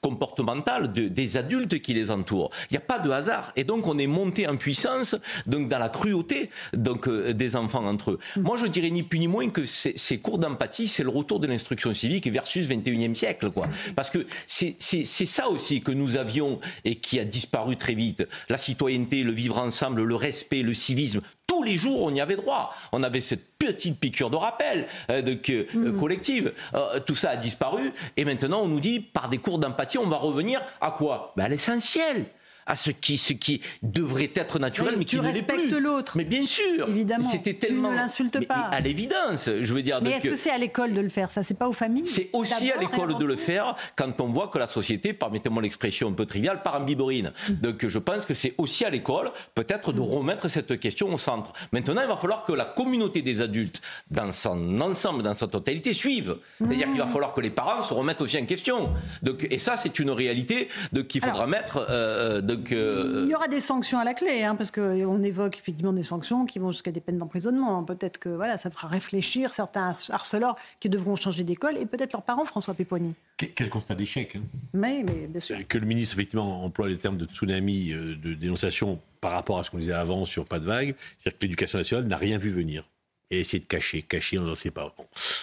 comportementale 0.00 0.92
des 0.92 1.36
adultes 1.36 1.80
qui 1.80 1.94
les 1.94 2.10
entourent. 2.10 2.50
Il 2.70 2.74
n'y 2.74 2.78
a 2.78 2.80
pas 2.80 2.98
de 2.98 3.10
hasard. 3.10 3.52
Et 3.56 3.64
donc, 3.64 3.86
on 3.86 3.98
est 3.98 4.06
monté 4.06 4.46
en 4.48 4.56
puissance 4.56 5.16
donc 5.46 5.68
dans 5.68 5.78
la 5.78 5.88
cruauté 5.88 6.50
donc, 6.72 7.08
euh, 7.08 7.32
des 7.32 7.56
enfants 7.56 7.84
entre 7.86 8.12
eux. 8.12 8.18
Moi, 8.36 8.56
je 8.56 8.66
dirais 8.66 8.90
ni 8.90 9.02
plus 9.02 9.18
ni 9.18 9.28
moins 9.28 9.48
que 9.48 9.64
ces, 9.64 10.18
cours 10.18 10.38
d'empathie, 10.38 10.88
c'est 10.88 11.02
le 11.02 11.10
retour 11.10 11.40
de 11.40 11.46
l'instruction 11.46 11.92
civique 11.92 12.26
versus 12.28 12.68
21e 12.68 13.14
siècle. 13.14 13.50
Quoi. 13.50 13.68
Parce 13.94 14.10
que 14.10 14.26
c'est 14.46 14.76
ça 15.04 15.48
aussi 15.48 15.80
que 15.80 15.92
nous 15.92 16.16
avions 16.16 16.60
et 16.84 16.96
qui 16.96 17.18
a 17.20 17.24
disparu 17.24 17.76
très 17.76 17.94
vite. 17.94 18.24
La 18.48 18.58
citoyenneté, 18.58 19.22
le 19.22 19.32
vivre 19.32 19.58
ensemble, 19.58 20.02
le 20.02 20.14
respect, 20.14 20.62
le 20.62 20.74
civisme, 20.74 21.20
tous 21.46 21.62
les 21.62 21.76
jours, 21.76 22.02
on 22.02 22.14
y 22.14 22.20
avait 22.20 22.36
droit. 22.36 22.74
On 22.92 23.02
avait 23.02 23.20
cette 23.20 23.47
petite 23.58 23.98
piqûre 23.98 24.30
de 24.30 24.36
rappel 24.36 24.86
euh, 25.10 25.22
de, 25.22 25.38
euh, 25.50 25.92
mm. 25.92 25.98
collective. 25.98 26.52
Euh, 26.74 27.00
tout 27.00 27.14
ça 27.14 27.30
a 27.30 27.36
disparu. 27.36 27.92
Et 28.16 28.24
maintenant, 28.24 28.60
on 28.62 28.68
nous 28.68 28.80
dit, 28.80 29.00
par 29.00 29.28
des 29.28 29.38
cours 29.38 29.58
d'empathie, 29.58 29.98
on 29.98 30.08
va 30.08 30.16
revenir 30.16 30.60
à 30.80 30.92
quoi? 30.92 31.32
Ben 31.36 31.44
À 31.44 31.48
l'essentiel 31.48 32.26
à 32.68 32.76
ce 32.76 32.90
qui, 32.90 33.18
ce 33.18 33.32
qui 33.32 33.60
devrait 33.82 34.30
être 34.34 34.58
naturel, 34.58 34.94
mais, 34.98 35.04
qui 35.04 35.16
ne 35.16 35.22
l'est 35.22 35.42
plus. 35.42 35.42
Tu 35.42 35.52
respectes 35.62 35.82
l'autre. 35.82 36.16
Mais 36.16 36.24
bien 36.24 36.46
sûr. 36.46 36.88
Évidemment. 36.88 37.28
C'était 37.28 37.54
tellement. 37.54 37.88
Tu 37.88 37.94
ne 37.94 38.00
l'insultes 38.00 38.46
pas. 38.46 38.68
À 38.70 38.80
l'évidence, 38.80 39.48
je 39.60 39.74
veux 39.74 39.82
dire. 39.82 40.00
Mais 40.02 40.10
est-ce 40.12 40.28
que 40.28 40.36
c'est 40.36 40.50
à 40.50 40.58
l'école 40.58 40.92
de 40.92 41.00
le 41.00 41.08
faire? 41.08 41.30
Ça, 41.30 41.42
c'est 41.42 41.58
pas 41.58 41.68
aux 41.68 41.72
familles. 41.72 42.06
C'est 42.06 42.28
aussi 42.32 42.70
à 42.70 42.78
l'école 42.78 43.18
de 43.18 43.24
le 43.24 43.36
faire 43.36 43.74
quand 43.96 44.20
on 44.20 44.28
voit 44.28 44.48
que 44.48 44.58
la 44.58 44.66
société, 44.66 45.12
permettez-moi 45.12 45.62
l'expression 45.62 46.08
un 46.08 46.12
peu 46.12 46.26
triviale, 46.26 46.62
part 46.62 46.76
en 46.76 46.84
biberine. 46.84 47.32
Mm. 47.48 47.52
Donc, 47.54 47.86
je 47.86 47.98
pense 47.98 48.26
que 48.26 48.34
c'est 48.34 48.54
aussi 48.58 48.84
à 48.84 48.90
l'école, 48.90 49.32
peut-être, 49.54 49.92
de 49.92 50.00
remettre 50.00 50.48
cette 50.48 50.78
question 50.78 51.12
au 51.12 51.18
centre. 51.18 51.52
Maintenant, 51.72 52.02
il 52.02 52.08
va 52.08 52.16
falloir 52.16 52.44
que 52.44 52.52
la 52.52 52.66
communauté 52.66 53.22
des 53.22 53.40
adultes, 53.40 53.80
dans 54.10 54.30
son 54.30 54.80
ensemble, 54.80 55.22
dans 55.22 55.34
sa 55.34 55.46
totalité, 55.46 55.94
suive. 55.94 56.36
C'est-à-dire 56.58 56.88
qu'il 56.88 56.98
va 56.98 57.06
mm. 57.06 57.10
falloir 57.10 57.32
que 57.32 57.40
les 57.40 57.50
parents 57.50 57.82
se 57.82 57.94
remettent 57.94 58.20
aussi 58.20 58.38
en 58.38 58.44
question. 58.44 58.90
Donc, 59.22 59.46
et 59.50 59.58
ça, 59.58 59.76
c'est 59.78 59.98
une 59.98 60.10
réalité 60.10 60.68
qu'il 61.08 61.22
faudra 61.22 61.46
mettre. 61.46 61.86
Euh, 61.88 62.42
euh 62.72 63.24
il 63.24 63.30
y 63.30 63.34
aura 63.34 63.48
des 63.48 63.60
sanctions 63.60 63.98
à 63.98 64.04
la 64.04 64.14
clé, 64.14 64.42
hein, 64.42 64.54
parce 64.54 64.70
qu'on 64.70 65.22
évoque 65.22 65.56
effectivement 65.56 65.92
des 65.92 66.02
sanctions 66.02 66.46
qui 66.46 66.58
vont 66.58 66.72
jusqu'à 66.72 66.92
des 66.92 67.00
peines 67.00 67.18
d'emprisonnement. 67.18 67.82
Peut-être 67.84 68.18
que 68.18 68.28
voilà, 68.28 68.58
ça 68.58 68.70
fera 68.70 68.88
réfléchir 68.88 69.54
certains 69.54 69.96
harceleurs 70.10 70.56
qui 70.80 70.88
devront 70.88 71.16
changer 71.16 71.44
d'école 71.44 71.76
et 71.78 71.86
peut-être 71.86 72.12
leurs 72.12 72.22
parents, 72.22 72.44
François 72.44 72.74
Péponi. 72.74 73.14
Quel 73.36 73.68
constat 73.70 73.94
d'échec 73.94 74.36
hein. 74.36 74.40
mais, 74.74 75.04
mais, 75.06 75.26
bien 75.26 75.40
sûr. 75.40 75.56
Que 75.68 75.78
le 75.78 75.86
ministre, 75.86 76.14
effectivement, 76.14 76.64
emploie 76.64 76.88
les 76.88 76.98
termes 76.98 77.16
de 77.16 77.26
tsunami, 77.26 77.92
euh, 77.92 78.16
de 78.16 78.34
dénonciation 78.34 79.00
par 79.20 79.32
rapport 79.32 79.58
à 79.58 79.64
ce 79.64 79.70
qu'on 79.70 79.78
disait 79.78 79.92
avant 79.92 80.24
sur 80.24 80.44
pas 80.44 80.58
de 80.58 80.66
vague. 80.66 80.94
C'est-à-dire 81.18 81.38
que 81.38 81.44
l'éducation 81.44 81.78
nationale 81.78 82.06
n'a 82.06 82.16
rien 82.16 82.38
vu 82.38 82.50
venir 82.50 82.82
et 83.30 83.40
essayer 83.40 83.60
de 83.60 83.66
cacher. 83.66 84.02
Cacher, 84.02 84.38
on 84.38 84.42
n'en 84.42 84.54
sait 84.54 84.70
pas. 84.70 84.94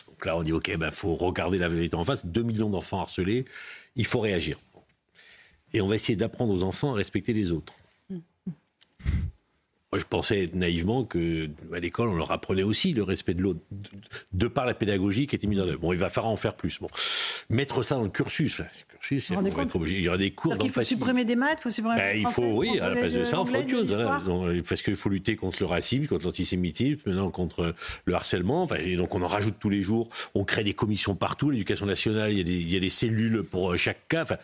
Donc 0.07 0.25
là, 0.25 0.37
on 0.37 0.43
dit, 0.43 0.51
OK, 0.51 0.67
il 0.67 0.77
ben, 0.77 0.91
faut 0.91 1.15
regarder 1.15 1.57
la 1.57 1.69
vérité 1.69 1.95
en 1.95 2.03
face. 2.03 2.25
2 2.25 2.43
millions 2.43 2.69
d'enfants 2.69 2.99
harcelés, 2.99 3.45
il 3.95 4.05
faut 4.05 4.19
réagir 4.19 4.57
et 5.75 5.81
on 5.81 5.87
va 5.87 5.95
essayer 5.95 6.15
d'apprendre 6.15 6.53
aux 6.53 6.63
enfants 6.63 6.93
à 6.93 6.95
respecter 6.95 7.33
les 7.33 7.51
autres. 7.51 7.73
Moi, 8.09 9.99
je 9.99 10.05
pensais 10.05 10.49
naïvement 10.53 11.03
que 11.03 11.49
à 11.73 11.79
l'école, 11.79 12.09
on 12.09 12.15
leur 12.15 12.31
apprenait 12.31 12.63
aussi 12.63 12.93
le 12.93 13.03
respect 13.03 13.33
de 13.33 13.41
l'autre, 13.41 13.59
de, 14.31 14.47
par 14.47 14.65
la 14.65 14.73
pédagogie 14.73 15.27
qui 15.27 15.35
était 15.35 15.47
mise 15.47 15.59
en 15.59 15.67
œuvre. 15.67 15.79
Bon, 15.79 15.91
il 15.91 15.99
va 15.99 16.07
falloir 16.09 16.31
en 16.31 16.37
faire 16.37 16.55
plus. 16.55 16.79
Mettre 17.49 17.83
ça 17.83 17.95
dans 17.95 18.03
le 18.03 18.09
cursus. 18.09 18.61
Il 19.11 20.01
y 20.01 20.07
aura 20.07 20.17
des 20.17 20.31
cours 20.31 20.51
d'empathie. 20.51 20.67
Il 20.67 20.71
faut 20.71 20.81
supprimer 20.81 21.25
des 21.25 21.35
maths, 21.35 21.57
il 21.59 21.63
faut 21.63 21.71
supprimer. 21.71 21.97
Ben, 21.97 22.17
il 22.17 22.27
faut, 22.27 22.43
oui, 22.43 22.79
à 22.79 22.89
la 22.89 22.95
place 22.95 23.13
de, 23.13 23.23
ça, 23.23 23.39
on 23.39 23.45
fera 23.45 23.59
autre 23.59 23.69
chose. 23.69 23.97
parce 24.67 24.81
qu'il 24.81 24.95
faut 24.95 25.09
lutter 25.09 25.35
contre 25.35 25.57
le 25.59 25.65
racisme, 25.65 26.07
contre 26.07 26.25
l'antisémitisme, 26.25 26.99
maintenant 27.05 27.29
contre 27.29 27.73
le 28.05 28.13
harcèlement. 28.13 28.63
Enfin, 28.63 28.77
et 28.77 28.95
donc, 28.95 29.13
on 29.15 29.21
en 29.21 29.27
rajoute 29.27 29.55
tous 29.59 29.69
les 29.69 29.81
jours. 29.81 30.09
On 30.33 30.43
crée 30.43 30.63
des 30.63 30.73
commissions 30.73 31.15
partout. 31.15 31.49
L'éducation 31.49 31.85
nationale, 31.85 32.31
il 32.31 32.37
y, 32.37 32.41
a 32.41 32.43
des, 32.43 32.53
il 32.53 32.71
y 32.71 32.75
a 32.75 32.79
des 32.79 32.89
cellules 32.89 33.43
pour 33.43 33.73
euh, 33.73 33.77
chaque 33.77 34.07
cas. 34.07 34.23
Enfin, 34.23 34.37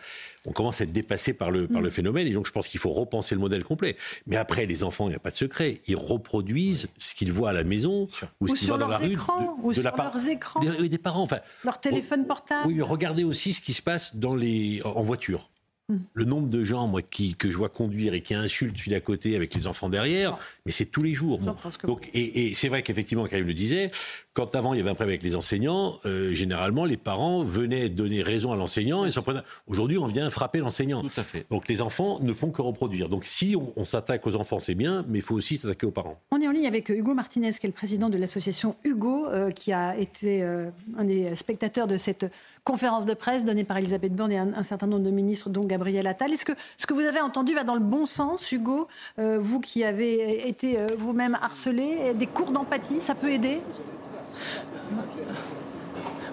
on 0.44 0.52
commence 0.52 0.80
à 0.80 0.84
être 0.84 0.92
dépassé 0.92 1.32
par 1.34 1.50
le, 1.50 1.68
par 1.68 1.80
le 1.80 1.88
mm. 1.88 1.92
phénomène. 1.92 2.26
Et 2.26 2.32
donc, 2.32 2.46
je 2.46 2.52
pense 2.52 2.68
qu'il 2.68 2.80
faut 2.80 2.90
repenser 2.90 3.34
le 3.34 3.40
modèle 3.40 3.62
complet. 3.62 3.96
Mais 4.26 4.36
après, 4.36 4.66
les 4.66 4.82
enfants, 4.82 5.06
il 5.06 5.10
n'y 5.10 5.16
a 5.16 5.20
pas 5.20 5.30
de 5.30 5.36
secret. 5.36 5.78
Ils 5.86 5.96
reproduisent 5.96 6.88
ce 6.98 7.14
qu'ils 7.14 7.32
voient 7.32 7.50
à 7.50 7.52
la 7.52 7.64
maison 7.64 8.08
ou, 8.40 8.48
ce 8.48 8.54
qu'ils 8.54 8.68
voient 8.68 8.78
dans 8.78 8.88
la 8.88 8.98
rue. 8.98 9.16
ou 9.62 9.72
sur 9.72 9.82
leurs 9.82 10.28
écrans. 10.28 10.60
Des, 10.60 10.88
des 10.88 10.98
parents. 10.98 11.22
Enfin, 11.22 11.38
leur 11.64 11.80
téléphone 11.80 12.26
portable. 12.26 12.66
Oui, 12.66 12.74
mais 12.74 12.82
regardez 12.82 13.24
aussi 13.24 13.52
ce 13.52 13.60
qui 13.60 13.72
se 13.72 13.82
passe 13.82 14.16
dans 14.16 14.34
les, 14.34 14.51
en 14.84 15.02
voiture. 15.02 15.48
Mm. 15.88 15.96
Le 16.14 16.24
nombre 16.24 16.48
de 16.48 16.62
gens 16.64 16.86
moi, 16.86 17.02
qui, 17.02 17.34
que 17.34 17.50
je 17.50 17.56
vois 17.56 17.68
conduire 17.68 18.14
et 18.14 18.20
qui 18.20 18.34
insultent 18.34 18.76
celui 18.76 18.92
d'à 18.92 19.00
côté 19.00 19.36
avec 19.36 19.54
les 19.54 19.66
enfants 19.66 19.88
derrière, 19.88 20.38
mais 20.64 20.72
c'est 20.72 20.86
tous 20.86 21.02
les 21.02 21.12
jours. 21.12 21.40
Donc, 21.84 22.08
et, 22.14 22.48
et 22.48 22.54
c'est 22.54 22.68
vrai 22.68 22.82
qu'effectivement, 22.82 23.26
Karim 23.26 23.46
le 23.46 23.54
disait, 23.54 23.90
quand 24.34 24.54
avant 24.54 24.72
il 24.72 24.78
y 24.78 24.80
avait 24.80 24.90
un 24.90 24.94
problème 24.94 25.12
avec 25.12 25.22
les 25.22 25.36
enseignants, 25.36 25.98
euh, 26.06 26.32
généralement 26.32 26.84
les 26.84 26.96
parents 26.96 27.42
venaient 27.42 27.90
donner 27.90 28.22
raison 28.22 28.52
à 28.52 28.56
l'enseignant 28.56 29.04
et 29.04 29.10
s'en 29.10 29.22
prenaient. 29.22 29.42
Aujourd'hui, 29.66 29.98
on 29.98 30.06
vient 30.06 30.30
frapper 30.30 30.60
l'enseignant. 30.60 31.04
Donc 31.50 31.68
les 31.68 31.82
enfants 31.82 32.18
ne 32.20 32.32
font 32.32 32.50
que 32.50 32.62
reproduire. 32.62 33.08
Donc 33.08 33.24
si 33.24 33.56
on, 33.76 33.84
s'attaque 33.84 34.26
aux 34.26 34.36
enfants, 34.36 34.58
c'est 34.58 34.74
bien, 34.74 35.04
mais 35.08 35.18
il 35.18 35.22
faut 35.22 35.34
aussi 35.34 35.56
s'attaquer 35.56 35.86
aux 35.86 35.90
parents. 35.90 36.18
On 36.30 36.40
est 36.40 36.48
en 36.48 36.52
ligne 36.52 36.66
avec 36.66 36.88
Hugo 36.88 37.14
Martinez, 37.14 37.52
qui 37.52 37.66
est 37.66 37.68
le 37.68 37.74
président 37.74 38.08
de 38.08 38.16
l'association 38.16 38.76
Hugo, 38.84 39.26
euh, 39.26 39.50
qui 39.50 39.72
a 39.72 39.96
été 39.98 40.42
euh, 40.42 40.70
un 40.96 41.04
des 41.04 41.34
spectateurs 41.34 41.86
de 41.86 41.96
cette 41.96 42.26
conférence 42.64 43.06
de 43.06 43.14
presse 43.14 43.44
donnée 43.44 43.64
par 43.64 43.78
Elisabeth 43.78 44.14
Borne 44.14 44.32
et 44.32 44.38
un, 44.38 44.62
certain 44.62 44.86
nombre 44.86 45.04
de 45.04 45.10
ministres, 45.10 45.50
dont 45.50 45.64
Gabriel 45.64 46.06
Attal. 46.06 46.32
Est-ce 46.32 46.44
que 46.44 46.52
ce 46.76 46.86
que 46.86 46.94
vous 46.94 47.00
avez 47.00 47.20
entendu 47.20 47.54
va 47.54 47.64
dans 47.64 47.74
le 47.74 47.80
bon 47.80 48.06
sens, 48.06 48.52
Hugo 48.52 48.86
Vous 49.18 49.60
qui 49.60 49.84
avez 49.84 50.48
été 50.48 50.76
vous-même 50.98 51.36
harcelé, 51.40 52.14
des 52.14 52.26
cours 52.26 52.50
d'empathie, 52.50 53.00
ça 53.00 53.14
peut 53.14 53.30
aider? 53.30 53.58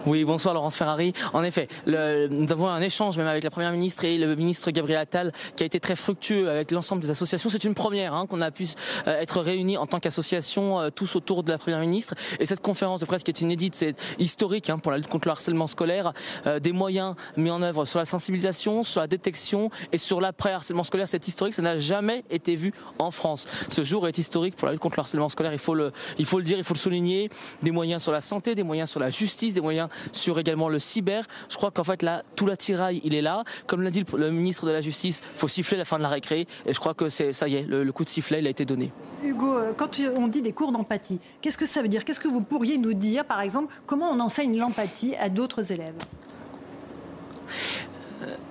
Oui, 0.10 0.26
bonsoir 0.26 0.56
Laurence 0.56 0.76
Ferrari. 0.76 1.14
En 1.34 1.44
effet, 1.44 1.68
nous 1.86 2.52
avons 2.52 2.68
un 2.68 2.82
échange 2.82 3.16
même 3.20 3.28
avec 3.28 3.44
la 3.44 3.52
Première 3.52 3.72
ministre 3.72 4.06
et 4.06 4.18
le 4.18 4.36
ministre 4.36 4.72
Gabriel 4.72 5.00
Attal 5.00 5.32
qui 5.56 5.62
a 5.62 5.68
été 5.68 5.80
très 5.80 5.96
fructueux 5.96 6.50
avec 6.50 6.72
l'ensemble 6.72 7.04
des 7.04 7.12
associations. 7.12 7.52
C'est 7.52 7.64
une 7.64 7.76
première 7.76 8.16
hein, 8.16 8.26
qu'on 8.26 8.42
a 8.42 8.50
pu 8.50 8.68
euh, 9.08 9.20
être 9.20 9.40
réunis 9.40 9.78
en 9.78 9.86
tant 9.86 10.00
qu'association 10.00 10.80
euh, 10.80 10.90
tous 10.90 11.16
autour 11.16 11.44
de 11.44 11.52
la 11.52 11.60
Première 11.60 11.80
ministre. 11.80 12.16
Et 12.40 12.48
cette 12.48 12.62
conférence 12.62 13.00
de 13.02 13.06
presse 13.06 13.22
qui 13.22 13.30
est 13.30 13.42
inédite, 13.42 13.76
c'est 13.76 13.96
historique 14.18 14.72
hein, 14.72 14.80
pour 14.80 14.92
la 14.92 14.98
lutte 14.98 15.08
contre 15.08 15.28
le 15.28 15.32
harcèlement 15.32 15.68
scolaire. 15.68 16.12
Euh, 16.48 16.60
des 16.60 16.72
moyens 16.72 17.14
mis 17.38 17.52
en 17.52 17.62
œuvre 17.62 17.86
sur 17.86 18.00
la 18.00 18.06
sensibilisation, 18.06 18.84
sur 18.84 19.02
la 19.02 19.08
détection 19.08 19.70
et 19.92 20.00
sur 20.00 20.22
l'après-harcèlement 20.22 20.84
scolaire. 20.84 21.08
C'est 21.08 21.28
historique, 21.28 21.54
ça 21.54 21.62
n'a 21.62 21.78
jamais 21.78 22.24
été 22.32 22.56
vu 22.56 22.74
en 22.98 23.12
France. 23.12 23.48
Ce 23.70 23.84
jour 23.84 24.08
est 24.08 24.18
historique 24.18 24.56
pour 24.56 24.66
la 24.66 24.72
lutte 24.72 24.82
contre 24.82 24.98
le 24.98 25.02
harcèlement 25.02 25.30
scolaire. 25.30 25.54
Il 25.54 25.60
faut 25.60 25.76
le, 25.76 25.92
il 26.18 26.26
faut 26.26 26.40
le 26.40 26.46
dire, 26.46 26.58
il 26.58 26.64
faut 26.64 26.74
le 26.74 26.80
souligner. 26.80 27.30
Des 27.62 27.72
moyens 27.72 28.02
sur 28.02 28.12
la 28.12 28.22
santé, 28.22 28.56
des 28.56 28.64
moyens 28.64 28.90
sur 28.90 29.00
la 29.00 29.12
justice, 29.12 29.54
des 29.54 29.62
moyens 29.62 29.88
sur 30.12 30.40
également 30.40 30.70
le 30.70 30.80
cyber. 30.80 31.26
Je 31.50 31.58
crois 31.58 31.72
qu'en 31.72 31.84
fait 31.84 32.04
là, 32.04 32.24
tout 32.36 32.46
l'attirail, 32.46 33.02
il 33.04 33.14
est 33.14 33.22
là. 33.22 33.44
Comme 33.68 33.82
l'a 33.82 33.92
dit 33.92 34.06
le, 34.16 34.32
ministre 34.32 34.66
de 34.66 34.72
la 34.72 34.82
Justice, 34.82 35.22
il 35.36 35.40
faut 35.40 35.48
siffler 35.48 35.78
la 35.78 35.86
fin 35.86 35.98
de 35.98 36.04
la 36.04 36.10
récré. 36.10 36.48
Et 36.66 36.74
je 36.74 36.80
crois 36.80 36.94
que 36.94 37.10
c'est 37.10 37.34
ça 37.34 37.48
y 37.48 37.56
est, 37.56 37.64
le, 37.64 37.92
coup 37.92 38.04
de 38.04 38.10
sifflet, 38.10 38.40
il 38.40 38.48
a 38.48 38.50
été 38.50 38.66
donné. 38.66 38.92
Hugo, 39.24 39.58
euh, 39.58 39.74
quand 39.76 40.00
on 40.18 40.28
dit 40.28 40.42
des 40.42 40.54
cours 40.54 40.72
d'empathie, 40.72 41.20
qu'est-ce 41.42 41.58
que 41.58 41.66
ça 41.66 41.82
veut 41.82 41.88
dire? 41.88 42.06
Qu'est-ce 42.06 42.20
que 42.20 42.28
vous 42.28 42.42
pourriez 42.42 42.78
nous 42.78 42.94
dire, 42.94 43.26
par 43.26 43.42
exemple, 43.42 43.74
comment 43.86 44.10
on 44.12 44.20
enseigne 44.20 44.58
l'empathie 44.58 45.16
à 45.16 45.30
d'autres 45.30 45.72
élèves? 45.72 45.96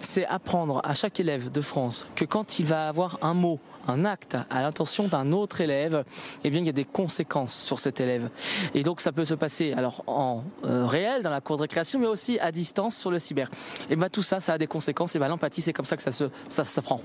C'est 0.01 0.27
apprendre 0.27 0.81
à 0.85 0.95
chaque 0.95 1.21
élève 1.21 1.51
de 1.51 1.61
France 1.61 2.07
que 2.15 2.25
quand 2.25 2.59
il 2.59 2.67
va 2.67 2.89
avoir 2.89 3.19
un 3.23 3.35
mot 3.35 3.61
un 3.89 4.05
acte 4.05 4.37
à 4.51 4.63
l'intention 4.63 5.09
d'un 5.09 5.33
autre 5.33 5.61
élève, 5.61 6.05
eh 6.45 6.51
bien, 6.51 6.61
il 6.61 6.67
y 6.67 6.69
a 6.69 6.73
des 6.73 6.85
conséquences 6.85 7.55
sur 7.55 7.79
cet 7.79 8.01
élève. 8.01 8.29
Et 8.75 8.83
donc, 8.83 9.01
ça 9.01 9.13
peut 9.13 9.25
se 9.25 9.35
passer 9.35 9.73
alors 9.73 10.05
en 10.07 10.45
euh, 10.65 10.87
réel, 10.87 11.23
dans 11.23 11.31
la 11.31 11.41
cour 11.41 11.57
de 11.57 11.63
récréation, 11.63 11.99
mais 11.99 12.07
aussi 12.07 12.39
à 12.39 12.53
distance 12.53 12.97
sur 12.97 13.11
le 13.11 13.19
cyber. 13.19 13.51
Et 13.91 13.97
bien, 13.97 14.09
tout 14.09 14.23
ça, 14.23 14.41
ça 14.41 14.55
a 14.55 14.59
des 14.59 14.67
conséquences. 14.67 15.17
Et 15.17 15.19
bien, 15.19 15.29
l'empathie, 15.29 15.63
c'est 15.63 15.73
comme 15.73 15.87
ça 15.87 15.97
que 15.97 16.03
ça 16.03 16.13
se, 16.13 16.25
ça 16.49 16.65
s'apprend 16.65 17.01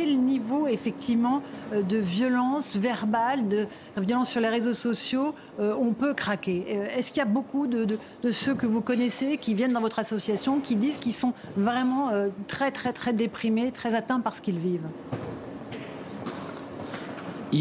quel 0.00 0.18
niveau 0.18 0.66
effectivement 0.66 1.42
euh, 1.74 1.82
de 1.82 1.98
violence 1.98 2.76
verbale, 2.76 3.48
de 3.48 3.66
violence 3.98 4.30
sur 4.30 4.40
les 4.40 4.48
réseaux 4.48 4.72
sociaux, 4.72 5.34
euh, 5.60 5.74
on 5.78 5.92
peut 5.92 6.14
craquer? 6.14 6.64
Est-ce 6.96 7.08
qu'il 7.08 7.18
y 7.18 7.22
a 7.22 7.26
beaucoup 7.26 7.66
de, 7.66 7.84
de, 7.84 8.30
ceux 8.30 8.54
que 8.54 8.64
vous 8.64 8.80
connaissez 8.80 9.36
qui 9.36 9.52
viennent 9.52 9.74
dans 9.74 9.82
votre 9.82 9.98
association 9.98 10.60
qui 10.60 10.76
disent 10.76 10.96
qu'ils 10.96 11.12
sont 11.12 11.34
vraiment 11.54 12.10
très 12.46 12.70
très 12.70 12.92
très 12.94 13.12
déprimés, 13.12 13.72
très 13.72 13.94
atteints 13.94 14.20
par 14.20 14.34
ce 14.34 14.40
qu'ils 14.40 14.58
vivent? 14.58 14.88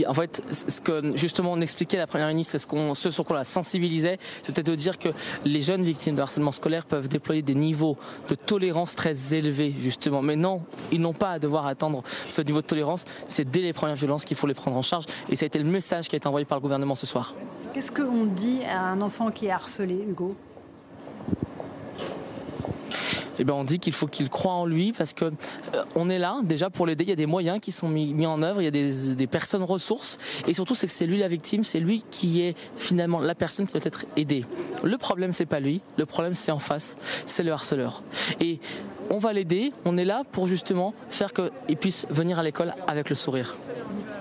En 0.07 0.13
fait, 0.13 0.41
ce 0.51 0.81
que 0.81 1.15
justement 1.15 1.51
on 1.51 1.61
expliquait 1.61 1.97
à 1.97 2.01
la 2.01 2.07
Première 2.07 2.27
ministre 2.27 2.55
et 2.55 2.59
ce, 2.59 2.67
qu'on, 2.67 2.93
sur 2.93 3.25
quoi 3.25 3.35
on 3.35 3.39
la 3.39 3.43
sensibilisait, 3.43 4.19
c'était 4.43 4.63
de 4.63 4.75
dire 4.75 4.97
que 4.97 5.09
les 5.45 5.61
jeunes 5.61 5.83
victimes 5.83 6.15
de 6.15 6.21
harcèlement 6.21 6.51
scolaire 6.51 6.85
peuvent 6.85 7.07
déployer 7.07 7.41
des 7.41 7.55
niveaux 7.55 7.97
de 8.29 8.35
tolérance 8.35 8.95
très 8.95 9.33
élevés, 9.33 9.73
justement. 9.79 10.21
Mais 10.21 10.35
non, 10.35 10.63
ils 10.91 11.01
n'ont 11.01 11.13
pas 11.13 11.31
à 11.31 11.39
devoir 11.39 11.67
attendre 11.67 12.03
ce 12.27 12.41
niveau 12.41 12.61
de 12.61 12.67
tolérance. 12.67 13.05
C'est 13.27 13.49
dès 13.49 13.61
les 13.61 13.73
premières 13.73 13.95
violences 13.95 14.25
qu'il 14.25 14.37
faut 14.37 14.47
les 14.47 14.53
prendre 14.53 14.77
en 14.77 14.81
charge. 14.81 15.05
Et 15.29 15.35
ça 15.35 15.45
a 15.45 15.47
été 15.47 15.59
le 15.59 15.65
message 15.65 16.07
qui 16.07 16.15
a 16.15 16.17
été 16.17 16.27
envoyé 16.27 16.45
par 16.45 16.57
le 16.57 16.61
gouvernement 16.61 16.95
ce 16.95 17.05
soir. 17.05 17.33
Qu'est-ce 17.73 17.91
qu'on 17.91 18.25
dit 18.25 18.61
à 18.65 18.81
un 18.81 19.01
enfant 19.01 19.29
qui 19.31 19.47
est 19.47 19.51
harcelé, 19.51 19.95
Hugo? 20.07 20.35
Eh 23.39 23.43
ben 23.43 23.53
on 23.53 23.63
dit 23.63 23.79
qu'il 23.79 23.93
faut 23.93 24.07
qu'il 24.07 24.29
croit 24.29 24.53
en 24.53 24.65
lui 24.65 24.93
parce 24.93 25.13
que 25.13 25.25
euh, 25.25 25.83
on 25.95 26.09
est 26.09 26.19
là 26.19 26.39
déjà 26.43 26.69
pour 26.69 26.85
l'aider. 26.85 27.03
Il 27.03 27.09
y 27.09 27.13
a 27.13 27.15
des 27.15 27.25
moyens 27.25 27.59
qui 27.61 27.71
sont 27.71 27.89
mis, 27.89 28.25
en 28.25 28.41
œuvre, 28.41 28.61
il 28.61 28.65
y 28.65 28.67
a 28.67 28.71
des, 28.71 29.27
personnes 29.27 29.63
ressources 29.63 30.17
et 30.47 30.53
surtout 30.53 30.75
c'est 30.75 30.87
que 30.87 30.93
c'est 30.93 31.05
lui 31.05 31.19
la 31.19 31.27
victime, 31.27 31.63
c'est 31.63 31.79
lui 31.79 32.03
qui 32.09 32.41
est 32.41 32.55
finalement 32.77 33.19
la 33.19 33.35
personne 33.35 33.67
qui 33.67 33.73
doit 33.73 33.81
être 33.83 34.05
aidée. 34.17 34.45
Le 34.83 34.97
problème 34.97 35.33
c'est 35.33 35.45
pas 35.45 35.59
lui, 35.59 35.81
le 35.97 36.05
problème 36.05 36.33
c'est 36.33 36.51
en 36.51 36.59
face, 36.59 36.95
c'est 37.25 37.43
le 37.43 37.51
harceleur. 37.51 38.03
Et 38.39 38.59
on 39.09 39.17
va 39.17 39.33
l'aider, 39.33 39.73
on 39.85 39.97
est 39.97 40.05
là 40.05 40.23
pour 40.31 40.47
justement 40.47 40.93
faire 41.09 41.31
qu'il 41.33 41.77
puisse 41.77 42.05
venir 42.09 42.39
à 42.39 42.43
l'école 42.43 42.73
avec 42.87 43.09
le 43.09 43.15
sourire. 43.15 43.55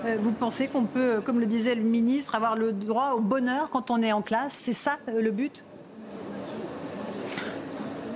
Euh, 0.05 0.17
vous 0.19 0.31
pensez 0.31 0.67
qu'on 0.67 0.85
peut, 0.85 1.21
comme 1.23 1.39
le 1.39 1.45
disait 1.45 1.75
le 1.75 1.83
ministre, 1.83 2.35
avoir 2.35 2.55
le 2.55 2.71
droit 2.71 3.13
au 3.17 3.19
bonheur 3.19 3.69
quand 3.69 3.91
on 3.91 4.01
est 4.01 4.11
en 4.11 4.21
classe? 4.21 4.53
C'est 4.53 4.73
ça 4.73 4.97
euh, 5.09 5.21
le 5.21 5.31
but? 5.31 5.65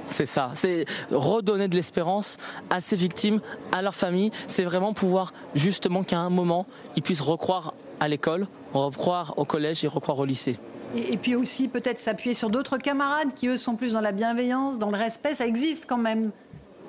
C'est 0.06 0.26
ça, 0.26 0.51
c'est 0.54 0.86
redonner 1.12 1.68
de 1.68 1.76
l'espérance 1.76 2.38
à 2.70 2.80
ces 2.80 2.95
victimes, 2.95 3.39
à 3.72 3.82
leurs 3.82 3.95
familles. 3.95 4.32
C'est 4.47 4.64
vraiment 4.64 4.93
pouvoir 4.93 5.34
justement 5.56 6.04
qu'à 6.04 6.20
un 6.20 6.30
moment, 6.30 6.66
ils 6.95 7.01
puissent 7.01 7.22
recroire 7.22 7.74
à 7.99 8.08
l'école, 8.08 8.47
recroire 8.74 9.34
au 9.38 9.45
collège 9.45 9.84
et 9.84 9.88
recroire 9.88 10.20
au 10.20 10.26
lycée. 10.26 10.58
Et, 10.95 11.18
puis 11.18 11.36
aussi 11.36 11.68
peut-être 11.68 11.97
s'appuyer 11.97 12.36
sur 12.36 12.49
d'autres 12.49 12.78
camarades 12.78 13.34
qui, 13.34 13.47
eux, 13.47 13.58
sont 13.58 13.76
plus 13.76 13.93
dans 13.93 14.01
la 14.01 14.12
bienveillance, 14.12 14.78
dans 14.78 14.91
le 14.91 14.97
respect. 14.97 15.34
Ça 15.34 15.47
existe 15.47 15.86
quand 15.88 15.97
même, 15.97 16.32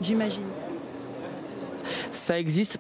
j'imagine. 0.01 0.43
Ça 2.13 2.39
existe 2.39 2.79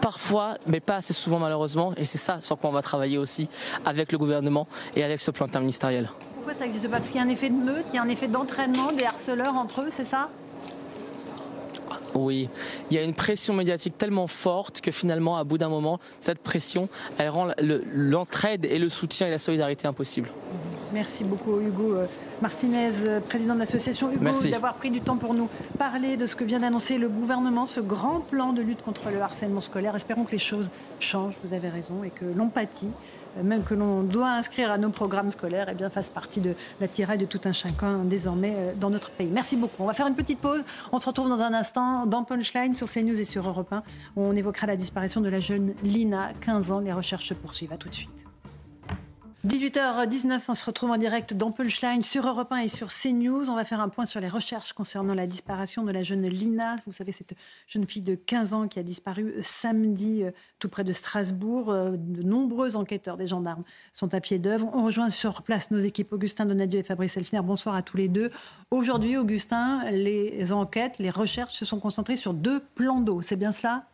parfois, 0.00 0.56
mais 0.66 0.80
pas 0.80 0.96
assez 0.96 1.12
souvent 1.12 1.38
malheureusement. 1.38 1.92
Et 1.96 2.06
c'est 2.06 2.18
ça 2.18 2.40
sur 2.40 2.58
quoi 2.58 2.70
on 2.70 2.72
va 2.72 2.82
travailler 2.82 3.18
aussi 3.18 3.48
avec 3.84 4.10
le 4.10 4.18
gouvernement 4.18 4.66
et 4.96 5.04
avec 5.04 5.20
ce 5.20 5.30
plan 5.30 5.46
interministériel. 5.46 6.08
Pourquoi 6.50 6.66
ça 6.66 6.66
n'existe 6.66 6.90
pas? 6.90 6.96
Parce 6.96 7.10
qu'il 7.10 7.20
y 7.20 7.22
a 7.22 7.26
un 7.26 7.28
effet 7.28 7.48
de 7.48 7.54
meute, 7.54 7.84
il 7.92 7.94
y 7.94 7.98
a 8.00 8.02
un 8.02 8.08
effet 8.08 8.26
d'entraînement 8.26 8.90
des 8.90 9.04
harceleurs 9.04 9.54
entre 9.54 9.82
eux, 9.82 9.86
c'est 9.88 10.02
ça? 10.02 10.30
Oui, 12.12 12.48
il 12.90 12.96
y 12.96 12.98
a 12.98 13.04
une 13.04 13.14
pression 13.14 13.54
médiatique 13.54 13.96
tellement 13.96 14.26
forte 14.26 14.80
que 14.80 14.90
finalement, 14.90 15.36
à 15.36 15.44
bout 15.44 15.58
d'un 15.58 15.68
moment, 15.68 16.00
cette 16.18 16.40
pression, 16.40 16.88
elle 17.18 17.28
rend 17.28 17.50
l'entraide 17.60 18.64
et 18.64 18.80
le 18.80 18.88
soutien 18.88 19.28
et 19.28 19.30
la 19.30 19.38
solidarité 19.38 19.86
impossible. 19.86 20.28
Merci 20.92 21.22
beaucoup 21.22 21.60
Hugo 21.60 21.94
euh, 21.94 22.06
Martinez, 22.42 22.90
euh, 23.04 23.20
président 23.20 23.54
de 23.54 23.60
l'association 23.60 24.10
Hugo, 24.10 24.48
d'avoir 24.50 24.74
pris 24.74 24.90
du 24.90 25.00
temps 25.00 25.18
pour 25.18 25.34
nous 25.34 25.48
parler 25.78 26.16
de 26.16 26.26
ce 26.26 26.34
que 26.34 26.42
vient 26.42 26.58
d'annoncer 26.58 26.98
le 26.98 27.08
gouvernement, 27.08 27.64
ce 27.64 27.78
grand 27.78 28.18
plan 28.18 28.52
de 28.52 28.60
lutte 28.60 28.82
contre 28.82 29.08
le 29.10 29.20
harcèlement 29.20 29.60
scolaire. 29.60 29.94
Espérons 29.94 30.24
que 30.24 30.32
les 30.32 30.40
choses 30.40 30.68
changent, 30.98 31.36
vous 31.44 31.54
avez 31.54 31.68
raison, 31.68 32.02
et 32.02 32.10
que 32.10 32.24
l'empathie 32.24 32.90
même 33.42 33.62
que 33.62 33.74
l'on 33.74 34.02
doit 34.02 34.30
inscrire 34.30 34.70
à 34.70 34.78
nos 34.78 34.90
programmes 34.90 35.30
scolaires, 35.30 35.66
eh 35.70 35.74
bien, 35.74 35.90
fasse 35.90 36.10
partie 36.10 36.40
de 36.40 36.54
la 36.80 36.88
tiraille 36.88 37.18
de 37.18 37.26
tout 37.26 37.40
un 37.44 37.52
chacun 37.52 38.04
désormais 38.04 38.54
euh, 38.56 38.72
dans 38.78 38.90
notre 38.90 39.10
pays. 39.10 39.30
Merci 39.32 39.56
beaucoup. 39.56 39.82
On 39.82 39.86
va 39.86 39.92
faire 39.92 40.06
une 40.06 40.14
petite 40.14 40.40
pause. 40.40 40.62
On 40.92 40.98
se 40.98 41.06
retrouve 41.06 41.28
dans 41.28 41.40
un 41.40 41.54
instant 41.54 42.06
dans 42.06 42.24
Punchline 42.24 42.74
sur 42.74 42.90
CNews 42.90 43.20
et 43.20 43.24
sur 43.24 43.46
Europe 43.46 43.72
1. 43.72 43.82
On 44.16 44.34
évoquera 44.36 44.66
la 44.66 44.76
disparition 44.76 45.20
de 45.20 45.28
la 45.28 45.40
jeune 45.40 45.74
Lina, 45.82 46.30
15 46.40 46.72
ans. 46.72 46.80
Les 46.80 46.92
recherches 46.92 47.28
se 47.28 47.34
poursuivent. 47.34 47.72
À 47.72 47.76
tout 47.76 47.88
de 47.88 47.94
suite. 47.94 48.29
18h19, 49.46 50.38
on 50.48 50.54
se 50.54 50.66
retrouve 50.66 50.90
en 50.90 50.98
direct 50.98 51.32
dans 51.32 51.50
Punchline 51.50 52.04
sur 52.04 52.26
Europe 52.26 52.52
1 52.52 52.58
et 52.58 52.68
sur 52.68 52.88
CNews. 52.88 53.48
On 53.48 53.56
va 53.56 53.64
faire 53.64 53.80
un 53.80 53.88
point 53.88 54.04
sur 54.04 54.20
les 54.20 54.28
recherches 54.28 54.74
concernant 54.74 55.14
la 55.14 55.26
disparition 55.26 55.82
de 55.82 55.90
la 55.92 56.02
jeune 56.02 56.26
Lina. 56.26 56.76
Vous 56.86 56.92
savez, 56.92 57.10
cette 57.12 57.32
jeune 57.66 57.86
fille 57.86 58.02
de 58.02 58.14
15 58.14 58.52
ans 58.52 58.68
qui 58.68 58.78
a 58.78 58.82
disparu 58.82 59.32
euh, 59.38 59.40
samedi 59.42 60.24
euh, 60.24 60.30
tout 60.58 60.68
près 60.68 60.84
de 60.84 60.92
Strasbourg. 60.92 61.70
Euh, 61.70 61.92
de 61.96 62.22
nombreux 62.22 62.76
enquêteurs 62.76 63.16
des 63.16 63.26
gendarmes 63.26 63.64
sont 63.94 64.12
à 64.12 64.20
pied 64.20 64.38
d'œuvre. 64.38 64.70
On 64.74 64.84
rejoint 64.84 65.08
sur 65.08 65.40
place 65.40 65.70
nos 65.70 65.78
équipes 65.78 66.12
Augustin 66.12 66.44
Donadieu 66.44 66.80
et 66.80 66.84
Fabrice 66.84 67.16
Elsner. 67.16 67.40
Bonsoir 67.40 67.74
à 67.74 67.80
tous 67.80 67.96
les 67.96 68.08
deux. 68.08 68.30
Aujourd'hui, 68.70 69.16
Augustin, 69.16 69.90
les 69.90 70.52
enquêtes, 70.52 70.98
les 70.98 71.08
recherches 71.08 71.54
se 71.54 71.64
sont 71.64 71.80
concentrées 71.80 72.16
sur 72.16 72.34
deux 72.34 72.60
plans 72.74 73.00
d'eau. 73.00 73.22
C'est 73.22 73.36
bien 73.36 73.52
cela? 73.52 73.86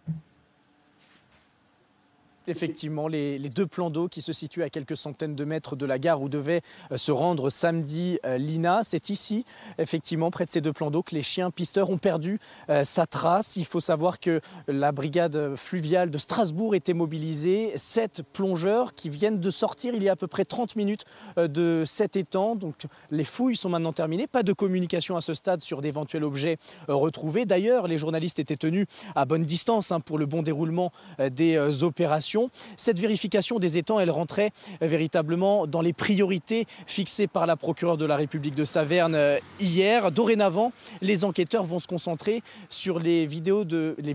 Effectivement 2.48 3.08
les, 3.08 3.38
deux 3.38 3.66
plans 3.66 3.90
d'eau 3.90 4.08
qui 4.08 4.22
se 4.22 4.32
situent 4.32 4.62
à 4.62 4.70
quelques 4.70 4.96
centaines 4.96 5.34
de 5.34 5.44
mètres 5.44 5.76
de 5.76 5.86
la 5.86 5.98
gare 5.98 6.20
où 6.20 6.28
devait 6.28 6.62
euh, 6.92 6.96
se 6.96 7.12
rendre 7.12 7.50
samedi 7.50 8.18
euh, 8.24 8.38
Lina. 8.38 8.80
C'est 8.82 9.10
ici, 9.10 9.44
effectivement, 9.78 10.30
près 10.30 10.44
de 10.44 10.50
ces 10.50 10.60
deux 10.60 10.72
plans 10.72 10.90
d'eau, 10.90 11.02
que 11.02 11.14
les 11.14 11.22
chiens 11.22 11.50
pisteurs 11.50 11.90
ont 11.90 11.98
perdu 11.98 12.38
euh, 12.68 12.84
sa 12.84 13.06
trace. 13.06 13.56
Il 13.56 13.64
faut 13.64 13.80
savoir 13.80 14.20
que 14.20 14.40
la 14.68 14.92
brigade 14.92 15.56
fluviale 15.56 16.10
de 16.10 16.18
Strasbourg 16.18 16.74
était 16.74 16.92
mobilisée. 16.92 17.72
Sept 17.76 18.22
plongeurs 18.32 18.94
qui 18.94 19.08
viennent 19.08 19.40
de 19.40 19.50
sortir 19.50 19.94
il 19.94 20.02
y 20.02 20.08
a 20.08 20.12
à 20.12 20.16
peu 20.16 20.26
près 20.26 20.44
30 20.44 20.76
minutes 20.76 21.04
de 21.36 21.84
cet 21.86 22.16
étang. 22.16 22.56
Donc 22.56 22.74
les 23.10 23.24
fouilles 23.24 23.56
sont 23.56 23.68
maintenant 23.68 23.92
terminées. 23.92 24.26
Pas 24.26 24.42
de 24.42 24.52
communication 24.52 25.16
à 25.16 25.20
ce 25.20 25.34
stade 25.34 25.62
sur 25.62 25.82
d'éventuels 25.82 26.24
objets 26.24 26.58
retrouvés. 26.88 27.46
D'ailleurs, 27.46 27.86
les 27.86 27.98
journalistes 27.98 28.38
étaient 28.38 28.56
tenus 28.56 28.86
à 29.14 29.24
bonne 29.24 29.44
distance 29.44 29.92
hein, 29.92 30.00
pour 30.00 30.18
le 30.18 30.26
bon 30.26 30.42
déroulement 30.42 30.92
des 31.18 31.82
opérations 31.82 32.35
Cette 32.76 32.98
vérification 32.98 33.58
des 33.58 33.78
étangs, 33.78 34.00
elle 34.00 34.10
rentrait 34.10 34.50
véritablement 34.80 35.66
dans 35.66 35.80
les 35.80 35.92
priorités 35.92 36.66
fixées 36.86 37.26
par 37.26 37.46
la 37.46 37.56
procureure 37.56 37.96
de 37.96 38.04
la 38.04 38.16
République 38.16 38.54
de 38.54 38.64
Saverne 38.64 39.18
hier. 39.60 40.10
Dorénavant, 40.10 40.72
les 41.00 41.24
enquêteurs 41.24 41.64
vont 41.64 41.78
se 41.78 41.86
concentrer 41.86 42.42
sur 42.68 42.98
les 42.98 43.26
vidéos 43.26 43.64
de 43.64 43.94
les 43.98 44.14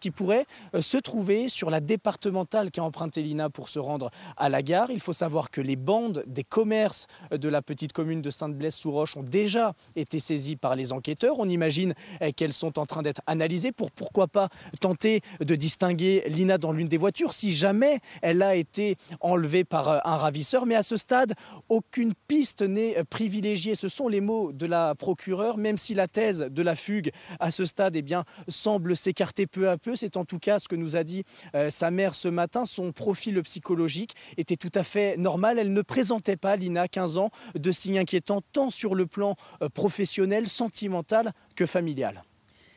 qui 0.00 0.10
pourraient 0.10 0.46
se 0.78 0.98
trouver 0.98 1.48
sur 1.48 1.70
la 1.70 1.80
départementale 1.80 2.70
qu'a 2.70 2.82
emprunté 2.82 3.22
l'INA 3.22 3.48
pour 3.48 3.68
se 3.68 3.78
rendre 3.78 4.10
à 4.36 4.48
la 4.48 4.62
gare. 4.62 4.90
Il 4.90 5.00
faut 5.00 5.12
savoir 5.12 5.50
que 5.50 5.60
les 5.60 5.76
bandes 5.76 6.22
des 6.26 6.44
commerces 6.44 7.06
de 7.30 7.48
la 7.48 7.62
petite 7.62 7.92
commune 7.92 8.20
de 8.20 8.30
Sainte-Blaise-sous-Roche 8.30 9.16
ont 9.16 9.22
déjà 9.22 9.74
été 9.96 10.20
saisies 10.20 10.56
par 10.56 10.76
les 10.76 10.92
enquêteurs. 10.92 11.38
On 11.38 11.48
imagine 11.48 11.94
qu'elles 12.36 12.52
sont 12.52 12.78
en 12.78 12.86
train 12.86 13.02
d'être 13.02 13.22
analysées 13.26 13.72
pour 13.72 13.90
pourquoi 13.90 14.26
pas 14.26 14.48
tenter 14.80 15.22
de 15.40 15.54
distinguer 15.54 16.24
Lina 16.28 16.58
dans 16.58 16.72
l'une 16.72 16.88
des 16.88 16.98
voitures 16.98 17.31
si 17.32 17.52
jamais 17.52 18.00
elle 18.20 18.42
a 18.42 18.54
été 18.54 18.96
enlevée 19.20 19.64
par 19.64 19.88
euh, 19.88 19.98
un 20.04 20.16
ravisseur. 20.16 20.66
Mais 20.66 20.74
à 20.74 20.82
ce 20.82 20.96
stade, 20.96 21.34
aucune 21.68 22.14
piste 22.28 22.62
n'est 22.62 23.04
privilégiée. 23.04 23.74
Ce 23.74 23.88
sont 23.88 24.08
les 24.08 24.20
mots 24.20 24.52
de 24.52 24.66
la 24.66 24.94
procureure, 24.94 25.56
même 25.56 25.76
si 25.76 25.94
la 25.94 26.08
thèse 26.08 26.46
de 26.50 26.62
la 26.62 26.76
fugue 26.76 27.10
à 27.40 27.50
ce 27.50 27.64
stade 27.64 27.96
eh 27.96 28.02
semble 28.48 28.96
s'écarter 28.96 29.46
peu 29.46 29.68
à 29.68 29.78
peu. 29.78 29.96
C'est 29.96 30.16
en 30.16 30.24
tout 30.24 30.38
cas 30.38 30.58
ce 30.58 30.68
que 30.68 30.76
nous 30.76 30.96
a 30.96 31.04
dit 31.04 31.24
euh, 31.54 31.70
sa 31.70 31.90
mère 31.90 32.14
ce 32.14 32.28
matin. 32.28 32.64
Son 32.64 32.92
profil 32.92 33.40
psychologique 33.42 34.14
était 34.36 34.56
tout 34.56 34.72
à 34.74 34.84
fait 34.84 35.16
normal. 35.16 35.58
Elle 35.58 35.72
ne 35.72 35.82
présentait 35.82 36.36
pas, 36.36 36.56
Lina, 36.56 36.88
15 36.88 37.18
ans, 37.18 37.30
de 37.54 37.72
signes 37.72 37.98
inquiétants 37.98 38.42
tant 38.52 38.70
sur 38.70 38.94
le 38.94 39.06
plan 39.06 39.36
euh, 39.62 39.68
professionnel, 39.68 40.48
sentimental 40.48 41.32
que 41.56 41.66
familial. 41.66 42.22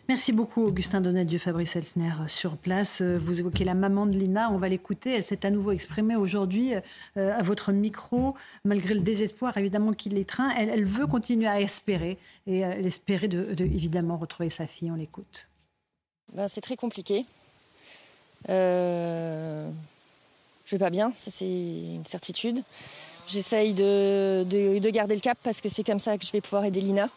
Merci 0.07 0.33
beaucoup, 0.33 0.63
Augustin 0.63 1.01
Donadieu, 1.01 1.39
Fabrice 1.39 1.75
Elsner, 1.75 2.11
euh, 2.21 2.27
sur 2.27 2.57
place. 2.57 3.01
Euh, 3.01 3.17
vous 3.17 3.39
évoquez 3.39 3.63
la 3.63 3.73
maman 3.73 4.05
de 4.05 4.13
Lina, 4.13 4.51
on 4.51 4.57
va 4.57 4.69
l'écouter. 4.69 5.13
Elle 5.13 5.23
s'est 5.23 5.45
à 5.45 5.49
nouveau 5.49 5.71
exprimée 5.71 6.15
aujourd'hui 6.15 6.73
à 7.15 7.41
votre 7.41 7.71
micro, 7.71 8.35
malgré 8.63 8.93
le 8.93 9.01
désespoir 9.01 9.57
évidemment 9.57 9.93
qui 9.93 10.09
l'étreint. 10.09 10.51
Elle, 10.57 10.85
veut 10.85 11.07
continuer 11.07 11.47
à 11.47 11.59
espérer 11.59 12.17
et 12.45 12.59
elle 12.59 12.87
de, 13.29 13.63
évidemment 13.63 14.17
retrouver 14.17 14.49
sa 14.49 14.67
fille. 14.67 14.91
On 14.91 14.95
l'écoute. 14.95 15.49
Ben, 16.33 16.47
c'est 16.47 16.61
très 16.61 16.75
compliqué. 16.75 17.25
Euh, 18.49 19.71
je 20.65 20.71
vais 20.71 20.79
pas 20.79 20.89
bien, 20.89 21.11
ça 21.15 21.31
c'est 21.31 21.45
une 21.45 22.05
certitude. 22.05 22.61
J'essaye 23.27 23.73
de, 23.73 24.43
de, 24.43 24.89
garder 24.89 25.15
le 25.15 25.21
cap 25.21 25.37
parce 25.43 25.61
que 25.61 25.69
c'est 25.69 25.83
comme 25.83 25.99
ça 25.99 26.17
que 26.17 26.25
je 26.25 26.31
vais 26.31 26.41
pouvoir 26.41 26.65
aider 26.65 26.81
Lina. 26.81 27.09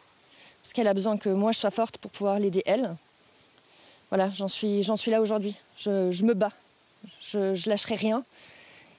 Parce 0.68 0.74
qu'elle 0.74 0.88
a 0.88 0.92
besoin 0.92 1.16
que 1.16 1.30
moi 1.30 1.52
je 1.52 1.58
sois 1.60 1.70
forte 1.70 1.96
pour 1.96 2.10
pouvoir 2.10 2.38
l'aider 2.38 2.62
elle. 2.66 2.94
Voilà, 4.10 4.28
j'en 4.36 4.48
suis, 4.48 4.84
là 5.06 5.22
aujourd'hui. 5.22 5.56
Je, 5.78 6.22
me 6.22 6.34
bats. 6.34 6.52
Je, 7.22 7.54
je 7.54 7.70
lâcherai 7.70 7.94
rien. 7.94 8.22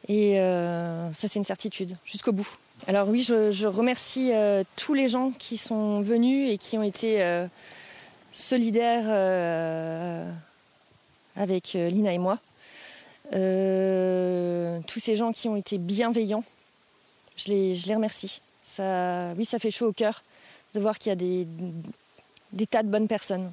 Et 0.08 0.40
euh, 0.40 1.14
ça, 1.14 1.28
c'est 1.28 1.38
une 1.38 1.44
certitude, 1.44 1.96
jusqu'au 2.06 2.32
bout. 2.32 2.50
Alors 2.88 3.08
oui, 3.08 3.22
je, 3.22 3.68
remercie 3.68 4.34
euh, 4.34 4.64
tous 4.78 4.96
les 4.96 5.08
gens 5.08 5.30
qui 5.30 5.58
sont 5.58 6.02
venus 6.02 6.50
et 6.50 6.58
qui 6.58 6.76
ont 6.76 6.82
été 6.82 7.22
euh, 7.22 7.46
solidaires 8.32 9.06
avec 11.36 11.74
Lina 11.74 12.14
et 12.14 12.18
moi. 12.18 12.40
tous 13.32 15.00
ces 15.00 15.16
gens 15.16 15.34
qui 15.34 15.48
ont 15.48 15.56
été 15.56 15.78
bienveillants 15.78 16.44
je 17.38 17.50
les, 17.52 17.94
remercie. 17.94 18.42
Ça, 18.64 19.34
oui, 19.38 19.46
ça 19.46 19.60
fait 19.60 19.70
chaud 19.70 19.90
au 19.90 19.94
cœur 19.94 20.24
de 20.74 20.80
voir 20.80 20.98
qu'il 20.98 21.10
y 21.10 21.14
a 21.14 21.16
des, 21.16 21.48
des 22.54 22.68
tas 22.68 22.84
de 22.84 22.90
bonnes 22.90 23.08
personnes. 23.08 23.52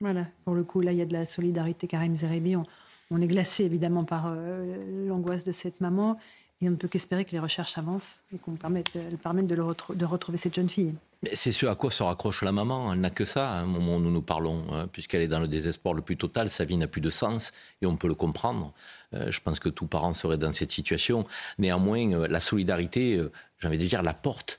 Voilà, 0.00 0.26
pour 0.44 0.54
le 0.54 0.64
coup, 0.64 0.80
là, 0.80 0.92
il 0.92 0.98
y 0.98 1.02
a 1.02 1.06
de 1.06 1.12
la 1.12 1.26
solidarité. 1.26 1.86
Karim 1.86 2.16
Zerebi, 2.16 2.56
on, 2.56 3.20
est 3.20 3.26
glacé 3.26 3.64
évidemment 3.64 4.04
par 4.04 4.26
euh, 4.26 5.06
l'angoisse 5.06 5.44
de 5.44 5.52
cette 5.52 5.80
maman. 5.80 6.18
Et 6.60 6.68
on 6.68 6.72
ne 6.72 6.76
peut 6.76 6.88
qu'espérer 6.88 7.24
que 7.24 7.32
les 7.32 7.40
recherches 7.40 7.76
avancent 7.76 8.22
et 8.32 8.38
qu'on 8.38 8.52
permette, 8.52 8.96
permettent 9.22 9.48
de, 9.48 9.56
de 9.56 10.04
retrouver 10.04 10.38
cette 10.38 10.54
jeune 10.54 10.68
fille. 10.68 10.94
C'est 11.34 11.52
ce 11.52 11.66
à 11.66 11.76
quoi 11.76 11.90
se 11.90 12.02
raccroche 12.02 12.42
la 12.42 12.50
maman. 12.50 12.92
Elle 12.92 13.00
n'a 13.00 13.10
que 13.10 13.24
ça 13.24 13.48
à 13.48 13.54
un 13.54 13.66
moment 13.66 13.96
où 13.96 14.00
nous 14.00 14.10
nous 14.10 14.22
parlons, 14.22 14.64
hein, 14.72 14.88
puisqu'elle 14.90 15.22
est 15.22 15.28
dans 15.28 15.38
le 15.38 15.46
désespoir 15.46 15.94
le 15.94 16.02
plus 16.02 16.16
total. 16.16 16.50
Sa 16.50 16.64
vie 16.64 16.76
n'a 16.76 16.88
plus 16.88 17.00
de 17.00 17.10
sens 17.10 17.52
et 17.80 17.86
on 17.86 17.96
peut 17.96 18.08
le 18.08 18.16
comprendre. 18.16 18.72
Euh, 19.14 19.30
je 19.30 19.40
pense 19.40 19.60
que 19.60 19.68
tout 19.68 19.86
parent 19.86 20.14
serait 20.14 20.36
dans 20.36 20.52
cette 20.52 20.72
situation. 20.72 21.24
Néanmoins, 21.58 22.12
euh, 22.12 22.26
la 22.26 22.40
solidarité, 22.40 23.16
euh, 23.16 23.30
j'ai 23.60 23.68
envie 23.68 23.78
de 23.78 23.86
dire, 23.86 24.02
la 24.02 24.14
porte 24.14 24.58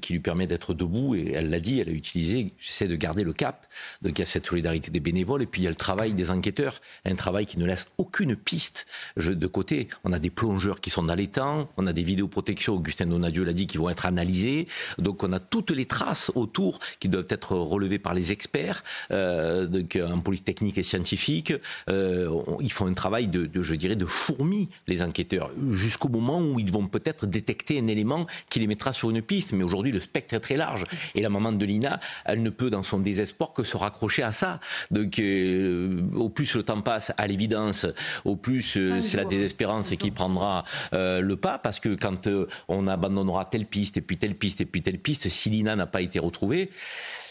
qui 0.00 0.12
lui 0.12 0.20
permet 0.20 0.46
d'être 0.46 0.74
debout. 0.74 1.14
Et 1.14 1.32
elle 1.34 1.50
l'a 1.50 1.60
dit, 1.60 1.80
elle 1.80 1.88
a 1.88 1.92
utilisé, 1.92 2.52
j'essaie 2.58 2.88
de 2.88 2.96
garder 2.96 3.24
le 3.24 3.32
cap. 3.32 3.66
Donc 4.02 4.18
il 4.18 4.20
y 4.20 4.22
a 4.22 4.26
cette 4.26 4.46
solidarité 4.46 4.90
des 4.90 5.00
bénévoles 5.00 5.42
et 5.42 5.46
puis 5.46 5.62
il 5.62 5.64
y 5.64 5.68
a 5.68 5.70
le 5.70 5.76
travail 5.76 6.14
des 6.14 6.30
enquêteurs. 6.30 6.80
Un 7.04 7.14
travail 7.14 7.46
qui 7.46 7.58
ne 7.58 7.66
laisse 7.66 7.88
aucune 7.98 8.36
piste 8.36 8.86
de 9.16 9.46
côté. 9.46 9.88
On 10.04 10.12
a 10.12 10.18
des 10.18 10.30
plongeurs 10.30 10.80
qui 10.80 10.90
sont 10.90 11.02
dans 11.02 11.14
les 11.14 11.28
temps, 11.28 11.68
on 11.76 11.86
a 11.86 11.92
des 11.92 12.02
vidéoprotections, 12.02 12.74
Augustin 12.74 13.06
Donadieu 13.06 13.44
l'a 13.44 13.52
dit, 13.52 13.66
qui 13.66 13.78
vont 13.78 13.88
être 13.88 14.06
analysées. 14.06 14.66
Donc 14.98 15.22
on 15.22 15.32
a 15.32 15.40
toutes 15.40 15.70
les 15.70 15.86
traces 15.86 16.30
autour 16.34 16.80
qui 17.00 17.08
doivent 17.08 17.26
être 17.28 17.52
relevées 17.52 17.98
par 17.98 18.14
les 18.14 18.32
experts 18.32 18.82
euh, 19.10 19.66
donc, 19.66 19.96
en 19.96 20.20
police 20.20 20.44
technique 20.44 20.78
et 20.78 20.82
scientifique. 20.82 21.52
Euh, 21.88 22.30
ils 22.60 22.72
font 22.72 22.86
un 22.86 22.94
travail 22.94 23.28
de, 23.28 23.46
de, 23.46 23.62
je 23.62 23.74
dirais, 23.74 23.96
de 23.96 24.06
fourmi, 24.06 24.68
les 24.86 25.02
enquêteurs, 25.02 25.50
jusqu'au 25.70 26.08
moment 26.08 26.40
où 26.40 26.58
ils 26.58 26.70
vont 26.70 26.86
peut-être 26.86 27.26
détecter 27.26 27.78
un 27.78 27.86
élément 27.86 28.26
qui 28.50 28.60
les 28.60 28.66
mettra 28.66 28.92
sur 28.92 29.10
une 29.10 29.22
piste. 29.22 29.52
Mais 29.52 29.64
aujourd'hui, 29.68 29.92
le 29.92 30.00
spectre 30.00 30.34
est 30.34 30.40
très 30.40 30.56
large. 30.56 30.84
Et 31.14 31.20
la 31.20 31.28
maman 31.28 31.52
de 31.52 31.64
Lina, 31.64 32.00
elle 32.24 32.42
ne 32.42 32.50
peut, 32.50 32.70
dans 32.70 32.82
son 32.82 32.98
désespoir, 32.98 33.52
que 33.52 33.62
se 33.62 33.76
raccrocher 33.76 34.22
à 34.22 34.32
ça. 34.32 34.60
Donc, 34.90 35.18
euh, 35.18 36.02
au 36.14 36.28
plus 36.28 36.54
le 36.54 36.62
temps 36.62 36.80
passe, 36.82 37.12
à 37.16 37.26
l'évidence, 37.26 37.86
au 38.24 38.36
plus 38.36 38.76
euh, 38.76 39.00
c'est 39.00 39.16
la 39.16 39.24
désespérance 39.24 39.90
qui 39.90 40.10
prendra 40.10 40.64
euh, 40.92 41.20
le 41.20 41.36
pas, 41.36 41.58
parce 41.58 41.80
que 41.80 41.94
quand 41.94 42.28
on 42.68 42.86
abandonnera 42.88 43.44
telle 43.44 43.66
piste, 43.66 43.96
et 43.96 44.00
puis 44.00 44.16
telle 44.16 44.34
piste, 44.34 44.60
et 44.60 44.66
puis 44.66 44.82
telle 44.82 44.98
piste, 44.98 45.28
si 45.28 45.50
Lina 45.50 45.76
n'a 45.76 45.86
pas 45.86 46.00
été 46.00 46.18
retrouvée, 46.18 46.70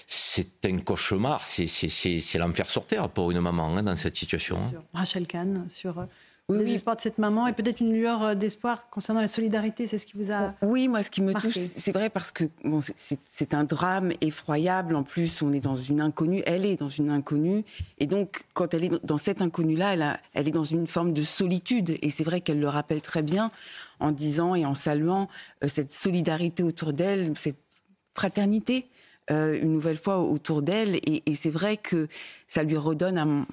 c'est 0.08 0.66
un 0.66 0.78
cauchemar, 0.78 1.46
c'est 1.46 2.38
l'enfer 2.38 2.70
sur 2.70 2.86
terre 2.86 3.10
pour 3.10 3.32
une 3.32 3.42
maman 3.42 3.76
hein, 3.76 3.84
dans 3.84 3.96
cette 3.96 4.16
situation. 4.16 4.58
Hein. 4.58 4.82
Rachel 4.94 5.28
Kahn, 5.28 5.66
sur 5.70 6.08
oui, 6.50 6.64
l'espoir 6.64 6.96
de 6.96 7.02
cette 7.02 7.18
maman 7.18 7.46
et 7.48 7.52
peut-être 7.52 7.82
une 7.82 7.92
lueur 7.92 8.24
euh, 8.24 8.34
d'espoir 8.34 8.90
concernant 8.90 9.20
la 9.20 9.28
solidarité. 9.28 9.86
C'est 9.86 9.98
ce 9.98 10.06
qui 10.06 10.14
vous 10.16 10.32
a. 10.32 10.54
Oui, 10.62 10.88
moi, 10.88 11.04
ce 11.04 11.12
qui 11.12 11.22
me 11.22 11.34
touche, 11.34 11.58
c'est 11.58 11.92
vrai 11.92 12.10
parce 12.10 12.32
que 12.32 12.46
bon, 12.64 12.80
c'est 12.82 13.54
un 13.54 13.66
drame 13.66 14.14
effroyable. 14.22 14.96
En 14.96 15.04
plus, 15.04 15.42
on 15.42 15.52
est 15.52 15.60
dans 15.60 15.76
une 15.76 16.00
inconnue. 16.00 16.44
Elle 16.46 16.66
est 16.66 16.78
dans 16.78 16.88
une 16.88 17.10
inconnue. 17.10 17.66
Et 17.98 18.06
donc, 18.06 18.46
quand 18.54 18.74
elle 18.74 18.86
est 18.86 19.06
dans 19.06 19.18
cette 19.18 19.42
inconnue-là, 19.42 19.94
elle, 19.94 20.20
elle 20.34 20.48
est 20.48 20.52
dans 20.52 20.64
une 20.64 20.88
forme 20.88 21.12
de 21.12 21.22
solitude. 21.22 21.98
Et 22.02 22.10
c'est 22.10 22.24
vrai 22.24 22.40
qu'elle 22.40 22.62
le 22.62 22.70
rappelle 22.70 23.02
très 23.02 23.24
bien 23.24 23.50
en 24.00 24.12
disant 24.12 24.56
et 24.56 24.66
en 24.66 24.74
saluant 24.74 25.28
euh, 25.66 25.68
cette 25.68 25.92
solidarité 25.92 26.64
autour 26.64 26.94
d'elle, 26.94 27.34
cette 27.36 27.60
fraternité. 28.14 28.88
Euh, 29.30 29.60
une 29.62 29.74
nouvelle 29.74 29.98
fois 29.98 30.20
autour 30.20 30.62
d'elle. 30.62 30.96
Et, 31.06 31.22
c'est 31.36 31.50
vrai 31.50 31.76
que 31.76 32.08
ça 32.48 32.64
lui 32.64 32.78
redonne, 32.78 33.46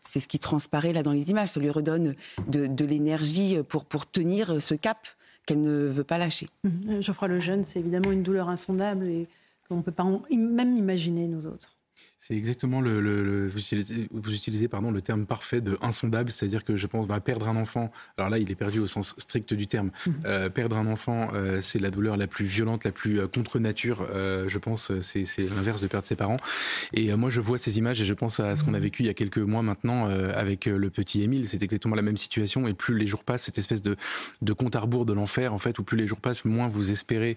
c'est 0.00 0.20
ce 0.20 0.28
qui 0.28 0.38
transparaît 0.38 0.92
là 0.92 1.02
dans 1.02 1.12
les 1.12 1.30
images, 1.30 1.48
ça 1.48 1.60
lui 1.60 1.70
redonne 1.70 2.14
de, 2.46 2.84
l'énergie 2.84 3.58
pour, 3.68 3.84
pour 3.84 4.08
tenir 4.08 4.62
ce 4.62 4.74
cap 4.74 5.06
qu'elle 5.44 5.60
ne 5.60 5.86
veut 5.88 6.04
pas 6.04 6.18
lâcher. 6.18 6.46
Mmh. 6.62 7.00
Geoffroy 7.00 7.28
Lejeune, 7.28 7.64
c'est 7.64 7.80
évidemment 7.80 8.12
une 8.12 8.22
douleur 8.22 8.48
insondable 8.48 9.08
et 9.08 9.26
qu'on 9.68 9.76
ne 9.78 9.82
peut 9.82 9.92
pas 9.92 10.04
même 10.04 10.76
imaginer, 10.76 11.26
nous 11.26 11.46
autres. 11.46 11.77
C'est 12.20 12.34
exactement 12.34 12.80
le, 12.80 13.46
vous 13.46 13.60
utilisez, 13.60 14.08
vous 14.10 14.34
utilisez, 14.34 14.66
pardon 14.66 14.90
le 14.90 15.00
terme 15.00 15.24
parfait 15.24 15.60
de 15.60 15.78
insondable, 15.82 16.30
c'est-à-dire 16.30 16.64
que 16.64 16.76
je 16.76 16.88
pense 16.88 17.06
va 17.06 17.20
perdre 17.20 17.48
un 17.48 17.54
enfant. 17.54 17.92
Alors 18.16 18.28
là, 18.28 18.38
il 18.38 18.50
est 18.50 18.56
perdu 18.56 18.80
au 18.80 18.88
sens 18.88 19.14
strict 19.18 19.54
du 19.54 19.68
terme. 19.68 19.92
Mhm. 20.04 20.14
Euh, 20.26 20.50
perdre 20.50 20.76
un 20.76 20.88
enfant, 20.88 21.28
euh, 21.34 21.60
c'est 21.62 21.78
la 21.78 21.90
douleur 21.90 22.16
la 22.16 22.26
plus 22.26 22.44
violente, 22.44 22.82
la 22.82 22.90
plus 22.90 23.20
euh, 23.20 23.28
contre 23.28 23.60
nature. 23.60 24.08
je 24.12 24.58
pense, 24.58 24.90
c'est 25.00 25.24
l'inverse 25.38 25.80
de 25.80 25.86
perdre 25.86 26.06
ses 26.06 26.16
parents. 26.16 26.38
Et 26.92 27.14
moi, 27.14 27.30
je 27.30 27.40
vois 27.40 27.56
ces 27.56 27.78
images 27.78 28.00
et 28.02 28.04
je 28.04 28.14
pense 28.14 28.40
à 28.40 28.56
ce 28.56 28.64
qu'on 28.64 28.74
a 28.74 28.78
mhm. 28.78 28.82
vécu 28.82 29.02
il 29.04 29.06
y 29.06 29.10
a 29.10 29.14
quelques 29.14 29.38
mois 29.38 29.62
maintenant 29.62 30.06
avec 30.08 30.66
le 30.66 30.90
petit 30.90 31.22
Émile. 31.22 31.46
C'est 31.46 31.62
exactement 31.62 31.94
la 31.94 32.02
même 32.02 32.16
situation. 32.16 32.66
Et 32.66 32.74
plus 32.74 32.98
les 32.98 33.06
jours 33.06 33.22
passent, 33.22 33.44
cette 33.44 33.58
espèce 33.58 33.82
de, 33.82 33.94
de 34.42 34.52
compte 34.52 34.74
à 34.74 34.80
rebours 34.80 35.06
de 35.06 35.12
l'enfer, 35.12 35.54
en 35.54 35.58
fait, 35.58 35.78
où 35.78 35.84
plus 35.84 35.96
les 35.96 36.08
jours 36.08 36.20
passent, 36.20 36.44
moins 36.44 36.66
vous 36.66 36.90
espérez 36.90 37.36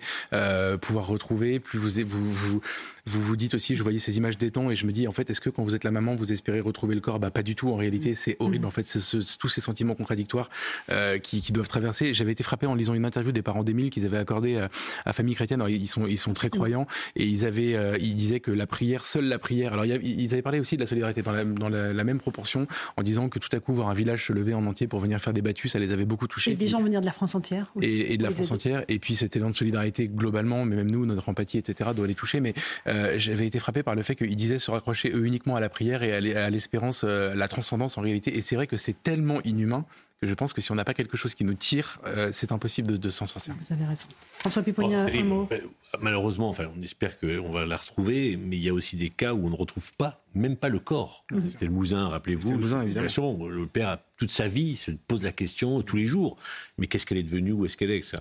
pouvoir 0.81 1.05
retrouver, 1.05 1.59
plus 1.59 1.77
vous 1.77 2.01
vous, 2.03 2.31
vous 2.31 2.61
vous 3.05 3.21
vous 3.21 3.35
dites 3.35 3.55
aussi, 3.55 3.75
je 3.75 3.83
voyais 3.83 3.99
ces 3.99 4.17
images 4.17 4.37
des 4.37 4.51
temps 4.51 4.70
et 4.71 4.75
je 4.75 4.85
me 4.85 4.91
dis, 4.91 5.07
en 5.07 5.11
fait, 5.11 5.29
est-ce 5.29 5.41
que 5.41 5.49
quand 5.49 5.63
vous 5.63 5.75
êtes 5.75 5.83
la 5.83 5.91
maman, 5.91 6.15
vous 6.15 6.31
espérez 6.31 6.59
retrouver 6.59 6.95
le 6.95 7.01
corps? 7.01 7.19
Bah 7.19 7.31
pas 7.31 7.43
du 7.43 7.55
tout. 7.55 7.69
En 7.69 7.75
réalité, 7.75 8.15
c'est 8.15 8.37
horrible. 8.39 8.65
En 8.65 8.71
fait, 8.71 8.85
c'est 8.85 8.99
tous 9.37 9.47
ces 9.47 9.61
sentiments 9.61 9.95
contradictoires 9.95 10.49
euh, 10.89 11.17
qui, 11.17 11.41
qui, 11.41 11.51
doivent 11.51 11.67
traverser. 11.67 12.13
J'avais 12.13 12.31
été 12.31 12.43
frappé 12.43 12.65
en 12.65 12.75
lisant 12.75 12.93
une 12.93 13.05
interview 13.05 13.31
des 13.31 13.41
parents 13.41 13.63
d'Émile 13.63 13.89
qu'ils 13.89 14.05
avaient 14.05 14.17
accordé 14.17 14.57
à, 14.57 14.69
à, 15.05 15.13
Famille 15.13 15.35
Chrétienne. 15.35 15.61
Alors, 15.61 15.69
ils 15.69 15.87
sont 15.87 16.07
ils 16.07 16.17
sont 16.17 16.33
très 16.33 16.49
croyants 16.49 16.87
et 17.15 17.25
ils 17.25 17.45
avaient 17.45 17.75
euh, 17.75 17.97
ils 17.99 18.15
disaient 18.15 18.39
que 18.39 18.51
la 18.51 18.67
prière, 18.67 19.03
seule 19.03 19.25
la 19.25 19.39
prière. 19.39 19.73
Alors 19.73 19.85
ils 19.85 20.33
avaient 20.33 20.41
parlé 20.41 20.59
aussi 20.59 20.75
de 20.75 20.81
la 20.81 20.87
solidarité 20.87 21.21
dans 21.21 21.31
la, 21.31 21.43
dans 21.45 21.69
la, 21.69 22.03
même 22.03 22.19
proportion 22.19 22.67
en 22.97 23.03
disant 23.03 23.29
que 23.29 23.39
tout 23.39 23.49
à 23.51 23.59
coup 23.59 23.73
voir 23.73 23.89
un 23.89 23.93
village 23.93 24.25
se 24.25 24.33
lever 24.33 24.53
en 24.53 24.65
entier 24.65 24.87
pour 24.87 24.99
venir 24.99 25.19
faire 25.19 25.33
des 25.33 25.41
battues, 25.41 25.69
ça 25.69 25.79
les 25.79 25.91
avait 25.91 26.05
beaucoup 26.05 26.27
touchés. 26.27 26.51
Et 26.51 26.55
des 26.55 26.67
gens 26.67 26.81
venir 26.81 27.01
de 27.01 27.05
la 27.05 27.11
France 27.11 27.35
entière. 27.35 27.71
Et, 27.81 28.13
et, 28.13 28.17
de 28.17 28.23
la 28.23 28.31
France 28.31 28.51
entière. 28.51 28.83
Et 28.87 28.99
puis 28.99 29.15
cet 29.15 29.35
élan 29.35 29.49
de 29.49 29.55
solidarité 29.55 30.07
globalement, 30.07 30.65
mais 30.65 30.75
même 30.75 30.89
nous, 30.89 31.05
notre 31.05 31.29
empathie, 31.29 31.57
etc., 31.57 31.91
doit 31.95 32.07
les 32.07 32.15
toucher. 32.15 32.39
Mais 32.39 32.53
euh, 32.87 33.15
j'avais 33.17 33.47
été 33.47 33.59
frappé 33.59 33.83
par 33.83 33.95
le 33.95 34.01
fait 34.01 34.15
qu'ils 34.15 34.35
disaient 34.35 34.59
se 34.61 34.71
raccrocher 34.71 35.11
eux 35.11 35.25
uniquement 35.25 35.55
à 35.55 35.59
la 35.59 35.69
prière 35.69 36.03
et 36.03 36.13
à 36.13 36.49
l'espérance, 36.49 37.03
euh, 37.03 37.35
la 37.35 37.47
transcendance 37.47 37.97
en 37.97 38.01
réalité. 38.01 38.35
Et 38.37 38.41
c'est 38.41 38.55
vrai 38.55 38.67
que 38.67 38.77
c'est 38.77 39.03
tellement 39.03 39.41
inhumain 39.43 39.85
que 40.21 40.27
je 40.27 40.33
pense 40.35 40.53
que 40.53 40.61
si 40.61 40.71
on 40.71 40.75
n'a 40.75 40.85
pas 40.85 40.93
quelque 40.93 41.17
chose 41.17 41.33
qui 41.33 41.43
nous 41.43 41.55
tire, 41.55 41.99
c'est 42.31 42.51
impossible 42.51 42.99
de, 42.99 43.09
s'en 43.09 43.25
sortir. 43.25 43.55
Vous 43.59 43.73
avez 43.73 43.85
raison. 43.85 44.05
François 44.37 44.61
Pipponi, 44.61 44.93
un 44.93 45.23
mot. 45.23 45.49
Malheureusement, 45.99 46.47
enfin, 46.47 46.65
on 46.77 46.81
espère 46.83 47.19
qu'on 47.19 47.49
va 47.49 47.65
la 47.65 47.75
retrouver, 47.75 48.37
mais 48.37 48.55
il 48.55 48.61
y 48.61 48.69
a 48.69 48.73
aussi 48.73 48.97
des 48.97 49.09
cas 49.09 49.33
où 49.33 49.47
on 49.47 49.49
ne 49.49 49.55
retrouve 49.55 49.91
pas, 49.93 50.23
même 50.35 50.57
pas 50.57 50.69
le 50.69 50.77
corps. 50.77 51.25
Mhm. 51.31 51.49
C'était 51.49 51.65
le 51.65 51.71
Mousin, 51.71 52.07
rappelez-vous. 52.07 52.51
Le 52.51 52.57
Mousin, 52.57 52.83
évidemment. 52.83 53.47
Le 53.49 53.65
père 53.65 53.89
a 53.89 53.99
toute 54.17 54.29
sa 54.29 54.47
vie 54.47 54.75
se 54.75 54.91
pose 54.91 55.23
la 55.23 55.31
question 55.31 55.81
tous 55.81 55.97
les 55.97 56.05
jours. 56.05 56.37
Mais 56.77 56.85
qu'est-ce 56.85 57.07
qu'elle 57.07 57.17
est 57.17 57.23
devenue 57.23 57.53
Où 57.53 57.65
est-ce 57.65 57.75
qu'elle 57.75 57.89
est, 57.89 58.03
ça 58.03 58.19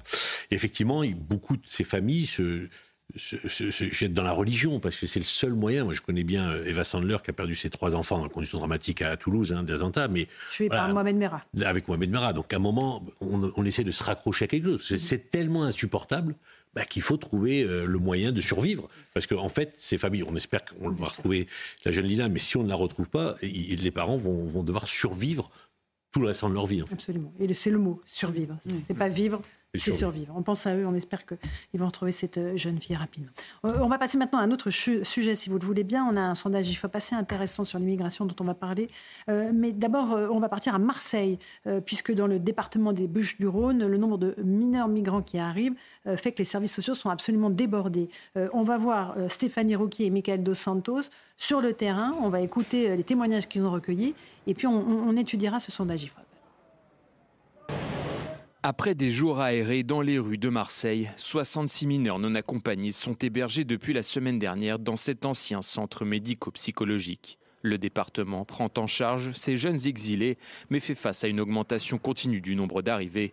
Et 0.50 0.54
effectivement, 0.54 1.02
beaucoup 1.28 1.58
de 1.58 1.66
ces 1.66 1.84
familles 1.84 2.24
se 2.24 2.40
se, 2.40 2.68
jette 3.14 4.12
dans 4.12 4.22
la 4.22 4.32
religion, 4.32 4.80
parce 4.80 4.96
que 4.96 5.06
c'est 5.06 5.20
le 5.20 5.24
seul 5.24 5.54
moyen. 5.54 5.84
Moi, 5.84 5.92
je 5.92 6.00
connais 6.00 6.24
bien 6.24 6.50
euh, 6.50 6.64
Eva 6.66 6.84
Sandler, 6.84 7.18
qui 7.22 7.30
a 7.30 7.32
perdu 7.32 7.54
ses 7.54 7.70
trois 7.70 7.94
enfants 7.94 8.18
dans 8.18 8.24
la 8.24 8.30
condition 8.30 8.58
dramatique 8.58 9.02
à 9.02 9.16
Toulouse, 9.16 9.52
hein, 9.52 9.64
attentats. 9.68 10.08
Mais, 10.08 10.28
Tué 10.52 10.68
par 10.68 10.88
Mohamed 10.92 11.16
Merah. 11.16 11.40
Avec 11.64 11.88
Mohamed 11.88 12.10
Merah. 12.10 12.32
Donc, 12.32 12.52
à 12.52 12.56
un 12.56 12.60
moment, 12.60 13.04
on, 13.20 13.64
essaie 13.64 13.84
de 13.84 13.90
se 13.90 14.04
raccrocher 14.04 14.46
à 14.46 14.48
quelque 14.48 14.78
chose. 14.78 14.96
C'est 14.96 15.30
tellement 15.30 15.64
insupportable 15.64 16.34
bah, 16.74 16.84
qu'il 16.84 17.02
faut 17.02 17.16
trouver 17.16 17.62
euh, 17.62 17.84
le 17.84 17.98
moyen 17.98 18.32
de 18.32 18.40
survivre. 18.40 18.88
Parce 19.14 19.26
qu'en 19.26 19.44
en 19.44 19.48
fait, 19.48 19.74
ces 19.76 19.98
familles, 19.98 20.24
on 20.24 20.36
espère 20.36 20.64
qu'on 20.64 20.90
va 20.90 21.06
retrouver 21.06 21.46
la 21.84 21.92
jeune 21.92 22.06
Lina, 22.06 22.28
mais 22.28 22.38
si 22.38 22.56
on 22.56 22.62
ne 22.62 22.68
la 22.68 22.76
retrouve 22.76 23.10
pas, 23.10 23.36
les 23.42 23.90
parents 23.90 24.16
vont, 24.16 24.44
vont 24.46 24.62
devoir 24.62 24.88
survivre 24.88 25.50
tout 26.12 26.20
le 26.20 26.26
restant 26.28 26.48
de 26.48 26.54
leur 26.54 26.66
vie. 26.66 26.82
Absolument. 26.90 27.32
Et 27.38 27.52
c'est 27.54 27.70
le 27.70 27.78
mot, 27.78 28.00
survivre. 28.04 28.58
C'est 28.86 28.94
pas 28.94 29.08
vivre, 29.08 29.42
c'est 29.78 29.92
survivre. 29.92 30.34
On 30.36 30.42
pense 30.42 30.66
à 30.66 30.76
eux, 30.76 30.84
on 30.84 30.94
espère 30.94 31.24
qu'ils 31.24 31.38
vont 31.78 31.86
retrouver 31.86 32.10
cette 32.10 32.38
euh, 32.38 32.56
jeune 32.56 32.80
fille 32.80 32.96
rapidement. 32.96 33.30
Euh, 33.64 33.78
on 33.80 33.88
va 33.88 33.98
passer 33.98 34.18
maintenant 34.18 34.40
à 34.40 34.42
un 34.42 34.50
autre 34.50 34.70
sujet, 34.70 35.36
si 35.36 35.48
vous 35.48 35.58
le 35.58 35.64
voulez 35.64 35.84
bien. 35.84 36.04
On 36.10 36.16
a 36.16 36.20
un 36.20 36.34
sondage 36.34 36.68
il 36.68 36.74
faut 36.74 36.88
passer 36.88 37.14
intéressant 37.14 37.62
sur 37.62 37.78
l'immigration 37.78 38.26
dont 38.26 38.34
on 38.40 38.44
va 38.44 38.54
parler. 38.54 38.88
Euh, 39.28 39.52
mais 39.54 39.70
d'abord, 39.72 40.10
on 40.10 40.40
va 40.40 40.48
partir 40.48 40.74
à 40.74 40.78
Marseille, 40.78 41.38
puisque 41.86 42.12
dans 42.12 42.26
le 42.26 42.38
département 42.38 42.92
des 42.92 43.06
Bouches-du-Rhône, 43.06 43.86
le 43.86 43.96
nombre 43.96 44.18
de 44.18 44.34
mineurs 44.42 44.88
migrants 44.88 45.22
qui 45.22 45.38
arrivent 45.38 45.74
fait 46.16 46.32
que 46.32 46.38
les 46.38 46.44
services 46.44 46.74
sociaux 46.74 46.94
sont 46.94 47.10
absolument 47.10 47.50
débordés. 47.50 48.08
on 48.52 48.62
va 48.62 48.78
voir 48.78 49.14
Stéphanie 49.28 49.76
Rouquier 49.76 50.06
et 50.06 50.10
Michael 50.10 50.42
Dos 50.42 50.54
Santos 50.54 51.02
sur 51.36 51.60
le 51.60 51.72
terrain. 51.72 52.14
On 52.20 52.28
va 52.28 52.40
écouter 52.40 52.96
les 52.96 53.04
témoignages 53.04 53.48
qu'ils 53.48 53.64
ont 53.64 53.72
recueillis 53.72 54.14
et 54.46 54.54
puis 54.54 54.66
on, 54.66 54.72
on 54.72 55.16
étudiera 55.16 55.60
ce 55.60 55.70
sondage 55.70 56.04
IFOP. 56.04 56.29
Après 58.62 58.94
des 58.94 59.10
jours 59.10 59.40
aérés 59.40 59.84
dans 59.84 60.02
les 60.02 60.18
rues 60.18 60.36
de 60.36 60.50
Marseille, 60.50 61.10
66 61.16 61.86
mineurs 61.86 62.18
non 62.18 62.34
accompagnés 62.34 62.92
sont 62.92 63.14
hébergés 63.14 63.64
depuis 63.64 63.94
la 63.94 64.02
semaine 64.02 64.38
dernière 64.38 64.78
dans 64.78 64.96
cet 64.96 65.24
ancien 65.24 65.62
centre 65.62 66.04
médico-psychologique. 66.04 67.38
Le 67.62 67.78
département 67.78 68.44
prend 68.44 68.68
en 68.76 68.86
charge 68.86 69.32
ces 69.32 69.56
jeunes 69.56 69.86
exilés, 69.86 70.36
mais 70.68 70.78
fait 70.78 70.94
face 70.94 71.24
à 71.24 71.28
une 71.28 71.40
augmentation 71.40 71.96
continue 71.96 72.42
du 72.42 72.54
nombre 72.54 72.82
d'arrivées. 72.82 73.32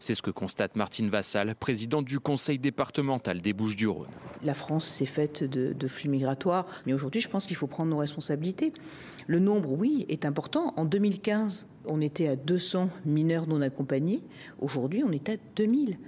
C'est 0.00 0.14
ce 0.14 0.22
que 0.22 0.30
constate 0.30 0.76
Martine 0.76 1.10
Vassal, 1.10 1.54
présidente 1.56 2.04
du 2.04 2.20
conseil 2.20 2.58
départemental 2.58 3.40
des 3.40 3.52
Bouches-du-Rhône. 3.52 4.08
La 4.44 4.54
France 4.54 4.86
s'est 4.86 5.06
faite 5.06 5.42
de, 5.42 5.88
flux 5.88 6.08
migratoires, 6.08 6.66
mais 6.86 6.92
aujourd'hui, 6.92 7.20
je 7.20 7.28
pense 7.28 7.46
qu'il 7.46 7.56
faut 7.56 7.66
prendre 7.66 7.90
nos 7.90 7.98
responsabilités. 7.98 8.72
Le 9.26 9.40
nombre, 9.40 9.72
oui, 9.72 10.06
est 10.08 10.24
important. 10.24 10.72
En 10.76 10.84
2015, 10.84 11.68
on 11.86 12.00
était 12.00 12.28
à 12.28 12.36
200 12.36 12.90
mineurs 13.04 13.48
non 13.48 13.60
accompagnés. 13.60 14.22
Aujourd'hui, 14.60 15.02
on 15.04 15.10
est 15.10 15.28
à 15.28 15.36
2000. 15.56 15.98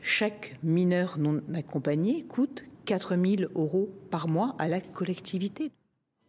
Chaque 0.00 0.56
mineur 0.62 1.18
non 1.18 1.42
accompagné 1.54 2.22
coûte 2.24 2.64
4000 2.84 3.48
euros 3.54 3.90
par 4.10 4.28
mois 4.28 4.54
à 4.58 4.68
la 4.68 4.80
collectivité. 4.80 5.72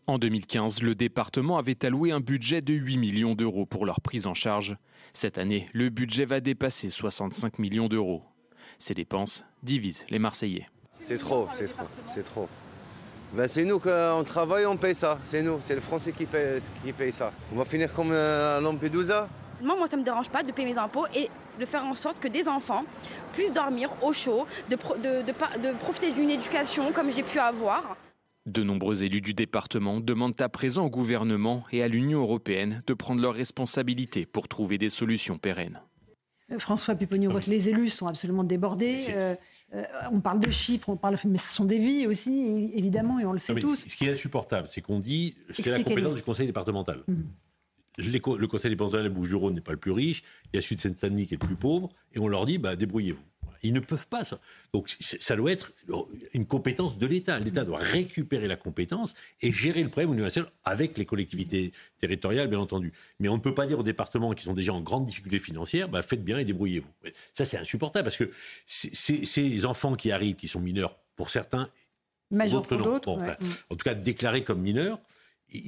En 0.07 0.18
2015, 0.18 0.82
le 0.82 0.95
département 0.95 1.57
avait 1.57 1.86
alloué 1.86 2.11
un 2.11 2.19
budget 2.19 2.61
de 2.61 2.73
8 2.73 2.98
millions 2.98 3.36
d'euros 3.36 3.68
pour 3.68 3.86
leur 3.86 4.02
prise 4.02 4.26
en 4.26 4.34
charge. 4.34 4.76
Cette 5.14 5.38
année, 5.38 5.68
le 5.73 5.90
budget 5.90 6.26
va 6.26 6.40
dépasser 6.40 6.90
65 6.90 7.60
millions 7.60 7.88
d'euros. 7.88 8.23
Ces 8.80 8.95
dépenses 8.95 9.44
divisent 9.61 10.03
les 10.10 10.18
Marseillais. 10.18 10.68
C'est 10.99 11.18
trop, 11.18 11.48
c'est 11.53 11.68
trop, 11.68 11.86
c'est 12.07 12.23
trop. 12.23 12.49
Ben 13.34 13.48
c'est 13.48 13.64
nous 13.64 13.80
qu'on 13.80 14.23
travaille, 14.26 14.65
on 14.65 14.76
paye 14.76 14.95
ça. 14.95 15.19
C'est 15.23 15.44
nous, 15.44 15.60
c'est 15.61 15.76
le 15.76 15.82
Français 15.82 16.11
qui 16.11 16.26
paye, 16.26 16.60
qui 16.84 16.91
paye 16.94 17.11
ça. 17.11 17.32
On 17.53 17.57
va 17.57 17.65
finir 17.65 17.94
comme 17.94 18.11
euh, 18.11 18.57
à 18.57 18.60
Lampedusa. 18.60 19.30
Moi, 19.61 19.76
moi, 19.78 19.88
ça 19.88 19.95
ne 19.95 20.02
me 20.02 20.06
dérange 20.06 20.30
pas 20.30 20.41
de 20.41 20.52
payer 20.52 20.68
mes 20.68 20.78
impôts 20.78 21.06
et 21.15 21.30
de 21.60 21.65
faire 21.65 21.86
en 21.86 21.94
sorte 21.94 22.19
que 22.19 22.28
des 22.28 22.48
enfants 22.48 22.84
puissent 23.34 23.53
dormir 23.53 23.91
au 24.02 24.11
chaud, 24.14 24.45
de, 24.69 24.76
de, 24.76 25.22
de 25.68 25.73
profiter 25.78 26.11
d'une 26.11 26.32
éducation 26.32 26.91
comme 26.91 27.11
j'ai 27.11 27.23
pu 27.23 27.38
avoir. 27.38 27.95
De 28.47 28.63
nombreux 28.63 29.03
élus 29.03 29.22
du 29.22 29.35
département 29.35 29.99
demandent 29.99 30.41
à 30.41 30.49
présent 30.49 30.85
au 30.85 30.89
gouvernement 30.89 31.63
et 31.72 31.84
à 31.84 31.88
l'Union 31.88 32.22
européenne 32.22 32.81
de 32.88 32.93
prendre 32.95 33.22
leurs 33.22 33.35
responsabilités 33.35 34.26
pour 34.26 34.47
trouver 34.47 34.80
des 34.80 34.89
solutions 34.89 35.38
pérennes. 35.38 35.80
Euh, 36.51 36.57
François 36.57 36.95
Pupponi, 36.95 37.27
on 37.27 37.31
voit 37.31 37.41
que 37.41 37.51
les 37.51 37.69
élus 37.69 37.89
sont 37.89 38.07
absolument 38.07 38.43
débordés. 38.43 39.05
Euh, 39.09 39.35
euh, 39.76 39.84
on 40.11 40.22
parle 40.22 40.39
de 40.39 40.49
chiffres, 40.49 40.89
on 40.89 40.97
parle, 40.97 41.18
mais 41.26 41.38
ce 41.38 41.53
sont 41.53 41.65
des 41.65 41.77
vies 41.77 42.07
aussi, 42.07 42.72
évidemment, 42.73 43.19
et 43.19 43.26
on 43.26 43.34
le 43.34 43.38
sait 43.38 43.53
tous. 43.53 43.85
Ce 43.88 43.95
qui 43.95 44.07
est 44.07 44.13
insupportable, 44.13 44.68
c'est 44.68 44.81
qu'on 44.81 44.99
dit 44.99 45.35
c'est 45.51 45.69
la 45.69 45.84
compétence 45.84 46.15
du 46.15 46.23
conseil 46.23 46.47
départemental. 46.47 47.03
Mhm. 47.07 47.27
le 47.99 48.47
conseil 48.47 48.72
départemental 48.72 49.03
de 49.03 49.13
Bouches-du-Rhône 49.13 49.53
n'est 49.53 49.61
pas 49.61 49.72
le 49.72 49.77
plus 49.77 49.91
riche, 49.91 50.23
il 50.51 50.55
y 50.55 50.57
a 50.57 50.61
Sud-Seine-Saint-Denis 50.61 51.27
qui 51.27 51.35
est 51.35 51.41
le 51.41 51.45
plus 51.45 51.55
pauvre, 51.55 51.89
et 52.13 52.19
on 52.19 52.27
leur 52.27 52.47
dit 52.47 52.57
bah, 52.57 52.76
débrouillez-vous. 52.76 53.22
Ils 53.64 53.74
ne 53.74 53.80
peuvent 53.80 54.08
pas 54.08 54.24
ça. 54.24 54.40
Donc 54.74 54.90
ça 55.00 55.36
doit 55.36 55.52
être 55.52 55.72
une 56.34 56.46
compétence 56.46 56.98
de 56.98 57.06
l'État. 57.06 57.40
L'État 57.40 57.64
doit 57.64 57.80
récupérer 57.80 58.48
la 58.48 58.56
compétence 58.56 59.14
et 59.42 59.52
gérer 59.52 59.84
le 59.84 59.90
problème 59.90 60.14
universel 60.14 60.46
avec 60.64 60.98
les 60.98 61.06
collectivités 61.06 61.72
territoriales, 62.00 62.48
bien 62.48 62.60
entendu. 62.60 62.94
Mais 63.20 63.30
on 63.30 63.36
ne 63.36 63.42
peut 63.42 63.54
pas 63.54 63.68
dire 63.68 63.80
aux 63.80 63.84
départements 63.84 64.34
qui 64.34 64.44
sont 64.44 64.54
déjà 64.54 64.74
en 64.74 64.82
grande 64.82 65.06
difficulté 65.06 65.40
financière, 65.40 65.90
bah, 65.90 66.02
faites 66.02 66.24
bien 66.24 66.40
et 66.40 66.46
débrouillez-vous. 66.46 66.90
Ça, 67.34 67.46
c'est 67.46 67.58
insupportable 67.58 68.04
parce 68.04 68.18
que 68.18 68.32
ces 68.66 69.66
enfants 69.66 69.96
qui 69.96 70.12
arrivent, 70.12 70.36
qui 70.36 70.48
sont 70.48 70.60
mineurs, 70.60 70.98
pour 71.16 71.30
certains, 71.30 71.70
Major 72.32 72.66
pour 72.66 72.78
d'autres. 72.78 73.10
En 73.70 73.76
tout 73.76 73.84
cas, 73.84 73.94
déclarés 73.94 74.44
comme 74.44 74.62
mineurs, 74.62 75.00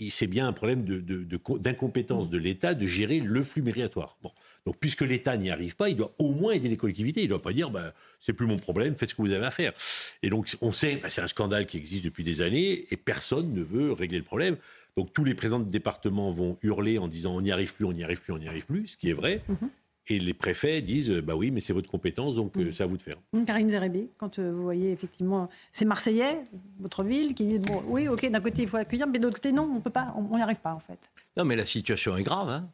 c'est 0.10 0.28
bien 0.28 0.48
un 0.48 0.54
problème 0.54 0.84
d'incompétence 0.86 2.30
de, 2.30 2.38
de, 2.38 2.44
l'État 2.44 2.74
de 2.74 2.86
gérer 2.86 3.20
le 3.20 3.44
flux 3.44 3.62
migratoire. 3.62 4.18
Bon. 4.24 4.32
Donc, 4.66 4.78
puisque 4.80 5.02
l'État 5.02 5.36
n'y 5.36 5.50
arrive 5.50 5.76
pas, 5.76 5.90
il 5.90 5.96
doit 5.96 6.14
au 6.20 6.32
moins 6.32 6.54
aider 6.54 6.70
les 6.70 6.78
collectivités. 6.78 7.22
Il 7.22 7.26
ne 7.26 7.30
doit 7.30 7.42
pas 7.42 7.54
dire, 7.54 7.70
ben, 7.70 7.92
c'est 8.22 8.34
plus 8.34 8.46
mon 8.46 8.58
problème, 8.58 8.96
faites 8.96 9.10
ce 9.10 9.16
que 9.16 9.22
vous 9.22 9.34
avez 9.34 9.46
à 9.46 9.52
faire. 9.52 9.74
Et 10.22 10.30
donc, 10.30 10.56
on 10.62 10.72
sait, 10.72 11.02
c'est 11.10 11.22
un 11.22 11.28
scandale 11.28 11.66
qui 11.66 11.78
existe 11.78 12.06
depuis 12.06 12.24
des 12.24 12.42
années, 12.42 12.88
et 12.92 12.98
personne 12.98 13.54
ne 13.54 13.62
veut 13.62 13.92
régler 13.92 14.18
le 14.18 14.24
problème. 14.24 14.58
Donc, 14.96 15.12
tous 15.12 15.24
les 15.24 15.34
présidents 15.34 15.60
de 15.60 15.70
département 15.70 16.32
vont 16.32 16.58
hurler 16.62 16.98
en 16.98 17.08
disant, 17.08 17.36
on 17.36 17.42
n'y 17.42 17.52
arrive 17.52 17.74
plus, 17.74 17.86
on 17.86 17.94
n'y 17.94 18.04
arrive 18.04 18.22
plus, 18.22 18.32
on 18.32 18.38
n'y 18.38 18.48
arrive 18.48 18.66
plus, 18.66 18.88
ce 18.88 18.98
qui 18.98 19.10
est 19.10 19.14
vrai. 19.14 19.42
Mhm. 19.50 19.70
Et 20.08 20.20
les 20.20 20.34
préfets 20.34 20.82
disent, 20.82 21.12
bah 21.12 21.36
oui, 21.36 21.50
mais 21.50 21.62
c'est 21.62 21.72
votre 21.72 21.90
compétence, 21.90 22.36
donc 22.36 22.58
euh, 22.58 22.66
mhm. 22.66 22.72
c'est 22.74 22.84
à 22.84 22.86
vous 22.86 22.98
de 22.98 23.02
faire. 23.02 23.16
Karim 23.48 23.70
Zerebi, 23.70 24.10
quand 24.18 24.38
euh, 24.38 24.52
vous 24.52 24.62
voyez 24.62 24.92
effectivement 24.92 25.50
ces 25.72 25.86
Marseillais, 25.86 26.40
votre 26.80 27.04
ville, 27.04 27.34
qui 27.34 27.46
disent, 27.46 27.62
bon, 27.62 27.82
oui, 27.88 28.08
ok, 28.10 28.30
d'un 28.30 28.42
côté 28.42 28.64
il 28.64 28.68
faut 28.68 28.78
accueillir, 28.78 29.08
mais 29.08 29.18
de 29.18 29.24
l'autre 29.24 29.38
côté 29.38 29.54
non, 29.54 29.70
on 29.74 29.80
peut 29.80 29.90
pas, 29.90 30.14
on 30.18 30.36
n'y 30.36 30.44
arrive 30.44 30.60
pas 30.60 30.74
en 30.74 30.80
fait. 30.80 31.10
Non, 31.38 31.46
mais 31.46 31.56
la 31.56 31.66
situation 31.66 32.18
est 32.18 32.24
grave. 32.24 32.50
Hein. 32.50 32.70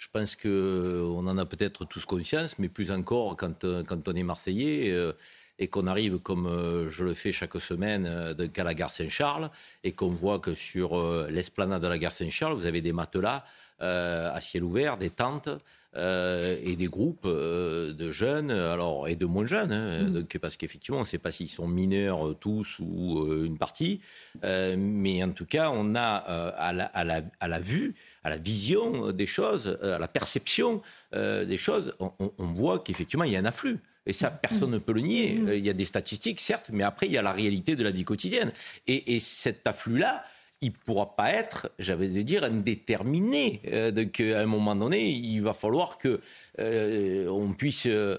Je 0.00 0.08
pense 0.10 0.34
qu'on 0.34 1.26
en 1.26 1.36
a 1.36 1.44
peut-être 1.44 1.84
tous 1.84 2.06
conscience, 2.06 2.58
mais 2.58 2.70
plus 2.70 2.90
encore 2.90 3.36
quand, 3.36 3.64
euh, 3.64 3.84
quand 3.84 4.08
on 4.08 4.14
est 4.14 4.22
Marseillais 4.22 4.90
euh, 4.90 5.12
et 5.58 5.68
qu'on 5.68 5.86
arrive, 5.86 6.18
comme 6.20 6.46
euh, 6.46 6.88
je 6.88 7.04
le 7.04 7.12
fais 7.12 7.32
chaque 7.32 7.60
semaine, 7.60 8.06
à 8.06 8.64
la 8.64 8.74
gare 8.74 8.94
Saint-Charles, 8.94 9.50
et 9.84 9.92
qu'on 9.92 10.08
voit 10.08 10.38
que 10.38 10.54
sur 10.54 10.96
l'esplanade 11.28 11.82
de 11.82 11.88
la 11.88 11.98
gare 11.98 12.14
Saint-Charles, 12.14 12.56
vous 12.56 12.64
avez 12.64 12.80
des 12.80 12.94
matelas 12.94 13.44
à 13.78 14.40
ciel 14.40 14.64
ouvert, 14.64 14.96
des 14.96 15.10
tentes, 15.10 15.50
et 15.96 16.76
des 16.76 16.86
groupes 16.86 17.26
de 17.26 18.10
jeunes, 18.10 18.50
alors 18.50 19.06
et 19.08 19.16
de 19.16 19.26
moins 19.26 19.44
jeunes, 19.44 19.72
hein, 19.72 20.02
mmh. 20.04 20.38
parce 20.38 20.56
qu'effectivement, 20.56 20.98
on 20.98 21.02
ne 21.02 21.06
sait 21.06 21.18
pas 21.18 21.32
s'ils 21.32 21.48
sont 21.48 21.68
mineurs 21.68 22.38
tous 22.38 22.78
ou 22.78 23.26
une 23.44 23.58
partie, 23.58 24.00
mais 24.42 25.22
en 25.22 25.32
tout 25.32 25.46
cas, 25.46 25.70
on 25.70 25.94
a 25.94 26.02
à 26.02 26.72
la, 26.72 26.84
à, 26.84 27.04
la, 27.04 27.22
à, 27.40 27.48
la, 27.48 27.58
vue 27.58 27.94
à 28.22 28.30
la 28.30 28.36
vision 28.36 29.12
des 29.12 29.26
choses, 29.26 29.78
euh, 29.82 29.96
à 29.96 29.98
la 29.98 30.08
perception 30.08 30.82
euh, 31.14 31.44
des 31.44 31.56
choses, 31.56 31.94
on, 31.98 32.12
voit 32.38 32.80
qu'effectivement, 32.80 33.24
il 33.24 33.32
y 33.32 33.36
a 33.36 33.40
un 33.40 33.44
afflux. 33.44 33.78
Et 34.06 34.12
ça, 34.12 34.30
personne 34.30 34.70
ne 34.70 34.78
peut 34.78 34.92
le 34.92 35.02
nier. 35.02 35.34
Mm. 35.34 35.48
Euh, 35.48 35.56
il 35.56 35.64
y 35.64 35.70
a 35.70 35.74
des 35.74 35.84
statistiques, 35.84 36.40
certes, 36.40 36.70
mais 36.72 36.84
après, 36.84 37.06
il 37.06 37.12
y 37.12 37.18
a 37.18 37.22
la 37.22 37.32
réalité 37.32 37.76
de 37.76 37.84
la 37.84 37.90
vie 37.90 38.04
quotidienne. 38.04 38.52
Et, 38.86 39.14
et 39.14 39.20
cet 39.20 39.66
afflux-là, 39.66 40.24
il 40.62 40.72
ne 40.72 40.76
pourra 40.84 41.16
pas 41.16 41.30
être, 41.30 41.70
j'avais 41.78 42.08
de 42.08 42.20
dire, 42.22 42.44
indéterminé. 42.44 43.62
Euh, 43.68 44.04
qu'à 44.06 44.40
un 44.40 44.46
moment 44.46 44.76
donné, 44.76 45.08
il 45.10 45.40
va 45.40 45.54
falloir 45.54 45.96
que 45.96 46.20
euh, 46.60 47.28
on 47.28 47.52
puisse 47.52 47.86
euh, 47.86 48.18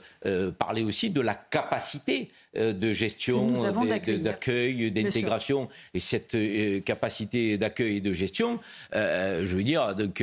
parler 0.58 0.84
aussi 0.84 1.10
de 1.10 1.22
la 1.22 1.36
capacité 1.36 2.30
de 2.54 2.92
gestion, 2.92 3.54
d'accueil, 4.22 4.92
d'intégration. 4.92 5.70
Et 5.94 6.02
cette 6.02 6.36
capacité 6.84 7.58
d'accueil 7.58 7.98
et 7.98 8.02
de 8.02 8.12
gestion, 8.12 8.60
je 8.94 9.56
veux 9.56 9.64
dire, 9.64 9.96
donc, 9.96 10.22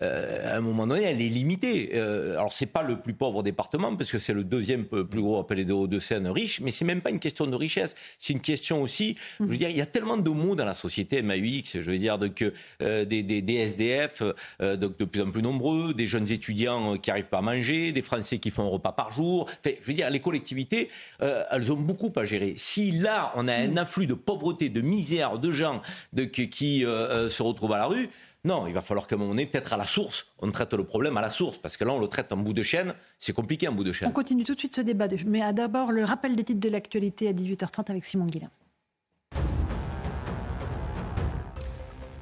à 0.00 0.56
un 0.56 0.60
moment 0.60 0.88
donné, 0.88 1.04
elle 1.04 1.22
est 1.22 1.28
limitée. 1.28 1.96
alors, 1.96 2.52
c'est 2.52 2.66
pas 2.66 2.82
le 2.82 2.98
plus 2.98 3.14
pauvre 3.14 3.44
département, 3.44 3.94
parce 3.94 4.10
que 4.10 4.18
c'est 4.18 4.32
le 4.32 4.42
deuxième 4.42 4.86
plus 4.86 5.20
gros 5.20 5.38
appelé 5.38 5.64
de 5.64 5.72
Hauts-de-Seine 5.72 6.26
riche, 6.26 6.60
mais 6.60 6.72
c'est 6.72 6.84
même 6.84 7.00
pas 7.00 7.10
une 7.10 7.20
question 7.20 7.46
de 7.46 7.54
richesse. 7.54 7.94
C'est 8.18 8.32
une 8.32 8.40
question 8.40 8.82
aussi, 8.82 9.14
je 9.38 9.44
veux 9.44 9.56
dire, 9.56 9.70
il 9.70 9.76
y 9.76 9.80
a 9.80 9.86
tellement 9.86 10.16
de 10.16 10.30
mots 10.30 10.56
dans 10.56 10.64
la 10.64 10.74
société, 10.74 11.22
MAUI, 11.22 11.58
X, 11.58 11.74
je 11.74 11.90
veux 11.92 11.98
dire, 11.98 12.18
donc, 12.18 12.44
des, 12.80 13.04
des, 13.04 13.54
SDF 13.54 14.24
donc 14.60 14.98
de 14.98 15.04
plus 15.04 15.22
en 15.22 15.30
plus 15.30 15.42
nombreux, 15.42 15.94
des 15.94 16.08
jeunes 16.08 16.28
étudiants 16.28 16.96
qui 16.96 17.10
n'arrivent 17.10 17.28
pas 17.28 17.38
à 17.38 17.42
manger, 17.58 17.92
des 17.92 18.02
Français 18.02 18.38
qui 18.38 18.50
font 18.50 18.64
un 18.64 18.68
repas 18.68 18.92
par 18.92 19.10
jour. 19.10 19.48
je 19.64 19.70
veux 19.82 19.94
dire, 19.94 20.10
les 20.10 20.20
collectivités, 20.20 20.88
elles 21.20 21.72
ont 21.72 21.76
beaucoup 21.76 22.12
à 22.16 22.24
gérer. 22.24 22.54
Si 22.56 22.92
là, 22.92 23.32
on 23.36 23.48
a 23.48 23.54
un 23.54 23.76
afflux 23.76 24.06
de 24.06 24.14
pauvreté, 24.14 24.68
de 24.68 24.80
misère, 24.80 25.38
de 25.38 25.50
gens 25.50 25.82
de, 26.12 26.24
qui 26.24 26.80
se 26.80 27.42
retrouvent 27.42 27.72
à 27.72 27.78
la 27.78 27.86
rue, 27.86 28.08
non, 28.44 28.66
il 28.66 28.72
va 28.72 28.82
falloir 28.82 29.06
qu'à 29.06 29.16
un 29.16 29.18
moment 29.18 29.32
donné, 29.32 29.46
peut-être 29.46 29.72
à 29.72 29.76
la 29.76 29.84
source, 29.84 30.26
on 30.38 30.50
traite 30.50 30.72
le 30.72 30.84
problème 30.84 31.16
à 31.16 31.20
la 31.20 31.30
source, 31.30 31.58
parce 31.58 31.76
que 31.76 31.84
là, 31.84 31.92
on 31.92 31.98
le 31.98 32.06
traite 32.06 32.32
en 32.32 32.36
bout 32.36 32.52
de 32.52 32.62
chaîne. 32.62 32.94
C'est 33.18 33.32
compliqué 33.32 33.66
en 33.68 33.72
bout 33.72 33.84
de 33.84 33.92
chaîne. 33.92 34.08
On 34.08 34.12
continue 34.12 34.44
tout 34.44 34.54
de 34.54 34.58
suite 34.58 34.76
ce 34.76 34.80
débat, 34.80 35.08
mais 35.26 35.52
d'abord 35.52 35.90
le 35.92 36.04
rappel 36.04 36.36
des 36.36 36.44
titres 36.44 36.60
de 36.60 36.68
l'actualité 36.68 37.28
à 37.28 37.32
18h30 37.32 37.90
avec 37.90 38.04
Simon 38.04 38.26
Guillain. 38.26 38.50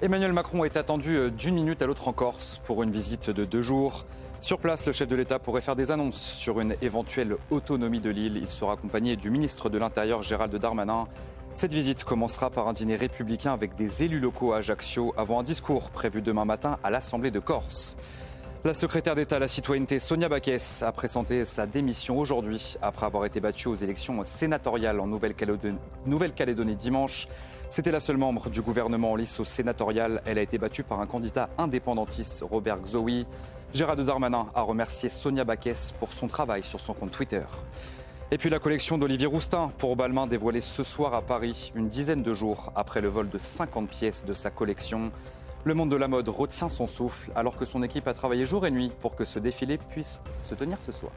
Emmanuel 0.02 0.32
Macron 0.32 0.64
est 0.64 0.76
attendu 0.76 1.16
euh, 1.16 1.30
d'une 1.30 1.54
minute 1.54 1.80
à 1.80 1.86
l'autre 1.86 2.08
en 2.08 2.12
Corse 2.12 2.60
pour 2.64 2.82
une 2.82 2.90
visite 2.90 3.30
de 3.30 3.44
deux 3.44 3.62
jours. 3.62 4.04
Sur 4.46 4.60
place, 4.60 4.86
le 4.86 4.92
chef 4.92 5.08
de 5.08 5.16
l'État 5.16 5.40
pourrait 5.40 5.60
faire 5.60 5.74
des 5.74 5.90
annonces 5.90 6.20
sur 6.20 6.60
une 6.60 6.76
éventuelle 6.80 7.36
autonomie 7.50 7.98
de 7.98 8.10
l'île. 8.10 8.36
Il 8.36 8.46
sera 8.46 8.74
accompagné 8.74 9.16
du 9.16 9.28
ministre 9.28 9.68
de 9.68 9.76
l'Intérieur 9.76 10.22
Gérald 10.22 10.54
Darmanin 10.54 11.08
cette 11.52 11.72
visite 11.72 12.04
commencera 12.04 12.48
par 12.50 12.68
un 12.68 12.72
dîner 12.72 12.94
républicain 12.94 13.52
avec 13.52 13.74
des 13.74 14.04
élus 14.04 14.20
locaux 14.20 14.52
à 14.52 14.58
Ajaccio 14.58 15.12
avant 15.16 15.40
un 15.40 15.42
discours 15.42 15.90
prévu 15.90 16.22
demain 16.22 16.44
matin 16.44 16.78
à 16.84 16.90
l'Assemblée 16.90 17.32
de 17.32 17.40
Corse. 17.40 17.96
La 18.64 18.72
secrétaire 18.72 19.16
d'État 19.16 19.36
à 19.36 19.38
la 19.40 19.48
citoyenneté 19.48 19.98
Sonia 19.98 20.28
Baquès 20.28 20.82
a 20.82 20.92
présenté 20.92 21.44
sa 21.44 21.66
démission 21.66 22.18
aujourd'hui 22.18 22.76
après 22.82 23.06
avoir 23.06 23.24
été 23.24 23.40
battue 23.40 23.66
aux 23.66 23.74
élections 23.74 24.22
sénatoriales 24.24 25.00
en 25.00 25.08
Nouvelle-Calédonie 25.08 26.76
dimanche. 26.76 27.26
C'était 27.68 27.90
la 27.90 28.00
seule 28.00 28.18
membre 28.18 28.48
du 28.48 28.62
gouvernement 28.62 29.12
en 29.12 29.16
lice 29.16 29.40
au 29.40 29.44
sénatorial. 29.44 30.22
Elle 30.24 30.38
a 30.38 30.42
été 30.42 30.58
battue 30.58 30.84
par 30.84 31.00
un 31.00 31.06
candidat 31.06 31.48
indépendantiste, 31.58 32.44
Robert 32.48 32.78
Xoui. 32.82 33.26
Gérard 33.74 33.96
Darmanin 33.96 34.46
a 34.54 34.62
remercié 34.62 35.08
Sonia 35.08 35.44
Baquès 35.44 35.92
pour 35.98 36.12
son 36.12 36.28
travail 36.28 36.62
sur 36.62 36.80
son 36.80 36.94
compte 36.94 37.10
Twitter. 37.10 37.42
Et 38.30 38.38
puis 38.38 38.50
la 38.50 38.58
collection 38.58 38.98
d'Olivier 38.98 39.26
Roustin 39.26 39.70
pour 39.78 39.94
Balmain 39.94 40.26
dévoilée 40.26 40.60
ce 40.60 40.82
soir 40.82 41.14
à 41.14 41.22
Paris, 41.22 41.72
une 41.74 41.88
dizaine 41.88 42.22
de 42.22 42.34
jours 42.34 42.72
après 42.74 43.00
le 43.00 43.08
vol 43.08 43.28
de 43.28 43.38
50 43.38 43.88
pièces 43.88 44.24
de 44.24 44.34
sa 44.34 44.50
collection. 44.50 45.12
Le 45.64 45.74
monde 45.74 45.90
de 45.90 45.96
la 45.96 46.08
mode 46.08 46.28
retient 46.28 46.68
son 46.68 46.86
souffle 46.86 47.30
alors 47.36 47.56
que 47.56 47.64
son 47.64 47.82
équipe 47.82 48.08
a 48.08 48.14
travaillé 48.14 48.46
jour 48.46 48.66
et 48.66 48.70
nuit 48.70 48.90
pour 49.00 49.14
que 49.14 49.24
ce 49.24 49.38
défilé 49.38 49.78
puisse 49.78 50.22
se 50.42 50.54
tenir 50.54 50.80
ce 50.80 50.90
soir. 50.92 51.12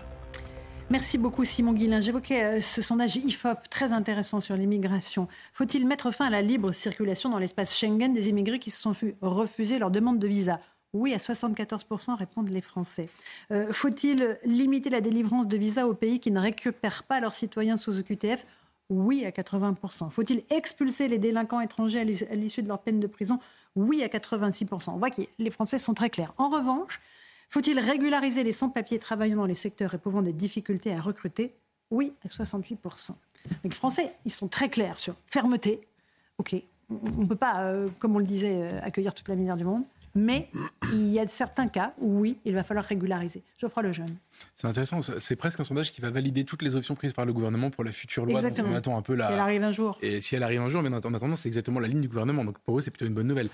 Merci 0.91 1.19
beaucoup 1.19 1.45
Simon 1.45 1.73
Guillain. 1.73 2.01
J'évoquais 2.01 2.43
euh, 2.43 2.61
ce 2.61 2.81
sondage 2.81 3.15
IFOP 3.15 3.69
très 3.69 3.91
intéressant 3.91 4.41
sur 4.41 4.55
l'immigration. 4.55 5.27
Faut-il 5.53 5.85
mettre 5.85 6.11
fin 6.11 6.25
à 6.25 6.29
la 6.31 6.41
libre 6.41 6.71
circulation 6.71 7.29
dans 7.29 7.37
l'espace 7.37 7.77
Schengen 7.77 8.11
des 8.11 8.29
immigrés 8.29 8.57
qui 8.57 8.71
se 8.71 8.81
sont 8.81 8.95
refuser 9.21 9.77
leur 9.77 9.91
demande 9.91 10.17
de 10.17 10.27
visa? 10.27 10.59
Oui, 10.93 11.13
à 11.13 11.17
74% 11.17 12.15
répondent 12.15 12.49
les 12.49 12.61
Français. 12.61 13.09
Euh, 13.51 13.71
faut-il 13.71 14.39
limiter 14.43 14.89
la 14.89 15.01
délivrance 15.01 15.47
de 15.47 15.57
visas 15.57 15.85
aux 15.85 15.93
pays 15.93 16.19
qui 16.19 16.31
ne 16.31 16.39
récupèrent 16.39 17.03
pas 17.03 17.19
leurs 17.19 17.33
citoyens 17.33 17.77
sous 17.77 17.99
OQTF 17.99 18.45
Oui, 18.89 19.23
à 19.23 19.29
80%. 19.29 20.09
Faut-il 20.09 20.43
expulser 20.49 21.07
les 21.07 21.19
délinquants 21.19 21.61
étrangers 21.61 21.99
à 21.99 22.35
l'issue 22.35 22.63
de 22.63 22.67
leur 22.67 22.79
peine 22.79 22.99
de 22.99 23.07
prison? 23.07 23.39
Oui, 23.75 24.03
à 24.03 24.07
86%. 24.07 24.89
On 24.89 24.97
voit 24.97 25.11
que 25.11 25.21
les 25.37 25.51
Français 25.51 25.77
sont 25.77 25.93
très 25.93 26.09
clairs. 26.09 26.33
En 26.37 26.49
revanche, 26.49 26.99
faut-il 27.49 27.79
régulariser 27.79 28.43
les 28.43 28.51
sans-papiers 28.51 28.97
travaillant 28.97 29.37
dans 29.37 29.45
les 29.45 29.55
secteurs 29.55 29.93
éprouvant 29.93 30.23
des 30.23 30.33
difficultés 30.33 30.93
à 30.93 31.01
recruter? 31.01 31.53
Oui, 31.91 32.13
à 32.25 32.27
68%. 32.27 33.11
Les 33.63 33.69
Français, 33.69 34.15
ils 34.25 34.31
sont 34.31 34.47
très 34.47 34.69
clairs 34.69 34.99
sur 34.99 35.15
fermeté. 35.27 35.81
OK, 36.39 36.55
on 36.89 37.21
ne 37.21 37.27
peut 37.27 37.35
pas, 37.35 37.63
euh, 37.63 37.89
comme 37.99 38.15
on 38.15 38.19
le 38.19 38.25
disait, 38.25 38.55
euh, 38.55 38.79
accueillir 38.81 39.13
toute 39.13 39.29
la 39.29 39.35
misère 39.35 39.55
du 39.55 39.63
monde. 39.63 39.83
Mais 40.15 40.49
il 40.93 41.11
y 41.11 41.19
a 41.19 41.27
certains 41.27 41.67
cas 41.67 41.93
où 41.99 42.19
oui, 42.19 42.37
il 42.45 42.53
va 42.53 42.63
falloir 42.63 42.85
régulariser. 42.85 43.43
Geoffroy 43.57 43.83
Lejeune. 43.83 44.15
C'est 44.55 44.67
intéressant. 44.67 44.99
C'est 45.01 45.35
presque 45.35 45.59
un 45.59 45.63
sondage 45.63 45.91
qui 45.91 46.01
va 46.01 46.09
valider 46.09 46.43
toutes 46.43 46.61
les 46.61 46.75
options 46.75 46.95
prises 46.95 47.13
par 47.13 47.25
le 47.25 47.33
gouvernement 47.33 47.69
pour 47.69 47.83
la 47.83 47.91
future 47.91 48.25
loi. 48.25 48.39
Exactement. 48.39 48.69
on 48.71 48.75
attend 48.75 48.97
un 48.97 49.01
peu 49.01 49.15
la. 49.15 49.27
Si 49.27 49.33
elle 49.33 49.39
arrive 49.39 49.63
un 49.63 49.71
jour. 49.71 49.97
Et 50.01 50.21
si 50.21 50.35
elle 50.35 50.43
arrive 50.43 50.61
un 50.61 50.69
jour, 50.69 50.81
mais 50.81 50.89
en 50.89 50.93
attendant, 50.93 51.35
c'est 51.35 51.47
exactement 51.47 51.79
la 51.79 51.87
ligne 51.87 52.01
du 52.01 52.07
gouvernement. 52.07 52.43
Donc 52.43 52.57
pour 52.59 52.77
eux, 52.77 52.81
c'est 52.81 52.91
plutôt 52.91 53.05
une 53.05 53.13
bonne 53.13 53.27
nouvelle. 53.27 53.49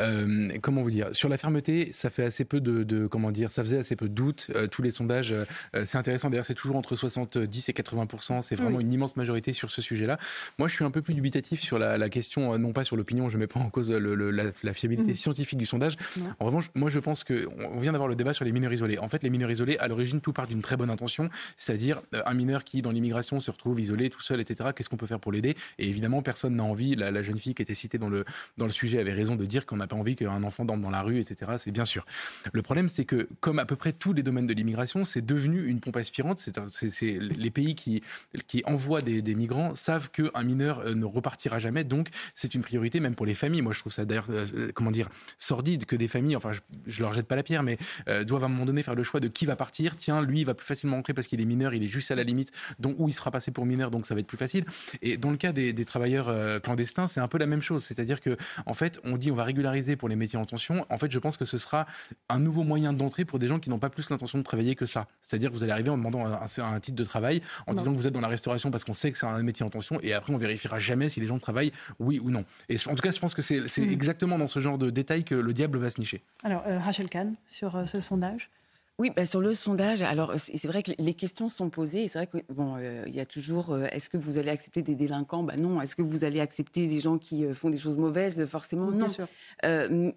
Euh, 0.00 0.48
comment 0.60 0.82
vous 0.82 0.90
dire? 0.90 1.08
Sur 1.12 1.28
la 1.28 1.36
fermeté, 1.36 1.92
ça 1.92 2.10
fait 2.10 2.24
assez 2.24 2.44
peu 2.44 2.60
de, 2.60 3.06
comment 3.06 3.30
dire 3.30 3.50
Ça 3.50 3.62
faisait 3.62 3.78
assez 3.78 3.96
peu 3.96 4.08
de 4.08 4.14
doutes. 4.14 4.48
Euh, 4.54 4.66
tous 4.66 4.82
les 4.82 4.90
sondages, 4.90 5.32
euh, 5.32 5.84
c'est 5.84 5.98
intéressant. 5.98 6.30
D'ailleurs, 6.30 6.46
c'est 6.46 6.54
toujours 6.54 6.76
entre 6.76 6.96
70 6.96 7.68
et 7.68 7.72
80% 7.72 8.42
C'est 8.42 8.56
vraiment 8.56 8.80
une 8.80 8.92
immense 8.92 9.16
majorité 9.16 9.52
sur 9.52 9.70
ce 9.70 9.82
sujet-là. 9.82 10.18
Moi, 10.58 10.68
je 10.68 10.74
suis 10.74 10.84
un 10.84 10.90
peu 10.90 11.02
plus 11.02 11.14
dubitatif 11.14 11.60
sur 11.60 11.78
la, 11.78 12.08
question, 12.08 12.58
non 12.58 12.72
pas 12.72 12.84
sur 12.84 12.96
l'opinion. 12.96 13.28
Je 13.28 13.38
mets 13.38 13.46
pas 13.46 13.60
en 13.60 13.70
cause 13.70 13.90
la, 13.90 14.74
fiabilité 14.74 15.12
mmh. 15.12 15.14
scientifique 15.14 15.58
du 15.58 15.66
sondage. 15.66 15.96
En 16.38 16.44
revanche, 16.46 16.70
moi, 16.74 16.88
je 16.88 16.98
pense 16.98 17.24
que 17.24 17.48
on 17.58 17.78
vient 17.78 17.92
d'avoir 17.92 18.08
le 18.08 18.16
débat 18.16 18.32
sur 18.32 18.44
les 18.44 18.52
mineurs 18.52 18.72
isolés. 18.72 18.98
En 18.98 19.08
fait, 19.08 19.22
les 19.22 19.30
mineurs 19.30 19.50
isolés, 19.50 19.76
à 19.78 19.88
l'origine, 19.88 20.20
tout 20.20 20.32
part 20.32 20.46
d'une 20.46 20.62
très 20.62 20.76
bonne 20.76 20.90
intention, 20.90 21.28
c'est-à-dire 21.56 22.02
euh, 22.14 22.22
un 22.26 22.34
mineur 22.34 22.64
qui, 22.64 22.82
dans 22.82 22.90
l'immigration, 22.90 23.40
se 23.40 23.50
retrouve 23.50 23.80
isolé, 23.80 24.10
tout 24.10 24.20
seul, 24.20 24.40
etc. 24.40 24.70
Qu'est-ce 24.74 24.88
qu'on 24.88 24.96
peut 24.96 25.06
faire 25.06 25.20
pour 25.20 25.32
l'aider? 25.32 25.56
Et 25.78 25.88
évidemment, 25.88 26.22
personne 26.22 26.56
n'a 26.56 26.64
envie. 26.64 26.96
La, 26.96 27.22
jeune 27.22 27.38
fille 27.38 27.54
qui 27.54 27.62
était 27.62 27.74
citée 27.74 27.98
dans 27.98 28.08
le 28.08 28.24
dans 28.56 28.64
le 28.64 28.70
sujet 28.70 28.98
avait 28.98 29.12
raison 29.12 29.36
de 29.36 29.44
dire 29.44 29.66
qu'on 29.66 29.76
n'a 29.76 29.86
pas 29.86 29.96
envie 29.96 30.16
qu'un 30.16 30.42
enfant 30.42 30.64
dorme 30.64 30.80
dans 30.80 30.90
la 30.90 31.02
rue, 31.02 31.20
etc. 31.20 31.52
C'est 31.58 31.70
bien 31.70 31.84
sûr. 31.84 32.06
Le 32.52 32.62
problème, 32.62 32.88
c'est 32.88 33.04
que 33.04 33.28
comme 33.40 33.58
à 33.58 33.66
peu 33.66 33.76
près 33.76 33.92
tous 33.92 34.14
les 34.14 34.22
domaines 34.22 34.46
de 34.46 34.54
l'immigration, 34.54 35.04
c'est 35.04 35.24
devenu 35.24 35.66
une 35.66 35.80
pompe 35.80 35.96
aspirante. 35.96 36.38
C'est 36.38 37.18
les 37.20 37.50
pays 37.50 37.74
qui 37.74 38.02
qui 38.46 38.62
envoient 38.66 39.02
des, 39.02 39.34
migrants 39.34 39.74
savent 39.74 40.10
qu'un 40.10 40.42
mineur 40.42 40.80
euh, 40.80 40.94
ne 40.94 41.04
repartira 41.04 41.58
jamais, 41.58 41.84
donc 41.84 42.08
c'est 42.34 42.54
une 42.54 42.62
priorité 42.62 43.00
même 43.00 43.14
pour 43.14 43.26
les 43.26 43.34
familles. 43.34 43.62
Moi, 43.62 43.72
je 43.72 43.80
trouve 43.80 43.92
ça 43.92 44.04
d'ailleurs, 44.04 44.26
euh, 44.30 44.70
comment 44.74 44.90
dire, 44.90 45.08
sordide 45.38 45.84
que 45.90 45.96
des 45.96 46.08
familles, 46.08 46.36
enfin, 46.36 46.52
je, 46.52 46.60
je 46.86 47.02
leur 47.02 47.12
jette 47.12 47.26
pas 47.26 47.34
la 47.34 47.42
pierre, 47.42 47.64
mais 47.64 47.76
euh, 48.08 48.22
doivent 48.22 48.44
à 48.44 48.46
un 48.46 48.48
moment 48.48 48.64
donné 48.64 48.84
faire 48.84 48.94
le 48.94 49.02
choix 49.02 49.18
de 49.18 49.26
qui 49.26 49.44
va 49.44 49.56
partir. 49.56 49.96
Tiens, 49.96 50.22
lui, 50.22 50.40
il 50.40 50.46
va 50.46 50.54
plus 50.54 50.66
facilement 50.66 50.96
entrer 50.96 51.14
parce 51.14 51.26
qu'il 51.26 51.40
est 51.40 51.44
mineur, 51.44 51.74
il 51.74 51.82
est 51.82 51.88
juste 51.88 52.12
à 52.12 52.14
la 52.14 52.22
limite, 52.22 52.52
donc 52.78 52.94
où 52.98 53.08
il 53.08 53.12
sera 53.12 53.32
passé 53.32 53.50
pour 53.50 53.66
mineur, 53.66 53.90
donc 53.90 54.06
ça 54.06 54.14
va 54.14 54.20
être 54.20 54.26
plus 54.28 54.38
facile. 54.38 54.64
Et 55.02 55.16
dans 55.16 55.32
le 55.32 55.36
cas 55.36 55.52
des, 55.52 55.74
travailleurs 55.84 56.28
euh, 56.28 56.60
clandestins, 56.60 57.08
c'est 57.08 57.20
un 57.20 57.26
peu 57.26 57.38
la 57.38 57.46
même 57.46 57.60
chose. 57.60 57.82
C'est-à-dire 57.82 58.20
que, 58.20 58.36
en 58.66 58.74
fait, 58.74 59.00
on 59.02 59.16
dit 59.16 59.32
on 59.32 59.34
va 59.34 59.42
régulariser 59.42 59.96
pour 59.96 60.08
les 60.08 60.14
métiers 60.14 60.38
en 60.38 60.46
tension. 60.46 60.86
En 60.90 60.98
fait, 60.98 61.10
je 61.10 61.18
pense 61.18 61.36
que 61.36 61.44
ce 61.44 61.58
sera 61.58 61.86
un 62.28 62.38
nouveau 62.38 62.62
moyen 62.62 62.92
d'entrée 62.92 63.24
pour 63.24 63.40
des 63.40 63.48
gens 63.48 63.58
qui 63.58 63.68
n'ont 63.68 63.80
pas 63.80 63.90
plus 63.90 64.10
l'intention 64.10 64.38
de 64.38 64.44
travailler 64.44 64.76
que 64.76 64.86
ça. 64.86 65.08
C'est-à-dire 65.20 65.50
que 65.50 65.56
vous 65.56 65.64
allez 65.64 65.72
arriver 65.72 65.90
en 65.90 65.98
demandant 65.98 66.24
un, 66.24 66.80
titre 66.80 66.96
de 66.96 67.04
travail, 67.04 67.42
en 67.66 67.74
disant 67.74 67.92
que 67.92 67.96
vous 67.96 68.06
êtes 68.06 68.14
dans 68.14 68.20
la 68.20 68.28
restauration 68.28 68.70
parce 68.70 68.84
qu'on 68.84 68.94
sait 68.94 69.10
que 69.10 69.18
c'est 69.18 69.26
un 69.26 69.42
métier 69.42 69.66
en 69.66 69.70
tension, 69.70 69.98
et 70.02 70.12
après 70.12 70.32
on 70.32 70.38
vérifiera 70.38 70.78
jamais 70.78 71.08
si 71.08 71.18
les 71.18 71.26
gens 71.26 71.38
travaillent, 71.40 71.72
oui 71.98 72.20
ou 72.22 72.30
non. 72.30 72.44
Et 72.68 72.76
en 72.86 72.94
tout 72.94 73.02
cas, 73.02 73.10
je 73.10 73.18
pense 73.18 73.34
que 73.34 73.42
c'est 73.42 73.60
mm. 73.60 73.90
exactement 73.90 74.38
dans 74.38 74.46
ce 74.46 74.60
genre 74.60 74.78
de 74.78 74.90
détails 74.90 75.24
que 75.24 75.34
le 75.34 75.52
diable 75.52 75.79
va 75.80 75.90
se 75.90 76.00
nicher. 76.00 76.22
Alors, 76.42 76.62
euh, 76.66 76.78
Rachel 76.78 77.08
Kahn, 77.08 77.34
sur 77.46 77.76
euh, 77.76 77.86
ce 77.86 78.00
sondage 78.00 78.50
oui, 78.98 79.10
bah, 79.16 79.24
sur 79.24 79.40
le 79.40 79.54
sondage, 79.54 80.02
alors 80.02 80.34
c'est 80.36 80.66
vrai 80.66 80.82
que 80.82 80.90
les 80.98 81.14
questions 81.14 81.48
sont 81.48 81.70
posées. 81.70 82.06
C'est 82.06 82.18
vrai 82.18 82.26
que 82.26 82.36
bon, 82.52 82.76
euh, 82.76 83.02
il 83.06 83.14
y 83.14 83.20
a 83.20 83.24
toujours 83.24 83.74
est-ce 83.74 84.10
que 84.10 84.18
vous 84.18 84.36
allez 84.36 84.50
accepter 84.50 84.82
des 84.82 84.94
délinquants? 84.94 85.42
Ben 85.42 85.58
non. 85.58 85.80
Est-ce 85.80 85.96
que 85.96 86.02
vous 86.02 86.22
allez 86.22 86.38
accepter 86.38 86.86
des 86.86 87.00
gens 87.00 87.16
qui 87.16 87.50
font 87.54 87.70
des 87.70 87.78
choses 87.78 87.96
mauvaises? 87.96 88.44
Forcément 88.44 88.90
non. 88.90 89.06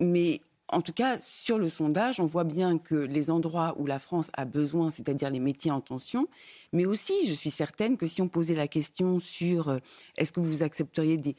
mais 0.01 0.41
en 0.67 0.81
tout 0.81 0.91
cas, 0.91 1.17
sur 1.17 1.59
le 1.59 1.69
sondage, 1.69 2.19
on 2.19 2.25
voit 2.25 2.43
bien 2.43 2.77
que 2.77 2.95
les 2.95 3.29
endroits 3.29 3.73
où 3.77 3.85
la 3.85 3.99
France 3.99 4.29
a 4.33 4.43
besoin, 4.43 4.89
c'est-à-dire 4.89 5.29
les 5.29 5.39
métiers 5.39 5.71
en 5.71 5.79
tension, 5.79 6.27
mais 6.73 6.85
aussi, 6.85 7.13
je 7.25 7.33
suis 7.33 7.51
certaine 7.51 7.95
que 7.95 8.05
si 8.05 8.21
on 8.21 8.27
posait 8.27 8.55
la 8.55 8.67
question 8.67 9.21
sur 9.21 9.77
est-ce 10.17 10.33
que 10.33 10.41
vous 10.41 10.61
accepteriez 10.61 11.15
des, 11.15 11.37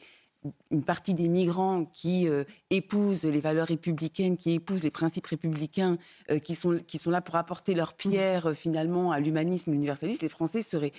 une 0.71 0.83
partie 0.83 1.13
des 1.13 1.27
migrants 1.27 1.85
qui 1.85 2.27
euh, 2.27 2.43
épousent 2.69 3.23
les 3.23 3.39
valeurs 3.39 3.67
républicaines, 3.67 4.37
qui 4.37 4.51
épousent 4.51 4.83
les 4.83 4.91
principes 4.91 5.27
républicains, 5.27 5.97
euh, 6.31 6.39
qui, 6.39 6.55
sont, 6.55 6.75
qui 6.75 6.97
sont 6.97 7.11
là 7.11 7.21
pour 7.21 7.35
apporter 7.35 7.73
leur 7.73 7.93
pierre 7.93 8.47
euh, 8.47 8.53
finalement 8.53 9.11
à 9.11 9.19
l'humanisme 9.19 9.73
universaliste, 9.73 10.21
les 10.21 10.29
Français 10.29 10.61
seraient 10.61 10.91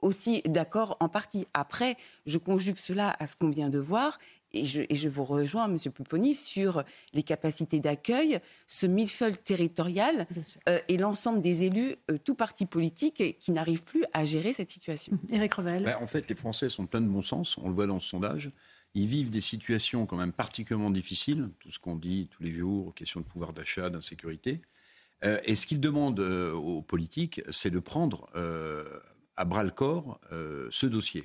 aussi 0.00 0.42
d'accord 0.44 0.96
en 1.00 1.08
partie. 1.08 1.46
Après, 1.54 1.96
je 2.26 2.38
conjugue 2.38 2.76
cela 2.76 3.14
à 3.18 3.26
ce 3.26 3.36
qu'on 3.36 3.48
vient 3.48 3.70
de 3.70 3.78
voir 3.78 4.18
et 4.52 4.66
je, 4.66 4.82
et 4.88 4.94
je, 4.94 5.08
vous 5.08 5.24
rejoins, 5.24 5.64
M. 5.64 5.78
Pupponi, 5.92 6.34
sur 6.34 6.84
les 7.12 7.24
capacités 7.24 7.80
d'accueil, 7.80 8.38
ce 8.68 8.86
millefeuille 8.86 9.36
territorial 9.36 10.28
et 10.86 10.96
l'ensemble 10.96 11.40
des 11.40 11.64
élus, 11.64 11.96
tout 12.24 12.36
parti 12.36 12.64
politique, 12.64 13.36
qui 13.40 13.50
n'arrivent 13.50 13.82
plus 13.82 14.04
à 14.12 14.24
gérer 14.24 14.52
cette 14.52 14.70
situation. 14.70 15.18
Éric 15.32 15.54
Revel. 15.54 15.82
Ben, 15.82 15.96
en 16.00 16.06
fait, 16.06 16.28
les 16.28 16.36
Français 16.36 16.68
sont 16.68 16.86
pleins 16.86 17.00
de 17.00 17.08
bon 17.08 17.22
sens, 17.22 17.58
on 17.58 17.66
le 17.66 17.74
voit 17.74 17.88
dans 17.88 17.98
ce 17.98 18.10
sondage. 18.10 18.50
Ils 18.94 19.06
vivent 19.06 19.30
des 19.30 19.40
situations 19.40 20.06
quand 20.06 20.16
même 20.16 20.32
particulièrement 20.32 20.90
difficiles, 20.90 21.48
tout 21.58 21.70
ce 21.70 21.78
qu'on 21.78 21.96
dit 21.96 22.28
tous 22.30 22.42
les 22.42 22.52
jours, 22.52 22.94
question 22.94 23.20
de 23.20 23.24
pouvoir 23.26 23.52
d'achat, 23.52 23.90
d'insécurité. 23.90 24.60
Euh, 25.24 25.38
et 25.44 25.56
ce 25.56 25.66
qu'ils 25.66 25.80
demandent 25.80 26.20
euh, 26.20 26.52
aux 26.52 26.82
politiques, 26.82 27.42
c'est 27.50 27.70
de 27.70 27.78
prendre 27.80 28.28
euh, 28.36 28.84
à 29.36 29.44
bras 29.44 29.64
le 29.64 29.70
corps 29.70 30.20
ce 30.70 30.86
dossier. 30.86 31.24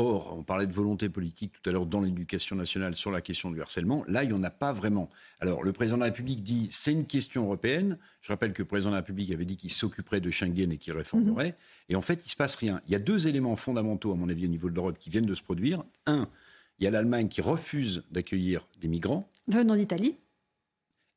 Or, 0.00 0.32
on 0.38 0.44
parlait 0.44 0.68
de 0.68 0.72
volonté 0.72 1.08
politique 1.08 1.52
tout 1.60 1.68
à 1.68 1.72
l'heure 1.72 1.84
dans 1.84 2.00
l'éducation 2.00 2.54
nationale 2.54 2.94
sur 2.94 3.10
la 3.10 3.20
question 3.20 3.50
du 3.50 3.60
harcèlement. 3.60 4.04
Là, 4.06 4.22
il 4.22 4.28
n'y 4.28 4.38
en 4.38 4.44
a 4.44 4.50
pas 4.50 4.72
vraiment. 4.72 5.10
Alors, 5.40 5.64
le 5.64 5.72
président 5.72 5.96
de 5.96 6.02
la 6.02 6.06
République 6.06 6.44
dit 6.44 6.68
c'est 6.70 6.92
une 6.92 7.04
question 7.04 7.42
européenne. 7.46 7.98
Je 8.22 8.30
rappelle 8.30 8.52
que 8.52 8.62
le 8.62 8.68
président 8.68 8.90
de 8.90 8.94
la 8.94 9.00
République 9.00 9.32
avait 9.32 9.44
dit 9.44 9.56
qu'il 9.56 9.72
s'occuperait 9.72 10.20
de 10.20 10.30
Schengen 10.30 10.70
et 10.70 10.78
qu'il 10.78 10.92
réformerait. 10.92 11.56
Et 11.88 11.96
en 11.96 12.00
fait, 12.00 12.14
il 12.14 12.26
ne 12.26 12.30
se 12.30 12.36
passe 12.36 12.54
rien. 12.54 12.80
Il 12.86 12.92
y 12.92 12.94
a 12.94 13.00
deux 13.00 13.26
éléments 13.26 13.56
fondamentaux, 13.56 14.12
à 14.12 14.14
mon 14.14 14.28
avis, 14.28 14.44
au 14.44 14.48
niveau 14.48 14.70
de 14.70 14.76
l'Europe 14.76 14.98
qui 15.00 15.10
viennent 15.10 15.26
de 15.26 15.34
se 15.34 15.42
produire. 15.42 15.82
Un, 16.06 16.28
il 16.78 16.84
y 16.84 16.86
a 16.86 16.90
l'Allemagne 16.90 17.28
qui 17.28 17.40
refuse 17.40 18.04
d'accueillir 18.10 18.66
des 18.80 18.88
migrants. 18.88 19.28
Venant 19.46 19.76
d'Italie. 19.76 20.16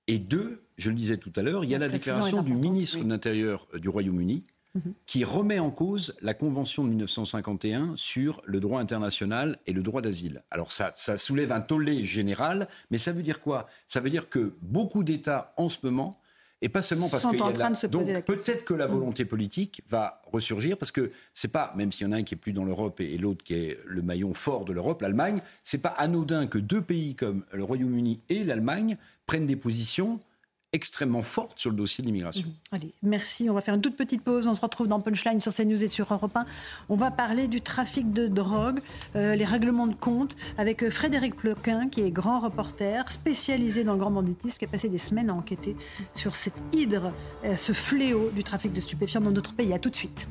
Et 0.07 0.17
deux, 0.17 0.63
je 0.77 0.89
le 0.89 0.95
disais 0.95 1.17
tout 1.17 1.31
à 1.35 1.41
l'heure, 1.41 1.63
il 1.63 1.69
y 1.69 1.75
a 1.75 1.79
la, 1.79 1.89
déclaration 1.89 2.41
du 2.41 2.53
ministre 2.53 3.03
de 3.03 3.09
l'Intérieur 3.09 3.67
du 3.75 3.87
Royaume-Uni 3.87 4.43
mhm. 4.73 4.93
qui 5.05 5.23
remet 5.23 5.59
en 5.59 5.69
cause 5.69 6.15
la 6.21 6.33
Convention 6.33 6.83
de 6.83 6.89
1951 6.89 7.93
sur 7.95 8.41
le 8.45 8.59
droit 8.59 8.79
international 8.79 9.59
et 9.67 9.73
le 9.73 9.83
droit 9.83 10.01
d'asile. 10.01 10.43
Alors 10.49 10.71
ça, 10.71 10.91
ça 10.95 11.17
soulève 11.17 11.51
un 11.51 11.61
tollé 11.61 12.03
général, 12.03 12.67
mais 12.89 12.97
ça 12.97 13.11
veut 13.11 13.23
dire 13.23 13.41
quoi? 13.41 13.67
Ça 13.87 13.99
veut 13.99 14.09
dire 14.09 14.29
que 14.29 14.55
beaucoup 14.61 15.03
d'États 15.03 15.53
en 15.57 15.69
ce 15.69 15.77
moment 15.83 16.20
et 16.61 16.69
pas 16.69 16.81
seulement 16.81 17.09
parce 17.09 17.25
qu'il 17.25 17.39
y 17.39 17.41
a 17.41 17.51
de 17.51 17.87
donc 17.87 18.07
peut-être 18.25 18.65
que 18.65 18.73
la 18.73 18.87
mm. 18.87 18.91
volonté 18.91 19.25
politique 19.25 19.81
va 19.89 20.21
ressurgir 20.31 20.77
parce 20.77 20.91
que 20.91 21.11
c'est 21.33 21.51
pas 21.51 21.73
même 21.75 21.91
s'il 21.91 22.05
y 22.05 22.09
en 22.09 22.11
a 22.11 22.17
un 22.17 22.23
qui 22.23 22.35
est 22.35 22.37
plus 22.37 22.53
dans 22.53 22.63
l'Europe 22.63 22.99
et, 22.99 23.17
l'autre 23.17 23.43
qui 23.43 23.55
est 23.55 23.79
le 23.85 24.01
maillon 24.01 24.33
fort 24.33 24.65
de 24.65 24.73
l'Europe, 24.73 25.01
l'Allemagne, 25.01 25.41
c'est 25.63 25.81
pas 25.81 25.89
anodin 25.89 26.47
que 26.47 26.57
deux 26.57 26.81
pays 26.81 27.15
comme 27.15 27.43
le 27.51 27.63
Royaume-Uni 27.63 28.21
et 28.29 28.43
l'Allemagne 28.43 28.97
prennent 29.25 29.45
des 29.45 29.55
positions 29.55 30.19
extrêmement 30.73 31.21
forte 31.21 31.59
sur 31.59 31.69
le 31.69 31.75
dossier 31.75 32.01
de 32.01 32.07
l'immigration. 32.07 32.45
Mhm. 32.45 32.53
Allez, 32.71 32.93
merci. 33.03 33.49
On 33.49 33.53
va 33.53 33.61
faire 33.61 33.75
une 33.75 33.81
toute 33.81 33.97
petite 33.97 34.23
pause. 34.23 34.47
On 34.47 34.55
se 34.55 34.61
retrouve 34.61 34.87
dans 34.87 35.01
Punchline 35.01 35.41
sur 35.41 35.53
CNews 35.53 35.83
et 35.83 35.87
sur 35.87 36.11
Europe 36.13 36.35
1. 36.35 36.45
On 36.89 36.95
va 36.95 37.11
parler 37.11 37.47
du 37.47 37.61
trafic 37.61 38.13
de 38.13 38.27
drogue, 38.27 38.79
euh, 39.15 39.35
les 39.35 39.45
règlements 39.45 39.87
de 39.87 39.95
compte, 39.95 40.35
avec 40.57 40.83
euh, 40.83 40.89
Frédéric 40.89 41.35
Ploquin, 41.35 41.89
qui 41.89 42.01
est 42.01 42.11
grand 42.11 42.39
reporter, 42.39 43.11
spécialisé 43.11 43.83
dans 43.83 43.93
le 43.93 43.99
grand 43.99 44.11
banditisme, 44.11 44.57
qui 44.57 44.65
a 44.65 44.67
passé 44.67 44.87
des 44.87 44.97
semaines 44.97 45.29
à 45.29 45.33
enquêter 45.33 45.75
sur 46.15 46.35
cette 46.35 46.55
hydre, 46.71 47.11
euh, 47.43 47.55
ce 47.57 47.73
fléau 47.73 48.29
du 48.29 48.43
trafic 48.43 48.71
de 48.71 48.81
stupéfiants 48.81 49.21
dans 49.21 49.31
notre 49.31 49.53
pays. 49.53 49.73
À 49.73 49.79
tout 49.79 49.89
de 49.89 49.95
suite. 49.95 50.27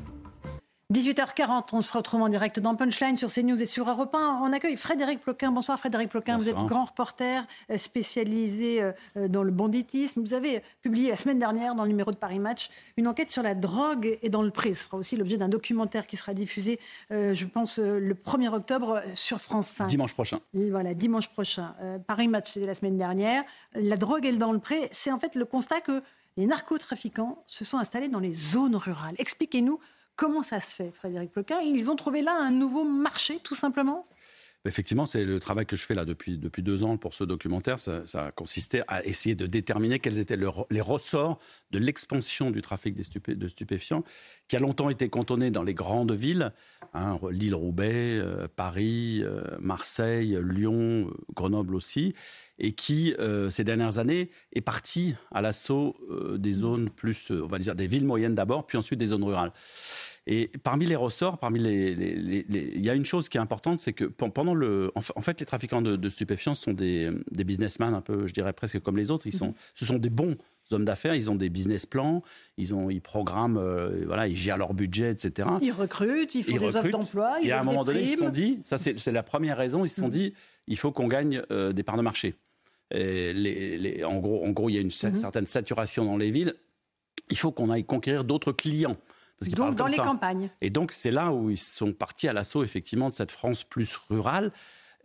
18h40, 0.91 1.69
on 1.71 1.81
se 1.81 1.95
retrouve 1.95 2.21
en 2.21 2.27
direct 2.27 2.59
dans 2.59 2.75
Punchline 2.75 3.17
sur 3.17 3.31
CNews 3.31 3.61
et 3.61 3.65
sur 3.65 3.89
Europe 3.89 4.13
1. 4.13 4.41
On 4.43 4.51
accueille 4.51 4.75
Frédéric 4.75 5.21
Ploquin. 5.21 5.49
Bonsoir 5.49 5.79
Frédéric 5.79 6.09
Ploquin, 6.09 6.37
vous 6.37 6.49
êtes 6.49 6.55
grand 6.55 6.83
reporter 6.83 7.47
euh, 7.69 7.77
spécialisé 7.77 8.81
euh, 8.81 9.27
dans 9.29 9.43
le 9.43 9.51
banditisme. 9.51 10.19
Vous 10.21 10.33
avez 10.33 10.61
publié 10.81 11.09
la 11.09 11.15
semaine 11.15 11.39
dernière 11.39 11.75
dans 11.75 11.83
le 11.83 11.89
numéro 11.89 12.11
de 12.11 12.17
Paris 12.17 12.39
Match 12.39 12.69
une 12.97 13.07
enquête 13.07 13.29
sur 13.29 13.41
la 13.41 13.55
drogue 13.55 14.19
et 14.21 14.29
dans 14.29 14.41
le 14.41 14.51
prix. 14.51 14.75
Ce 14.75 14.83
sera 14.83 14.97
aussi 14.97 15.15
l'objet 15.15 15.37
d'un 15.37 15.47
documentaire 15.47 16.05
qui 16.05 16.17
sera 16.17 16.33
diffusé, 16.33 16.77
euh, 17.11 17.33
je 17.33 17.45
pense, 17.45 17.79
le 17.79 18.13
1er 18.13 18.49
octobre 18.49 19.01
sur 19.13 19.39
France 19.39 19.67
5. 19.67 19.87
Dimanche 19.87 20.13
prochain. 20.13 20.39
Voilà, 20.53 20.93
dimanche 20.93 21.29
prochain. 21.29 21.73
Paris 22.05 22.27
Match, 22.27 22.51
c'était 22.51 22.67
la 22.67 22.75
semaine 22.75 22.97
dernière. 22.97 23.43
La 23.75 23.95
drogue 23.95 24.25
et 24.25 24.31
le 24.31 24.37
dans 24.37 24.51
le 24.51 24.59
pré, 24.59 24.89
c'est 24.91 25.13
en 25.13 25.19
fait 25.19 25.35
le 25.35 25.45
constat 25.45 25.79
que 25.79 26.03
les 26.35 26.47
narcotrafiquants 26.47 27.41
se 27.45 27.63
sont 27.63 27.77
installés 27.77 28.09
dans 28.09 28.19
les 28.19 28.33
zones 28.33 28.75
rurales. 28.75 29.15
Expliquez-nous 29.17 29.79
Comment 30.21 30.43
ça 30.43 30.59
se 30.59 30.75
fait, 30.75 30.91
Frédéric 30.91 31.31
Ploquin 31.31 31.61
Ils 31.61 31.89
ont 31.89 31.95
trouvé 31.95 32.21
là 32.21 32.37
un 32.39 32.51
nouveau 32.51 32.83
marché, 32.83 33.39
tout 33.43 33.55
simplement? 33.55 34.05
Effectivement, 34.63 35.07
c'est 35.07 35.25
le 35.25 35.39
travail 35.39 35.65
que 35.65 35.75
je 35.75 35.83
fais 35.83 35.95
là 35.95 36.05
depuis, 36.05 36.37
depuis 36.37 36.61
deux 36.61 36.83
ans 36.83 36.95
pour 36.95 37.15
ce 37.15 37.23
documentaire. 37.23 37.79
Ça, 37.79 38.03
a 38.13 38.31
consisté 38.31 38.83
à 38.87 39.03
essayer 39.03 39.33
de 39.33 39.47
déterminer 39.47 39.97
quels 39.97 40.19
étaient 40.19 40.37
les 40.37 40.81
ressorts 40.81 41.39
de 41.71 41.79
l'expansion 41.79 42.51
du 42.51 42.61
trafic 42.61 42.93
de 42.93 43.47
stupéfiants, 43.47 44.03
qui 44.47 44.55
a 44.55 44.59
longtemps 44.59 44.91
été 44.91 45.09
cantonné 45.09 45.49
dans 45.49 45.63
les 45.63 45.73
grandes 45.73 46.11
villes, 46.11 46.53
hein, 46.93 47.17
Lille-Roubaix, 47.31 48.19
euh, 48.19 48.47
Paris, 48.55 49.21
euh, 49.23 49.41
Marseille, 49.59 50.37
Lyon, 50.43 51.09
euh, 51.09 51.13
Grenoble 51.33 51.73
aussi, 51.73 52.13
et 52.59 52.73
qui, 52.73 53.15
ces 53.49 53.63
dernières 53.63 53.97
années, 53.97 54.29
est 54.53 54.61
parti 54.61 55.15
à 55.31 55.41
l'assaut 55.41 55.95
des 56.37 56.51
zones 56.51 56.91
plus, 56.91 57.31
on 57.31 57.47
va 57.47 57.57
dire, 57.57 57.73
des 57.73 57.87
villes 57.87 58.05
moyennes 58.05 58.35
d'abord, 58.35 58.67
puis 58.67 58.77
ensuite 58.77 58.99
des 58.99 59.07
zones 59.07 59.23
rurales. 59.23 59.51
Et 60.27 60.51
parmi 60.63 60.85
les 60.85 60.95
ressorts, 60.95 61.39
parmi 61.39 61.59
les, 61.59 61.93
il 62.47 62.85
y 62.85 62.89
a 62.91 62.93
une 62.93 63.05
chose 63.05 63.27
qui 63.27 63.37
est 63.37 63.41
importante, 63.41 63.79
c'est 63.79 63.93
que 63.93 64.05
pendant 64.05 64.53
le, 64.53 64.91
en 64.95 65.21
fait, 65.21 65.39
les 65.39 65.47
trafiquants 65.47 65.81
de, 65.81 66.09
stupéfiants 66.09 66.53
sont 66.53 66.73
des, 66.73 67.09
des, 67.31 67.43
businessmen 67.43 67.95
un 67.95 68.01
peu, 68.01 68.27
je 68.27 68.33
dirais 68.33 68.53
presque 68.53 68.79
comme 68.81 68.97
les 68.97 69.09
autres. 69.09 69.25
Ils 69.25 69.33
sont, 69.33 69.47
mhm. 69.47 69.53
ce 69.73 69.85
sont 69.85 69.97
des 69.97 70.11
bons 70.11 70.37
hommes 70.71 70.85
d'affaires, 70.85 71.15
ils 71.15 71.31
ont 71.31 71.35
des 71.35 71.49
business 71.49 71.87
plans, 71.87 72.21
ils, 72.57 72.73
ont, 72.75 72.91
ils 72.91 73.01
programment, 73.01 73.57
euh, 73.57 74.03
voilà, 74.05 74.27
ils 74.27 74.35
gèrent 74.35 74.57
leur 74.57 74.75
budget, 74.75 75.11
etc. 75.11 75.49
Ils 75.59 75.71
recrutent, 75.71 76.35
ils 76.35 76.43
font 76.43 76.57
des 76.57 76.75
offres 76.77 76.89
d'emploi, 76.89 77.37
ils 77.41 77.49
Et 77.49 77.51
à 77.51 77.61
un 77.61 77.63
moment 77.63 77.83
donné, 77.83 78.03
ils 78.03 78.09
se 78.09 78.17
sont 78.17 78.29
dit, 78.29 78.59
ça 78.61 78.77
c'est 78.77 79.11
la 79.11 79.23
première 79.23 79.57
raison, 79.57 79.83
ils 79.85 79.89
se 79.89 80.01
sont 80.01 80.07
mhm. 80.07 80.11
dit, 80.11 80.33
il 80.67 80.77
faut 80.77 80.91
qu'on 80.91 81.07
gagne 81.07 81.41
euh, 81.51 81.73
des 81.73 81.81
parts 81.81 81.97
de 81.97 82.03
marché. 82.03 82.35
Et 82.93 83.33
les, 83.33 84.03
en, 84.03 84.19
gros, 84.19 84.45
en 84.45 84.51
gros, 84.51 84.69
il 84.69 84.75
y 84.75 84.77
a 84.77 84.81
une 84.81 84.87
mhm. 84.87 85.15
certaine 85.15 85.45
saturation 85.47 86.05
dans 86.05 86.17
les 86.17 86.29
villes. 86.29 86.53
Il 87.29 87.37
faut 87.37 87.51
qu'on 87.51 87.69
aille 87.69 87.85
conquérir 87.85 88.23
d'autres 88.23 88.51
clients. 88.51 88.97
Donc 89.49 89.75
dans 89.75 89.87
les 89.87 89.97
campagnes. 89.97 90.49
Et 90.61 90.69
donc 90.69 90.91
c'est 90.91 91.11
là 91.11 91.31
où 91.31 91.49
ils 91.49 91.57
sont 91.57 91.93
partis 91.93 92.27
à 92.27 92.33
l'assaut 92.33 92.63
effectivement 92.63 93.09
de 93.09 93.13
cette 93.13 93.31
France 93.31 93.63
plus 93.63 93.95
rurale. 94.09 94.51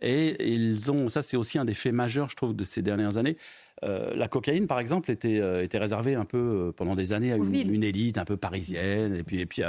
Et 0.01 0.53
ils 0.53 0.91
ont, 0.91 1.09
ça 1.09 1.21
c'est 1.21 1.37
aussi 1.37 1.57
un 1.57 1.65
des 1.65 1.73
faits 1.73 1.93
majeurs, 1.93 2.29
je 2.29 2.35
trouve, 2.35 2.55
de 2.55 2.63
ces 2.63 2.81
dernières 2.81 3.17
années. 3.17 3.37
Euh, 3.83 4.15
la 4.15 4.27
cocaïne, 4.27 4.67
par 4.67 4.79
exemple, 4.79 5.11
était, 5.11 5.39
euh, 5.39 5.63
était 5.63 5.77
réservée 5.77 6.15
un 6.15 6.25
peu 6.25 6.37
euh, 6.37 6.71
pendant 6.71 6.95
des 6.95 7.13
années 7.13 7.31
à 7.31 7.35
une, 7.35 7.53
une, 7.55 7.83
élite 7.83 8.17
un 8.17 8.25
peu 8.25 8.37
parisienne, 8.37 9.15
et 9.15 9.23
puis, 9.23 9.39
et 9.39 9.45
puis 9.45 9.61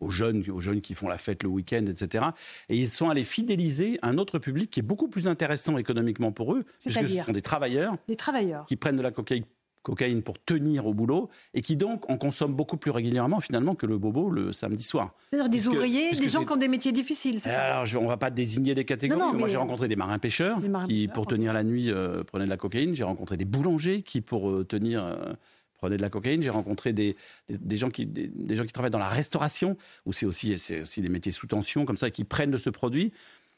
aux 0.00 0.10
jeunes, 0.10 0.44
aux 0.50 0.60
jeunes 0.60 0.80
qui 0.80 0.94
font 0.94 1.08
la 1.08 1.18
fête 1.18 1.42
le 1.42 1.48
week-end, 1.48 1.84
etc. 1.86 2.26
Et 2.68 2.76
ils 2.76 2.88
sont 2.88 3.08
allés 3.08 3.24
fidéliser 3.24 3.98
un 4.02 4.18
autre 4.18 4.38
public 4.38 4.70
qui 4.70 4.80
est 4.80 4.84
beaucoup 4.84 5.08
plus 5.08 5.28
intéressant 5.28 5.78
économiquement 5.78 6.32
pour 6.32 6.54
eux, 6.54 6.64
puisque 6.80 7.08
ce 7.08 7.22
sont 7.22 7.32
des 7.32 7.42
travailleurs, 7.42 7.96
des 8.08 8.16
travailleurs 8.16 8.66
qui 8.66 8.76
prennent 8.76 8.96
de 8.96 9.02
la 9.02 9.12
cocaïne 9.12 9.44
cocaïne 9.82 10.22
pour 10.22 10.42
tenir 10.42 10.86
au 10.86 10.94
boulot 10.94 11.28
et 11.54 11.60
qui 11.60 11.76
donc 11.76 12.08
en 12.10 12.16
consomment 12.16 12.54
beaucoup 12.54 12.76
plus 12.76 12.90
régulièrement 12.90 13.40
finalement 13.40 13.74
que 13.74 13.86
le 13.86 13.98
bobo 13.98 14.30
le 14.30 14.52
samedi 14.52 14.82
soir. 14.82 15.14
C'est-à-dire 15.30 15.50
des 15.50 15.68
ouvriers, 15.68 16.12
des 16.12 16.28
gens 16.28 16.44
qui 16.44 16.52
ont 16.52 16.56
des 16.56 16.68
métiers 16.68 16.92
difficiles. 16.92 17.40
Alors 17.46 17.84
on 17.96 18.02
ne 18.02 18.08
va 18.08 18.16
pas 18.16 18.30
désigner 18.30 18.74
des 18.74 18.84
catégories. 18.84 19.20
Moi 19.36 19.48
j'ai 19.48 19.56
rencontré 19.56 19.88
des 19.88 19.96
marins 19.96 20.18
pêcheurs 20.18 20.58
qui 20.86 21.08
pour 21.08 21.26
tenir 21.26 21.52
la 21.52 21.64
nuit 21.64 21.90
euh, 21.90 22.24
prenaient 22.24 22.44
de 22.44 22.50
la 22.50 22.56
cocaïne. 22.56 22.94
J'ai 22.94 23.04
rencontré 23.04 23.36
des 23.36 23.44
boulangers 23.44 24.02
qui 24.02 24.20
pour 24.20 24.50
euh, 24.50 24.64
tenir 24.64 25.04
euh, 25.04 25.32
prenaient 25.74 25.96
de 25.96 26.02
la 26.02 26.10
cocaïne. 26.10 26.42
J'ai 26.42 26.50
rencontré 26.50 26.92
des, 26.92 27.16
des, 27.48 27.76
gens 27.76 27.90
qui, 27.90 28.06
des, 28.06 28.56
gens 28.56 28.64
qui 28.64 28.72
travaillent 28.72 28.90
dans 28.90 28.98
la 28.98 29.08
restauration, 29.08 29.76
où 30.06 30.12
c'est 30.12 30.26
aussi, 30.26 30.54
aussi 30.54 31.02
des 31.02 31.08
métiers 31.08 31.32
sous 31.32 31.46
tension, 31.46 31.84
comme 31.84 31.96
ça, 31.96 32.10
qui 32.10 32.24
prennent 32.24 32.50
de 32.50 32.58
ce 32.58 32.70
produit. 32.70 33.12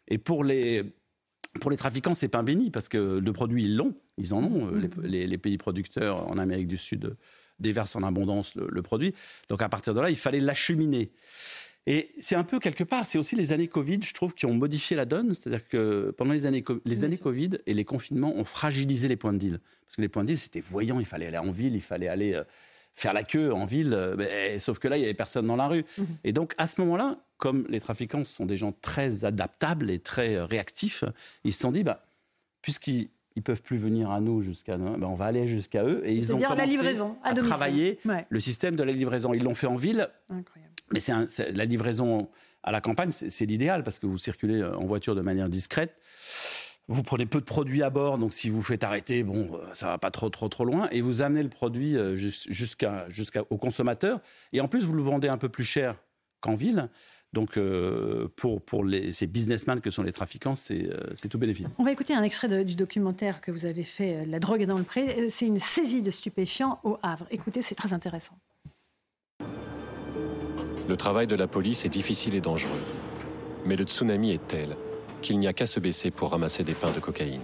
Et 0.08 0.18
pour 0.18 0.44
les, 0.44 0.84
pour 1.60 1.70
les 1.70 1.76
trafiquants, 1.76 2.14
c'est 2.14 2.28
pain 2.28 2.42
béni 2.42 2.70
parce 2.70 2.88
que 2.88 3.18
le 3.18 3.32
produit, 3.32 3.64
ils 3.64 3.76
l'ont, 3.76 3.94
ils 4.18 4.34
en 4.34 4.42
ont. 4.42 4.68
Euh, 4.68 4.88
mm. 4.96 5.06
Les, 5.06 5.38
pays 5.38 5.56
producteurs 5.56 6.28
en 6.28 6.38
Amérique 6.38 6.68
du 6.68 6.76
Sud 6.76 7.16
déversent 7.60 7.96
en 7.96 8.02
abondance 8.02 8.54
le, 8.54 8.82
produit. 8.82 9.14
Donc 9.48 9.62
à 9.62 9.68
partir 9.68 9.94
de 9.94 10.00
là, 10.00 10.10
il 10.10 10.16
fallait 10.16 10.40
l'acheminer. 10.40 11.12
Et 11.86 12.12
c'est 12.18 12.34
un 12.34 12.44
peu 12.44 12.58
quelque 12.58 12.82
part, 12.82 13.04
c'est 13.04 13.18
aussi 13.18 13.36
les 13.36 13.52
années 13.52 13.68
Covid, 13.68 14.00
je 14.02 14.14
trouve, 14.14 14.32
qui 14.34 14.46
ont 14.46 14.54
modifié 14.54 14.96
la 14.96 15.04
donne. 15.04 15.34
C'est-à-dire 15.34 15.68
que 15.68 16.14
pendant 16.16 16.32
les 16.32 16.46
années, 16.46 16.64
les 16.84 17.04
années 17.04 17.18
Covid 17.18 17.50
et 17.66 17.74
les 17.74 17.84
confinements 17.84 18.34
ont 18.34 18.44
fragilisé 18.44 19.06
les 19.06 19.16
points 19.16 19.34
de 19.34 19.38
deal. 19.38 19.60
Parce 19.86 19.96
que 19.96 20.02
les 20.02 20.08
points 20.08 20.22
de 20.22 20.28
deal, 20.28 20.38
c'était 20.38 20.60
voyant, 20.60 20.98
il 20.98 21.06
fallait 21.06 21.26
aller 21.26 21.38
en 21.38 21.52
ville, 21.52 21.74
il 21.74 21.82
fallait 21.82 22.08
aller 22.08 22.34
euh, 22.34 22.42
faire 22.94 23.12
la 23.12 23.24
queue 23.24 23.52
en 23.52 23.66
ville, 23.66 23.92
euh, 23.92 24.58
sauf 24.58 24.78
que 24.78 24.88
là, 24.88 24.96
il 24.96 25.00
n'y 25.00 25.06
avait 25.06 25.14
personne 25.14 25.46
dans 25.46 25.56
la 25.56 25.66
rue. 25.66 25.82
Mm-hmm. 25.82 26.04
Et 26.24 26.32
donc, 26.32 26.54
à 26.58 26.66
ce 26.66 26.80
moment-là, 26.82 27.18
comme 27.38 27.66
les 27.68 27.80
trafiquants 27.80 28.24
sont 28.24 28.46
des 28.46 28.56
gens 28.56 28.72
très 28.72 29.24
adaptables 29.24 29.90
et 29.90 29.98
très 29.98 30.36
euh, 30.36 30.46
réactifs, 30.46 31.04
ils 31.42 31.52
se 31.52 31.60
sont 31.60 31.72
dit, 31.72 31.82
bah, 31.82 32.04
puisqu'ils 32.62 33.10
ne 33.36 33.42
peuvent 33.42 33.62
plus 33.62 33.78
venir 33.78 34.10
à 34.10 34.20
nous 34.20 34.40
jusqu'à 34.40 34.78
nous, 34.78 34.96
bah, 34.96 35.08
on 35.08 35.14
va 35.14 35.26
aller 35.26 35.48
jusqu'à 35.48 35.84
eux. 35.84 36.02
Et 36.04 36.14
ils 36.14 36.32
ont 36.32 36.38
commencé 36.38 36.56
la 36.56 36.66
livraison, 36.66 37.16
à, 37.24 37.34
travailler 37.34 37.98
le 38.28 38.40
système 38.40 38.76
de 38.76 38.82
la 38.82 38.92
livraison. 38.92 39.34
Ils 39.34 39.42
l'ont 39.42 39.54
fait 39.54 39.66
en 39.66 39.76
ville, 39.76 40.08
mais 40.92 41.00
c'est 41.00 41.52
la 41.52 41.64
livraison 41.64 42.28
à 42.64 42.72
la 42.72 42.80
campagne, 42.80 43.10
c'est 43.10 43.46
l'idéal 43.46 43.84
parce 43.84 43.98
que 43.98 44.06
vous 44.06 44.18
circulez 44.18 44.62
euh, 44.62 44.76
en 44.76 44.86
voiture 44.86 45.14
de 45.14 45.20
manière 45.20 45.48
discrète. 45.48 45.94
Vous 46.88 47.02
prenez 47.02 47.24
peu 47.24 47.40
de 47.40 47.46
produits 47.46 47.82
à 47.82 47.90
bord, 47.90 48.18
donc 48.18 48.32
si 48.32 48.50
vous 48.50 48.62
faites 48.62 48.84
arrêter, 48.84 49.22
bon, 49.22 49.54
euh, 49.54 49.74
ça 49.74 49.86
va 49.86 49.98
pas 49.98 50.10
trop 50.10 50.28
trop 50.28 50.48
trop 50.48 50.64
loin, 50.64 50.88
et 50.90 51.00
vous 51.00 51.22
amenez 51.22 51.42
le 51.42 51.48
produit 51.48 51.96
jusqu'à 52.14 53.08
jusqu'au 53.08 53.56
consommateur. 53.56 54.20
Et 54.52 54.60
en 54.60 54.68
plus, 54.68 54.84
vous 54.84 54.94
le 54.94 55.02
vendez 55.02 55.28
un 55.28 55.38
peu 55.38 55.48
plus 55.48 55.64
cher 55.64 56.02
qu'en 56.40 56.54
ville. 56.54 56.90
Donc, 57.34 57.56
euh, 57.56 58.28
pour, 58.36 58.62
pour 58.62 58.84
les, 58.84 59.10
ces 59.10 59.26
businessmen 59.26 59.80
que 59.80 59.90
sont 59.90 60.04
les 60.04 60.12
trafiquants, 60.12 60.54
c'est 60.54 60.88
euh, 60.88 61.28
tout 61.28 61.36
bénéfice. 61.36 61.66
On 61.78 61.84
va 61.84 61.90
écouter 61.90 62.14
un 62.14 62.22
extrait 62.22 62.64
du 62.64 62.76
documentaire 62.76 63.40
que 63.40 63.50
vous 63.50 63.64
avez 63.64 63.82
fait, 63.82 64.18
euh, 64.18 64.24
La 64.24 64.38
drogue 64.38 64.62
est 64.62 64.66
dans 64.66 64.78
le 64.78 64.84
pré. 64.84 65.28
C'est 65.30 65.46
une 65.46 65.58
saisie 65.58 66.00
de 66.00 66.12
stupéfiants 66.12 66.78
au 66.84 66.96
Havre. 67.02 67.26
Écoutez, 67.32 67.60
c'est 67.60 67.74
très 67.74 67.92
intéressant. 67.92 68.38
Le 70.88 70.96
travail 70.96 71.26
de 71.26 71.34
la 71.34 71.48
police 71.48 71.84
est 71.84 71.88
difficile 71.88 72.36
et 72.36 72.40
dangereux. 72.40 72.82
Mais 73.66 73.74
le 73.74 73.82
tsunami 73.84 74.30
est 74.30 74.46
tel 74.46 74.76
qu'il 75.24 75.38
n'y 75.38 75.48
a 75.48 75.52
qu'à 75.54 75.66
se 75.66 75.80
baisser 75.80 76.10
pour 76.10 76.30
ramasser 76.30 76.62
des 76.62 76.74
pains 76.74 76.92
de 76.92 77.00
cocaïne. 77.00 77.40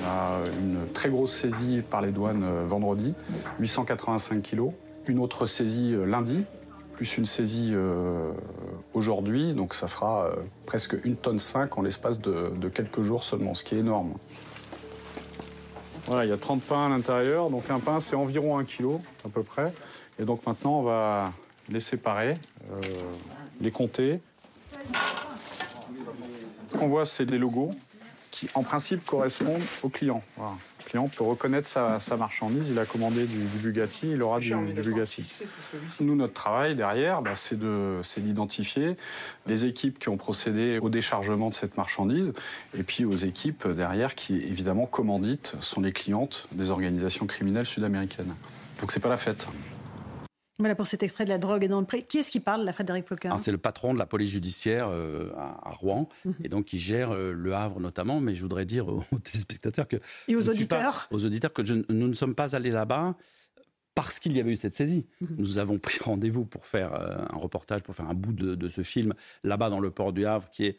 On 0.00 0.04
a 0.06 0.40
une 0.60 0.92
très 0.92 1.08
grosse 1.08 1.32
saisie 1.32 1.82
par 1.88 2.02
les 2.02 2.10
douanes 2.10 2.44
vendredi, 2.66 3.14
885 3.60 4.42
kilos. 4.42 4.72
Une 5.06 5.20
autre 5.20 5.46
saisie 5.46 5.94
lundi, 6.04 6.44
plus 6.94 7.16
une 7.16 7.26
saisie 7.26 7.72
euh, 7.74 8.32
aujourd'hui, 8.94 9.52
donc 9.52 9.74
ça 9.74 9.88
fera 9.88 10.26
euh, 10.26 10.36
presque 10.66 10.96
une 11.04 11.16
tonne 11.16 11.38
5 11.38 11.76
en 11.78 11.82
l'espace 11.82 12.20
de, 12.20 12.50
quelques 12.72 13.02
jours 13.02 13.24
seulement, 13.24 13.54
ce 13.54 13.64
qui 13.64 13.74
est 13.74 13.78
énorme. 13.78 14.14
Voilà, 16.06 16.24
il 16.24 16.28
y 16.28 16.32
a 16.32 16.36
30 16.36 16.62
pains 16.62 16.86
à 16.86 16.88
l'intérieur, 16.88 17.50
donc 17.50 17.70
un 17.70 17.80
pain 17.80 18.00
c'est 18.00 18.16
environ 18.16 18.58
un 18.58 18.64
kilo 18.64 19.00
à 19.24 19.28
peu 19.28 19.42
près. 19.42 19.72
Et 20.18 20.24
donc 20.24 20.46
maintenant 20.46 20.80
on 20.80 20.82
va 20.82 21.32
les 21.68 21.80
séparer, 21.80 22.36
euh, 22.72 22.80
les 23.60 23.70
compter. 23.70 24.20
Ce 26.74 26.78
qu'on 26.78 26.88
voit, 26.88 27.04
c'est 27.04 27.24
des 27.24 27.38
logos 27.38 27.70
qui, 28.32 28.48
en 28.54 28.64
principe, 28.64 29.04
correspondent 29.06 29.62
au 29.84 29.88
client. 29.88 30.24
Le 30.38 30.84
client 30.84 31.06
peut 31.06 31.22
reconnaître 31.22 31.68
sa, 31.68 32.16
marchandise. 32.16 32.68
Il 32.68 32.80
a 32.80 32.84
commandé 32.84 33.26
du, 33.26 33.38
Bugatti, 33.38 34.10
il 34.10 34.22
aura 34.22 34.40
du, 34.40 34.52
Bugatti. 34.56 35.24
Nous, 36.00 36.16
notre 36.16 36.32
travail 36.32 36.74
derrière, 36.74 37.22
bah, 37.22 37.36
c'est 37.36 37.56
d'identifier 37.56 38.96
les 39.46 39.66
équipes 39.66 40.00
qui 40.00 40.08
ont 40.08 40.16
procédé 40.16 40.80
au 40.82 40.90
déchargement 40.90 41.48
de 41.48 41.54
cette 41.54 41.76
marchandise 41.76 42.32
et 42.76 42.82
puis 42.82 43.04
aux 43.04 43.14
équipes 43.14 43.68
derrière 43.68 44.16
qui, 44.16 44.34
évidemment, 44.34 44.86
commandites, 44.86 45.54
sont 45.60 45.80
les 45.80 45.92
clientes 45.92 46.48
des 46.50 46.72
organisations 46.72 47.26
criminelles 47.26 47.66
sud-américaines. 47.66 48.34
Donc, 48.80 48.90
c'est 48.90 48.98
pas 48.98 49.08
la 49.08 49.16
fête. 49.16 49.46
Voilà 50.58 50.76
pour 50.76 50.86
cet 50.86 51.02
extrait 51.02 51.24
de 51.24 51.30
la 51.30 51.38
drogue 51.38 51.64
et 51.64 51.68
dans 51.68 51.80
le 51.80 51.86
pré. 51.86 52.02
Qui 52.02 52.18
est-ce 52.18 52.30
qui 52.30 52.38
parle, 52.38 52.64
la 52.64 52.72
Frédéric 52.72 53.04
Ploquin 53.04 53.36
C'est 53.38 53.50
le 53.50 53.58
patron 53.58 53.92
de 53.92 53.98
la 53.98 54.06
police 54.06 54.30
judiciaire 54.30 54.88
euh, 54.88 55.32
à, 55.36 55.70
Rouen, 55.72 56.08
mhm. 56.24 56.34
et 56.44 56.48
donc 56.48 56.66
qui 56.66 56.78
gère 56.78 57.10
euh, 57.10 57.32
le 57.32 57.54
Havre 57.54 57.80
notamment. 57.80 58.20
Mais 58.20 58.36
je 58.36 58.42
voudrais 58.42 58.64
dire 58.64 58.86
aux 58.88 59.02
téléspectateurs 59.22 59.88
que. 59.88 59.96
Et 60.28 60.36
aux 60.36 60.48
auditeurs 60.48 61.08
Aux 61.10 61.24
auditeurs 61.24 61.52
que 61.52 61.62
nous 61.62 62.08
ne 62.08 62.12
sommes 62.12 62.36
pas 62.36 62.54
allés 62.54 62.70
là-bas 62.70 63.16
parce 63.96 64.18
qu'il 64.18 64.32
y 64.32 64.40
avait 64.40 64.52
eu 64.52 64.56
cette 64.56 64.74
saisie. 64.74 65.06
Mhm. 65.20 65.36
Nous 65.38 65.58
avons 65.58 65.78
pris 65.78 65.98
rendez-vous 66.00 66.44
pour 66.44 66.66
faire 66.66 66.94
euh, 66.94 67.16
un 67.30 67.36
reportage, 67.36 67.82
pour 67.82 67.94
faire 67.94 68.08
un 68.08 68.14
bout 68.14 68.32
de, 68.32 68.68
ce 68.68 68.82
film 68.82 69.14
là-bas 69.42 69.70
dans 69.70 69.80
le 69.80 69.90
port 69.90 70.12
du 70.12 70.24
Havre, 70.24 70.48
qui 70.50 70.66
est 70.66 70.76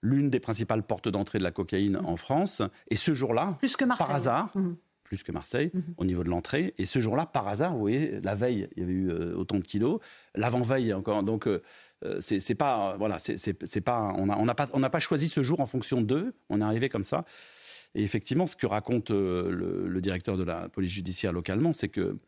l'une 0.00 0.30
des 0.30 0.38
principales 0.38 0.84
portes 0.84 1.08
d'entrée 1.08 1.38
de 1.38 1.44
la 1.44 1.50
cocaïne 1.50 1.96
en 1.96 2.16
France. 2.16 2.62
Et 2.88 2.96
ce 2.96 3.14
jour-là, 3.14 3.58
par 3.98 4.12
hasard, 4.12 4.50
mhm 4.54 4.76
plus 5.08 5.22
que 5.22 5.32
Marseille 5.32 5.70
mhm. 5.72 5.94
au 5.96 6.04
niveau 6.04 6.22
de 6.22 6.28
l'entrée. 6.28 6.74
Et 6.76 6.84
ce 6.84 7.00
jour-là, 7.00 7.24
par 7.24 7.48
hasard, 7.48 7.72
vous 7.72 7.80
voyez, 7.80 8.20
la 8.20 8.34
veille, 8.34 8.68
il 8.76 8.82
y 8.82 8.84
avait 8.84 8.92
eu 8.92 9.10
euh, 9.10 9.34
autant 9.34 9.56
de 9.56 9.64
kilos. 9.64 10.00
L'avant-veille 10.34 10.92
encore. 10.92 11.22
Donc, 11.22 11.48
euh, 11.48 11.62
euh, 12.04 12.18
c'est 12.20 12.54
pas. 12.54 12.96
Voilà, 12.98 13.18
c'est 13.18 13.80
pas. 13.80 14.12
On 14.16 14.26
n'a 14.26 14.38
on 14.38 14.46
pas, 14.46 14.68
on 14.74 14.80
pas 14.82 14.98
choisi 15.00 15.28
ce 15.28 15.42
jour 15.42 15.60
en 15.60 15.66
fonction 15.66 16.02
d'eux. 16.02 16.34
On 16.50 16.60
est 16.60 16.64
arrivé 16.64 16.88
comme 16.88 17.04
ça. 17.04 17.24
Et 17.94 18.02
effectivement, 18.02 18.46
ce 18.46 18.54
que 18.54 18.66
raconte 18.66 19.10
le, 19.10 19.98
directeur 20.00 20.36
de 20.36 20.44
la 20.44 20.68
police 20.68 20.92
judiciaire 20.92 21.32
localement, 21.32 21.72
c'est 21.72 21.88
que 21.88 22.18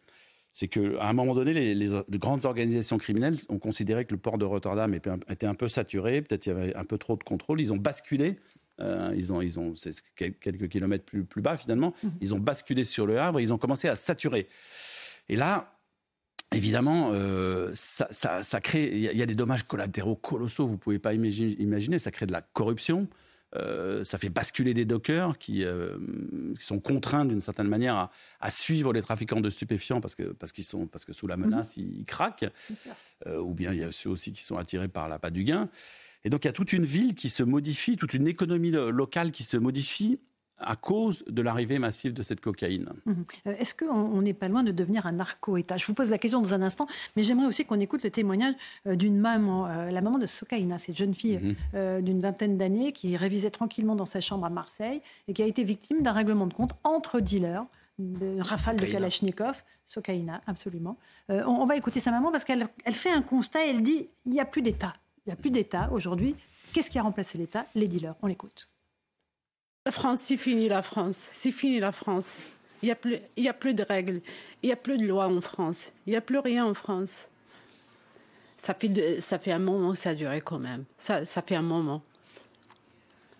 c'est 0.53 0.69
qu'à 0.69 0.81
un 1.03 1.13
moment 1.13 1.35
donné, 1.35 1.53
les, 1.53 1.75
les, 1.75 2.19
grandes 2.19 2.47
organisations 2.47 2.99
criminelles 2.99 3.37
ont 3.51 3.59
considéré 3.59 4.05
que 4.07 4.13
le 4.13 4.19
port 4.19 4.39
de 4.39 4.45
Rotterdam 4.45 4.95
était 4.95 5.47
un 5.47 5.55
peu 5.55 5.69
saturé, 5.69 6.23
peut-être 6.23 6.47
il 6.47 6.49
y 6.49 6.53
avait 6.53 6.77
un 6.77 6.85
peu 6.85 6.99
trop 6.99 7.17
de 7.17 7.23
contrôle. 7.23 7.61
Ils 7.61 7.73
ont 7.73 7.77
basculé 7.77 8.37
euh, 8.81 9.13
ils 9.17 9.33
ont, 9.33 9.41
ils 9.41 9.59
ont 9.59 9.75
quelques 10.17 10.69
kilomètres 10.69 11.05
plus, 11.05 11.25
plus 11.25 11.43
bas 11.43 11.57
finalement. 11.57 11.95
Mhm. 12.03 12.13
Ils 12.21 12.35
ont 12.35 12.39
basculé 12.39 12.85
sur 12.85 13.07
le 13.07 13.19
Havre. 13.21 13.41
Ils 13.41 13.53
ont 13.53 13.59
commencé 13.59 13.89
à 13.89 13.97
saturer. 13.97 14.49
Et 15.29 15.37
là, 15.37 15.77
Évidemment, 16.53 17.13
euh, 17.13 17.71
ça, 17.75 18.09
ça, 18.11 18.61
crée. 18.61 18.91
Il 18.93 19.17
y, 19.17 19.23
a 19.23 19.27
des 19.27 19.37
dommages 19.37 19.63
collatéraux 19.63 20.17
colossaux. 20.17 20.67
Vous 20.67 20.79
pouvez 20.79 20.99
pas 20.99 21.15
imaginer. 21.15 22.01
Ça 22.01 22.11
crée 22.11 22.27
de 22.27 22.33
la 22.33 22.43
corruption. 22.43 23.07
Euh, 23.55 24.03
ça 24.03 24.19
fait 24.19 24.31
basculer 24.31 24.75
des 24.75 24.85
dockers 24.85 25.39
qui, 25.39 25.65
qui 26.59 26.65
sont 26.65 26.81
contraints 26.81 27.25
d'une 27.25 27.39
certaine 27.39 27.69
manière 27.69 28.11
à, 28.41 28.51
suivre 28.51 28.93
les 28.93 29.01
trafiquants 29.01 29.41
de 29.41 29.49
stupéfiants 29.49 30.01
parce 30.01 30.17
que 30.17 30.25
parce 30.25 30.51
qu'ils 30.51 30.65
sont 30.65 30.89
parce 30.89 31.05
que 31.05 31.13
sous 31.13 31.29
la 31.29 31.37
menace 31.37 31.77
mhm. 31.77 31.89
ils, 32.01 32.05
craquent. 32.05 32.51
ou 33.29 33.55
bien 33.55 33.73
il 33.73 33.79
y 33.79 33.85
a 33.85 33.93
ceux 33.93 34.11
aussi 34.11 34.33
qui 34.33 34.43
sont 34.43 34.57
attirés 34.57 34.89
par 34.89 35.09
la 35.09 35.21
pas 35.21 35.31
du 35.31 35.45
gain. 35.45 35.69
Et 36.25 36.31
donc 36.31 36.45
il 36.45 36.49
y 36.49 36.51
a 36.51 36.53
toute 36.53 36.73
une 36.73 36.85
ville 36.85 37.15
qui 37.15 37.31
se 37.31 37.43
modifie, 37.43 37.97
toute 37.97 38.15
une 38.15 38.29
économie 38.29 38.71
locale 38.71 39.33
qui 39.33 39.45
se 39.45 39.57
modifie 39.57 40.19
à 40.61 40.77
cause 40.77 41.25
de 41.27 41.43
l'arrivée 41.43 41.79
massive 41.79 42.13
de 42.13 42.23
cette 42.23 42.41
cocaïne. 42.41 42.91
Mhm. 43.07 43.25
Euh, 43.47 43.55
est-ce 43.59 43.75
qu'on 43.75 44.23
n'est 44.23 44.35
pas 44.35 44.49
loin 44.49 44.63
de 44.63 44.73
devenir 44.73 45.07
un 45.07 45.13
narco-État? 45.13 45.77
Je 45.77 45.87
vous 45.87 45.95
pose 45.95 46.11
la 46.11 46.19
question 46.19 46.41
dans 46.41 46.55
un 46.55 46.63
instant, 46.63 46.87
mais 47.17 47.23
j'aimerais 47.23 47.47
aussi 47.47 47.65
qu'on 47.65 47.81
écoute 47.81 48.03
le 48.05 48.11
témoignage 48.11 48.55
euh, 48.87 48.95
d'une 48.95 49.19
maman, 49.19 49.67
euh, 49.67 49.91
la 49.91 50.01
maman 50.01 50.19
de 50.19 50.27
Sokaina, 50.27 50.79
cette 50.79 50.97
jeune 50.97 51.15
fille 51.15 51.57
mhm. 51.73 52.03
d'une 52.03 52.21
vingtaine 52.21 52.59
d'années 52.59 52.93
qui 52.93 53.17
révisait 53.17 53.51
tranquillement 53.51 53.97
dans 53.97 54.05
sa 54.05 54.21
chambre 54.21 54.45
à 54.45 54.51
Marseille 54.51 55.01
et 55.29 55.33
qui 55.33 55.43
a 55.43 55.47
été 55.47 55.65
victime 55.65 56.03
d'un 56.03 56.13
règlement 56.13 56.47
de 56.47 56.55
compte 56.55 56.73
entre 56.85 57.21
dealers, 57.21 57.65
de 57.99 58.41
rafale 58.41 58.77
de 58.77 58.87
Kalachnikov, 58.87 59.63
Sokaina, 59.87 60.41
absolument. 60.47 60.97
on, 61.29 61.67
va 61.67 61.77
écouter 61.77 62.01
sa 62.01 62.11
maman 62.11 62.31
parce 62.31 62.45
qu'elle 62.45 62.67
elle 62.85 62.95
fait 62.95 63.11
un 63.11 63.23
constat, 63.23 63.67
elle 63.67 63.83
dit 63.83 64.09
il 64.25 64.33
n'y 64.33 64.41
a 64.41 64.45
plus 64.45 64.63
d'État. 64.63 64.95
Il 65.31 65.35
n'y 65.35 65.39
a 65.39 65.43
plus 65.43 65.51
d'État 65.53 65.89
aujourd'hui. 65.93 66.35
Qu'est-ce 66.73 66.91
qui 66.91 66.99
a 66.99 67.03
remplacé 67.03 67.39
l'État? 67.39 67.65
Les 67.77 67.87
dealers. 67.87 68.17
On 68.21 68.27
l'écoute. 68.27 68.69
La 69.87 69.93
France, 69.93 70.23
c'est 70.23 70.37
fini 70.37 70.69
la 70.69 70.83
France. 70.83 71.29
C'est 71.31 71.53
fini 71.53 71.79
la 71.79 71.93
France. 71.93 72.39
Il 72.83 72.87
n'y 72.87 72.91
a, 73.49 73.53
plus, 73.53 73.75
de 73.75 73.85
règles. 73.85 74.23
Il 74.65 74.67
n'y 74.67 74.73
a 74.73 74.77
plus 74.77 74.99
de 74.99 75.07
loi 75.07 75.29
en 75.29 75.41
France. 75.41 75.93
Il 76.05 76.11
n'y 76.11 76.17
a 76.17 76.21
plus 76.21 76.41
rien 76.41 76.67
en 76.67 76.75
France. 76.75 77.29
Ça 78.57 78.75
fait, 78.75 79.21
ça 79.21 79.39
fait 79.39 79.53
un 79.53 79.61
moment 79.61 79.93
que 79.93 79.99
ça 79.99 80.11
a 80.11 80.15
duré 80.17 80.41
quand 80.41 80.59
même. 80.59 80.85
Ça, 80.99 81.25
fait 81.25 81.55
un 81.55 81.63
moment. 81.63 82.03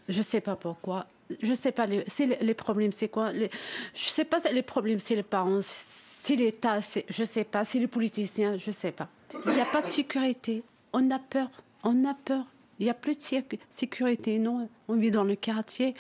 Je 0.09 0.19
ne 0.19 0.23
sais 0.23 0.41
pas 0.41 0.55
pourquoi. 0.55 1.09
Je 1.43 1.51
ne 1.51 1.55
sais 1.57 1.73
pas. 1.73 1.87
Les, 1.87 2.05
les, 2.41 2.55
problèmes, 2.55 2.93
c'est 2.93 3.09
quoi 3.09 3.33
les, 3.33 3.51
Je 3.95 4.05
ne 4.05 4.11
sais 4.11 4.25
pas 4.25 4.39
les 4.53 4.63
problèmes, 4.63 5.01
c'est 5.01 5.17
les 5.17 5.25
parents, 5.25 5.61
c'est 5.63 6.37
l'État, 6.37 6.79
je 7.09 7.23
ne 7.23 7.27
sais 7.27 7.45
pas, 7.45 7.65
c'est 7.65 7.81
les 7.81 7.89
politiciens, 7.89 8.57
je 8.57 8.71
ne 8.71 8.75
sais 8.75 8.93
pas. 8.93 9.09
Il 9.45 9.53
n'y 9.55 9.61
a 9.61 9.65
pas 9.65 9.83
de 9.83 9.89
sécurité. 9.89 10.63
On 10.93 11.11
a 11.11 11.19
peur. 11.19 11.51
On 11.83 12.05
a 12.05 12.15
peur. 12.15 12.45
Il 12.79 12.85
n'y 12.85 12.91
a 12.91 12.95
plus 12.95 13.17
de 13.17 13.45
sécurité. 13.71 14.39
Non, 14.39 14.69
on 14.89 14.97
vit 14.97 15.11
dans 15.11 15.25
le 15.25 15.35
quartier. 15.35 15.95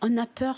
On 0.00 0.16
a 0.16 0.26
peur 0.26 0.56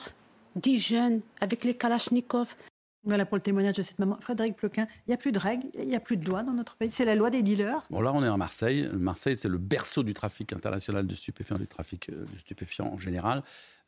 des 0.55 0.79
jeunes 0.79 1.21
avec 1.41 1.65
les 1.65 1.75
kalachnikovs. 1.75 2.57
Voilà 3.05 3.25
pour 3.25 3.37
le 3.37 3.43
témoignage 3.43 3.75
de 3.75 3.83
cette 3.83 4.01
maman. 4.01 4.19
Frédéric 4.21 4.57
Ploquin, 4.57 4.89
il 5.07 5.11
n'y 5.11 5.15
a 5.15 5.17
plus 5.17 5.31
de 5.31 5.39
règles, 5.39 5.69
il 5.79 5.87
n'y 5.87 5.95
a 5.95 6.01
plus 6.01 6.17
de 6.17 6.25
loi 6.25 6.43
dans 6.43 6.53
notre 6.53 6.75
pays. 6.75 6.91
C'est 6.91 7.05
la 7.05 7.15
loi 7.15 7.31
des 7.31 7.43
dealers. 7.43 7.87
Bon, 7.89 8.01
là, 8.01 8.13
on 8.13 8.25
est 8.25 8.29
à 8.29 8.37
Marseille. 8.37 8.89
Marseille, 8.95 9.37
c'est 9.37 9.49
le 9.49 9.59
berceau 9.59 10.03
du 10.03 10.13
trafic 10.13 10.53
international 10.53 11.07
de 11.07 11.15
stupéfiants, 11.15 11.59
du 11.59 11.69
trafic 11.69 12.09
euh, 12.09 12.25
de 12.33 12.39
stupéfiants 12.39 12.93
en 12.93 12.99
général. 12.99 13.45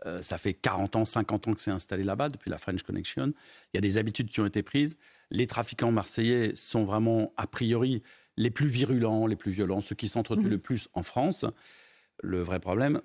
Euh, 0.07 0.23
ça 0.23 0.39
fait 0.39 0.55
40 0.55 0.95
ans, 0.95 1.05
50 1.05 1.49
ans 1.49 1.55
que 1.55 1.61
c'est 1.61 1.73
installé 1.73 2.05
là-bas, 2.05 2.29
depuis 2.29 2.49
la 2.49 2.59
French 2.59 2.85
Connection. 2.85 3.33
Il 3.73 3.77
y 3.77 3.79
a 3.79 3.81
des 3.81 3.99
habitudes 3.99 4.31
qui 4.31 4.41
ont 4.41 4.47
été 4.47 4.63
prises. 4.63 4.97
Les 5.33 5.49
trafiquants 5.49 5.91
marseillais 5.91 6.55
sont 6.55 6.85
vraiment, 6.85 7.33
a 7.37 7.49
priori, 7.49 8.05
les 8.39 8.51
plus 8.51 8.69
virulents, 8.69 9.27
les 9.27 9.37
plus 9.37 9.51
violents, 9.51 9.81
ceux 9.81 9.97
qui 9.97 10.09
s'entretuent 10.09 10.47
mmh. 10.47 10.49
le 10.49 10.59
plus 10.59 10.89
en 10.95 11.03
France. 11.03 11.45
Le 12.23 12.41
vrai 12.41 12.61
problème, 12.61 13.03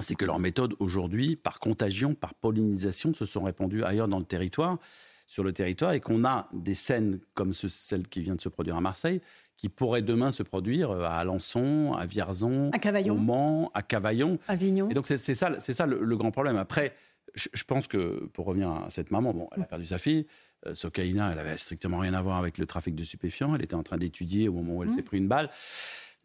c'est 0.00 0.14
que 0.14 0.24
leurs 0.24 0.38
méthodes 0.38 0.74
aujourd'hui, 0.80 1.36
par 1.36 1.60
contagion, 1.60 2.14
par 2.14 2.34
pollinisation, 2.34 3.12
se 3.12 3.26
sont 3.26 3.44
répandues 3.44 3.84
ailleurs 3.84 4.08
dans 4.08 4.18
le 4.18 4.24
territoire, 4.24 4.78
sur 5.26 5.44
le 5.44 5.52
territoire, 5.52 5.92
et 5.92 6.00
qu'on 6.00 6.24
a 6.24 6.48
des 6.52 6.74
scènes 6.74 7.20
comme 7.34 7.52
celle 7.52 8.08
qui 8.08 8.22
vient 8.22 8.34
de 8.34 8.40
se 8.40 8.48
produire 8.48 8.76
à 8.76 8.80
Marseille, 8.80 9.20
qui 9.56 9.68
pourraient 9.68 10.02
demain 10.02 10.30
se 10.30 10.42
produire 10.42 10.90
euh, 10.90 11.04
à 11.04 11.16
Alençon, 11.16 11.92
à 11.92 12.06
Vierzon, 12.06 12.70
à 12.72 13.10
au 13.10 13.16
Mans, 13.16 13.70
à 13.74 13.82
Cavaillon. 13.82 14.38
À 14.48 14.52
Avignon. 14.52 14.88
Et 14.90 14.94
donc 14.94 15.06
c'est 15.06 15.18
ça, 15.18 15.60
ça 15.60 15.86
le, 15.86 16.16
grand 16.16 16.30
problème. 16.30 16.56
Après, 16.56 16.94
je, 17.34 17.48
je, 17.52 17.64
pense 17.64 17.86
que 17.86 18.26
pour 18.32 18.46
revenir 18.46 18.70
à 18.70 18.90
cette 18.90 19.10
maman, 19.10 19.32
bon, 19.32 19.48
elle 19.54 19.62
a 19.62 19.66
perdu 19.66 19.86
sa 19.86 19.98
fille. 19.98 20.26
Euh, 20.66 20.74
Sokaina, 20.74 21.32
elle 21.32 21.38
avait 21.38 21.56
strictement 21.56 21.98
rien 21.98 22.14
à 22.14 22.22
voir 22.22 22.38
avec 22.38 22.58
le 22.58 22.66
trafic 22.66 22.94
de 22.94 23.04
stupéfiants. 23.04 23.54
Elle 23.54 23.62
était 23.62 23.74
en 23.74 23.82
train 23.82 23.96
d'étudier 23.96 24.48
au 24.48 24.54
moment 24.54 24.76
où 24.76 24.82
elle 24.82 24.90
mmh. 24.90 24.92
s'est 24.92 25.02
pris 25.02 25.18
une 25.18 25.28
balle. 25.28 25.50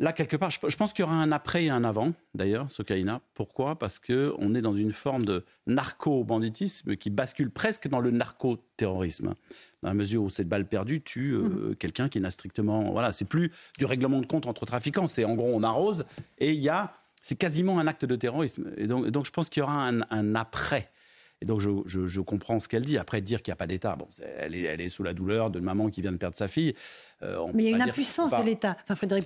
Là, 0.01 0.13
quelque 0.13 0.37
part, 0.37 0.49
je, 0.49 0.59
pense 0.77 0.93
qu'il 0.93 1.03
y 1.03 1.05
aura 1.05 1.15
un 1.15 1.33
après 1.33 1.65
et 1.65 1.69
un 1.69 1.83
avant, 1.83 2.13
d'ailleurs, 2.33 2.71
Sokaina. 2.71 3.19
Pourquoi? 3.33 3.77
Parce 3.77 3.99
qu'on 3.99 4.55
est 4.55 4.61
dans 4.61 4.73
une 4.73 4.93
forme 4.93 5.23
de 5.23 5.43
narco-banditisme 5.67 6.95
qui 6.95 7.09
bascule 7.09 7.51
presque 7.51 7.89
dans 7.89 7.99
le 7.99 8.09
narco-terrorisme. 8.09 9.35
Dans 9.83 9.89
la 9.89 9.93
mesure 9.93 10.23
où 10.23 10.29
cette 10.29 10.47
balle 10.47 10.65
perdue 10.69 11.01
tue 11.01 11.33
euh, 11.33 11.41
mmh. 11.71 11.75
quelqu'un 11.75 12.07
qui 12.07 12.21
n'a 12.21 12.31
strictement. 12.31 12.91
Voilà, 12.93 13.11
c'est 13.11 13.25
plus 13.25 13.51
du 13.77 13.83
règlement 13.83 14.21
de 14.21 14.25
compte 14.25 14.45
entre 14.45 14.65
trafiquants. 14.65 15.07
C'est 15.07 15.25
en 15.25 15.35
gros, 15.35 15.51
on 15.53 15.63
arrose 15.63 16.05
et 16.37 16.53
il 16.53 16.59
y 16.59 16.69
a. 16.69 16.93
C'est 17.21 17.35
quasiment 17.35 17.79
un 17.79 17.87
acte 17.87 18.05
de 18.05 18.15
terrorisme. 18.15 18.71
Et 18.77 18.87
donc, 18.87 19.07
donc 19.09 19.25
je 19.25 19.31
pense 19.31 19.49
qu'il 19.49 19.59
y 19.59 19.63
aura 19.63 19.89
un, 19.89 19.99
un 20.09 20.35
après. 20.35 20.89
Et 21.41 21.45
donc, 21.45 21.61
je, 21.61 21.69
je, 21.85 22.21
comprends 22.21 22.59
ce 22.59 22.67
qu'elle 22.67 22.83
dit. 22.83 22.97
Après, 22.97 23.21
dire 23.21 23.41
qu'il 23.41 23.51
n'y 23.51 23.53
a 23.53 23.57
pas 23.57 23.67
d'État, 23.67 23.95
bon, 23.95 24.07
elle 24.37 24.55
est, 24.55 24.63
elle 24.63 24.81
est 24.81 24.89
sous 24.89 25.03
la 25.03 25.13
douleur 25.13 25.49
d'une 25.49 25.63
maman 25.63 25.89
qui 25.89 26.01
vient 26.01 26.11
de 26.11 26.17
perdre 26.17 26.35
sa 26.35 26.49
fille. 26.49 26.75
Euh, 27.21 27.45
Mais 27.53 27.63
il 27.63 27.69
y 27.69 27.73
a 27.73 27.75
une 27.75 27.81
impuissance 27.81 28.31
de 28.31 28.43
l'État. 28.43 28.77
Enfin, 28.83 28.95
Frédéric 28.95 29.25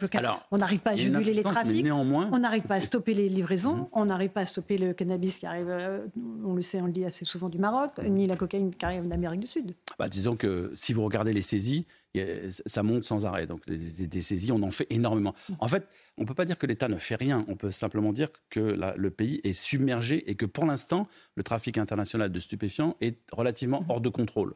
on 0.52 0.58
n'arrive 0.58 0.80
pas 0.80 0.92
à 0.92 0.96
juguler 0.96 1.34
les 1.34 1.44
trafics. 1.44 1.86
On 1.92 2.40
n'arrive 2.40 2.64
pas 2.64 2.76
à 2.76 2.82
stopper 2.82 3.14
les 3.14 3.30
livraisons. 3.30 3.76
Mhm. 3.76 3.88
On 3.92 4.06
n'arrive 4.06 4.32
pas 4.32 4.42
à 4.42 4.46
stopper 4.46 4.78
le 4.78 4.94
cannabis 4.94 5.40
qui 5.40 5.46
arrive, 5.46 5.70
euh, 5.70 6.06
on 6.44 6.54
le 6.54 6.62
sait, 6.62 6.82
on 6.82 6.88
le 6.88 6.92
dit 6.92 7.06
assez 7.06 7.26
souvent 7.26 7.50
du 7.50 7.60
Maroc, 7.60 7.92
ni 8.04 8.28
la 8.28 8.36
cocaïne 8.36 8.74
qui 8.74 8.86
arrive 8.86 9.08
d'Amérique 9.08 9.42
du 9.42 9.48
Sud. 9.48 9.76
Bah, 10.00 10.10
disons 10.10 10.36
que 10.36 10.72
si 10.76 10.94
vous 10.94 11.04
regardez 11.04 11.34
les 11.34 11.42
saisies, 11.42 11.86
ça 12.66 12.84
monte 12.84 13.04
sans 13.04 13.26
arrêt. 13.26 13.48
Donc 13.48 13.66
des, 13.68 14.22
saisies, 14.22 14.52
on 14.52 14.62
en 14.62 14.72
fait 14.72 14.88
énormément. 14.90 15.34
En 15.60 15.68
fait, 15.68 15.88
on 16.18 16.24
ne 16.24 16.28
peut 16.28 16.36
pas 16.36 16.46
dire 16.46 16.58
que 16.58 16.68
l'État 16.68 16.88
ne 16.88 16.98
fait 16.98 17.16
rien. 17.16 17.46
On 17.48 17.56
peut 17.56 17.72
simplement 17.72 18.14
dire 18.14 18.30
que 18.50 18.78
le 18.96 19.12
pays 19.12 19.42
est 19.44 19.54
submergé 19.54 20.30
et 20.30 20.36
que 20.36 20.46
pour 20.46 20.66
l'instant, 20.66 21.08
le 21.36 21.44
trafic 21.44 21.78
international 21.78 22.32
de 22.32 22.40
stupéfiants 22.40 22.96
est 23.02 23.18
relativement 23.32 23.84
hors 23.90 24.02
de 24.02 24.10
contrôle. 24.10 24.56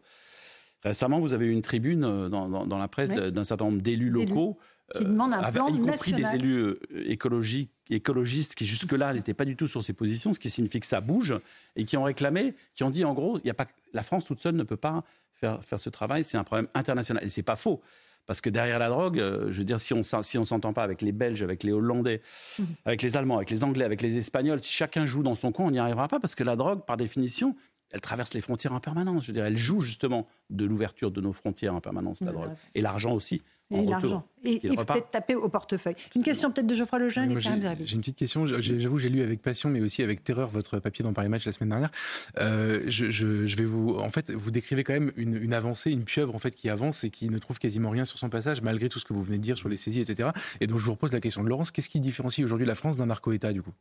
Récemment, 0.88 1.20
vous 1.20 1.34
avez 1.34 1.48
eu 1.48 1.52
une 1.52 1.62
tribune 1.62 2.04
euh, 2.04 2.30
dans, 2.30 2.78
la 2.78 2.88
presse 2.88 3.12
d'un 3.12 3.44
certain 3.44 3.66
nombre 3.66 3.82
d'élus 3.82 4.10
locaux. 4.10 4.58
Qui 4.96 5.04
demandent 5.04 5.34
un 5.34 5.52
plan 5.52 5.68
y 5.68 5.80
compris 5.80 6.14
des 6.14 6.24
élus 6.34 6.60
euh, 6.60 6.80
écologiques, 7.08 7.72
écologistes 7.90 8.56
qui 8.56 8.66
jusque-là 8.66 9.14
n'étaient 9.14 9.34
pas 9.34 9.44
du 9.44 9.58
tout 9.58 9.68
sur 9.68 9.84
ces 9.84 9.92
positions, 9.92 10.32
ce 10.32 10.40
qui 10.40 10.50
signifie 10.50 10.80
que 10.80 10.86
ça 10.86 11.02
bouge, 11.02 11.36
et 11.76 11.84
qui 11.84 11.98
ont 11.98 12.04
réclamé, 12.04 12.54
qui 12.74 12.86
ont 12.86 12.90
dit 12.90 13.04
en 13.04 13.14
gros, 13.14 13.38
y 13.44 13.50
a 13.50 13.54
pas, 13.54 13.68
la 13.94 14.02
France 14.02 14.26
toute 14.26 14.40
seule 14.40 14.56
ne 14.56 14.64
peut 14.64 14.78
pas 14.78 15.04
faire, 15.34 15.62
faire 15.62 15.80
ce 15.80 15.90
travail, 15.90 16.24
c'est 16.24 16.38
un 16.38 16.46
problème 16.46 16.68
international. 16.74 17.22
Et 17.22 17.28
c'est 17.28 17.44
pas 17.44 17.58
faux. 17.58 17.82
Parce 18.28 18.40
que 18.40 18.50
derrière 18.50 18.80
la 18.80 18.88
drogue, 18.88 19.18
je 19.18 19.58
veux 19.58 19.64
dire, 19.64 19.80
si 19.80 19.94
on 19.94 20.04
si 20.04 20.38
on 20.38 20.46
s'entend 20.46 20.72
pas 20.74 20.84
avec 20.84 21.02
les 21.02 21.14
Belges, 21.14 21.44
avec 21.44 21.64
les 21.64 21.72
Hollandais, 21.72 22.22
mmh. 22.60 22.64
avec 22.86 23.02
les 23.02 23.18
Allemands, 23.18 23.38
avec 23.38 23.50
les 23.50 23.64
Anglais, 23.66 23.86
avec 23.86 24.02
les 24.02 24.18
Espagnols, 24.18 24.62
si 24.62 24.72
chacun 24.72 25.06
joue 25.06 25.24
dans 25.24 25.36
son 25.36 25.52
coin, 25.52 25.66
on 25.66 25.72
n'y 25.72 25.80
arrivera 25.80 26.08
pas 26.08 26.20
parce 26.20 26.36
que 26.36 26.44
la 26.44 26.58
drogue, 26.58 26.86
par 26.86 26.98
définition, 26.98 27.56
elle 27.92 28.02
traverse 28.02 28.34
les 28.34 28.42
frontières 28.42 28.74
en 28.74 28.80
permanence. 28.80 29.24
Je 29.24 29.28
veux 29.28 29.34
dire, 29.34 29.46
elle 29.46 29.58
joue 29.58 29.82
justement 29.82 30.28
de 30.50 30.66
l'ouverture 30.66 31.12
de 31.12 31.22
nos 31.22 31.34
frontières 31.34 31.76
en 31.76 31.82
permanence, 31.82 32.22
la 32.22 32.32
drogue. 32.32 32.52
Et 32.76 32.82
l'argent 32.82 33.14
aussi. 33.14 33.42
Et 33.70 33.86
l'argent. 33.86 34.26
Et, 34.46 34.60
peut-être 34.60 35.12
taper 35.12 35.36
au 35.36 35.50
portefeuille. 35.50 35.96
Une 36.16 36.24
question 36.24 36.52
peut-être 36.52 36.68
de 36.68 36.76
Geoffroy 36.76 37.00
Lejeune 37.00 37.32
et 37.32 37.42
J'ai 37.42 37.96
une 37.96 38.00
petite 38.00 38.16
question. 38.16 38.46
J'avoue, 38.46 38.98
j'ai 38.98 39.10
lu 39.10 39.22
avec 39.22 39.42
passion, 39.42 39.70
mais 39.70 39.82
aussi 39.82 40.04
avec 40.04 40.24
terreur 40.24 40.48
votre 40.48 40.80
papier 40.80 41.04
dans 41.04 41.12
Paris 41.12 41.28
Match 41.28 41.46
la 41.46 41.52
semaine 41.52 41.70
dernière. 41.70 41.92
Euh, 42.40 42.84
je, 42.88 43.26
vais 43.58 43.66
vous, 43.66 43.96
en 43.96 44.10
fait, 44.10 44.32
vous 44.32 44.52
décrivez 44.52 44.86
quand 44.86 44.94
même 44.94 45.12
une, 45.18 45.54
avancée, 45.54 45.92
une 45.92 46.06
pieuvre 46.06 46.34
en 46.34 46.40
fait 46.40 46.52
qui 46.52 46.70
avance 46.70 47.04
et 47.04 47.10
qui 47.10 47.30
ne 47.30 47.38
trouve 47.40 47.60
quasiment 47.60 47.90
rien 47.90 48.06
sur 48.06 48.20
son 48.20 48.30
passage, 48.30 48.62
malgré 48.62 48.88
tout 48.88 49.00
ce 49.00 49.06
que 49.06 49.14
vous 49.14 49.24
venez 49.24 49.38
de 49.38 49.44
dire 49.44 49.58
sur 49.58 49.68
les 49.68 49.78
saisies, 49.78 50.02
etc. 50.02 50.30
Et 50.62 50.68
donc 50.68 50.80
je 50.80 50.86
vous 50.86 50.92
repose 50.92 51.12
la 51.12 51.20
question 51.20 51.44
de 51.44 51.50
Laurence. 51.50 51.72
Qu'est-ce 51.72 51.90
qui 51.90 52.00
différencie 52.00 52.46
aujourd'hui 52.46 52.68
la 52.68 52.76
France 52.76 52.96
d'un 52.96 53.08
narco-État 53.08 53.52
du 53.52 53.62
coup? 53.62 53.74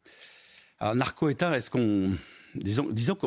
Alors 0.78 0.94
narco-État, 0.94 1.56
est-ce 1.56 1.70
qu'on 1.70 2.12
disons, 2.62 2.88
disons 2.90 3.14
que 3.14 3.26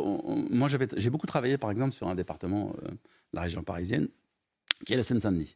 moi 0.53 0.67
j'ai 0.97 1.09
beaucoup 1.09 1.27
travaillé 1.27 1.57
par 1.57 1.71
exemple 1.71 1.93
sur 1.93 2.07
un 2.07 2.15
département 2.15 2.73
euh, 2.84 2.89
de 2.89 2.97
la 3.34 3.41
région 3.41 3.63
parisienne 3.63 4.07
qui 4.85 4.93
est 4.93 4.97
la 4.97 5.03
Seine-Saint-Denis. 5.03 5.55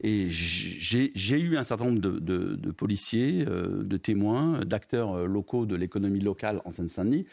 Et 0.00 0.28
j'ai 0.28 1.40
eu 1.40 1.56
un 1.56 1.64
certain 1.64 1.86
nombre 1.86 2.00
de, 2.00 2.70
policiers, 2.72 3.44
euh, 3.46 3.82
de 3.82 3.96
témoins, 3.96 4.60
d'acteurs 4.60 5.14
euh, 5.14 5.26
locaux 5.26 5.66
de 5.66 5.74
l'économie 5.74 6.20
locale 6.20 6.60
en 6.64 6.70
Seine-Saint-Denis 6.70 7.26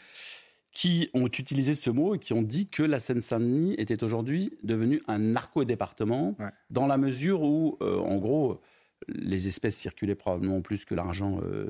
qui 0.72 1.08
ont 1.14 1.26
utilisé 1.26 1.74
ce 1.74 1.88
mot 1.88 2.16
et 2.16 2.18
qui 2.18 2.32
ont 2.32 2.42
dit 2.42 2.66
que 2.66 2.82
la 2.82 2.98
Seine-Saint-Denis 2.98 3.74
était 3.78 4.02
aujourd'hui 4.02 4.50
devenue 4.64 5.00
un 5.06 5.20
narco-département 5.20 6.36
dans 6.68 6.88
la 6.88 6.96
mesure 6.96 7.42
où, 7.42 7.78
en 7.80 8.16
gros, 8.16 8.60
les 9.08 9.48
espèces 9.48 9.76
circulaient 9.76 10.14
probablement 10.14 10.60
plus 10.62 10.84
que 10.84 10.94
l'argent 10.94 11.40
euh, 11.44 11.66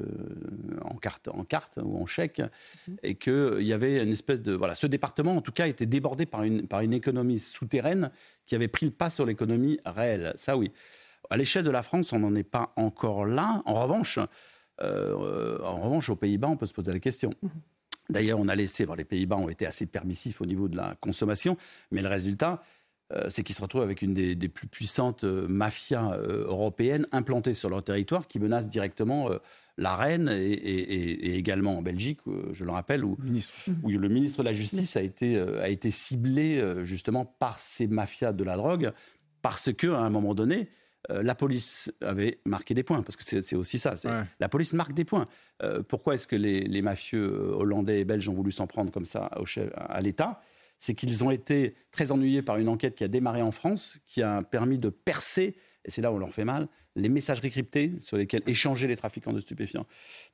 en 0.82 0.96
carte, 0.96 1.28
en 1.28 1.44
carte 1.44 1.78
ou 1.82 1.96
en 1.96 2.06
chèque, 2.06 2.40
mhm. 2.88 2.96
et 3.02 3.14
qu'il 3.16 3.62
y 3.62 3.72
avait 3.72 4.02
une 4.02 4.12
espèce 4.12 4.42
de 4.42 4.52
voilà, 4.52 4.74
ce 4.74 4.86
département 4.86 5.36
en 5.36 5.40
tout 5.40 5.52
cas 5.52 5.66
était 5.66 5.86
débordé 5.86 6.26
par 6.26 6.42
une 6.42 6.66
par 6.66 6.80
une 6.80 6.92
économie 6.92 7.38
souterraine 7.38 8.10
qui 8.46 8.54
avait 8.54 8.68
pris 8.68 8.86
le 8.86 8.92
pas 8.92 9.10
sur 9.10 9.26
l'économie 9.26 9.78
réelle. 9.84 10.32
Ça 10.36 10.56
oui. 10.56 10.72
À 11.30 11.36
l'échelle 11.36 11.64
de 11.64 11.70
la 11.70 11.82
France, 11.82 12.12
on 12.12 12.18
n'en 12.18 12.34
est 12.34 12.42
pas 12.42 12.72
encore 12.76 13.24
là. 13.24 13.62
En 13.64 13.82
revanche, 13.82 14.18
euh, 14.82 15.58
en 15.62 15.80
revanche, 15.80 16.10
aux 16.10 16.16
Pays-Bas, 16.16 16.48
on 16.48 16.56
peut 16.56 16.66
se 16.66 16.74
poser 16.74 16.92
la 16.92 17.00
question. 17.00 17.30
Mhm. 17.42 17.50
D'ailleurs, 18.10 18.38
on 18.38 18.48
a 18.48 18.54
laissé, 18.54 18.86
les 18.96 19.04
Pays-Bas 19.04 19.36
ont 19.36 19.48
été 19.48 19.66
assez 19.66 19.86
permissifs 19.86 20.40
au 20.40 20.46
niveau 20.46 20.68
de 20.68 20.76
la 20.76 20.94
consommation, 21.00 21.56
mais 21.90 22.02
le 22.02 22.08
résultat, 22.08 22.52
euh, 22.52 22.56
c'est 23.28 23.42
qu'ils 23.42 23.54
se 23.54 23.62
retrouvent 23.62 23.82
avec 23.82 24.02
une 24.02 24.14
des, 24.14 24.48
plus 24.48 24.66
puissantes 24.66 25.24
euh, 25.24 25.46
mafias 25.46 26.12
euh, 26.14 26.46
européennes 26.46 27.06
implantées 27.12 27.54
sur 27.54 27.68
leur 27.68 27.82
territoire 27.82 28.26
qui 28.26 28.38
menacent 28.38 28.66
directement 28.66 29.28
la 29.76 29.96
reine 29.96 30.28
et, 30.28 31.36
également 31.36 31.78
en 31.78 31.82
Belgique, 31.82 32.20
je 32.52 32.64
le 32.64 32.70
rappelle, 32.70 33.04
où, 33.04 33.16
le 33.20 34.08
ministre 34.08 34.38
de 34.38 34.44
la 34.44 34.52
Justice 34.52 34.96
a 34.96 35.02
été, 35.02 35.38
a 35.38 35.68
été 35.68 35.90
ciblé 35.90 36.62
justement 36.84 37.24
par 37.24 37.58
ces 37.58 37.88
mafias 37.88 38.32
de 38.32 38.44
la 38.44 38.56
drogue 38.56 38.92
parce 39.42 39.72
qu'à 39.72 39.98
un 39.98 40.10
moment 40.10 40.34
donné, 40.34 40.68
la 41.08 41.34
police 41.34 41.92
avait 42.00 42.38
marqué 42.44 42.72
des 42.72 42.84
points, 42.84 43.02
parce 43.02 43.16
que 43.16 43.24
c'est 43.24 43.56
aussi 43.56 43.80
ça. 43.80 43.94
La 44.38 44.48
police 44.48 44.74
marque 44.74 44.92
des 44.92 45.04
points. 45.04 45.26
pourquoi 45.88 46.14
est-ce 46.14 46.28
que 46.28 46.36
les, 46.36 46.82
mafieux 46.82 47.52
hollandais 47.52 48.00
et 48.00 48.04
belges 48.04 48.28
ont 48.28 48.34
voulu 48.34 48.52
s'en 48.52 48.68
prendre 48.68 48.92
comme 48.92 49.06
ça 49.06 49.28
à 49.76 50.00
l'État? 50.00 50.40
C'est 50.78 50.94
qu'ils 50.94 51.24
ont 51.24 51.30
été 51.30 51.74
très 51.90 52.12
ennuyés 52.12 52.42
par 52.42 52.58
une 52.58 52.68
enquête 52.68 52.94
qui 52.94 53.04
a 53.04 53.08
démarré 53.08 53.42
en 53.42 53.52
France, 53.52 53.98
qui 54.06 54.22
a 54.22 54.42
permis 54.42 54.78
de 54.78 54.88
percer, 54.88 55.56
et 55.84 55.90
c'est 55.90 56.02
là 56.02 56.12
où 56.12 56.16
on 56.16 56.18
leur 56.18 56.30
fait 56.30 56.44
mal, 56.44 56.68
les 56.96 57.08
messageries 57.08 57.50
cryptées 57.50 57.92
sur 58.00 58.16
lesquelles 58.16 58.42
échanger 58.46 58.86
les 58.86 58.96
trafiquants 58.96 59.32
de 59.32 59.40
stupéfiants. 59.40 59.86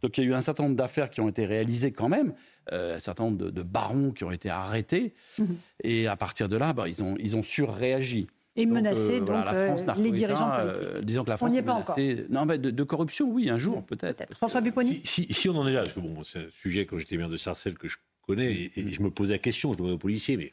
Donc 0.03 0.19
il 0.19 0.25
y 0.25 0.27
a 0.27 0.31
eu 0.31 0.35
un 0.35 0.41
certain 0.41 0.65
nombre 0.65 0.77
d'affaires 0.77 1.11
qui 1.11 1.21
ont 1.21 1.29
été 1.29 1.47
réalisées 1.47 1.93
quand 1.93 2.09
même, 2.09 2.35
euh, 2.73 2.97
un 2.97 2.99
certain 2.99 3.25
nombre 3.25 3.51
de, 3.51 3.63
barons 3.63 4.11
qui 4.11 4.25
ont 4.25 4.31
été 4.31 4.51
arrêtés, 4.51 5.15
mhm. 5.39 5.57
et 5.85 6.07
à 6.07 6.17
partir 6.17 6.49
de 6.49 6.57
là, 6.57 6.73
bah, 6.73 6.89
ils, 6.89 7.03
ont, 7.03 7.17
ils 7.19 7.37
ont 7.37 7.43
surréagi. 7.43 8.29
Et 8.57 8.67
menacé 8.67 9.21
donc, 9.21 9.31
euh, 9.31 9.77
les 9.97 10.11
dirigeants 10.11 10.51
politiques. 10.51 10.83
Euh, 10.83 11.01
disons 11.03 11.25
que 11.25 11.31
la 11.31 11.37
France 11.37 11.53
on 11.53 11.57
est, 11.57 11.63
pas 11.63 11.75
menacée, 11.75 12.27
non, 12.31 12.45
mais 12.45 12.59
de, 12.59 12.83
corruption, 12.83 13.31
oui, 13.31 13.49
un 13.49 13.59
jour 13.59 13.85
peut-être. 13.87 14.25
François 14.35 14.61
Bupponi 14.61 15.01
si, 15.05 15.33
si, 15.33 15.49
on 15.49 15.57
en 15.57 15.67
est 15.69 15.73
là, 15.73 15.83
parce 15.83 15.95
que 15.95 16.01
bon, 16.01 16.25
c'est 16.25 16.41
un 16.41 16.51
sujet 16.51 16.85
quand 16.85 16.99
j'étais 16.99 17.17
maire 17.17 17.29
de 17.29 17.37
Sarcelles 17.37 17.79
que 17.79 17.87
je 17.89 17.97
connais, 18.31 18.71
et, 18.77 18.93
je 18.93 19.03
me 19.03 19.11
pose 19.11 19.31
la 19.31 19.39
question, 19.39 19.73
je 19.73 19.79
demande 19.79 19.93
aux 19.93 19.99
policiers, 19.99 20.37
mais 20.37 20.53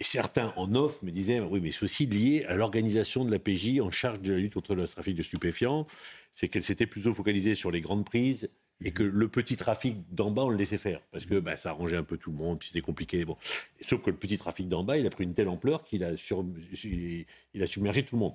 et 0.00 0.04
certains 0.04 0.52
en 0.56 0.74
off 0.74 1.02
me 1.02 1.10
disaient 1.10 1.40
oui, 1.40 1.60
mais 1.60 1.70
c'est 1.70 1.84
aussi 1.84 2.06
lié 2.06 2.44
à 2.48 2.56
l'organisation 2.56 3.24
de 3.24 3.30
la 3.30 3.38
PJ 3.38 3.80
en 3.80 3.90
charge 3.90 4.20
de 4.20 4.32
la 4.32 4.38
lutte 4.38 4.54
contre 4.54 4.74
le 4.74 4.88
trafic 4.88 5.14
de 5.14 5.22
stupéfiants. 5.22 5.86
C'est 6.32 6.48
qu'elle 6.48 6.64
s'était 6.64 6.86
plutôt 6.86 7.14
focalisée 7.14 7.54
sur 7.54 7.70
les 7.70 7.80
grandes 7.80 8.04
prises 8.04 8.50
et 8.84 8.90
que 8.90 9.04
le 9.04 9.28
petit 9.28 9.56
trafic 9.56 9.96
d'en 10.12 10.32
bas, 10.32 10.42
on 10.42 10.48
le 10.48 10.56
laissait 10.56 10.78
faire. 10.78 11.00
Parce 11.12 11.26
que 11.26 11.38
bah, 11.38 11.56
ça 11.56 11.70
arrangeait 11.70 11.96
un 11.96 12.02
peu 12.02 12.18
tout 12.18 12.32
le 12.32 12.36
monde, 12.36 12.58
puis 12.58 12.68
c'était 12.68 12.80
compliqué. 12.80 13.24
Bon. 13.24 13.36
Sauf 13.82 14.02
que 14.02 14.10
le 14.10 14.16
petit 14.16 14.36
trafic 14.36 14.66
d'en 14.66 14.82
bas, 14.82 14.98
il 14.98 15.06
a 15.06 15.10
pris 15.10 15.22
une 15.22 15.32
telle 15.32 15.48
ampleur 15.48 15.84
qu'il 15.84 16.02
a, 16.02 16.16
sur... 16.16 16.44
il 16.82 17.62
a 17.62 17.66
submergé 17.66 18.02
tout 18.02 18.16
le 18.16 18.20
monde. 18.20 18.34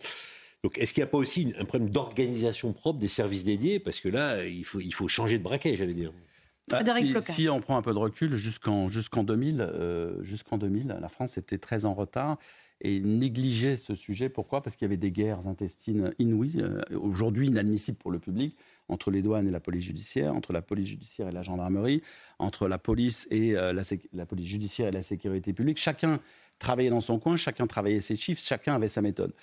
Donc, 0.64 0.78
est-ce 0.78 0.94
qu'il 0.94 1.02
n'y 1.02 1.08
a 1.08 1.12
pas 1.12 1.18
aussi 1.18 1.54
un 1.58 1.66
problème 1.66 1.90
d'organisation 1.90 2.72
propre 2.72 3.00
des 3.00 3.08
services 3.08 3.44
dédiés? 3.44 3.80
Parce 3.80 4.00
que 4.00 4.10
là, 4.10 4.46
il 4.46 4.64
faut, 4.64 4.80
il 4.80 4.94
faut 4.94 5.08
changer 5.08 5.38
de 5.38 5.44
braquet, 5.44 5.76
j'allais 5.76 5.94
dire. 5.94 6.14
Bah, 6.70 6.84
si, 7.22 7.50
on 7.50 7.62
prend 7.62 7.78
un 7.78 7.82
peu 7.82 7.94
de 7.94 7.98
recul, 7.98 8.36
jusqu'en 8.36 8.90
jusqu'en 8.90 9.24
2000, 9.24 9.62
euh, 9.62 10.24
jusqu'en 10.24 10.58
2000, 10.58 10.98
la 11.00 11.08
France 11.10 11.38
était 11.38 11.58
très 11.58 11.86
en 11.86 11.94
retard 11.94 12.38
et 12.82 13.00
négligeait 13.02 13.76
ce 13.76 13.96
sujet. 13.96 14.30
Pourquoi? 14.30 14.62
Parce 14.62 14.76
qu'il 14.76 14.86
y 14.86 14.90
avait 14.90 14.98
des 14.98 15.12
guerres 15.12 15.48
intestines 15.48 16.14
inouïes, 16.20 16.62
euh, 16.62 16.82
aujourd'hui 16.96 17.48
inadmissibles 17.48 17.98
pour 17.98 18.12
le 18.12 18.20
public, 18.20 18.56
entre 18.88 19.12
les 19.12 19.22
douanes 19.22 19.48
et 19.48 19.52
la 19.52 19.60
police 19.60 19.84
judiciaire, 19.84 20.34
entre 20.34 20.54
la 20.54 20.62
police 20.62 20.88
judiciaire 20.88 21.28
et 21.28 21.32
la 21.32 21.42
gendarmerie, 21.42 22.02
entre 22.38 22.68
la 22.68 22.78
police 22.78 23.28
et 23.32 23.58
euh, 23.58 23.74
la, 23.74 23.82
la, 24.14 24.26
police 24.26 24.48
judiciaire 24.48 24.88
et 24.88 24.92
la 24.92 25.02
sécurité 25.02 25.52
publique. 25.54 25.78
Chacun 25.78 26.20
travaillait 26.58 26.90
dans 26.90 27.02
son 27.02 27.20
coin, 27.20 27.36
chacun 27.36 27.68
travaillait 27.68 28.00
ses 28.00 28.16
chiffres, 28.16 28.42
chacun 28.42 28.76
avait 28.76 28.88
sa 28.88 29.02
méthode. 29.02 29.34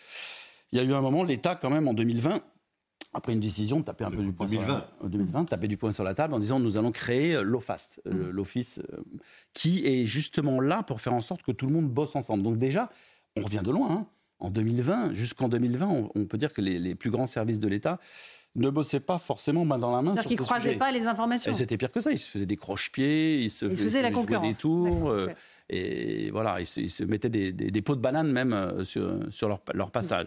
Il 0.72 0.78
y 0.78 0.80
a 0.80 0.84
eu 0.84 0.92
un 0.92 1.00
moment, 1.00 1.22
l'État, 1.22 1.56
quand 1.56 1.70
même, 1.70 1.88
en 1.88 1.94
2020, 1.94 2.42
après 3.16 3.32
une 3.32 3.40
décision 3.40 3.80
de 3.80 3.84
taper 3.84 4.04
un 4.04 4.10
peu 4.10 4.22
du 4.22 4.32
poing 4.32 4.46
2020. 4.46 4.66
Sur 4.66 4.84
la, 5.02 5.08
2020, 5.08 5.44
taper 5.46 5.68
du 5.68 5.78
poing 5.78 5.90
sur 5.90 6.04
la 6.04 6.12
table 6.12 6.34
en 6.34 6.38
disant 6.38 6.60
nous 6.60 6.76
allons 6.76 6.92
créer 6.92 7.34
euh, 7.34 7.42
l'OFAST, 7.42 8.02
euh, 8.06 8.12
mmh. 8.12 8.30
l'office 8.30 8.78
euh, 8.78 8.98
qui 9.54 9.86
est 9.86 10.04
justement 10.04 10.60
là 10.60 10.82
pour 10.82 11.00
faire 11.00 11.14
en 11.14 11.22
sorte 11.22 11.42
que 11.42 11.50
tout 11.50 11.66
le 11.66 11.72
monde 11.72 11.88
bosse 11.88 12.14
ensemble. 12.14 12.42
Donc 12.42 12.58
déjà, 12.58 12.90
on 13.34 13.40
revient 13.40 13.62
de 13.64 13.70
loin. 13.70 13.90
Hein. 13.90 14.06
En 14.38 14.50
2020, 14.50 15.14
jusqu'en 15.14 15.48
2020, 15.48 16.10
on, 16.14 16.26
peut 16.26 16.36
dire 16.36 16.52
que 16.52 16.60
les, 16.60 16.94
plus 16.94 17.08
grands 17.08 17.24
services 17.24 17.58
de 17.58 17.68
l'État 17.68 17.98
ne 18.56 18.70
bossaient 18.70 19.00
pas 19.00 19.18
forcément 19.18 19.64
main 19.64 19.78
dans 19.78 19.94
la 19.94 20.02
main. 20.02 20.12
C'est-à-dire 20.12 20.28
qu'ils 20.28 20.40
ne 20.40 20.44
croisaient 20.44 20.76
pas 20.76 20.92
les 20.92 21.06
informations. 21.06 21.54
C'était 21.54 21.76
pire 21.76 21.92
que 21.92 22.00
ça. 22.00 22.10
Ils 22.10 22.18
se 22.18 22.30
faisaient 22.30 22.46
des 22.46 22.56
croche-pieds, 22.56 23.42
ils 23.42 23.50
se, 23.50 23.68
faisaient, 23.68 24.02
la 24.02 24.10
concurrence. 24.10 24.48
des 24.48 24.54
tours. 24.54 25.14
et 25.68 26.30
voilà, 26.30 26.60
ils 26.60 26.66
se, 26.66 27.04
mettaient 27.04 27.28
des, 27.28 27.82
pots 27.82 27.96
de 27.96 28.00
banane 28.00 28.30
même 28.30 28.84
sur, 28.84 29.20
sur 29.30 29.48
leur, 29.48 29.60
leur 29.74 29.90
passage. 29.90 30.26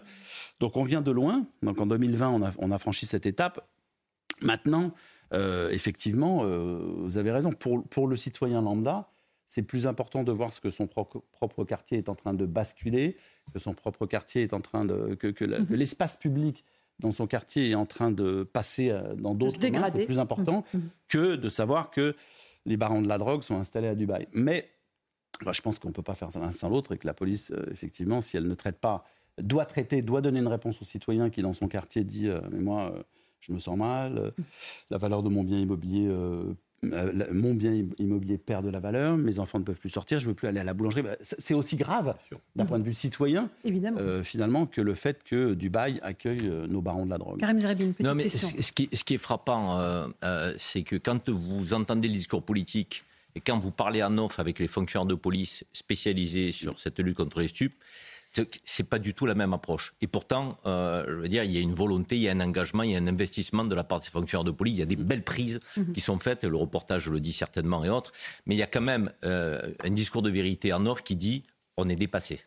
Donc 0.60 0.76
on 0.76 0.84
vient 0.84 1.00
de 1.00 1.10
loin. 1.10 1.46
Donc 1.62 1.80
en 1.80 1.86
2020, 1.86 2.54
on 2.58 2.70
a, 2.70 2.78
franchi 2.78 3.06
cette 3.06 3.26
étape. 3.26 3.66
Maintenant, 4.42 4.92
euh, 5.32 5.70
effectivement, 5.70 6.42
euh, 6.44 6.78
vous 7.02 7.18
avez 7.18 7.32
raison. 7.32 7.50
Pour, 7.50 8.06
le 8.06 8.16
citoyen 8.16 8.62
lambda, 8.62 9.10
c'est 9.46 9.62
plus 9.62 9.86
important 9.86 10.22
de 10.22 10.32
voir 10.32 10.52
ce 10.52 10.60
que 10.60 10.70
son 10.70 10.86
propre, 10.86 11.64
quartier 11.64 11.98
est 11.98 12.08
en 12.08 12.14
train 12.14 12.34
de 12.34 12.46
basculer, 12.46 13.16
que 13.52 13.58
son 13.58 13.74
propre 13.74 14.06
quartier 14.06 14.42
est 14.42 14.52
en 14.52 14.60
train 14.60 14.84
de. 14.84 15.14
que, 15.14 15.44
l'espace 15.70 16.16
public 16.16 16.64
dans 17.00 17.12
son 17.12 17.26
quartier 17.26 17.70
est 17.70 17.74
en 17.74 17.86
train 17.86 18.10
de 18.10 18.44
passer 18.44 18.90
euh, 18.90 19.14
dans 19.14 19.34
d'autres 19.34 19.58
mains, 19.68 19.90
c'est 19.90 20.06
plus 20.06 20.18
important 20.18 20.64
mhm. 20.72 20.80
Mhm. 20.80 20.90
que 21.08 21.36
de 21.36 21.48
savoir 21.48 21.90
que 21.90 22.14
les 22.66 22.76
barons 22.76 23.02
de 23.02 23.08
la 23.08 23.18
drogue 23.18 23.42
sont 23.42 23.56
installés 23.56 23.88
à 23.88 23.94
Dubaï. 23.94 24.28
Mais 24.32 24.68
je 25.50 25.60
pense 25.60 25.78
qu'on 25.78 25.88
ne 25.88 25.94
peut 25.94 26.02
pas 26.02 26.14
faire 26.14 26.28
l'un 26.38 26.50
sans 26.50 26.68
l'autre 26.68 26.92
et 26.92 26.98
que 26.98 27.06
la 27.06 27.14
police, 27.14 27.52
effectivement, 27.70 28.20
si 28.20 28.36
elle 28.36 28.46
ne 28.46 28.54
traite 28.54 28.78
pas 28.78 29.04
doit 29.42 29.64
traiter, 29.64 30.02
doit 30.02 30.20
donner 30.20 30.40
une 30.40 30.48
réponse 30.48 30.80
au 30.82 30.84
citoyen 30.84 31.30
qui, 31.30 31.42
dans 31.42 31.52
son 31.52 31.68
quartier, 31.68 32.04
dit 32.04 32.28
euh, 32.28 32.40
Mais 32.50 32.60
moi, 32.60 32.92
euh, 32.94 33.02
je 33.40 33.52
me 33.52 33.58
sens 33.58 33.76
mal, 33.76 34.18
euh, 34.18 34.30
la 34.90 34.98
valeur 34.98 35.22
de 35.22 35.28
mon 35.28 35.44
bien 35.44 35.58
immobilier. 35.58 36.08
Mon 36.82 37.54
bien 37.54 37.84
immobilier 37.98 38.38
perd 38.38 38.64
de 38.64 38.70
la 38.70 38.80
valeur, 38.80 39.16
mes 39.16 39.38
enfants 39.38 39.58
ne 39.58 39.64
peuvent 39.64 39.78
plus 39.78 39.90
sortir, 39.90 40.18
je 40.18 40.24
ne 40.24 40.30
veux 40.30 40.34
plus 40.34 40.48
aller 40.48 40.60
à 40.60 40.64
la 40.64 40.72
boulangerie. 40.72 41.02
Bah, 41.02 41.16
c'est 41.20 41.54
aussi 41.54 41.76
grave 41.76 42.14
d'un 42.56 42.64
point 42.64 42.78
de 42.78 42.84
vue 42.84 42.94
citoyen, 42.94 43.50
finalement, 44.24 44.66
que 44.66 44.80
le 44.80 44.94
fait 44.94 45.22
que 45.24 45.54
Dubaï 45.54 46.00
accueille 46.02 46.50
nos 46.68 46.80
barons 46.80 47.04
de 47.04 47.10
la 47.10 47.18
drogue. 47.18 47.40
Karim 47.40 47.58
Zerbi, 47.58 47.94
non, 48.00 48.14
mais 48.14 48.28
Ce, 48.28 48.72
qui, 48.72 48.88
ce, 48.92 49.04
qui, 49.04 49.14
est 49.14 49.18
frappant, 49.18 50.08
c'est 50.56 50.82
que 50.82 50.96
quand 50.96 51.28
vous 51.28 51.74
entendez 51.74 52.08
le 52.08 52.14
discours 52.14 52.42
politique 52.42 53.02
et 53.34 53.40
quand 53.40 53.58
vous 53.58 53.70
parlez 53.70 54.02
en 54.02 54.16
off 54.18 54.40
avec 54.40 54.58
les 54.58 54.68
fonctionnaires 54.68 55.06
de 55.06 55.14
police 55.14 55.64
spécialisés 55.72 56.50
sur 56.50 56.78
cette 56.78 56.98
lutte 56.98 57.16
contre 57.16 57.40
les 57.40 57.48
stupes, 57.48 57.74
c'est 58.64 58.84
pas 58.84 58.98
du 58.98 59.14
tout 59.14 59.26
la 59.26 59.34
même 59.34 59.52
approche. 59.52 59.94
Et 60.00 60.06
pourtant, 60.06 60.58
euh, 60.66 61.04
je 61.06 61.14
veux 61.14 61.28
dire, 61.28 61.44
il 61.44 61.50
y 61.50 61.56
a 61.56 61.60
une 61.60 61.74
volonté, 61.74 62.16
il 62.16 62.22
y 62.22 62.28
a 62.28 62.32
un 62.32 62.40
engagement, 62.40 62.82
il 62.82 62.92
y 62.92 62.94
a 62.94 62.98
un 62.98 63.06
investissement 63.06 63.64
de 63.64 63.74
la 63.74 63.84
part 63.84 63.98
des 63.98 64.06
fonctionnaires 64.06 64.44
de 64.44 64.50
police. 64.50 64.76
Il 64.76 64.80
y 64.80 64.82
a 64.82 64.86
des 64.86 64.96
belles 64.96 65.24
prises 65.24 65.60
mhm. 65.76 65.92
qui 65.92 66.00
sont 66.00 66.18
faites. 66.18 66.44
Le 66.44 66.56
reportage 66.56 67.10
le 67.10 67.20
dit 67.20 67.32
certainement 67.32 67.84
et 67.84 67.88
autres. 67.88 68.12
Mais 68.46 68.54
il 68.54 68.58
y 68.58 68.62
a 68.62 68.66
quand 68.66 68.80
même 68.80 69.12
euh, 69.24 69.60
un 69.82 69.90
discours 69.90 70.22
de 70.22 70.30
vérité 70.30 70.72
en 70.72 70.86
or 70.86 71.02
qui 71.02 71.16
dit 71.16 71.44
on 71.76 71.88
est 71.88 71.96
dépassé. 71.96 72.40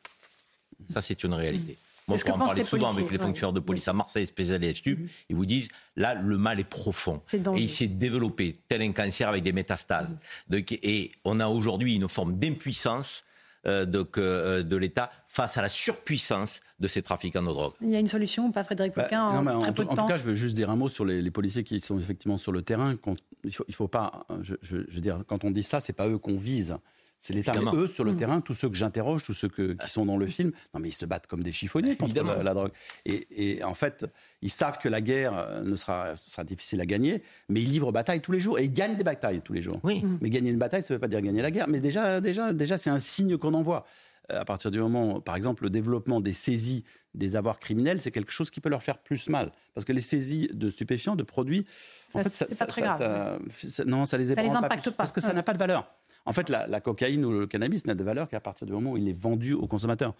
Ça, 0.89 1.01
c'est 1.01 1.23
une 1.23 1.33
réalité. 1.33 1.77
Moi, 2.07 2.17
je 2.17 2.31
en 2.31 2.37
parler 2.37 2.65
souvent 2.65 2.91
avec 2.91 3.09
les 3.11 3.17
fonctionnaires 3.17 3.53
de 3.53 3.61
police 3.61 3.87
à 3.87 3.93
Marseille, 3.93 4.27
spécial 4.27 4.63
et 4.63 4.73
HTU, 4.73 5.09
ils 5.29 5.35
vous 5.35 5.45
disent 5.45 5.69
là, 5.95 6.15
le 6.15 6.37
mal 6.37 6.59
est 6.59 6.65
profond. 6.65 7.21
et 7.33 7.61
il 7.61 7.69
s'est 7.69 7.87
développé 7.87 8.55
tel 8.67 8.81
un 8.81 8.91
cancer 8.91 9.29
avec 9.29 9.43
des 9.43 9.53
métastases. 9.53 10.17
et 10.51 11.11
on 11.23 11.39
a 11.39 11.47
aujourd'hui 11.47 11.95
une 11.95 12.09
forme 12.09 12.35
d'impuissance 12.35 13.23
euh, 13.65 13.85
euh, 14.17 14.63
de 14.63 14.75
l'État 14.75 15.09
face 15.27 15.57
à 15.57 15.61
la 15.61 15.69
surpuissance 15.69 16.61
de 16.79 16.87
ces 16.87 17.01
trafiquants 17.01 17.41
de 17.41 17.47
drogue. 17.47 17.73
Il 17.81 17.89
y 17.89 17.95
a 17.95 17.99
une 17.99 18.07
solution 18.07 18.47
ou 18.47 18.51
pas, 18.51 18.63
Frédéric 18.63 18.93
bah, 18.95 19.03
Poquin 19.03 19.23
en, 19.23 19.47
en, 19.47 19.73
tout, 19.73 19.85
cas, 20.07 20.17
je 20.17 20.23
veux 20.23 20.35
juste 20.35 20.55
dire 20.55 20.69
un 20.69 20.75
mot 20.75 20.89
sur 20.89 21.05
les, 21.05 21.31
policiers 21.31 21.63
qui 21.63 21.79
sont 21.79 21.99
effectivement 21.99 22.37
sur 22.37 22.51
le 22.51 22.61
terrain. 22.61 22.95
il 23.43 23.53
faut, 23.53 23.65
il 23.67 23.73
faut 23.73 23.87
pas, 23.87 24.25
je, 24.41 24.55
je, 24.61 24.77
veux 24.77 25.01
dire, 25.01 25.23
quand 25.27 25.43
on 25.43 25.51
dit 25.51 25.63
ça, 25.63 25.79
c'est 25.79 25.93
pas 25.93 26.07
eux 26.07 26.17
qu'on 26.17 26.37
vise. 26.37 26.77
C'est 27.19 27.33
l'État. 27.33 27.53
eux, 27.73 27.87
sur 27.87 28.03
le 28.03 28.11
mmh. 28.11 28.17
terrain, 28.17 28.41
tous 28.41 28.53
ceux 28.53 28.67
que 28.67 28.75
j'interroge, 28.75 29.23
tous 29.23 29.33
ceux 29.33 29.47
qui 29.47 29.75
sont 29.87 30.05
dans 30.05 30.17
le 30.17 30.27
film, 30.27 30.51
non 30.73 30.81
mais 30.81 30.89
ils 30.89 30.93
se 30.93 31.05
battent 31.05 31.27
comme 31.27 31.41
des 31.41 31.53
chiffonniers 31.53 31.95
contre 31.95 32.13
la, 32.21 32.53
drogue. 32.53 32.71
Et, 33.05 33.63
en 33.63 33.73
fait, 33.73 34.05
ils 34.41 34.49
savent 34.49 34.77
que 34.77 34.89
la 34.89 34.99
guerre 34.99 35.37
euh, 35.37 35.61
ne 35.61 35.75
sera, 35.75 36.17
sera 36.17 36.43
difficile 36.43 36.81
à 36.81 36.85
gagner, 36.85 37.23
mais 37.47 37.61
ils 37.61 37.71
livrent 37.71 37.93
bataille 37.93 38.19
tous 38.19 38.33
les 38.33 38.41
jours 38.41 38.59
et 38.59 38.65
ils 38.65 38.73
gagnent 38.73 38.97
des 38.97 39.05
batailles 39.05 39.41
tous 39.41 39.53
les 39.53 39.61
jours. 39.61 39.79
Oui. 39.83 40.01
Mmh. 40.03 40.17
Mais 40.21 40.29
gagner 40.29 40.51
une 40.51 40.57
bataille, 40.57 40.81
ça 40.81 40.93
ne 40.93 40.97
veut 40.97 41.01
pas 41.01 41.07
dire 41.07 41.21
gagner 41.21 41.41
la 41.41 41.51
guerre. 41.51 41.69
Mais 41.69 41.79
déjà, 41.79 42.19
déjà, 42.19 42.51
déjà, 42.51 42.77
c'est 42.77 42.89
un 42.89 42.99
signe 42.99 43.37
qu'on 43.37 43.53
envoie. 43.53 43.85
Euh, 44.31 44.41
à 44.41 44.45
partir 44.45 44.71
du 44.71 44.79
moment, 44.79 45.21
par 45.21 45.35
exemple, 45.35 45.63
le 45.63 45.69
développement 45.69 46.21
des 46.21 46.33
saisies 46.33 46.83
des 47.13 47.35
avoirs 47.35 47.59
criminels, 47.59 48.01
c'est 48.01 48.11
quelque 48.11 48.31
chose 48.31 48.49
qui 48.49 48.59
peut 48.59 48.69
leur 48.69 48.81
faire 48.81 48.97
plus 48.97 49.29
mal. 49.29 49.51
Parce 49.75 49.85
que 49.85 49.93
les 49.93 50.01
saisies 50.01 50.49
de 50.51 50.69
stupéfiants, 50.69 51.15
de 51.15 51.23
produits, 51.23 51.65
en 52.13 52.23
fait, 52.23 52.29
ça, 52.29 52.45
pas 52.45 52.65
très 52.65 52.81
grave, 52.81 53.39
non, 53.85 54.05
ça 54.05 54.17
les, 54.17 54.25
ça 54.25 54.41
les 54.41 54.49
impacte 54.49 54.89
pas. 54.89 54.97
Parce 54.97 55.11
que 55.11 55.21
ça 55.21 55.33
n'a 55.33 55.43
pas 55.43 55.53
de 55.53 55.59
valeur. 55.59 55.89
En 56.25 56.33
fait, 56.33 56.49
la, 56.49 56.81
cocaïne 56.81 57.25
ou 57.25 57.31
le 57.31 57.47
cannabis 57.47 57.85
n'a 57.85 57.95
de 57.95 58.03
valeur 58.03 58.27
qu'à 58.27 58.39
partir 58.39 58.65
du 58.65 58.73
moment 58.73 58.91
où 58.91 58.97
il 58.97 59.07
est 59.07 59.17
vendu 59.17 59.53
au 59.53 59.67
consommateur. 59.67 60.15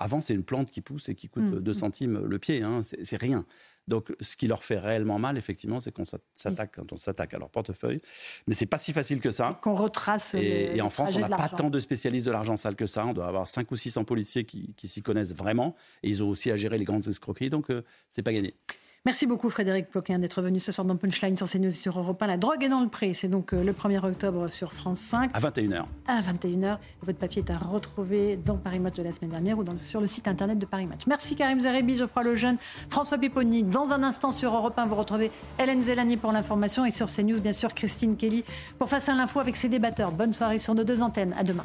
Avant, 0.00 0.20
c'est 0.20 0.32
une 0.32 0.44
plante 0.44 0.70
qui 0.70 0.80
pousse 0.80 1.08
et 1.08 1.16
qui 1.16 1.28
coûte 1.28 1.50
2 1.50 1.70
mm. 1.70 1.74
centimes 1.74 2.18
le 2.24 2.38
pied. 2.38 2.62
Hein, 2.62 2.82
c'est 2.82 3.16
rien. 3.16 3.44
Donc, 3.88 4.14
ce 4.20 4.36
qui 4.36 4.46
leur 4.46 4.62
fait 4.62 4.78
réellement 4.78 5.18
mal, 5.18 5.36
effectivement, 5.36 5.80
c'est 5.80 5.90
qu'on 5.90 6.04
s'attaque 6.34 6.76
quand 6.76 6.92
on 6.92 6.98
s'attaque 6.98 7.34
à 7.34 7.38
leur 7.38 7.50
portefeuille. 7.50 8.00
Mais 8.46 8.54
c'est 8.54 8.66
pas 8.66 8.78
si 8.78 8.92
facile 8.92 9.20
que 9.20 9.32
ça. 9.32 9.58
Qu'on 9.62 9.74
retrace. 9.74 10.34
Et, 10.34 10.80
en 10.80 10.90
France, 10.90 11.16
on 11.16 11.20
n'a 11.20 11.36
pas 11.36 11.48
tant 11.48 11.70
de 11.70 11.80
spécialistes 11.80 12.26
de 12.26 12.30
l'argent 12.30 12.56
sale 12.56 12.76
que 12.76 12.86
ça. 12.86 13.06
On 13.06 13.12
doit 13.12 13.26
avoir 13.26 13.48
5 13.48 13.68
ou 13.72 13.76
600 13.76 14.04
policiers 14.04 14.44
qui, 14.44 14.74
s'y 14.84 15.02
connaissent 15.02 15.34
vraiment. 15.34 15.74
Et 16.04 16.10
ils 16.10 16.22
ont 16.22 16.28
aussi 16.28 16.50
à 16.52 16.56
gérer 16.56 16.78
les 16.78 16.84
grandes 16.84 17.08
escroqueries. 17.08 17.50
Donc, 17.50 17.70
euh, 17.70 17.82
c'est 18.10 18.22
pas 18.22 18.32
gagné. 18.32 18.54
Merci 19.08 19.24
beaucoup 19.24 19.48
Frédéric 19.48 19.88
Ploquin 19.88 20.18
d'être 20.18 20.42
venu 20.42 20.60
ce 20.60 20.70
soir 20.70 20.86
dans 20.86 20.94
Punchline 20.94 21.34
sur 21.34 21.48
CNews 21.48 21.68
et 21.68 21.70
sur 21.70 21.98
Europe 21.98 22.22
1. 22.22 22.26
La 22.26 22.36
drogue 22.36 22.62
est 22.62 22.68
dans 22.68 22.82
le 22.82 22.88
pré, 22.88 23.14
c'est 23.14 23.28
donc 23.28 23.54
euh, 23.54 23.64
le 23.64 23.72
1er 23.72 24.04
octobre 24.04 24.48
sur 24.48 24.74
France 24.74 25.00
5. 25.00 25.30
À 25.32 25.40
21h. 25.40 25.84
À 26.06 26.20
21h. 26.20 26.76
Votre 27.00 27.18
papier 27.18 27.42
est 27.42 27.50
à 27.50 27.56
retrouver 27.56 28.36
dans 28.36 28.58
Paris 28.58 28.80
Match 28.80 28.96
de 28.96 29.02
la 29.02 29.14
semaine 29.14 29.30
dernière 29.30 29.58
ou 29.58 29.64
sur 29.78 30.02
le 30.02 30.06
site 30.06 30.28
internet 30.28 30.58
de 30.58 30.66
Paris 30.66 30.84
Match. 30.84 31.06
Merci 31.06 31.36
Karim 31.36 31.58
Zerebi, 31.58 31.96
Geoffroy 31.96 32.22
Lejeune, 32.22 32.58
François 32.90 33.16
Pipponi. 33.16 33.62
Dans 33.62 33.92
un 33.92 34.02
instant 34.02 34.30
sur 34.30 34.54
Europe 34.54 34.78
1, 34.78 34.84
vous 34.84 34.96
retrouvez 34.96 35.30
Hélène 35.58 35.80
Zélani 35.80 36.18
pour 36.18 36.32
l'information 36.32 36.84
et 36.84 36.90
sur 36.90 37.06
CNews, 37.10 37.40
bien 37.40 37.54
sûr, 37.54 37.72
Christine 37.72 38.14
Kelly 38.14 38.44
pour 38.78 38.90
Face 38.90 39.08
à 39.08 39.14
l'info 39.14 39.40
avec 39.40 39.56
ses 39.56 39.70
débatteurs. 39.70 40.12
Bonne 40.12 40.34
soirée 40.34 40.58
sur 40.58 40.74
nos 40.74 40.84
deux 40.84 41.00
antennes. 41.00 41.34
À 41.38 41.44
demain. 41.44 41.64